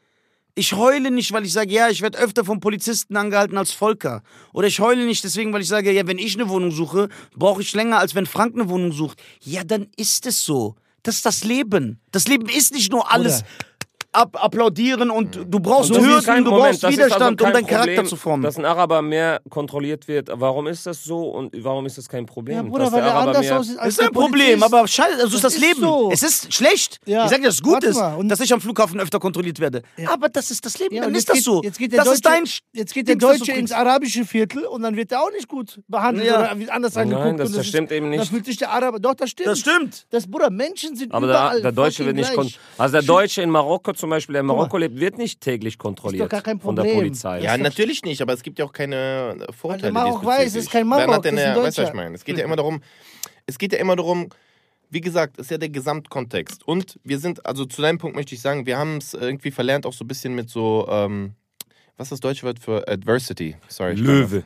Ich 0.58 0.72
heule 0.72 1.12
nicht, 1.12 1.34
weil 1.34 1.46
ich 1.46 1.52
sage, 1.52 1.74
ja, 1.74 1.90
ich 1.90 2.02
werde 2.02 2.18
öfter 2.18 2.46
vom 2.46 2.62
Polizisten 2.62 3.18
angehalten 3.18 3.58
als 3.58 3.72
Volker. 3.72 4.24
Oder 4.54 4.68
ich 4.70 4.80
heule 4.80 5.06
nicht 5.06 5.22
deswegen, 5.26 5.52
weil 5.52 5.62
ich 5.62 5.68
sage, 5.68 5.92
ja, 5.92 6.08
wenn 6.08 6.18
ich 6.18 6.36
eine 6.36 6.48
Wohnung 6.48 6.72
suche, 6.72 7.10
brauche 7.36 7.62
ich 7.62 7.74
länger, 7.74 8.00
als 8.00 8.16
wenn 8.16 8.26
Frank 8.26 8.56
eine 8.56 8.70
Wohnung 8.70 8.94
sucht. 8.94 9.22
Ja, 9.42 9.66
dann 9.66 9.88
ist 9.98 10.26
es 10.26 10.46
so. 10.46 10.76
Das 11.04 11.16
ist 11.16 11.26
das 11.26 11.44
Leben. 11.44 12.00
Das 12.12 12.30
Leben 12.30 12.48
ist 12.48 12.74
nicht 12.74 12.90
nur 12.90 13.12
alles 13.12 13.44
ab 14.16 14.38
applaudieren 14.44 15.10
und 15.12 15.36
du 15.48 15.60
brauchst 15.60 15.92
ist 15.92 15.98
Hürden, 16.00 16.44
du 16.46 16.52
Moment, 16.52 16.72
brauchst 16.72 16.86
also 16.86 16.98
Widerstand, 16.98 17.42
um 17.42 17.52
deinen 17.54 17.68
Charakter 17.68 18.06
zu 18.06 18.16
formen. 18.16 18.44
Dass 18.44 18.58
ein 18.58 18.66
Araber 18.66 19.02
mehr 19.02 19.42
kontrolliert 19.50 20.08
wird. 20.08 20.30
Warum 20.34 20.68
ist 20.68 20.86
das 20.86 21.04
so 21.04 21.30
und 21.30 21.54
warum 21.64 21.86
ist 21.86 21.98
das 21.98 22.08
kein 22.10 22.26
Problem? 22.26 22.56
Ja, 22.58 22.64
Bruder, 22.64 22.86
Dass 22.86 22.94
weil 22.94 23.02
der 23.02 23.12
er 23.12 23.18
anders 23.20 23.52
aussieht 23.52 23.78
als 23.80 23.96
Das 23.96 24.06
ist 24.06 24.10
ein 24.10 24.14
Problem, 24.14 24.64
aber 24.64 24.88
scheiße, 24.88 25.14
also 25.22 25.28
ist 25.28 25.34
das 25.36 25.42
Das 25.42 25.54
ist 25.56 25.62
Leben. 25.62 25.80
so. 25.82 26.10
Es 26.12 26.24
ist 26.24 26.54
schlecht. 26.54 27.00
Ja. 27.06 27.26
Ich 27.26 27.32
sage, 27.32 27.44
dass 27.44 27.56
es 27.56 27.62
gut 27.62 27.84
ist, 27.84 27.98
mal, 27.98 28.16
und- 28.16 28.30
dass 28.30 28.40
ich 28.40 28.54
am 28.54 28.62
Flughafen 28.62 29.00
öfter 29.00 29.20
kontrolliert 29.20 29.60
werde. 29.60 29.82
Aber 30.08 30.30
das 30.30 30.52
ist 30.52 30.66
das 30.66 30.78
Leben, 30.80 30.96
Ja, 30.96 31.02
dann 31.02 31.12
und 31.12 31.16
ist 31.18 31.28
das 31.30 31.36
geht, 31.36 31.44
so. 31.44 31.62
Jetzt 31.64 31.78
geht 31.78 31.92
der 31.92 32.00
das 32.00 32.06
Deutsche, 32.08 32.16
ist 32.16 32.26
dein 32.26 32.80
jetzt 32.80 32.94
geht 32.94 33.08
der 33.08 33.16
Deutsche 33.16 33.52
ins 33.52 33.72
arabische 33.72 34.26
Viertel 34.26 34.66
und 34.66 34.82
dann 34.82 34.96
wird 34.96 35.12
er 35.12 35.22
auch 35.22 35.32
nicht 35.32 35.48
gut 35.48 35.80
behandelt 35.88 36.28
Ja. 36.28 36.40
oder 36.54 36.74
anders 36.74 36.96
angeguckt. 36.98 37.26
Nein, 37.26 37.38
das- 37.38 37.48
und 37.50 37.56
das 37.58 37.62
ist- 37.64 37.70
stimmt 37.70 37.92
eben 37.92 38.12
Da 38.12 38.18
nicht. 38.18 38.30
fühlt 38.32 38.46
sich 38.46 38.58
der 38.58 38.72
Araber, 38.72 39.00
doch, 39.00 39.14
das 39.16 39.30
stimmt. 39.30 39.48
Das 39.50 39.60
stimmt. 39.60 40.06
Das, 40.10 40.28
Bruder, 40.30 40.50
Menschen 40.50 40.96
sind 40.96 41.12
Aber 41.12 41.28
überall 41.28 41.54
der, 41.56 41.62
der 41.64 41.72
Deutsche 41.72 42.06
wird 42.06 42.16
nicht 42.16 42.32
Also 42.78 42.92
der 42.94 43.02
Deutsche 43.04 43.42
in 43.42 43.50
Marokko 43.50 43.94
zum 43.94 44.05
Beispiel, 44.10 44.34
der 44.34 44.42
in. 44.42 44.48
Marokko 44.48 44.78
lebt, 44.78 45.00
wird 45.00 45.18
nicht 45.18 45.42
täglich 45.42 45.78
kontrolliert 45.78 46.30
gar 46.30 46.42
kein 46.42 46.60
von 46.60 46.76
der 46.76 46.84
Problem. 46.84 47.00
Polizei. 47.00 47.42
Ja, 47.42 47.58
natürlich 47.58 48.04
nicht, 48.04 48.22
aber 48.22 48.34
es 48.34 48.44
gibt 48.44 48.60
ja 48.60 48.66
auch 48.66 48.74
keine 48.74 49.46
äh, 49.48 49.54
Vorteile. 49.54 49.92
Marok 49.92 50.26
weiß, 50.26 50.48
es 50.48 50.56
ist 50.56 50.72
kein 50.72 50.84
diesbezüglich. 50.84 50.86
Marok, 50.86 51.08
Wer 51.08 51.16
hat 51.16 51.26
denn 51.26 51.36
das 51.36 51.44
ist 51.44 51.58
ein 51.58 51.64
Weißt 51.64 51.78
du, 51.78 51.82
was 51.82 51.90
ich 51.90 51.96
meine? 51.96 52.16
Es 52.16 52.24
geht 52.24 52.38
ja 52.38 52.44
immer 52.44 52.56
darum, 52.56 52.82
es 53.46 53.58
geht 53.58 53.74
ja 53.74 53.80
immer 53.80 53.96
darum, 53.96 54.30
wie 54.90 55.02
gesagt, 55.02 55.38
ist 55.38 55.52
ja 55.52 55.58
der 55.58 55.70
Gesamtkontext. 55.70 56.68
Und 56.68 57.00
wir 57.04 57.20
sind, 57.20 57.46
also 57.46 57.66
zu 57.66 57.82
deinem 57.82 57.98
Punkt 57.98 58.16
möchte 58.16 58.36
ich 58.36 58.42
sagen, 58.42 58.66
wir 58.66 58.78
haben 58.78 58.98
es 58.98 59.14
irgendwie 59.14 59.52
verlernt, 59.52 59.86
auch 59.86 59.94
so 59.94 60.06
ein 60.06 60.08
bisschen 60.08 60.36
mit 60.36 60.50
so, 60.50 60.88
ähm, 60.90 61.34
was 61.98 62.08
ist 62.08 62.12
das 62.12 62.20
deutsche 62.20 62.46
Wort 62.46 62.60
für 62.60 62.88
Adversity? 62.88 63.56
Sorry. 63.68 63.94
ich 63.94 64.06
kann 64.06 64.44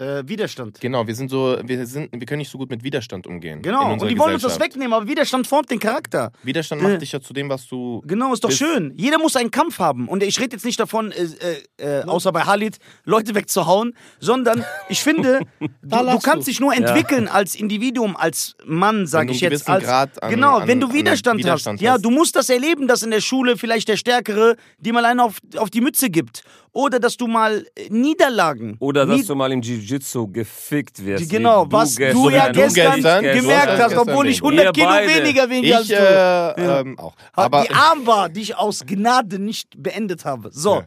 Äh, 0.00 0.26
Widerstand. 0.26 0.80
Genau, 0.80 1.06
wir 1.06 1.14
sind 1.14 1.28
so, 1.30 1.58
wir 1.62 1.86
sind, 1.86 2.08
wir 2.12 2.26
können 2.26 2.38
nicht 2.38 2.50
so 2.50 2.56
gut 2.56 2.70
mit 2.70 2.82
Widerstand 2.82 3.26
umgehen. 3.26 3.58
in 3.58 3.62
Genau. 3.62 3.92
Und 3.92 4.02
die 4.08 4.18
wollen 4.18 4.32
uns 4.34 4.42
das 4.42 4.58
wegnehmen, 4.58 4.94
aber 4.94 5.06
Widerstand 5.06 5.46
formt 5.46 5.70
den 5.70 5.78
Charakter. 5.78 6.32
Widerstand 6.42 6.80
Äh. 6.80 6.88
macht 6.88 7.02
dich 7.02 7.12
ja 7.12 7.20
zu 7.20 7.34
dem, 7.34 7.50
was 7.50 7.66
du. 7.68 8.00
Genau, 8.06 8.32
ist 8.32 8.42
doch 8.42 8.48
bist. 8.48 8.60
schön. 8.60 8.94
Jeder 8.96 9.18
muss 9.18 9.36
einen 9.36 9.50
Kampf 9.50 9.78
haben. 9.78 10.08
Und 10.08 10.22
ich 10.22 10.40
rede 10.40 10.56
jetzt 10.56 10.64
nicht 10.64 10.80
davon, 10.80 11.12
äh, 11.12 11.56
äh, 11.78 12.00
äh, 12.00 12.04
außer 12.04 12.32
bei 12.32 12.42
Halit, 12.44 12.78
Leute 13.04 13.34
wegzuhauen, 13.34 13.94
sondern 14.20 14.64
ich 14.88 15.02
finde, 15.02 15.40
du, 15.60 15.68
du 15.82 16.18
kannst 16.20 16.48
dich 16.48 16.60
nur 16.60 16.74
entwickeln 16.74 17.28
als 17.28 17.54
Individuum, 17.54 18.16
als 18.16 18.56
Mann, 18.64 19.06
sage 19.06 19.32
ich 19.32 19.40
jetzt. 19.42 19.68
Als, 19.68 19.84
Grad 19.84 20.22
an- 20.22 20.30
genau, 20.30 20.56
an- 20.60 20.68
wenn 20.68 20.80
du 20.80 20.86
an 20.86 20.94
Widerstand, 20.94 21.38
Widerstand 21.40 21.78
hast. 21.78 21.84
Ja, 21.84 21.92
hast. 21.92 22.04
du 22.06 22.10
musst 22.10 22.36
das 22.36 22.48
erleben, 22.48 22.88
dass 22.88 23.02
in 23.02 23.10
der 23.10 23.20
Schule 23.20 23.58
vielleicht 23.58 23.88
der 23.88 23.98
Stärkere 23.98 24.56
dir 24.78 24.94
mal 24.94 25.04
einen 25.04 25.20
auf, 25.20 25.40
auf 25.58 25.68
die 25.68 25.82
Mütze 25.82 26.08
gibt. 26.08 26.42
Oder 26.72 27.00
dass 27.00 27.16
du 27.16 27.26
mal 27.26 27.66
äh, 27.74 27.88
Niederlagen. 27.90 28.76
Oder 28.78 29.04
dass 29.04 29.16
Nied- 29.16 29.28
du 29.28 29.34
mal 29.34 29.50
im 29.50 29.60
Jiu-Jitsu 29.60 30.28
gefickt 30.28 31.04
wirst. 31.04 31.28
Genau, 31.28 31.66
wie 31.66 31.72
was 31.72 31.94
du 31.94 31.98
gestern. 32.00 32.30
ja 32.32 32.46
du 32.52 32.60
gestern, 32.60 32.94
gestern, 32.94 33.22
gemerkt 33.22 33.44
gestern, 33.66 33.80
hast, 33.80 33.96
obwohl 33.96 34.26
ich 34.28 34.40
gestern. 34.40 34.58
100 34.58 34.66
Ihr 34.66 34.72
Kilo 34.72 34.86
beide. 34.86 35.14
weniger 35.14 35.50
wiege 35.50 35.76
als 35.76 35.88
du. 35.88 35.94
äh, 35.94 36.80
ähm, 36.80 36.98
auch. 36.98 37.14
Aber 37.32 37.62
die 37.64 37.74
Armbar, 37.74 38.28
die 38.28 38.42
ich 38.42 38.56
aus 38.56 38.84
Gnade 38.86 39.38
nicht 39.38 39.82
beendet 39.82 40.24
habe. 40.24 40.50
So. 40.52 40.76
Ja. 40.76 40.86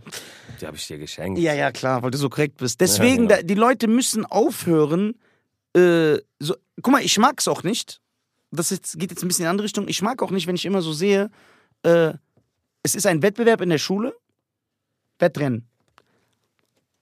Die 0.62 0.68
habe 0.68 0.78
ich 0.78 0.88
dir 0.88 0.98
geschenkt. 0.98 1.40
Ja, 1.40 1.54
ja, 1.54 1.72
klar, 1.72 2.02
weil 2.04 2.12
du 2.12 2.18
so 2.18 2.30
korrekt 2.30 2.58
bist. 2.58 2.80
Deswegen, 2.80 3.28
genau. 3.28 3.42
da, 3.42 3.42
die 3.42 3.56
Leute 3.56 3.88
müssen 3.88 4.26
aufhören. 4.26 5.16
Äh, 5.76 6.18
so, 6.40 6.56
guck 6.82 6.94
mal, 6.94 7.02
ich 7.04 7.18
mag's 7.18 7.48
auch 7.48 7.64
nicht. 7.64 8.00
Das 8.52 8.70
jetzt, 8.70 8.98
geht 9.00 9.10
jetzt 9.10 9.24
ein 9.24 9.28
bisschen 9.28 9.42
in 9.42 9.48
eine 9.48 9.52
andere 9.52 9.66
Richtung. 9.66 9.88
Ich 9.90 10.02
mag 10.02 10.22
auch 10.22 10.32
nicht, 10.32 10.48
wenn 10.48 10.56
ich 10.56 10.64
immer 10.66 10.82
so 10.82 10.94
sehe, 10.94 11.30
äh, 11.82 12.14
es 12.84 12.96
ist 12.96 13.06
ein 13.08 13.22
Wettbewerb 13.22 13.60
in 13.62 13.70
der 13.70 13.80
Schule. 13.80 14.16
Wettrennen. 15.20 15.68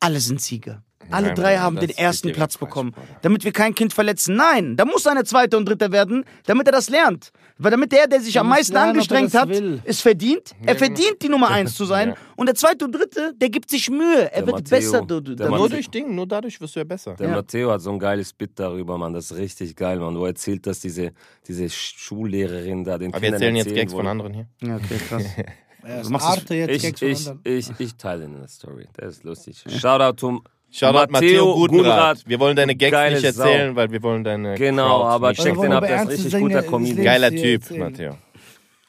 Alle 0.02 0.20
sind 0.20 0.42
Sieger. 0.42 0.84
alle 1.10 1.28
Nein, 1.28 1.36
drei 1.36 1.58
haben 1.58 1.78
den 1.80 1.90
ersten 1.92 2.32
Platz 2.32 2.58
Quatsch, 2.58 2.60
bekommen, 2.60 2.94
damit 3.22 3.44
wir 3.44 3.52
kein 3.52 3.76
Kind 3.76 3.94
verletzen. 3.94 4.36
Nein, 4.36 4.76
da 4.78 4.84
muss 4.86 5.06
eine 5.08 5.24
zweite 5.24 5.58
und 5.58 5.68
dritte 5.68 5.92
werden, 5.92 6.26
damit 6.46 6.68
er 6.68 6.74
das 6.74 6.90
lernt. 6.90 7.32
Weil 7.58 7.70
damit 7.72 7.92
der, 7.92 8.08
der 8.08 8.20
sich 8.22 8.40
am 8.40 8.50
meisten 8.50 8.74
lernen, 8.74 8.88
er 8.88 8.94
angestrengt 8.94 9.34
hat, 9.36 9.50
will. 9.50 9.80
ist 9.84 10.02
verdient. 10.02 10.54
Er 10.62 10.74
genau. 10.74 10.78
verdient, 10.80 11.22
die 11.22 11.30
Nummer 11.30 11.52
eins 11.52 11.76
zu 11.76 11.86
sein. 11.86 12.10
Ja. 12.10 12.16
Und 12.36 12.48
der 12.48 12.56
zweite 12.56 12.86
und 12.86 12.94
dritte, 12.96 13.34
der 13.36 13.50
gibt 13.50 13.70
sich 13.70 13.88
Mühe. 13.92 14.32
Er 14.32 14.42
Der 14.42 14.48
wird 14.48 14.56
Matteo, 14.56 14.78
besser. 14.78 15.02
Du, 15.06 15.20
du. 15.22 15.36
Nur 15.48 15.70
durch 15.70 15.88
Ding, 15.92 16.16
nur 16.16 16.26
dadurch 16.26 16.60
wirst 16.60 16.76
du 16.76 16.80
ja 16.80 16.84
besser. 16.86 17.14
Der 17.14 17.30
Ja. 17.30 17.36
Matteo 17.36 17.70
hat 17.72 17.82
so 17.82 17.92
ein 17.92 18.00
geiles 18.00 18.34
Bit 18.34 18.54
darüber, 18.56 18.98
Mann. 18.98 19.14
Das 19.14 19.30
ist 19.30 19.38
richtig 19.38 19.76
geil, 19.76 20.00
Mann. 20.00 20.18
Wo 20.18 20.24
er 20.24 20.30
erzählt, 20.30 20.66
dass 20.66 20.80
diese, 20.80 21.12
diese 21.48 21.70
Schullehrerin 21.70 22.84
da 22.84 22.98
den 22.98 23.14
Aber 23.14 23.22
wir 23.22 23.28
Kindern 23.28 23.42
erzählen 23.42 23.56
jetzt 23.58 23.68
erzählen 23.68 23.82
Gags 23.86 23.94
von 23.94 24.08
anderen 24.08 24.34
hier. 24.34 24.48
ja, 24.64 24.76
okay, 24.78 24.98
krass. 25.08 25.24
Erst 25.84 26.10
Du 26.10 26.16
Arte, 26.16 26.56
jetzt 26.56 26.76
Ich, 26.76 26.82
Gags 26.84 27.02
ich, 27.02 27.30
ich, 27.44 27.70
ich 27.80 27.96
teile 27.96 28.26
in 28.26 28.38
der 28.38 28.48
Story. 28.48 28.88
Der 29.00 29.10
ist 29.10 29.24
lustig. 29.24 29.64
Shoutout 29.68 30.18
zum 30.18 30.44
Shoutout 30.72 31.12
Matteo 31.12 31.54
Gutenrat. 31.56 32.24
Wir 32.26 32.40
wollen 32.40 32.56
deine 32.56 32.76
Gags 32.76 32.92
geile 32.92 33.16
nicht 33.16 33.26
erzählen, 33.26 33.76
weil 33.76 33.92
wir 33.92 34.02
wollen 34.02 34.24
deine 34.24 34.56
Genau, 34.56 35.00
Crowd 35.00 35.10
aber 35.12 35.34
check 35.34 35.60
den 35.60 35.72
ab, 35.74 35.86
der 35.86 36.04
ist 36.04 36.10
richtig 36.10 36.34
ernsten 36.34 36.42
guter 36.42 36.64
Comedian. 36.64 37.04
Geiler 37.04 37.30
Typ, 37.30 37.62
erzählen. 37.62 37.80
Matteo. 37.80 38.18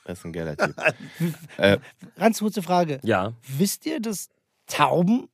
Das 0.05 0.19
ist 0.19 0.25
ein 0.25 0.33
geiler 0.33 0.57
Typ. 0.57 0.75
äh, 1.59 1.79
Ganz 2.17 2.39
kurze 2.39 2.63
Frage. 2.63 3.01
Ja. 3.03 3.33
Wisst 3.59 3.87
ihr, 3.87 4.01
dass 4.01 4.29
Tauben 4.67 5.29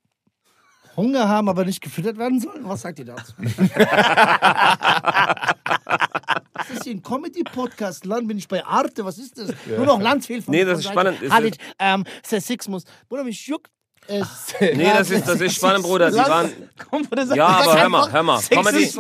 Hunger 0.99 1.29
haben, 1.29 1.49
aber 1.49 1.65
nicht 1.65 1.81
gefüttert 1.81 2.19
werden 2.19 2.41
sollen? 2.41 2.69
Was 2.69 2.83
sagt 2.83 2.99
ihr 2.99 3.05
dazu? 3.05 3.33
das 3.39 3.53
ist 6.75 6.83
hier 6.83 6.95
ein 6.95 7.03
Comedy-Podcast. 7.03 8.05
Land 8.05 8.27
bin 8.27 8.37
ich 8.37 8.49
bei 8.49 8.65
Arte. 8.65 9.05
Was 9.05 9.17
ist 9.17 9.39
das? 9.39 9.53
Nur 9.67 9.87
noch 9.87 10.03
von 10.03 10.21
Nee, 10.49 10.65
das 10.65 10.81
ist 10.81 10.89
spannend. 10.89 11.19
Halit, 11.31 11.57
ähm, 11.79 12.05
Sexismus. 12.25 12.83
Bruder, 13.09 13.23
mich 13.23 13.47
juckt 13.47 13.71
es. 14.09 14.55
Nee, 14.61 14.91
das 14.93 15.11
ist, 15.11 15.29
das 15.29 15.41
ist 15.41 15.55
spannend, 15.55 15.85
Bruder. 15.85 16.11
Sie 16.11 16.19
waren, 16.19 16.51
Komm 16.91 17.05
von 17.05 17.17
der 17.17 17.27
Seite. 17.27 17.39
ja, 17.39 17.47
aber 17.47 17.81
hör 17.81 17.89
mal, 17.89 18.13
hör 18.13 18.23
mal. 18.25 18.41
Comedy. 18.51 18.91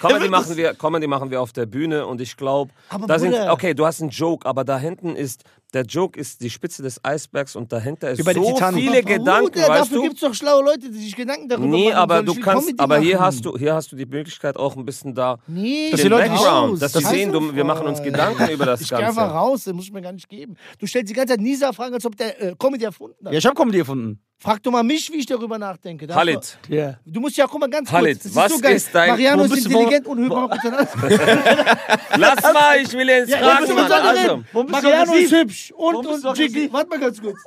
Comedy, 0.00 0.28
machen 0.28 0.56
wir, 0.56 0.74
Comedy 0.74 1.08
machen 1.08 1.30
wir 1.30 1.40
auf 1.40 1.52
der 1.52 1.66
Bühne 1.66 2.06
und 2.06 2.20
ich 2.20 2.36
glaube, 2.36 2.70
da 3.08 3.18
sind, 3.18 3.34
okay, 3.34 3.74
du 3.74 3.86
hast 3.86 4.00
einen 4.00 4.10
Joke, 4.10 4.46
aber 4.46 4.64
da 4.64 4.78
hinten 4.78 5.16
ist, 5.16 5.42
der 5.74 5.82
Joke 5.84 6.18
ist 6.18 6.40
die 6.42 6.50
Spitze 6.50 6.82
des 6.82 7.02
Eisbergs 7.04 7.54
und 7.56 7.72
dahinter 7.72 8.10
ist 8.10 8.24
der 8.26 8.34
so 8.34 8.42
viele 8.72 9.02
Bruder, 9.02 9.02
Gedanken, 9.02 9.58
weißt 9.60 9.68
dafür 9.70 9.96
du? 9.96 10.02
gibt 10.02 10.14
es 10.14 10.20
doch 10.20 10.34
schlaue 10.34 10.64
Leute, 10.64 10.90
die 10.90 10.98
sich 10.98 11.14
Gedanken 11.16 11.48
darüber 11.48 11.66
Nee, 11.66 11.84
machen 11.90 11.96
aber 11.96 12.14
sollen. 12.16 12.26
du 12.26 12.32
Ich 12.32 12.40
kannst, 12.40 12.72
aber 12.80 12.98
hier 12.98 13.20
hast 13.20 13.44
du, 13.44 13.56
hier 13.56 13.74
hast 13.74 13.92
du 13.92 13.96
die 13.96 14.06
Möglichkeit 14.06 14.56
auch 14.56 14.76
ein 14.76 14.84
bisschen 14.84 15.14
da 15.14 15.38
Nee, 15.46 15.90
Dass 15.90 16.00
den 16.00 16.04
die 16.06 16.10
Leute 16.10 16.28
Background, 16.30 16.72
raus. 16.72 16.78
dass 16.80 16.92
sie 16.92 17.00
Das 17.02 17.10
sehen, 17.10 17.32
du, 17.32 17.54
wir 17.54 17.64
machen 17.64 17.86
uns 17.86 18.02
Gedanken 18.02 18.48
über 18.50 18.66
das 18.66 18.80
Ich 18.80 18.88
gehe 18.88 18.98
einfach 18.98 19.22
Ganze. 19.22 19.34
raus, 19.34 19.64
den 19.64 19.76
muss 19.76 19.84
ich 19.86 19.92
mir 19.92 20.02
gar 20.02 20.12
nicht 20.12 20.28
geben. 20.28 20.56
Du 20.78 20.86
stellst 20.86 21.10
die 21.10 21.14
ganze 21.14 21.34
Zeit 21.34 21.40
Nisa 21.40 21.72
Fragen, 21.72 21.94
als 21.94 22.04
ob 22.06 22.16
der 22.16 22.40
äh, 22.42 22.54
Comedy 22.58 22.84
erfunden 22.84 23.16
hat. 23.26 23.32
Ja, 23.32 23.38
ich 23.38 23.46
hab 23.46 23.54
Comedy 23.54 23.78
erfunden. 23.78 24.20
Frag 24.42 24.62
doch 24.62 24.70
mal 24.72 24.82
mich, 24.82 25.12
wie 25.12 25.16
ich 25.18 25.26
darüber 25.26 25.58
nachdenke. 25.58 26.06
Da 26.06 26.14
Halit, 26.14 26.38
hast 26.38 26.58
Ja. 26.68 26.92
Du, 27.04 27.10
du 27.12 27.20
musst 27.20 27.36
ja, 27.36 27.46
guck 27.46 27.60
mal 27.60 27.68
ganz 27.68 27.92
Halit, 27.92 28.22
kurz. 28.22 28.32
Das 28.32 28.34
was 28.36 28.52
ist, 28.52 28.62
so 28.62 28.68
ist 28.70 28.88
dein- 28.94 29.10
Mariano 29.10 29.42
ist 29.44 29.50
du- 29.52 29.56
intelligent 29.68 30.06
und 30.06 30.32
auf 30.32 30.50
lass 32.16 32.42
mal, 32.54 32.80
ich 32.82 32.92
will 32.92 33.08
jetzt 33.08 33.28
Ja, 33.30 33.38
fragen, 33.38 33.74
Mann. 33.74 33.92
Also, 33.92 34.42
du 34.52 34.62
Mariano 34.64 35.14
ist 35.14 35.32
aggressiv? 35.32 35.59
Hübsch 35.60 35.72
und, 35.72 36.06
und 36.06 36.38
Jiggy. 36.38 36.72
Warte 36.72 36.88
mal 36.88 36.98
ganz 36.98 37.20
kurz. 37.20 37.38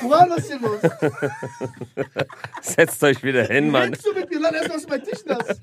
Kuran, 0.00 0.30
was 0.30 0.38
ist 0.38 0.48
hier 0.48 0.60
los? 0.60 0.80
setzt 2.62 3.02
euch 3.02 3.22
wieder 3.22 3.44
hin, 3.44 3.70
Mann. 3.70 3.90
Willst 3.90 4.06
du 4.06 4.12
mit 4.14 4.30
mir? 4.30 4.40
Lass 4.40 4.52
erst 4.52 4.74
aus 4.74 4.88
meinem 4.88 5.04
Tisch 5.04 5.24
nass. 5.26 5.46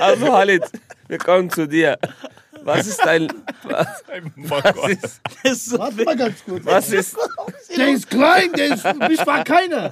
Also, 0.00 0.32
Halit, 0.32 0.64
wir 1.06 1.18
kommen 1.18 1.48
zu 1.50 1.68
dir. 1.68 1.96
Was 2.64 2.86
ist 2.86 3.00
dein, 3.04 3.28
was, 3.64 3.86
was 4.36 5.20
ist, 5.44 5.78
Warte 5.78 6.04
mal 6.04 6.16
ganz 6.16 6.42
kurz. 6.44 6.64
was 6.64 6.90
ist, 6.90 7.16
Der 7.76 7.88
ist 7.88 8.08
klein, 8.08 8.50
der 8.56 8.74
ist, 8.74 8.84
mich 9.08 9.26
war 9.26 9.44
keiner. 9.44 9.90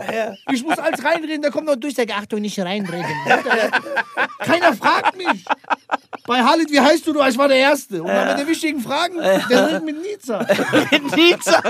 Ich 0.50 0.62
muss 0.64 0.78
alles 0.78 1.04
reinreden, 1.04 1.42
da 1.42 1.50
kommt 1.50 1.66
noch 1.66 1.76
durch, 1.76 1.94
der 1.94 2.06
sagt, 2.06 2.18
Achtung, 2.22 2.40
nicht 2.40 2.58
reinreden. 2.58 3.04
keiner 4.38 4.74
fragt 4.74 5.16
mich. 5.16 5.44
Bei 6.26 6.40
Halit, 6.42 6.70
wie 6.70 6.80
heißt 6.80 7.04
du? 7.06 7.12
Du, 7.12 7.20
ich 7.24 7.36
war 7.36 7.48
der 7.48 7.56
Erste. 7.56 8.00
Und 8.00 8.08
dann 8.08 8.28
mit 8.28 8.38
den 8.38 8.48
wichtigen 8.48 8.80
Fragen, 8.80 9.16
der 9.18 9.66
redet 9.68 9.84
mit 9.84 9.96
Nizza. 10.00 10.46
Nizza. 11.16 11.60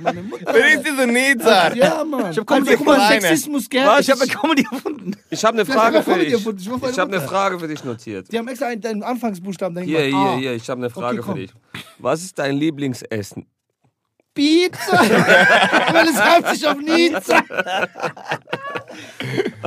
Meine 0.00 0.22
Mutter. 0.22 0.44
wer 0.54 0.68
ist 0.74 0.86
diese 0.86 1.06
Nizza? 1.06 1.74
Ja, 1.74 2.04
Mann. 2.04 2.34
hab 2.36 2.46
Comedy 2.46 2.76
Guck 2.76 2.86
mal, 2.86 2.94
gefunden. 2.96 3.20
Sexismus, 3.22 3.68
gell? 3.68 3.88
Ich 3.98 4.10
habe 4.10 4.26
Comedy 4.28 4.66
erfunden. 4.70 5.16
ich 5.30 5.44
habe 5.44 5.56
eine 5.60 5.66
Frage 5.66 6.02
für 6.02 6.14
dich. 6.18 6.32
erfunden. 6.32 6.60
Ich 6.60 6.90
Ich 6.92 6.98
habe 6.98 7.16
eine. 7.16 7.26
Frage 7.26 7.58
für 7.58 7.66
dich 7.68 7.82
notiert. 7.84 8.30
Die 8.32 8.38
haben 8.38 8.46
extra 8.48 8.66
einen, 8.68 8.84
einen 8.86 9.02
Anfangsbuchstaben 9.02 9.74
dahin 9.74 9.88
Hier, 9.88 10.00
hier, 10.04 10.14
Ah. 10.16 10.37
Hier, 10.38 10.54
ich 10.54 10.68
habe 10.70 10.80
eine 10.80 10.90
Frage 10.90 11.18
komm. 11.20 11.34
für 11.34 11.40
dich. 11.40 11.52
Was 11.98 12.22
ist 12.22 12.38
dein 12.38 12.56
Lieblingsessen? 12.56 13.46
Pizza. 14.34 14.92
Weil 15.92 16.08
es 16.08 16.18
reibt 16.18 16.48
sich 16.48 16.66
auf 16.66 16.76
Nizza. 16.78 17.42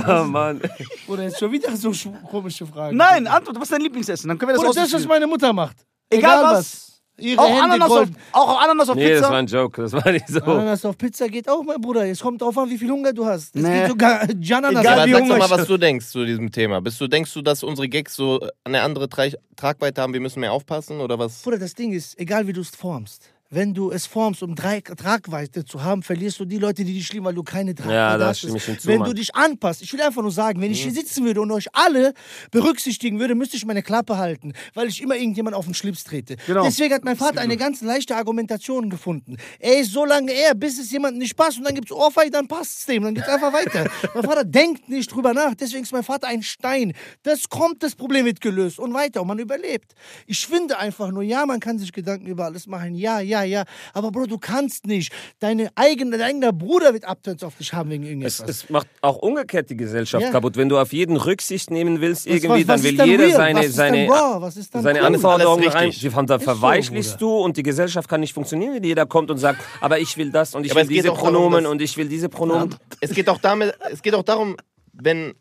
Oh 0.07 0.23
Mann. 0.23 0.61
Oder 1.07 1.23
jetzt 1.23 1.39
schon 1.39 1.51
wieder 1.51 1.75
so 1.75 1.89
sch- 1.89 2.11
komische 2.23 2.65
Fragen. 2.65 2.97
Nein, 2.97 3.27
Antwort, 3.27 3.55
was 3.57 3.63
ist 3.63 3.71
dein 3.73 3.81
Lieblingsessen? 3.81 4.27
Dann 4.27 4.37
können 4.37 4.49
wir 4.49 4.55
das 4.55 4.63
Oder 4.63 4.81
das, 4.81 4.93
was 4.93 5.05
meine 5.05 5.27
Mutter 5.27 5.53
macht. 5.53 5.77
Egal 6.09 6.43
was. 6.43 6.90
Ihre 7.21 7.39
Auch 7.41 7.47
Hände 7.49 7.63
Ananas, 7.63 7.91
auf, 7.91 8.07
auch 8.33 8.61
Ananas 8.61 8.89
auf 8.89 8.95
Nee, 8.95 9.09
das 9.13 9.21
war 9.21 9.29
Pizza? 9.29 9.37
ein 9.37 9.45
Joke, 9.47 9.81
das 9.83 9.93
war 9.93 10.11
nicht 10.11 10.27
so. 10.27 10.41
Ananas 10.41 10.85
auf 10.85 10.97
Pizza 10.97 11.27
geht 11.29 11.47
auch, 11.49 11.63
mein 11.63 11.79
Bruder. 11.79 12.05
Es 12.07 12.19
kommt 12.19 12.41
drauf 12.41 12.57
an, 12.57 12.69
wie 12.69 12.77
viel 12.77 12.89
Hunger 12.89 13.13
du 13.13 13.25
hast. 13.25 13.55
Es 13.55 13.61
Nee. 13.61 13.81
geht 13.81 13.89
sogar 13.89 14.27
Jananas. 14.39 14.81
Egal, 14.81 15.07
wie 15.07 15.11
sag 15.13 15.27
doch 15.27 15.37
mal, 15.37 15.49
was 15.49 15.67
du 15.67 15.77
denkst 15.77 16.07
zu 16.07 16.25
diesem 16.25 16.51
Thema. 16.51 16.81
Bist 16.81 16.99
du, 16.99 17.07
denkst 17.07 17.33
du, 17.33 17.41
dass 17.41 17.63
unsere 17.63 17.87
Gags 17.87 18.15
so 18.15 18.39
eine 18.63 18.81
andere 18.81 19.07
Tra 19.09 19.23
Tragweite 19.55 20.01
haben, 20.01 20.13
wir 20.13 20.19
müssen 20.21 20.39
mehr 20.39 20.51
aufpassen 20.53 20.99
oder 21.01 21.17
was? 21.19 21.41
Bruder, 21.43 21.59
das 21.59 21.75
Ding 21.75 21.93
ist, 21.93 22.19
egal 22.19 22.47
wie 22.47 22.53
du 22.53 22.61
es 22.61 22.69
formst, 22.69 23.30
wenn 23.53 23.73
du 23.73 23.91
es 23.91 24.05
formst, 24.05 24.41
um 24.43 24.55
drei 24.55 24.79
Tragweite 24.81 25.65
zu 25.65 25.83
haben, 25.83 26.01
verlierst 26.03 26.39
du 26.39 26.45
die 26.45 26.57
Leute, 26.57 26.83
die 26.85 26.93
dich 26.93 27.11
lieben, 27.13 27.25
weil 27.25 27.33
du 27.35 27.43
keine 27.43 27.75
Tragweite 27.75 27.93
Ja, 27.95 28.17
da 28.17 28.27
hast. 28.29 28.39
hinzu, 28.41 28.87
wenn 28.87 28.99
Mann. 28.99 29.09
du 29.09 29.13
dich 29.15 29.35
anpasst, 29.35 29.81
ich 29.81 29.91
will 29.93 30.01
einfach 30.01 30.21
nur 30.21 30.31
sagen, 30.31 30.61
wenn 30.61 30.69
Mhm. 30.69 30.73
ich 30.73 30.83
hier 30.83 30.93
sitzen 30.93 31.25
würde 31.25 31.41
und 31.41 31.51
euch 31.51 31.67
alle 31.73 32.13
berücksichtigen 32.51 33.19
würde, 33.19 33.35
müsste 33.35 33.57
ich 33.57 33.65
meine 33.65 33.83
Klappe 33.83 34.17
halten, 34.17 34.53
weil 34.73 34.87
ich 34.87 35.01
immer 35.01 35.15
irgendjemand 35.15 35.55
auf 35.55 35.65
den 35.65 35.73
Schlips 35.73 36.03
trete. 36.03 36.37
Genau. 36.47 36.63
Deswegen 36.63 36.93
hat 36.93 37.03
mein 37.03 37.15
Vater 37.17 37.41
eine 37.41 37.57
ganz 37.57 37.81
leichte 37.81 38.15
Argumentation 38.15 38.89
gefunden. 38.89 39.37
Er 39.59 39.79
ist 39.79 39.91
so 39.91 40.05
lange 40.05 40.31
er, 40.31 40.55
bis 40.55 40.79
es 40.79 40.91
jemandem 40.91 41.19
nicht 41.19 41.35
passt 41.35 41.57
und 41.57 41.65
dann 41.65 41.75
gibt 41.75 41.91
es 41.91 41.95
Ohrfeige, 41.95 42.31
dann 42.31 42.47
passt 42.47 42.79
es 42.79 42.85
dem, 42.85 43.03
dann 43.03 43.15
geht 43.15 43.23
es 43.25 43.29
einfach 43.29 43.53
weiter. 43.53 43.89
mein 44.15 44.23
Vater 44.23 44.43
denkt 44.45 44.89
nicht 44.89 45.13
drüber 45.13 45.33
nach, 45.33 45.55
deswegen 45.55 45.83
ist 45.83 45.91
mein 45.91 46.03
Vater 46.03 46.27
ein 46.27 46.41
Stein. 46.43 46.93
Das 47.23 47.49
kommt, 47.49 47.83
das 47.83 47.95
Problem 47.95 48.25
wird 48.25 48.41
gelöst 48.41 48.79
und 48.79 48.93
weiter 48.93 49.21
und 49.21 49.27
man 49.27 49.39
überlebt. 49.39 49.93
Ich 50.25 50.47
finde 50.47 50.77
einfach 50.77 51.11
nur, 51.11 51.23
ja, 51.23 51.45
man 51.45 51.59
kann 51.59 51.77
sich 51.79 51.91
Gedanken 51.91 52.27
über 52.27 52.45
alles 52.45 52.67
machen, 52.67 52.95
ja, 52.95 53.19
ja, 53.19 53.40
ja, 53.43 53.63
aber 53.93 54.11
Bro, 54.11 54.25
du 54.27 54.37
kannst 54.37 54.85
nicht. 54.87 55.11
Deine 55.39 55.69
eigene, 55.75 56.11
dein 56.17 56.21
eigener 56.29 56.53
Bruder 56.53 56.93
wird 56.93 57.05
Abturns 57.05 57.43
auf 57.43 57.55
dich 57.57 57.73
haben 57.73 57.89
wegen 57.89 58.03
Es, 58.03 58.09
irgendetwas. 58.39 58.49
es 58.49 58.69
macht 58.69 58.87
auch 59.01 59.17
umgekehrt 59.17 59.69
die 59.69 59.77
Gesellschaft 59.77 60.23
Ja. 60.23 60.31
kaputt. 60.31 60.57
Wenn 60.57 60.69
du 60.69 60.77
auf 60.79 60.93
jeden 60.93 61.17
Rücksicht 61.17 61.71
nehmen 61.71 62.01
willst, 62.01 62.25
Was- 62.27 62.33
irgendwie, 62.35 62.61
was- 62.61 62.67
dann 62.67 62.75
was 62.79 62.83
will 62.83 62.91
ist 62.91 62.99
dann 62.99 63.09
jeder 63.09 63.23
real? 63.25 63.35
seine, 63.37 63.69
seine, 63.69 64.07
dann 64.07 64.49
dann 64.71 64.83
seine? 64.83 65.01
Anforderungen 65.03 65.67
rein. 65.67 65.91
Da 65.91 66.39
so, 66.39 66.45
verweichlichst 66.45 67.17
Bruder. 67.17 67.19
du 67.19 67.37
und 67.43 67.57
die 67.57 67.63
Gesellschaft 67.63 68.07
kann 68.09 68.19
nicht 68.21 68.33
funktionieren, 68.33 68.75
wenn 68.75 68.83
jeder 68.83 69.05
kommt 69.05 69.31
und 69.31 69.37
sagt, 69.37 69.61
aber 69.81 69.99
ich 69.99 70.17
will 70.17 70.31
das 70.31 70.55
und 70.55 70.65
ich 70.65 70.71
Aber 70.71 70.79
will 70.81 70.83
es 70.83 70.89
diese 70.89 71.03
darum, 71.07 71.19
Pronomen 71.19 71.63
dass- 71.63 71.71
und 71.71 71.81
ich 71.81 71.97
will 71.97 72.07
diese 72.07 72.29
Pronomen. 72.29 72.75
Es 72.99 73.11
geht 73.11 73.27
auch, 73.29 73.37
damit, 73.39 73.73
es 73.91 74.01
geht 74.01 74.13
auch 74.15 74.23
darum, 74.23 74.57
wenn, 74.93 75.33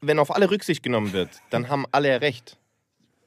wenn 0.00 0.18
auf 0.18 0.34
alle 0.34 0.50
Rücksicht 0.50 0.82
genommen 0.82 1.12
wird, 1.12 1.28
dann 1.50 1.68
haben 1.68 1.84
alle 1.92 2.08
ja 2.08 2.16
recht. 2.16 2.56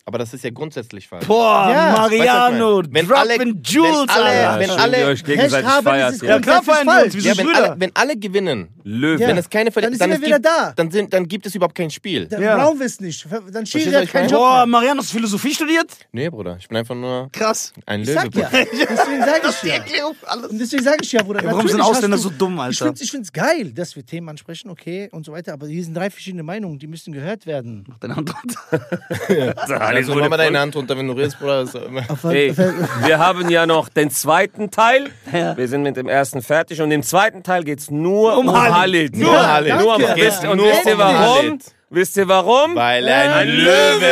Aber 0.05 0.17
das 0.17 0.33
ist 0.33 0.43
ja 0.43 0.49
grundsätzlich 0.49 1.07
falsch. 1.07 1.27
Boah, 1.27 1.69
Ja. 1.71 1.91
Mariano, 1.91 2.77
Weißt? 2.79 2.93
Wenn 2.93 3.11
alle- 3.11 3.35
Jewels, 3.63 3.99
wenn 3.99 4.09
alle- 4.09 4.49
Alter. 4.49 4.59
wenn 4.59 4.69
alle- 4.71 5.05
euch 5.07 5.23
gegenseitig 5.23 5.53
Recht 5.65 5.67
haben, 5.75 5.83
feiert. 5.83 6.09
ist 6.09 6.15
es 6.15 6.21
Ja. 6.21 6.29
Ja, 6.35 6.39
klar 6.39 6.63
falsch. 6.63 7.13
Ja, 7.15 7.37
wenn 7.37 7.55
alle, 7.55 7.75
wenn 7.77 7.91
alle 7.93 8.17
gewinnen, 8.17 8.69
Löwe. 8.83 9.19
wenn 9.19 9.37
es 9.37 9.49
keine 9.49 9.71
Ver 9.71 9.81
Dann 9.81 9.93
ist 9.93 10.01
dann, 10.01 10.11
er 10.11 10.17
gibt, 10.19 10.45
da. 10.45 10.73
Dann, 10.75 10.89
sind, 10.91 11.13
dann 11.13 11.27
gibt 11.27 11.45
es 11.45 11.53
überhaupt 11.55 11.75
kein 11.75 11.89
Spiel. 11.91 12.25
Dann 12.27 12.41
Ja. 12.41 12.57
brauchen 12.57 12.79
wir 12.79 12.85
es 12.87 12.99
nicht. 12.99 13.27
Dann 13.51 13.65
Schiri 13.65 13.91
hat 13.91 14.07
keinen? 14.09 14.29
Job 14.29 14.39
Boah. 14.39 14.65
Mariano, 14.65 14.99
hast 15.01 15.11
du 15.11 15.17
Philosophie 15.17 15.53
studiert? 15.53 15.91
Nee, 16.11 16.29
Bruder, 16.29 16.57
ich 16.59 16.67
bin 16.67 16.77
einfach 16.77 16.95
nur 16.95 17.29
Krass. 17.31 17.73
ein 17.85 18.01
Ich 18.01 18.07
Löwe. 18.07 18.15
sag 18.21 18.35
ja. 18.35 18.49
Deswegen 18.51 19.21
sage 19.23 19.41
ich 19.49 19.63
ja. 19.97 20.05
Alles. 20.25 20.47
Und 20.47 20.59
deswegen 20.59 20.83
sage 20.83 20.97
ich 21.01 21.11
ja, 21.11 21.21
Bruder. 21.23 21.43
Ja, 21.43 21.51
warum 21.51 21.67
sind 21.67 21.81
Ausländer 21.81 22.17
so 22.17 22.29
dumm, 22.29 22.59
Alter? 22.59 22.93
Ich 22.99 23.11
finde 23.11 23.25
es 23.25 23.31
geil, 23.33 23.71
dass 23.71 23.95
wir 23.95 24.05
Themen 24.05 24.29
ansprechen, 24.29 24.69
okay, 24.69 25.09
und 25.11 25.25
so 25.25 25.31
weiter. 25.31 25.53
Aber 25.53 25.67
hier 25.67 25.83
sind 25.83 25.95
drei 25.95 26.09
verschiedene 26.09 26.43
Meinungen, 26.43 26.79
die 26.79 26.87
müssen 26.87 27.13
gehört 27.13 27.45
werden. 27.45 27.85
Deine 27.99 28.15
Also 29.97 30.15
mach 30.15 30.29
mal 30.29 30.37
deine 30.37 30.59
Hand 30.59 30.75
runter, 30.75 30.97
wenn 30.97 31.07
du 31.07 31.13
redest, 31.13 31.39
Bruder. 31.39 31.61
Das 31.61 31.75
ist 31.75 31.85
immer 31.85 32.03
Ey, 32.31 32.55
wir 32.57 33.19
haben 33.19 33.49
ja 33.49 33.65
noch 33.65 33.89
den 33.89 34.09
zweiten 34.11 34.71
Teil. 34.71 35.09
Ja. 35.31 35.55
Wir 35.55 35.67
sind 35.67 35.83
mit 35.83 35.95
dem 35.95 36.07
ersten 36.09 36.41
fertig 36.41 36.81
und 36.81 36.91
im 36.91 37.03
zweiten 37.03 37.41
Teil 37.41 37.63
geht 37.63 37.79
es 37.79 37.89
nur 37.89 38.37
um, 38.37 38.49
Um 38.49 38.55
Halit. 38.55 38.73
Halit. 38.73 39.15
Nur 39.15 39.31
Nur, 39.31 39.47
Halit. 39.47 39.75
Nur 39.79 39.95
um 39.95 40.01
Danke. 40.01 40.21
wisst, 40.21 40.45
und 40.45 40.57
Nur 40.57 40.67
wisst 40.67 40.85
ihr 40.85 40.93
um 40.93 40.99
warum? 40.99 41.59
Wisst 41.93 42.15
ihr 42.15 42.25
warum? 42.27 42.73
Weil 42.75 43.05
er 43.05 43.35
ein, 43.35 43.49
Ein 43.49 43.49
Löwe 43.49 44.05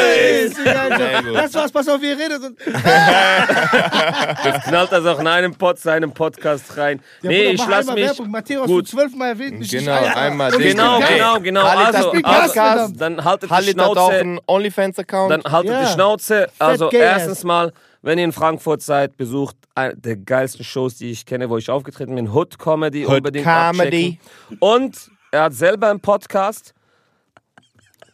ist. 0.44 0.58
Ist. 0.58 0.66
Das 1.34 1.54
war's, 1.54 1.72
pass 1.72 1.88
auf, 1.88 2.02
ihr 2.04 2.18
redet. 2.18 2.44
Und 2.44 2.58
Das 4.44 4.64
knallt 4.66 4.92
das 4.92 5.06
auch 5.06 5.20
in 5.20 5.28
einem 5.28 5.56
Pod, 5.56 5.78
seinem 5.80 6.12
Podcast 6.12 6.76
rein. 6.78 7.02
Ja, 7.22 7.30
nee, 7.30 7.52
Bruder, 7.52 7.54
ich 7.64 7.68
lass 7.70 7.86
mich. 7.88 7.96
Werbung. 8.06 8.30
Matthäus, 8.32 8.68
Gut. 8.68 8.88
du 8.88 8.92
zwölfmal 8.98 9.30
erwähnt 9.30 9.60
mich. 9.60 9.70
Genau, 9.72 10.00
nicht 10.02 10.16
einmal 10.16 10.52
ich 10.52 10.58
den. 10.58 10.68
Genau, 10.78 11.00
genau, 11.00 11.40
genau. 11.40 11.64
Halit 11.64 11.88
hat 11.88 11.96
Also, 11.96 12.12
also 12.12 12.22
Podcast. 12.48 12.94
dann 13.02 13.24
haltet 13.24 13.50
die 13.50 13.54
hat 13.54 13.80
auch 13.80 13.94
Schnauze. 13.94 14.16
einen 14.16 14.40
OnlyFans-Account. 14.46 15.32
Dann 15.32 15.44
haltet 15.52 15.72
Ja. 15.72 15.82
die 15.86 15.88
Schnauze. 15.94 16.50
Also 16.60 16.90
erstens 16.92 17.44
mal, 17.44 17.72
wenn 18.02 18.18
ihr 18.20 18.26
in 18.26 18.32
Frankfurt 18.34 18.82
seid, 18.82 19.16
besucht 19.18 19.56
eine 19.76 19.96
der 19.96 20.18
geilsten 20.18 20.66
Shows, 20.66 20.96
die 20.98 21.12
ich 21.12 21.26
kenne, 21.26 21.50
wo 21.50 21.58
ich 21.58 21.70
aufgetreten 21.70 22.16
bin. 22.16 22.34
Hood 22.34 22.60
Comedy. 22.60 23.06
Hood 23.06 23.18
unbedingt 23.18 23.46
Comedy. 23.46 24.20
abchecken. 24.50 24.58
Und 24.60 24.98
er 25.32 25.44
hat 25.44 25.54
selber 25.54 25.90
einen 25.90 26.00
Podcast. 26.02 26.74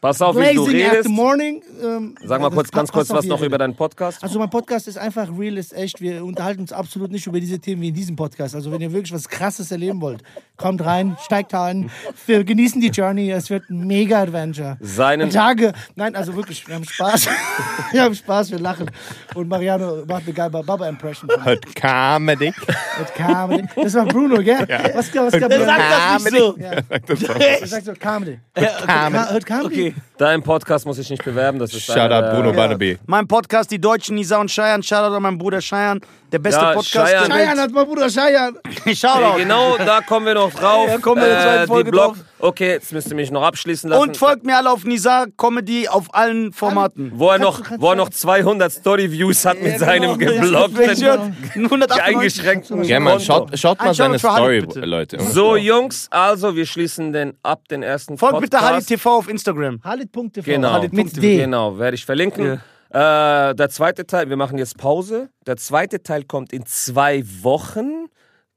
Pass 0.05 0.21
auf, 0.21 0.35
wie 0.35 0.53
du 0.53 0.65
redest. 0.65 1.05
the 1.05 1.09
morning. 1.09 1.63
Ähm, 1.83 2.15
Sag 2.23 2.39
mal 2.39 2.51
kurz, 2.51 2.69
ganz 2.69 2.91
kurz 2.91 3.09
was 3.09 3.25
noch 3.25 3.41
über 3.41 3.57
deinen 3.57 3.75
Podcast. 3.75 4.23
Also 4.23 4.37
mein 4.37 4.51
Podcast 4.51 4.87
ist 4.87 4.99
einfach 4.99 5.27
real, 5.35 5.57
ist 5.57 5.73
echt. 5.73 5.99
Wir 5.99 6.23
unterhalten 6.23 6.61
uns 6.61 6.71
absolut 6.71 7.11
nicht 7.11 7.25
über 7.25 7.39
diese 7.39 7.57
Themen 7.57 7.81
wie 7.81 7.87
in 7.87 7.95
diesem 7.95 8.15
Podcast. 8.15 8.53
Also 8.53 8.71
wenn 8.71 8.81
ihr 8.81 8.93
wirklich 8.93 9.11
was 9.11 9.27
Krasses 9.27 9.71
erleben 9.71 10.01
wollt, 10.01 10.21
kommt 10.57 10.85
rein, 10.85 11.17
steigt 11.23 11.55
ein. 11.55 11.89
Wir 12.27 12.43
genießen 12.43 12.79
die 12.81 12.89
Journey. 12.89 13.31
Es 13.31 13.49
wird 13.49 13.67
ein 13.71 13.87
mega 13.87 14.21
Adventure. 14.21 14.77
Seinen 14.79 15.31
Tage. 15.31 15.73
Nein, 15.95 16.15
also 16.15 16.35
wirklich, 16.35 16.67
wir 16.67 16.75
haben 16.75 16.85
Spaß. 16.85 17.27
wir 17.91 18.03
haben 18.03 18.13
Spaß, 18.13 18.51
wir 18.51 18.59
lachen. 18.59 18.91
Und 19.33 19.47
Mariano 19.47 20.03
macht 20.07 20.25
eine 20.25 20.33
geile 20.33 20.51
Baba-Impression. 20.51 21.31
Hood 21.43 21.75
Comedy. 21.75 22.53
Mit 22.99 23.15
Comedy. 23.15 23.67
Das 23.75 23.95
war 23.95 24.05
Bruno, 24.05 24.37
gell? 24.43 24.67
Was, 24.93 25.13
was 25.15 25.31
gab 25.33 25.49
Der 25.49 25.65
sagt 25.65 25.81
das 25.91 26.23
nicht 26.31 26.37
so. 26.37 26.57
Ja. 26.59 26.81
Das 27.07 27.27
war- 27.27 27.41
Er 27.41 27.67
sagt 27.67 27.85
so 27.85 27.93
Comedy. 27.93 28.39
Comedy. 28.53 29.31
Hört 29.31 29.45
Comedy? 29.47 29.65
Okay. 29.65 29.94
Dein 30.17 30.41
Podcast 30.43 30.85
muss 30.85 30.97
ich 30.97 31.09
nicht 31.09 31.23
bewerben. 31.23 31.59
Das 31.59 31.73
ist 31.73 31.85
Shout 31.85 31.93
einer 31.99 32.17
out 32.17 32.23
der- 32.25 32.31
Bruno 32.35 32.53
Barnaby. 32.53 32.97
Mein 33.05 33.27
Podcast, 33.27 33.69
die 33.71 33.79
Deutschen, 33.79 34.15
Nisa 34.15 34.39
und 34.39 34.49
Scheiern. 34.49 34.81
Shoutout 34.81 35.15
an 35.15 35.21
meinen 35.23 35.37
Bruder 35.37 35.61
Scheiern. 35.61 35.99
Der 36.35 36.39
beste 36.39 36.59
Ja, 36.59 36.73
Podcast 36.73 36.89
Scheiern. 36.89 37.29
der 37.29 37.33
Scheiern 37.37 37.59
hat 37.61 37.71
mein 37.71 37.85
Bruder 37.85 38.09
Scheiern. 38.09 38.57
Shoutout. 38.93 39.37
Ey, 39.37 39.43
genau, 39.43 39.77
da 39.77 40.01
kommen 40.01 40.25
wir 40.25 40.33
noch 40.33 40.53
drauf. 40.53 40.85
Ja, 40.89 40.97
kommen 40.97 41.21
wir 41.21 41.27
in 41.29 41.33
der 41.33 41.41
zweiten 41.43 41.67
Folge 41.67 41.91
Blog. 41.91 42.15
drauf. 42.15 42.17
Okay, 42.39 42.71
jetzt 42.71 42.91
müsst 42.91 43.07
ihr 43.07 43.15
mich 43.15 43.31
noch 43.31 43.41
abschließen 43.41 43.89
lassen. 43.89 44.01
Und 44.01 44.17
folgt 44.17 44.45
mir 44.45 44.57
alle 44.57 44.69
auf 44.69 44.83
Nisa 44.83 45.27
Comedy 45.37 45.87
auf 45.87 46.13
allen 46.13 46.51
Formaten. 46.51 47.13
wo 47.15 47.29
er 47.29 47.39
noch, 47.39 47.61
wo 47.77 47.91
er 47.91 47.95
noch 47.95 48.09
200 48.09 48.69
Story-Views 48.69 49.45
hat 49.45 49.61
mit 49.61 49.71
Ja, 49.71 49.79
seinem 49.79 50.17
genau. 50.19 50.33
geblockten, 50.41 50.95
Shirt, 50.97 51.21
198. 51.55 52.03
eingeschränkten 52.03 52.83
Ja, 52.83 52.99
man, 52.99 53.21
schaut, 53.21 53.57
schaut 53.57 53.79
mal 53.79 53.87
Ein 53.87 53.93
seine 53.93 54.19
Story. 54.19 54.59
Leute. 54.75 55.17
So, 55.21 55.55
Jungs, 55.55 56.07
also 56.11 56.53
wir 56.53 56.65
schließen 56.65 57.13
den 57.13 57.37
ab, 57.43 57.61
den 57.69 57.81
ersten 57.81 58.17
Folgt 58.17 58.33
Podcast. 58.33 58.51
bitte 58.51 58.61
Halit 58.61 58.87
TV 58.87 59.09
auf 59.19 59.29
Instagram. 59.29 59.79
Halit.tv. 59.85 60.41
Genau, 60.43 60.71
Halit 60.73 60.91
mit 60.91 61.15
D. 61.15 61.37
genau, 61.37 61.79
werde 61.79 61.95
ich 61.95 62.05
verlinken. 62.05 62.61
Äh, 62.89 63.55
der 63.55 63.69
zweite 63.69 64.05
Teil, 64.05 64.29
wir 64.29 64.37
machen 64.37 64.57
jetzt 64.57 64.77
Pause. 64.77 65.29
Der 65.47 65.57
zweite 65.57 66.03
Teil 66.03 66.23
kommt 66.23 66.53
in 66.53 66.65
zwei 66.65 67.23
Wochen. 67.41 68.07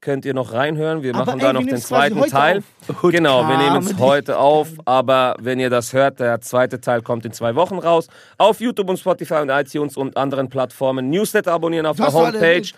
Könnt 0.01 0.23
ihr 0.23 0.33
noch 0.33 0.53
reinhören. 0.53 1.03
Wir 1.03 1.13
Aber 1.13 1.25
machen 1.25 1.39
ey, 1.39 1.45
da 1.45 1.53
noch 1.53 1.65
den 1.65 1.77
zweiten 1.77 2.21
Teil. 2.21 2.63
Genau, 3.01 3.47
wir 3.49 3.57
nehmen 3.57 3.85
es 3.85 3.97
heute 3.97 4.39
auf, 4.39 4.69
aber 4.85 5.35
wenn 5.41 5.59
ihr 5.59 5.69
das 5.69 5.91
hört, 5.91 6.21
der 6.21 6.39
zweite 6.39 6.79
Teil 6.79 7.01
kommt 7.01 7.25
in 7.25 7.33
zwei 7.33 7.55
Wochen 7.55 7.79
raus. 7.79 8.07
Auf 8.37 8.61
YouTube 8.61 8.89
und 8.89 8.97
Spotify 8.97 9.35
und 9.35 9.49
iTunes 9.49 9.97
und 9.97 10.15
anderen 10.15 10.47
Plattformen. 10.47 11.09
Newsletter 11.09 11.51
abonnieren 11.51 11.85
auf 11.85 11.97
Das 11.97 12.13
der 12.13 12.21
Homepage. 12.21 12.69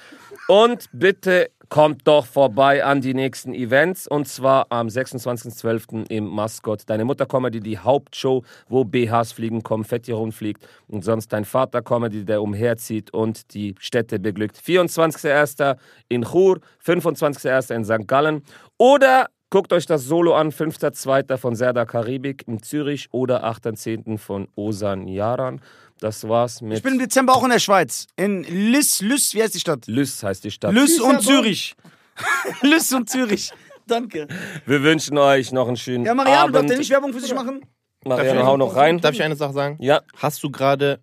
Und 0.47 0.85
bitte 0.93 1.51
kommt 1.71 2.05
doch 2.05 2.25
vorbei 2.25 2.83
an 2.83 2.99
die 2.99 3.13
nächsten 3.13 3.53
Events. 3.53 4.05
Und 4.05 4.27
zwar 4.27 4.67
am 4.69 4.87
26.12. 4.87 6.11
im 6.11 6.25
Maskott. 6.25 6.81
Deine 6.87 7.05
Mutter 7.05 7.25
Comedy, 7.25 7.61
die 7.61 7.79
Hauptshow, 7.79 8.43
wo 8.67 8.83
BHs 8.83 9.31
fliegen, 9.31 9.63
Konfetti 9.63 10.11
rumfliegt. 10.11 10.67
Und 10.89 11.05
sonst 11.05 11.29
dein 11.29 11.45
Vater 11.45 11.81
Comedy, 11.81 12.25
der 12.25 12.41
umherzieht 12.41 13.13
und 13.13 13.53
die 13.53 13.73
Städte 13.79 14.19
beglückt. 14.19 14.57
24.01. 14.57 15.77
in 16.09 16.23
Chur, 16.23 16.59
25.01. 16.85 17.73
in 17.73 17.85
St. 17.85 18.05
Gallen. 18.05 18.43
Oder 18.77 19.27
guckt 19.49 19.71
euch 19.71 19.85
das 19.85 20.03
Solo 20.03 20.35
an, 20.35 20.51
5.02. 20.51 21.37
von 21.37 21.55
Serda 21.55 21.85
Karibik 21.85 22.45
in 22.49 22.61
Zürich 22.61 23.07
oder 23.11 23.45
8.10. 23.45 24.17
von 24.17 24.49
Osan 24.55 25.07
Yaran. 25.07 25.61
Das 26.01 26.27
war's 26.27 26.61
mit 26.61 26.77
Ich 26.77 26.83
bin 26.83 26.93
im 26.93 26.99
Dezember 26.99 27.33
auch 27.35 27.43
in 27.43 27.51
der 27.51 27.59
Schweiz. 27.59 28.07
In 28.17 28.43
Lys, 28.43 29.01
Lys, 29.01 29.33
wie 29.35 29.43
heißt 29.43 29.53
die 29.55 29.59
Stadt? 29.59 29.85
Lys 29.87 30.21
heißt 30.23 30.43
die 30.43 30.51
Stadt. 30.51 30.73
Lys 30.73 30.99
und. 30.99 31.21
Zürich. 31.21 31.75
Lys 32.61 32.91
und 32.93 33.09
Zürich. 33.09 33.51
Danke. 33.87 34.27
Wir 34.65 34.81
wünschen 34.83 35.17
euch 35.17 35.51
noch 35.51 35.67
einen 35.67 35.77
schönen 35.77 36.03
Ja, 36.05 36.13
Mariano, 36.15 36.47
darf 36.47 36.55
Abend. 36.57 36.69
der 36.71 36.77
nicht 36.79 36.89
Werbung 36.89 37.13
für 37.13 37.19
sich 37.19 37.33
machen? 37.33 37.61
Mariano, 38.03 38.43
hau 38.45 38.57
noch 38.57 38.75
rein. 38.75 38.99
Darf 38.99 39.13
ich 39.13 39.21
eine 39.21 39.35
Sache 39.35 39.53
sagen? 39.53 39.77
Ja, 39.79 40.01
Hast 40.17 40.41
du 40.43 40.49
gerade 40.49 41.01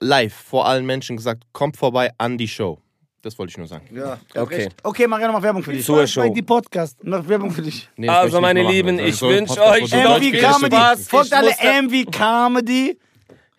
live 0.00 0.34
vor 0.34 0.66
allen 0.66 0.84
Menschen 0.86 1.16
gesagt, 1.16 1.44
kommt 1.52 1.76
vorbei 1.76 2.10
an 2.18 2.36
die 2.36 2.48
Show? 2.48 2.80
Das 3.22 3.38
wollte 3.38 3.50
ich 3.52 3.58
nur 3.58 3.66
sagen. 3.68 3.88
Ja. 3.94 4.18
okay. 4.36 4.68
Okay, 4.82 5.06
Mariano, 5.06 5.32
mach 5.32 5.42
Werbung 5.42 5.62
für 5.62 5.72
dich. 5.72 5.84
Zur 5.84 6.06
Show. 6.06 6.28
Die 6.32 6.42
Podcast. 6.42 6.98
Mach 7.02 7.26
Werbung 7.28 7.50
für 7.50 7.62
dich. 7.62 7.88
Nee, 7.96 8.06
das 8.08 8.16
Also, 8.16 8.24
möchte 8.24 8.36
ich 8.36 8.42
meine 8.42 8.60
nicht 8.60 8.66
mehr 8.68 8.76
Lieben, 8.76 8.96
machen. 8.96 9.08
ich 9.08 9.16
So 9.16 9.26
ein 9.28 9.34
wünsch 9.36 9.48
Podcast, 9.50 9.70
euch 9.82 9.92
wo 9.92 9.96
du 9.96 10.02
noch 10.02 10.16
MV 10.18 10.22
viel. 10.22 10.40
Comedy. 10.40 10.76
Spaß. 10.76 11.08
Folgt 11.08 11.32
alle 11.32 11.46
muss 11.48 11.56
da- 11.58 11.82
MV 11.82 12.10
Comedy. 12.10 12.98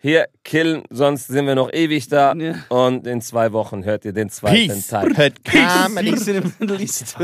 Hier 0.00 0.28
killen, 0.44 0.84
sonst 0.90 1.26
sind 1.26 1.46
wir 1.46 1.56
noch 1.56 1.72
ewig 1.72 2.06
da. 2.06 2.32
Ja. 2.34 2.54
Und 2.68 3.04
in 3.08 3.20
zwei 3.20 3.52
Wochen 3.52 3.84
hört 3.84 4.04
ihr 4.04 4.12
den 4.12 4.30
zweiten 4.30 4.68
Peace. 4.68 4.86
Teil. 4.86 5.16
Hört. 5.16 5.42
Peace 5.42 6.28
in 6.28 6.42
the 6.44 6.52
Middle 6.60 6.80
East 6.80 7.16